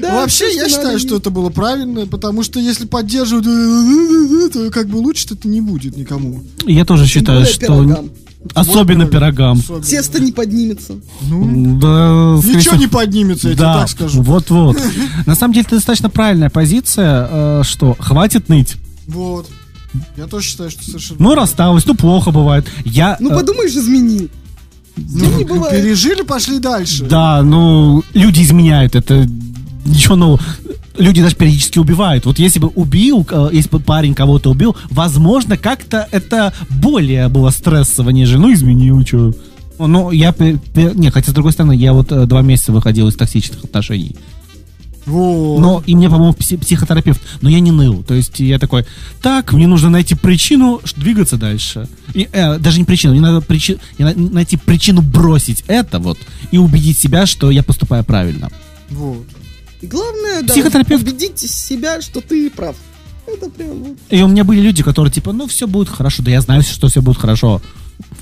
Да, 0.00 0.14
Вообще, 0.14 0.54
я 0.54 0.68
считаю, 0.68 0.86
надо 0.94 0.98
что 0.98 1.16
это 1.16 1.30
было 1.30 1.50
правильно, 1.50 2.06
потому 2.06 2.42
что 2.42 2.58
если 2.58 2.86
поддерживают, 2.86 3.46
э, 3.46 4.48
то 4.50 4.70
как 4.70 4.88
бы 4.88 4.96
лучше 4.96 5.26
это 5.30 5.46
не 5.48 5.60
будет 5.60 5.96
никому. 5.96 6.42
Я 6.66 6.84
тоже 6.84 7.06
считаю, 7.06 7.40
более 7.40 7.52
что 7.52 7.66
пирогам. 7.66 8.10
Особенно 8.54 9.06
пирогам. 9.06 9.58
Особенно. 9.58 9.82
Тесто 9.84 10.20
не 10.22 10.32
поднимется. 10.32 10.94
Ну, 11.22 11.78
Да, 11.80 12.38
скорее 12.40 12.56
ничего 12.56 12.76
не 12.76 12.86
поднимется, 12.86 13.48
я 13.48 13.54
тебе 13.54 13.62
Да, 13.62 13.80
так 13.80 13.88
скажу. 13.88 14.22
вот-вот. 14.22 14.78
На 15.26 15.34
самом 15.34 15.54
деле, 15.54 15.64
это 15.66 15.76
достаточно 15.76 16.10
правильная 16.10 16.50
позиция, 16.50 17.28
э, 17.30 17.62
что 17.64 17.96
хватит 17.98 18.48
ныть. 18.48 18.76
Вот. 19.06 19.48
Я 20.16 20.26
тоже 20.26 20.46
считаю, 20.48 20.70
что 20.70 20.84
совершенно... 20.84 21.22
Ну, 21.22 21.34
рассталась, 21.34 21.86
ну, 21.86 21.94
плохо 21.94 22.30
бывает. 22.30 22.66
Я... 22.84 23.16
Ну, 23.20 23.30
э, 23.30 23.34
подумаешь, 23.34 23.72
изменил. 23.72 24.28
Ну, 24.96 25.38
не 25.38 25.44
бывает. 25.44 25.82
пережили, 25.82 26.22
пошли 26.22 26.58
дальше. 26.58 27.04
Да, 27.04 27.42
ну, 27.42 28.02
люди 28.14 28.42
изменяют, 28.42 28.94
это 28.94 29.26
ничего 29.84 30.16
нового. 30.16 30.40
Люди 30.98 31.22
даже 31.22 31.36
периодически 31.36 31.78
убивают. 31.78 32.26
Вот 32.26 32.38
если 32.38 32.58
бы 32.58 32.68
убил, 32.68 33.26
э, 33.30 33.48
если 33.52 33.70
бы 33.70 33.80
парень 33.80 34.14
кого-то 34.14 34.50
убил, 34.50 34.76
возможно, 34.90 35.56
как-то 35.56 36.06
это 36.10 36.52
более 36.68 37.28
было 37.28 37.50
стрессово, 37.50 38.10
нежели, 38.10 38.38
ну, 38.38 38.52
изменил, 38.52 39.04
что. 39.06 39.32
Ну, 39.78 40.10
я... 40.10 40.34
Не, 40.38 41.10
хотя, 41.10 41.30
с 41.30 41.34
другой 41.34 41.52
стороны, 41.52 41.72
я 41.72 41.92
вот 41.92 42.12
э, 42.12 42.26
два 42.26 42.42
месяца 42.42 42.72
выходил 42.72 43.08
из 43.08 43.16
токсичных 43.16 43.64
отношений. 43.64 44.16
Вот. 45.06 45.60
Но 45.60 45.82
и 45.84 45.94
мне 45.94 46.08
помог 46.08 46.36
пси- 46.38 46.58
психотерапевт, 46.58 47.20
но 47.40 47.48
я 47.48 47.60
не 47.60 47.72
ныл. 47.72 48.02
То 48.02 48.14
есть 48.14 48.38
я 48.38 48.58
такой, 48.58 48.84
так, 49.20 49.52
мне 49.52 49.66
нужно 49.66 49.90
найти 49.90 50.14
причину 50.14 50.80
двигаться 50.96 51.36
дальше. 51.36 51.88
И, 52.14 52.28
э, 52.30 52.58
даже 52.58 52.78
не 52.78 52.84
причину, 52.84 53.14
мне 53.14 53.22
надо 53.22 53.44
причи- 53.44 53.80
найти 53.98 54.56
причину 54.56 55.02
бросить 55.02 55.64
это 55.66 55.98
вот 55.98 56.18
и 56.50 56.58
убедить 56.58 56.98
себя, 56.98 57.26
что 57.26 57.50
я 57.50 57.62
поступаю 57.62 58.04
правильно. 58.04 58.50
Вот. 58.90 59.26
Главное, 59.82 60.42
да, 60.42 60.54
Психотерапевт. 60.54 61.02
убедить 61.02 61.38
себя, 61.38 62.00
что 62.00 62.20
ты 62.20 62.48
прав. 62.50 62.76
Это 63.26 63.50
прям... 63.50 63.96
И 64.10 64.22
у 64.22 64.28
меня 64.28 64.44
были 64.44 64.60
люди, 64.60 64.82
которые 64.82 65.12
типа, 65.12 65.32
ну 65.32 65.46
все 65.46 65.66
будет 65.66 65.88
хорошо, 65.88 66.22
да 66.22 66.30
я 66.30 66.40
знаю, 66.40 66.62
что 66.62 66.88
все 66.88 67.02
будет 67.02 67.18
хорошо. 67.18 67.60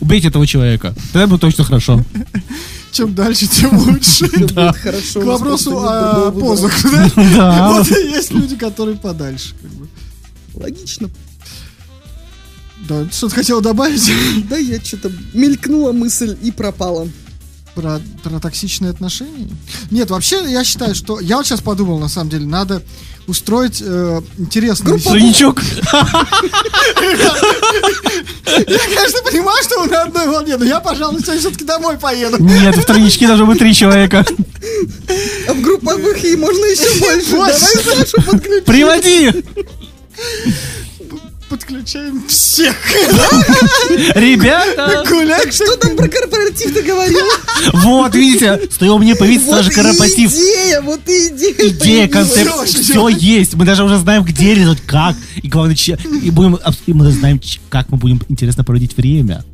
Убейте 0.00 0.28
этого 0.28 0.46
человека, 0.46 0.94
тогда 1.12 1.26
будет 1.26 1.40
точно 1.40 1.64
хорошо. 1.64 2.02
Чем 2.92 3.14
дальше, 3.14 3.46
тем 3.46 3.76
лучше. 3.78 4.28
Хорошо. 4.74 5.20
К 5.20 5.24
вопросу 5.24 5.78
о 5.78 6.32
позах, 6.32 6.72
да? 7.16 7.68
Вот 7.72 7.88
есть 7.88 8.32
люди, 8.32 8.56
которые 8.56 8.96
подальше. 8.96 9.54
как 9.60 9.70
бы. 9.70 9.88
Логично. 10.54 11.08
Да, 12.88 13.06
что-то 13.12 13.36
хотел 13.36 13.60
добавить 13.60 14.10
Да, 14.48 14.56
я 14.56 14.80
что-то 14.80 15.12
мелькнула 15.34 15.92
мысль 15.92 16.36
и 16.42 16.50
пропала. 16.50 17.08
Про, 17.74 18.00
про 18.22 18.40
токсичные 18.40 18.90
отношения? 18.90 19.48
Нет, 19.90 20.10
вообще 20.10 20.50
я 20.50 20.64
считаю, 20.64 20.94
что... 20.94 21.20
Я 21.20 21.36
вот 21.36 21.46
сейчас 21.46 21.60
подумал, 21.60 21.98
на 21.98 22.08
самом 22.08 22.30
деле, 22.30 22.46
надо 22.46 22.82
устроить 23.26 23.82
э, 23.84 24.20
интересный... 24.38 24.96
эфир. 24.96 25.12
Тройничок. 25.12 25.62
Я, 28.46 28.78
конечно, 28.78 29.22
понимаю, 29.22 29.62
что 29.62 29.80
вы 29.80 29.86
на 29.88 30.02
одной 30.02 30.26
волне, 30.26 30.56
но 30.56 30.64
я, 30.64 30.80
пожалуй, 30.80 31.20
сегодня 31.20 31.40
все-таки 31.40 31.64
домой 31.64 31.98
поеду. 31.98 32.38
Нет, 32.42 32.76
в 32.76 32.84
тройничке 32.84 33.26
должно 33.26 33.46
быть 33.46 33.58
три 33.58 33.74
человека. 33.74 34.24
А 35.48 35.54
в 35.54 35.60
групповых 35.60 36.18
ей 36.22 36.36
можно 36.36 36.64
еще 36.64 37.00
больше. 37.00 37.36
Больше. 37.36 37.84
Давай 37.84 38.06
Сашу 38.06 38.22
подключим. 38.26 38.64
Приводи! 38.64 39.44
Подключаем 41.50 42.24
всех. 42.28 42.76
Ребята! 44.14 45.02
Гулять. 45.10 45.52
Что 45.52 45.76
там 45.78 45.96
про 45.96 46.06
корпоратив 46.06 46.72
ты 46.72 46.80
говорил? 46.80 47.26
Вот, 47.72 48.14
видите, 48.14 48.60
стоило 48.70 48.98
мне 48.98 49.16
появиться 49.16 49.50
даже 49.50 49.72
корпоратив. 49.72 50.32
идея, 50.32 50.80
вот 50.80 51.00
и 51.08 51.26
идея. 51.28 51.54
Идея, 51.70 52.08
концепт, 52.08 52.68
все 52.68 53.08
есть. 53.08 53.54
Мы 53.54 53.64
даже 53.64 53.82
уже 53.82 53.98
знаем, 53.98 54.22
где 54.22 54.54
резать, 54.54 54.80
как. 54.86 55.16
И 55.42 55.48
главное, 55.48 55.74
и 56.22 56.30
будем, 56.30 56.60
мы 56.86 57.10
знаем, 57.10 57.40
как 57.68 57.88
мы 57.90 57.98
будем 57.98 58.22
интересно 58.28 58.62
проводить 58.62 58.96
время. 58.96 59.44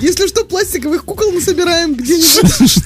Если 0.00 0.26
что, 0.28 0.44
пластиковых 0.44 1.04
кукол 1.04 1.30
мы 1.30 1.40
собираем 1.40 1.94
где-нибудь. 1.94 2.78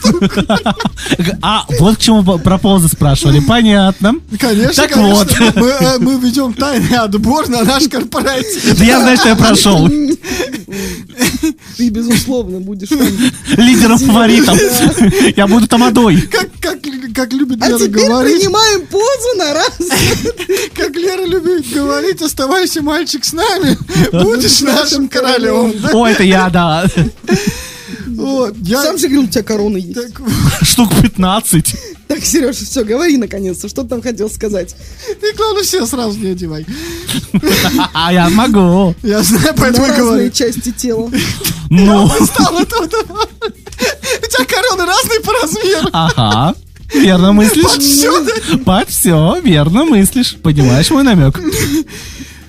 А, 1.41 1.65
вот 1.79 1.97
к 1.97 2.01
чему 2.01 2.25
про 2.39 2.59
позы 2.59 2.89
спрашивали. 2.89 3.41
Понятно. 3.41 4.17
Конечно, 4.39 4.75
Так 4.75 4.97
вот. 4.97 5.33
Мы, 5.55 5.69
э, 5.69 5.99
мы 5.99 6.19
ведем 6.19 6.53
тайный 6.55 6.99
отбор 6.99 7.49
на 7.49 7.63
наш 7.63 7.89
корпоратив. 7.89 8.79
Да 8.79 8.85
я 8.85 9.01
знаю, 9.01 9.17
что 9.17 9.29
я 9.29 9.37
прошел. 9.37 9.89
Ты, 11.77 11.89
безусловно, 11.89 12.59
будешь. 12.61 12.89
Лидером 13.57 13.99
фаворитом. 13.99 14.59
Я 15.37 15.47
буду 15.47 15.69
тамадой. 15.69 16.21
Как, 16.23 16.49
как, 16.61 16.79
как 17.15 17.33
любит 17.33 17.63
А 17.63 17.69
Лера 17.69 17.79
теперь 17.79 18.07
говорить, 18.07 18.41
принимаем 18.41 18.87
позу 18.87 19.39
на 19.39 19.55
раз. 19.55 19.79
как 20.75 20.95
Лера 20.97 21.25
любит 21.25 21.73
говорить, 21.73 22.21
оставайся, 22.23 22.83
мальчик, 22.83 23.25
с 23.25 23.33
нами, 23.33 23.79
будешь 24.13 24.61
нашим 24.61 25.09
королем. 25.09 25.73
О, 25.93 26.07
это 26.07 26.23
я, 26.25 26.51
да. 26.57 26.87
Вот, 28.07 28.57
я... 28.62 28.83
Сам 28.83 28.99
же 28.99 29.07
говорил, 29.09 29.24
у 29.24 29.28
тебя 29.28 29.43
корона 29.45 29.77
есть. 29.77 29.95
Так, 29.95 30.20
Штук 30.62 30.91
15. 31.03 31.77
Так, 32.09 32.24
Сережа, 32.24 32.65
все, 32.65 32.83
говори 32.83 33.16
наконец-то, 33.16 33.69
что 33.69 33.83
ты 33.83 33.89
там 33.91 34.03
хотел 34.03 34.31
сказать. 34.31 34.74
ты, 35.20 35.33
главное, 35.35 35.62
все 35.62 35.87
сразу 35.87 36.19
не 36.19 36.31
одевай. 36.31 36.66
А 37.93 38.12
я 38.12 38.28
могу. 38.31 38.95
Я 39.03 39.23
знаю, 39.23 39.47
На 39.49 39.53
поэтому 39.53 39.87
разные 39.87 40.05
говорю. 40.07 40.31
части 40.31 40.73
тела. 40.73 41.11
Ну. 41.69 42.07
У 42.07 42.09
тебя 42.09 42.85
короны 44.47 44.87
разные 44.87 45.20
по 45.20 45.33
размеру. 45.33 45.89
ага. 45.93 46.55
Верно 46.95 47.33
мыслишь. 47.33 47.77
Отсюда. 47.77 48.33
Под 48.65 48.89
все, 48.89 49.39
верно 49.43 49.85
мыслишь. 49.85 50.37
Понимаешь 50.43 50.91
мой 50.91 51.03
намек? 51.03 51.39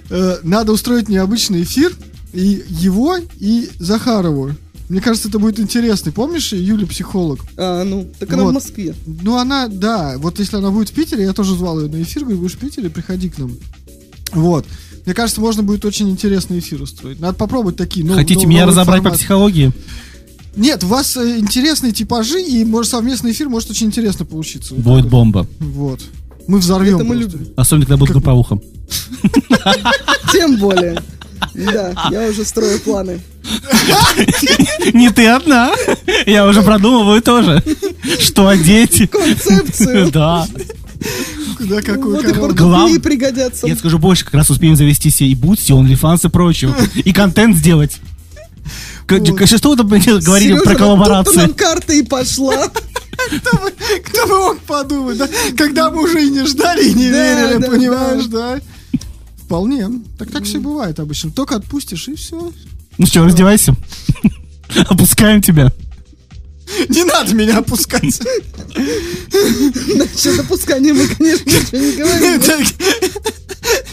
Э, 0.09 0.37
Надо 0.43 0.71
устроить 0.71 1.09
необычный 1.09 1.63
эфир. 1.63 1.91
И 2.33 2.63
его, 2.69 3.17
и 3.39 3.69
Захарову. 3.79 4.51
Мне 4.89 5.01
кажется, 5.01 5.27
это 5.27 5.37
будет 5.39 5.59
интересно. 5.59 6.11
Помнишь 6.11 6.53
Юля 6.53 6.87
психолог? 6.87 7.39
А, 7.57 7.83
ну, 7.83 8.07
так 8.19 8.31
она 8.31 8.43
Вот. 8.43 8.51
в 8.51 8.53
Москве. 8.53 8.95
Ну, 9.05 9.35
она, 9.37 9.67
да, 9.67 10.15
вот 10.17 10.39
если 10.39 10.57
она 10.57 10.71
будет 10.71 10.89
в 10.89 10.93
Питере, 10.93 11.23
я 11.23 11.33
тоже 11.33 11.55
звал 11.55 11.81
ее 11.81 11.89
на 11.89 12.01
эфир, 12.01 12.23
говорю, 12.23 12.39
будешь 12.39 12.53
в 12.53 12.57
Питере, 12.59 12.89
приходи 12.89 13.29
к 13.29 13.37
нам. 13.37 13.51
Вот. 14.33 14.65
Мне 15.05 15.13
кажется, 15.13 15.41
можно 15.41 15.63
будет 15.63 15.83
очень 15.85 16.09
интересный 16.09 16.59
эфир 16.59 16.81
устроить. 16.81 17.19
Надо 17.19 17.33
попробовать 17.33 17.75
такие. 17.77 18.05
нов- 18.05 18.15
Хотите 18.15 18.41
нов- 18.41 18.45
меня 18.49 18.61
новый 18.61 18.71
разобрать 18.71 18.99
по 18.99 19.03
формат. 19.03 19.19
психологии? 19.19 19.71
Нет, 20.55 20.83
у 20.83 20.87
вас 20.87 21.15
э, 21.17 21.37
интересные 21.39 21.91
типажи, 21.91 22.41
и 22.41 22.63
может 22.65 22.91
совместный 22.91 23.31
эфир 23.31 23.47
может 23.49 23.69
очень 23.69 23.87
интересно 23.87 24.25
получиться. 24.25 24.73
Вот 24.73 24.83
Будет 24.83 25.01
так 25.03 25.11
бомба. 25.11 25.47
Вот. 25.59 26.01
Вот. 26.01 26.01
Мы 26.47 26.59
взорвем. 26.59 26.95
Это 26.95 27.03
мы 27.03 27.15
любим. 27.15 27.47
Особенно, 27.57 27.85
когда 27.85 27.97
буду 27.97 28.13
групповухом. 28.13 28.61
Тем 30.31 30.57
более. 30.57 31.01
Да, 31.57 32.09
я 32.11 32.27
уже 32.29 32.45
строю 32.45 32.79
планы. 32.79 33.19
Не 34.93 35.09
ты 35.09 35.27
одна. 35.27 35.73
Я 36.25 36.45
уже 36.47 36.61
продумываю 36.61 37.21
тоже. 37.21 37.63
Что 38.19 38.47
одеть? 38.47 39.09
Концепцию. 39.09 40.11
Да. 40.11 40.47
Куда 41.57 41.81
какую 41.81 42.15
Вот 42.17 42.25
и 42.25 42.33
корону. 42.33 42.53
Глав- 42.53 43.01
пригодятся. 43.01 43.67
Я 43.67 43.75
скажу 43.75 43.97
больше, 43.97 44.25
как 44.25 44.35
раз 44.35 44.49
успеем 44.49 44.75
завести 44.75 45.09
себе 45.09 45.29
и 45.29 45.35
Бутси, 45.35 45.71
OnlyFans 45.71 46.27
и 46.27 46.29
прочее. 46.29 46.73
И 46.95 47.11
контент 47.13 47.55
сделать. 47.57 47.97
К- 49.07 49.19
к- 49.19 49.47
Что 49.47 49.69
вы 49.69 49.77
там 49.77 49.87
говорили 49.87 50.19
Сережа, 50.21 50.61
про 50.63 50.69
вот 50.71 50.77
коллаборации? 50.77 51.35
нам 51.37 51.53
карта 51.53 51.93
и 51.93 52.03
пошла. 52.03 52.67
Кто 52.67 53.57
бы, 53.57 53.73
кто 54.05 54.27
бы 54.27 54.37
мог 54.37 54.59
подумать, 54.59 55.17
да? 55.17 55.27
Когда 55.57 55.89
мы 55.89 56.03
уже 56.03 56.23
и 56.25 56.29
не 56.29 56.45
ждали, 56.45 56.83
и 56.89 56.93
не 56.93 57.09
Да, 57.11 57.41
верили, 57.45 57.57
да, 57.61 57.67
понимаешь, 57.67 58.25
да? 58.25 58.59
Вполне. 59.47 59.87
Так 60.19 60.29
так 60.29 60.43
все 60.43 60.59
бывает 60.59 60.99
обычно. 60.99 61.31
Только 61.31 61.55
отпустишь, 61.55 62.09
и 62.09 62.15
все. 62.15 62.51
Ну 62.97 63.05
что, 63.05 63.23
раздевайся. 63.23 63.73
Опускаем 64.89 65.41
тебя. 65.41 65.71
Не 66.89 67.05
надо 67.05 67.33
меня 67.33 67.59
опускать. 67.59 68.19
Насчет 68.75 70.37
опускания 70.41 70.93
мы, 70.93 71.07
конечно, 71.07 71.49
ничего 71.49 71.77
не 71.77 72.37
говорим. 72.37 72.67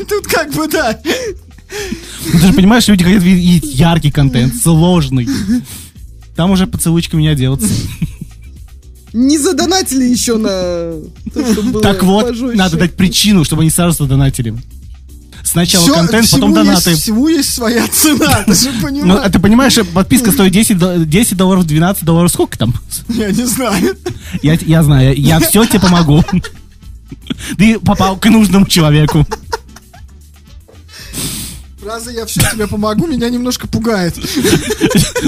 Тут 0.09 0.27
как 0.27 0.53
бы, 0.53 0.67
да. 0.67 0.99
Ну, 2.33 2.41
ты 2.41 2.47
же 2.49 2.53
понимаешь, 2.53 2.89
люди 2.89 3.05
хотят 3.05 3.23
видеть 3.23 3.75
яркий 3.77 4.11
контент, 4.11 4.57
сложный. 4.61 5.29
Там 6.35 6.51
уже 6.51 6.67
поцелуйчиками 6.67 7.23
не 7.23 7.29
одеваться. 7.29 7.69
Не 9.13 9.39
задонатили 9.39 10.05
еще 10.05 10.37
на 10.37 10.95
то, 11.33 11.81
Так 11.81 12.03
вот, 12.03 12.27
пожестче. 12.27 12.57
надо 12.57 12.77
дать 12.77 12.97
причину, 12.97 13.45
чтобы 13.45 13.63
они 13.63 13.71
сразу 13.71 14.03
задонатили. 14.03 14.57
Сначала 15.55 15.85
Всё- 15.85 15.95
контент, 15.95 16.31
потом 16.33 16.53
донаты. 16.53 16.91
Есть, 16.91 17.03
всему 17.03 17.29
есть 17.29 17.55
своя 17.55 17.87
цена, 17.87 18.43
ты 18.47 18.55
же 18.55 18.73
Ну, 18.73 18.79
а 18.79 18.83
понимаешь. 18.83 19.33
ты 19.33 19.39
понимаешь, 19.39 19.79
подписка 19.95 20.33
стоит 20.33 20.51
10, 20.53 20.77
до- 20.77 20.99
10 20.99 21.37
долларов, 21.37 21.65
12 21.65 22.05
долларов, 22.05 22.33
сколько 22.33 22.59
там? 22.59 22.75
Я 23.09 23.31
не 23.31 23.47
знаю. 23.47 23.97
Я, 24.43 24.55
я 24.55 24.83
знаю, 24.83 25.15
я 25.17 25.39
все 25.39 25.65
тебе 25.65 25.79
помогу. 25.79 26.25
Ты 27.57 27.79
попал 27.79 28.17
к 28.17 28.29
нужному 28.29 28.67
человеку. 28.67 29.25
Фраза 31.81 32.11
«я 32.11 32.27
все 32.27 32.41
тебе 32.53 32.67
помогу» 32.67 33.07
меня 33.07 33.29
немножко 33.29 33.69
пугает. 33.69 34.15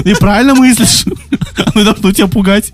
Ты 0.03 0.15
правильно 0.15 0.55
мыслишь. 0.55 1.05
Мы 1.73 1.85
должны 1.85 2.13
тебя 2.13 2.27
пугать. 2.27 2.73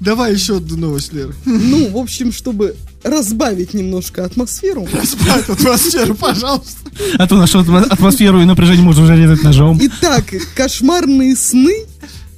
Давай 0.00 0.34
еще 0.34 0.56
одну 0.56 0.76
новость, 0.78 1.12
Лера. 1.12 1.32
Ну, 1.44 1.90
в 1.90 1.96
общем, 1.96 2.32
чтобы 2.32 2.74
разбавить 3.04 3.74
немножко 3.74 4.24
атмосферу. 4.24 4.88
Разбавь 4.92 5.48
атмосферу, 5.50 6.14
пожалуйста. 6.14 6.90
А 7.18 7.26
то 7.26 7.36
нашу 7.36 7.60
атмо- 7.60 7.86
атмосферу 7.86 8.40
и 8.40 8.44
напряжение 8.44 8.82
можно 8.82 9.04
уже 9.04 9.16
резать 9.16 9.42
ножом. 9.44 9.78
Итак, 9.80 10.24
кошмарные 10.56 11.36
сны 11.36 11.84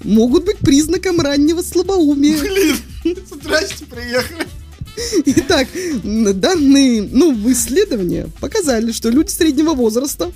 могут 0.03 0.45
быть 0.45 0.59
признаком 0.59 1.21
раннего 1.21 1.63
слабоумия. 1.63 2.39
Блин, 2.41 3.17
здрасте, 3.31 3.85
приехали. 3.87 4.47
Итак, 5.27 5.69
данные 6.03 7.03
новые 7.03 7.55
исследования 7.55 8.29
показали, 8.41 8.93
что 8.93 9.11
люди 9.11 9.31
среднего 9.31 9.75
возраста, 9.75 10.33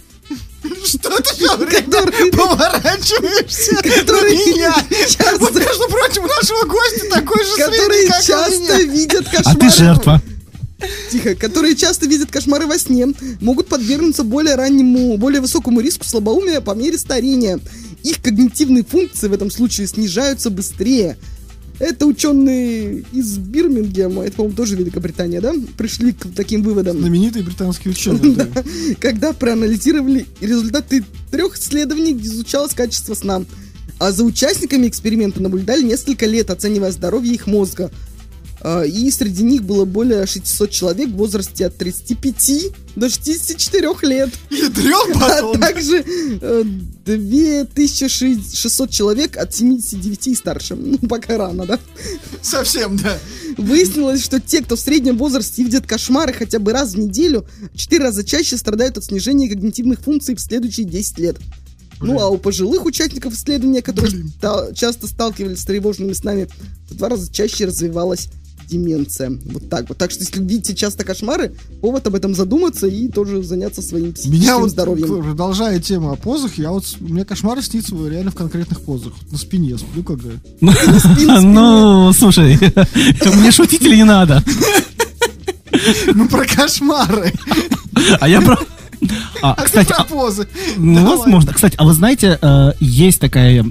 Что 0.84 1.10
ты 1.20 1.34
все 1.34 1.56
время 1.56 1.82
Который- 1.82 2.30
поворачиваешься 2.32 3.76
Который 3.76 4.36
на 4.36 4.46
меня? 4.46 4.74
часто- 5.08 5.38
Вот, 5.38 5.54
между 5.54 5.88
прочим, 5.88 6.24
у 6.24 6.26
нашего 6.28 6.64
гостя 6.66 7.08
такой 7.10 7.44
же 7.44 7.56
которые 7.56 8.02
средний, 8.02 8.26
часто 8.26 8.82
видят 8.82 9.26
А 9.28 9.36
кошмары... 9.36 9.58
ты 9.60 9.70
жертва. 9.70 10.22
Тихо, 11.10 11.34
которые 11.34 11.76
часто 11.76 12.06
видят 12.06 12.30
кошмары 12.30 12.66
во 12.66 12.78
сне, 12.78 13.08
могут 13.40 13.68
подвергнуться 13.68 14.22
более 14.24 14.54
раннему, 14.54 15.16
более 15.18 15.40
высокому 15.40 15.80
риску 15.80 16.04
слабоумия 16.06 16.60
по 16.60 16.70
мере 16.74 16.96
старения. 16.98 17.58
Их 18.02 18.22
когнитивные 18.22 18.82
функции 18.84 19.28
в 19.28 19.32
этом 19.32 19.50
случае 19.50 19.86
снижаются 19.86 20.48
быстрее. 20.50 21.18
Это 21.80 22.06
ученые 22.06 23.04
из 23.10 23.38
Бирмингема, 23.38 24.22
это, 24.22 24.36
по-моему, 24.36 24.54
тоже 24.54 24.76
Великобритания, 24.76 25.40
да? 25.40 25.54
Пришли 25.78 26.12
к 26.12 26.26
таким 26.36 26.62
выводам. 26.62 26.98
Знаменитый 26.98 27.42
британский 27.42 27.88
ученый. 27.88 28.34
да. 28.36 28.46
когда 29.00 29.32
проанализировали 29.32 30.26
результаты 30.42 31.02
трех 31.30 31.58
исследований, 31.58 32.12
где 32.12 32.28
изучалось 32.28 32.74
качество 32.74 33.14
сна. 33.14 33.42
А 33.98 34.12
за 34.12 34.24
участниками 34.24 34.88
эксперимента 34.88 35.42
наблюдали 35.42 35.82
несколько 35.82 36.26
лет, 36.26 36.50
оценивая 36.50 36.92
здоровье 36.92 37.32
их 37.32 37.46
мозга. 37.46 37.90
А, 38.62 38.82
И 38.82 39.10
среди 39.10 39.42
них 39.42 39.62
было 39.64 39.84
более 39.84 40.26
600 40.26 40.70
человек 40.70 41.08
в 41.08 41.16
возрасте 41.16 41.66
от 41.66 41.76
35 41.76 42.72
до 42.96 43.08
64 43.08 43.88
лет. 44.02 44.30
Ядрён 44.50 45.12
А 45.14 45.18
батон. 45.18 45.60
также 45.60 46.04
э, 46.06 46.64
2600 47.04 48.90
человек 48.90 49.36
от 49.36 49.54
79 49.54 50.26
и 50.28 50.34
старше. 50.34 50.74
Ну, 50.74 50.98
пока 51.08 51.36
рано, 51.38 51.66
да? 51.66 51.78
Совсем, 52.42 52.96
да. 52.96 53.18
Выяснилось, 53.56 54.22
что 54.24 54.40
те, 54.40 54.62
кто 54.62 54.76
в 54.76 54.80
среднем 54.80 55.16
возрасте 55.18 55.62
видят 55.62 55.86
кошмары 55.86 56.32
хотя 56.32 56.58
бы 56.58 56.72
раз 56.72 56.92
в 56.94 56.98
неделю, 56.98 57.46
в 57.74 57.78
4 57.78 58.02
раза 58.02 58.24
чаще 58.24 58.56
страдают 58.56 58.98
от 58.98 59.04
снижения 59.04 59.48
когнитивных 59.48 60.00
функций 60.00 60.34
в 60.34 60.40
следующие 60.40 60.86
10 60.86 61.18
лет. 61.18 61.36
Ну, 62.02 62.18
а 62.18 62.28
у 62.30 62.38
пожилых 62.38 62.86
участников 62.86 63.34
исследования, 63.34 63.82
которые 63.82 64.12
Блин. 64.12 64.32
ста- 64.38 64.72
часто 64.74 65.06
сталкивались 65.06 65.60
с 65.60 65.64
тревожными 65.66 66.14
снами, 66.14 66.48
в 66.88 66.94
два 66.96 67.10
раза 67.10 67.30
чаще 67.30 67.66
развивалась 67.66 68.28
деменция. 68.70 69.32
Вот 69.46 69.68
так 69.68 69.88
вот. 69.88 69.98
Так 69.98 70.10
что, 70.10 70.20
если 70.20 70.40
видите 70.40 70.74
часто 70.74 71.04
кошмары, 71.04 71.52
повод 71.80 72.06
об 72.06 72.14
этом 72.14 72.34
задуматься 72.34 72.86
и 72.86 73.08
тоже 73.08 73.42
заняться 73.42 73.82
своим 73.82 74.12
психическим 74.12 74.40
Меня 74.40 74.58
вот, 74.58 74.70
здоровьем. 74.70 75.22
продолжая 75.22 75.80
тему 75.80 76.12
о 76.12 76.16
позах, 76.16 76.56
я 76.58 76.70
вот, 76.70 76.84
у 77.00 77.04
меня 77.12 77.24
кошмары 77.24 77.62
снится 77.62 77.94
реально 78.08 78.30
в 78.30 78.34
конкретных 78.34 78.80
позах. 78.80 79.12
На 79.30 79.38
спине 79.38 79.76
сплю, 79.78 80.02
когда... 80.02 80.30
Ну, 81.42 82.12
слушай, 82.12 82.56
мне 83.36 83.50
шутить 83.50 83.82
или 83.82 83.96
не 83.96 84.04
надо? 84.04 84.42
Ну, 86.14 86.28
про 86.28 86.44
кошмары. 86.44 87.32
А 88.20 88.28
я 88.28 88.40
про... 88.40 88.56
А, 89.40 89.54
А 89.54 89.62
кстати, 89.62 89.88
ты 89.88 89.94
а- 89.94 90.04
про 90.04 90.14
позы. 90.14 90.48
Ну, 90.76 91.16
возможно. 91.16 91.52
Кстати, 91.54 91.74
а 91.78 91.84
вы 91.84 91.94
знаете, 91.94 92.38
э, 92.42 92.72
есть 92.80 93.20
такая 93.20 93.64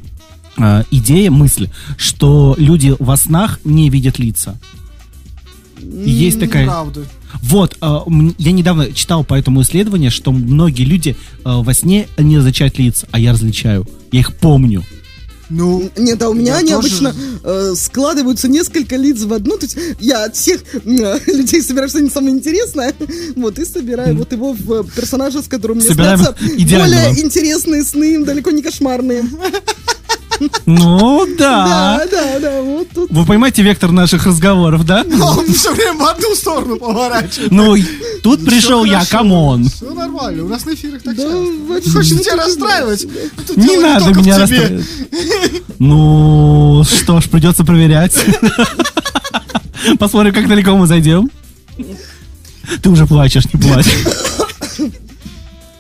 э, 0.58 0.84
идея, 0.92 1.30
мысль, 1.30 1.70
что 1.98 2.56
люди 2.58 2.96
во 3.00 3.16
снах 3.18 3.60
не 3.64 3.90
видят 3.90 4.18
лица. 4.18 4.58
Есть 5.82 6.40
такая... 6.40 6.66
Правда. 6.66 7.06
Вот, 7.42 7.78
э, 7.82 7.98
я 8.38 8.52
недавно 8.52 8.92
читал 8.94 9.24
по 9.24 9.34
этому 9.36 9.62
исследованию, 9.62 10.12
что 10.12 10.32
многие 10.32 10.84
люди 10.84 11.16
э, 11.38 11.42
во 11.44 11.74
сне 11.74 12.08
не 12.18 12.38
различают 12.38 12.78
лица, 12.80 13.08
а 13.12 13.20
я 13.20 13.32
различаю. 13.34 13.88
Я 14.12 14.20
их 14.22 14.36
помню. 14.36 14.84
Ну, 15.52 15.90
Нет, 15.98 16.22
а 16.22 16.30
у 16.30 16.34
меня 16.34 16.58
они 16.58 16.74
тоже- 16.74 16.88
обычно 16.88 17.16
э, 17.44 17.74
складываются 17.76 18.48
несколько 18.48 18.96
лиц 18.98 19.24
в 19.24 19.34
одну. 19.34 19.58
То 19.58 19.66
есть 19.66 19.78
я 20.00 20.26
от 20.26 20.36
всех 20.36 20.62
э, 20.74 21.20
людей 21.26 21.62
собираю 21.64 21.90
что-нибудь 21.90 22.14
самое 22.14 22.36
интересное. 22.36 22.94
Вот, 23.36 23.58
и 23.58 23.66
собираю 23.66 24.16
вот 24.16 24.32
его 24.32 24.54
в 24.54 24.84
персонажа, 24.96 25.42
с 25.42 25.48
которым 25.48 25.78
мне 25.78 25.88
Собираем 25.88 26.20
снятся 26.20 26.36
идеального. 26.56 27.06
более 27.08 27.26
интересные 27.26 27.84
сны, 27.84 28.24
далеко 28.24 28.52
не 28.52 28.62
кошмарные. 28.62 29.24
Ну 30.70 31.26
да. 31.38 32.00
Да, 32.00 32.06
да, 32.12 32.40
да, 32.40 32.62
вот 32.62 32.88
тут. 32.94 33.10
Вы 33.10 33.26
понимаете 33.26 33.64
вектор 33.64 33.92
наших 33.92 34.26
разговоров, 34.28 34.86
да? 34.86 35.04
он 35.22 35.52
все 35.52 35.74
время 35.74 35.94
в 35.94 36.04
одну 36.04 36.36
сторону 36.36 36.78
поворачивает. 36.78 37.52
Ну, 37.52 37.76
тут 38.22 38.46
пришел 38.46 38.86
я, 38.86 39.04
come 39.06 39.40
on. 39.40 39.66
Все 39.66 39.92
нормально, 39.94 40.46
у 40.46 40.48
нас 40.48 40.66
на 40.66 40.74
эфирах 40.76 41.02
так 41.02 41.16
Да, 41.16 41.24
часто. 41.24 41.38
вообще, 41.68 41.90
Хочешь 41.90 42.22
тебя 42.22 42.36
расстраивать? 42.36 43.08
Не 43.56 43.78
надо 43.78 44.14
меня 44.14 44.38
расстраивать. 44.38 44.86
Ну, 45.80 46.84
что 46.84 47.20
ж, 47.20 47.30
придется 47.30 47.64
проверять. 47.64 48.14
Посмотрим, 50.00 50.34
как 50.34 50.48
далеко 50.48 50.76
мы 50.76 50.86
зайдем. 50.86 51.32
Ты 52.84 52.90
уже 52.90 53.08
плачешь, 53.08 53.46
не 53.52 53.60
плачь. 53.60 53.88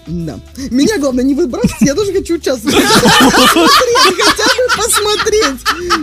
Да. 0.09 0.39
Меня, 0.71 0.97
главное, 0.97 1.23
не 1.23 1.35
выбрасывать, 1.35 1.81
я 1.81 1.93
тоже 1.93 2.11
хочу 2.11 2.35
участвовать. 2.35 2.75
Посмотреть, 2.75 4.21
хотя 4.23 4.43
бы 4.43 4.67
посмотреть. 4.75 5.59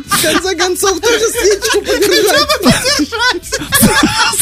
В 0.06 0.22
конце 0.22 0.54
концов, 0.54 1.00
тоже 1.00 1.28
свечку 1.28 1.80
подержать. 1.80 2.48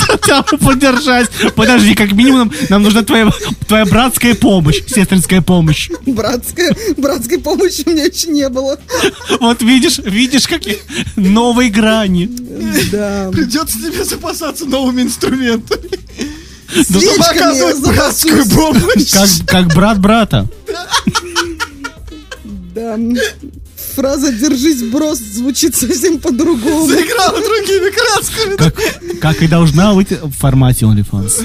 Хотя 0.07 0.43
бы 0.43 0.59
поддержать. 0.59 1.31
Подожди, 1.55 1.95
как 1.95 2.13
минимум 2.13 2.53
нам 2.69 2.83
нужна 2.83 3.03
твоя, 3.03 3.31
твоя 3.67 3.87
братская 3.87 4.35
помощь, 4.35 4.83
сестринская 4.87 5.41
помощь. 5.41 5.89
Братская, 6.05 6.77
братской 6.99 7.39
помощи 7.39 7.85
у 7.87 7.91
меня 7.91 8.05
еще 8.05 8.29
не 8.29 8.49
было. 8.51 8.79
Вот 9.41 9.63
видишь, 9.63 9.99
видишь, 9.99 10.47
какие 10.47 10.79
новые 11.17 11.71
грани. 11.71 12.29
Да. 12.93 13.31
Придется 13.33 13.79
тебе 13.79 14.05
запасаться 14.05 14.67
новыми 14.67 15.03
инструментами. 15.03 15.91
Чтобы 16.83 17.01
Свечками 17.01 17.39
оказывать 17.39 17.81
братскую 17.81 18.49
помощь. 18.49 19.13
Как, 19.13 19.29
как 19.47 19.75
брат 19.75 20.01
брата. 20.01 20.49
Да. 22.75 22.99
Фраза 23.95 24.33
«держись, 24.33 24.83
брос» 24.83 25.19
звучит 25.19 25.77
совсем 25.77 26.19
по-другому. 26.19 26.89
Заиграла 26.89 27.41
другими 27.41 27.91
красками. 27.91 28.57
Как, 28.57 29.21
как 29.21 29.43
и 29.43 29.47
должна 29.47 29.95
быть 29.95 30.11
в 30.11 30.33
формате 30.33 30.87
OnlyFans. 30.87 31.45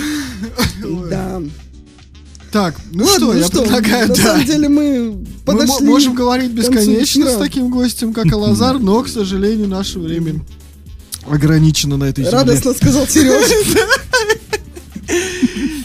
Да. 1.09 1.41
Так, 2.51 2.75
ну 2.91 3.03
Ладно, 3.05 3.15
что, 3.15 3.33
ну 3.33 3.39
я 3.39 3.45
что, 3.45 3.61
предлагаю, 3.61 4.07
на 4.07 4.15
да. 4.15 4.23
самом 4.23 4.45
деле 4.45 4.69
мы 4.69 5.11
Мы 5.11 5.25
подошли... 5.45 5.85
можем 5.85 6.15
говорить 6.15 6.49
бесконечно 6.51 7.29
с 7.29 7.37
таким 7.37 7.69
гостем, 7.69 8.11
как 8.11 8.31
Алазар, 8.33 8.79
но, 8.79 9.03
к 9.03 9.07
сожалению, 9.07 9.67
наше 9.67 9.99
время 9.99 10.41
ограничено 11.29 11.97
на 11.97 12.05
этой 12.05 12.23
земле. 12.23 12.39
Радостно 12.39 12.73
сказал 12.73 13.07
Сережа. 13.07 13.53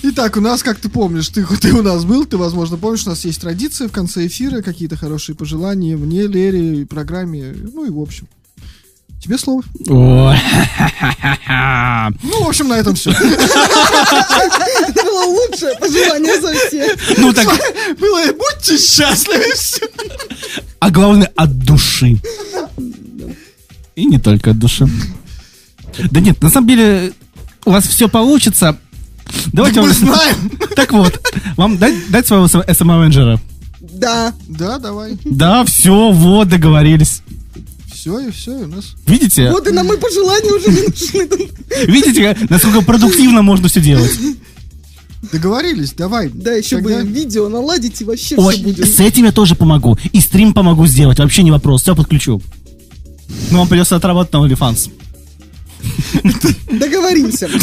Итак, 0.03 0.37
у 0.37 0.41
нас, 0.41 0.63
как 0.63 0.79
ты 0.79 0.89
помнишь, 0.89 1.29
ты, 1.29 1.45
ты 1.61 1.73
у 1.73 1.83
нас 1.83 2.05
был, 2.05 2.25
ты, 2.27 2.37
возможно, 2.37 2.77
помнишь, 2.77 3.07
у 3.07 3.11
нас 3.11 3.25
есть 3.25 3.41
традиция 3.41 3.89
в 3.89 3.93
конце 3.93 4.27
эфира, 4.27 4.63
какие-то 4.63 4.97
хорошие 4.97 5.35
пожелания 5.35 5.97
мне, 5.97 6.27
Лере, 6.27 6.83
и 6.83 6.85
программе, 6.85 7.55
ну 7.73 7.85
и 7.85 7.91
в 7.91 7.99
общем. 7.99 8.29
Тебе 9.21 9.39
слово. 9.39 9.63
Ну, 12.23 12.45
в 12.45 12.49
общем, 12.49 12.69
на 12.69 12.75
этом 12.75 12.95
все. 12.95 13.11
Это 13.11 13.33
было 15.03 15.25
лучшее 15.25 15.75
пожелание 15.81 16.41
за 16.41 16.53
все. 16.55 16.95
Ну 17.19 17.33
так, 17.33 17.47
Было, 17.99 18.27
будьте 18.33 18.77
счастливы. 18.77 19.45
а 20.79 20.91
главное 20.91 21.33
от 21.37 21.59
души. 21.59 22.19
И 23.97 24.05
не 24.05 24.19
только 24.19 24.51
от 24.51 24.59
души. 24.59 24.87
Да 26.11 26.21
нет, 26.21 26.43
на 26.43 26.51
самом 26.51 26.69
деле 26.69 27.15
у 27.65 27.71
вас 27.71 27.87
все 27.87 28.09
получится. 28.11 28.77
Давайте 29.53 29.81
Мы 29.81 29.89
вам... 29.89 29.97
знаем. 29.97 30.51
Так 30.77 30.93
вот, 30.93 31.21
вам 31.57 31.79
дать, 31.79 32.11
дать 32.11 32.27
своего 32.27 32.47
SM-менеджера? 32.47 33.41
Да. 33.81 34.33
Да, 34.49 34.79
давай. 34.79 35.17
Да, 35.25 35.65
все, 35.65 36.11
вот, 36.11 36.49
договорились. 36.49 37.23
Все, 37.93 38.19
и 38.19 38.31
все, 38.31 38.59
и 38.61 38.65
у 38.65 38.67
нас. 38.67 38.95
Видите? 39.07 39.51
Вот 39.51 39.67
и 39.67 39.71
нам 39.71 39.91
и 39.93 39.97
пожелания 39.97 40.53
уже 40.53 40.69
не 40.69 40.83
нужны. 40.83 41.49
Видите, 41.87 42.37
насколько 42.51 42.83
продуктивно 42.83 43.43
можно 43.43 43.69
все 43.69 43.81
делать? 43.81 44.11
Договорились, 45.33 45.93
давай. 45.93 46.29
Да, 46.29 46.53
еще 46.53 46.77
Тогда- 46.77 47.01
бы 47.03 47.09
видео 47.09 47.49
наладить 47.49 48.01
и 48.01 48.05
вообще 48.05 48.37
Ой, 48.37 48.55
все 48.55 48.63
будет. 48.63 48.95
с 48.95 49.01
этим 49.01 49.25
я 49.25 49.33
тоже 49.33 49.55
помогу. 49.55 49.97
И 50.13 50.21
стрим 50.21 50.53
помогу 50.53 50.87
сделать, 50.87 51.19
вообще 51.19 51.43
не 51.43 51.51
вопрос. 51.51 51.83
Все 51.83 51.97
подключу. 51.97 52.43
Но 53.51 53.59
вам 53.61 53.69
придется 53.69 53.97
отработать 53.97 54.33
на 54.35 54.39
OnlyFans. 54.47 54.91
Договоримся. 56.71 57.49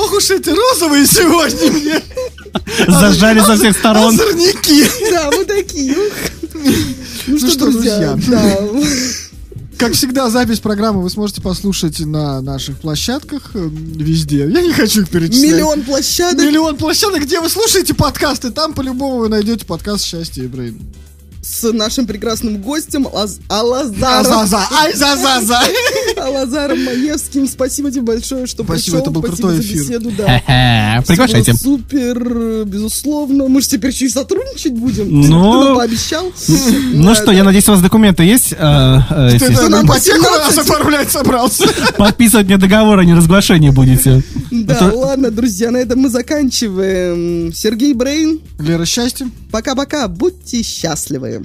Ох 0.00 0.14
уж 0.14 0.30
эти 0.30 0.48
розовые 0.48 1.06
сегодня 1.06 1.72
мне. 1.72 2.02
Зажали 2.88 3.40
со 3.40 3.56
всех 3.56 3.76
сторон. 3.76 4.14
Озорники. 4.14 4.88
Да, 5.10 5.30
мы 5.30 5.44
такие. 5.44 5.92
ух. 5.92 6.14
Ну 7.26 7.38
что, 7.38 7.56
друзья, 7.56 8.18
да. 8.28 8.58
Как 9.76 9.92
всегда, 9.92 10.28
запись 10.28 10.60
программы 10.60 11.02
вы 11.02 11.08
сможете 11.08 11.40
послушать 11.40 12.00
на 12.00 12.42
наших 12.42 12.78
площадках 12.80 13.52
э, 13.54 13.66
везде. 13.72 14.40
Я 14.40 14.60
не 14.60 14.74
хочу 14.74 15.02
их 15.02 15.08
перечислять. 15.08 15.52
Миллион 15.52 15.82
площадок 15.84 16.44
Миллион 16.44 16.76
площадок, 16.76 17.22
где 17.22 17.40
вы 17.40 17.48
слушаете 17.48 17.94
подкасты, 17.94 18.50
там 18.50 18.74
по-любому 18.74 19.16
вы 19.16 19.30
найдете 19.30 19.64
подкаст 19.64 20.04
«Счастье 20.04 20.44
и 20.44 20.48
Брейн». 20.48 20.78
С 21.42 21.72
нашим 21.72 22.06
прекрасным 22.06 22.58
гостем 22.60 23.06
Лаз- 23.06 23.40
Алазаром. 23.48 24.32
А-за-за, 24.42 24.60
ай-за-за-за. 24.78 25.58
Алазаром 26.18 26.84
Маевским. 26.84 27.48
Спасибо 27.48 27.90
тебе 27.90 28.02
большое, 28.02 28.46
что 28.46 28.62
Спасибо, 28.62 28.96
пришел. 28.96 28.98
это 29.00 29.10
был 29.10 29.22
Спасибо 29.22 29.48
крутой 29.48 29.56
за 29.56 29.62
эфир. 29.62 29.82
беседу, 29.82 30.10
да. 30.18 31.02
Приглашайте. 31.06 31.52
Всего 31.54 31.76
Супер, 31.76 32.64
безусловно. 32.66 33.48
Мы 33.48 33.62
же 33.62 33.68
теперь 33.68 33.90
еще 33.90 34.06
и 34.06 34.08
сотрудничать 34.10 34.72
будем. 34.74 35.20
Ну, 35.28 35.68
Ты 35.68 35.74
пообещал. 35.76 36.30
Ну 36.92 37.04
Да, 37.08 37.14
что, 37.14 37.32
я 37.32 37.42
надеюсь, 37.44 37.68
у 37.68 37.72
вас 37.72 37.80
документы 37.80 38.22
есть? 38.22 38.52
э, 38.52 38.56
э, 38.58 39.36
это 39.36 39.68
нам 39.70 39.86
нас 39.86 40.06
18? 40.06 40.58
оформлять 40.58 41.10
собрался? 41.10 41.64
Подписывать 41.96 42.46
мне 42.46 42.58
договор 42.58 42.98
о 42.98 43.04
неразглашении 43.04 43.70
будете. 43.70 44.22
Да, 44.50 44.90
ладно, 44.94 45.30
друзья, 45.30 45.70
на 45.70 45.78
этом 45.78 46.00
мы 46.00 46.10
заканчиваем. 46.10 47.52
Сергей 47.54 47.94
Брейн, 47.94 48.40
Лера, 48.58 48.84
счастье. 48.84 49.28
пока-пока, 49.50 50.06
будьте 50.08 50.62
счастливы. 50.62 51.39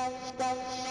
dum 0.00 0.12
dum 0.38 0.58
dum 0.84 0.89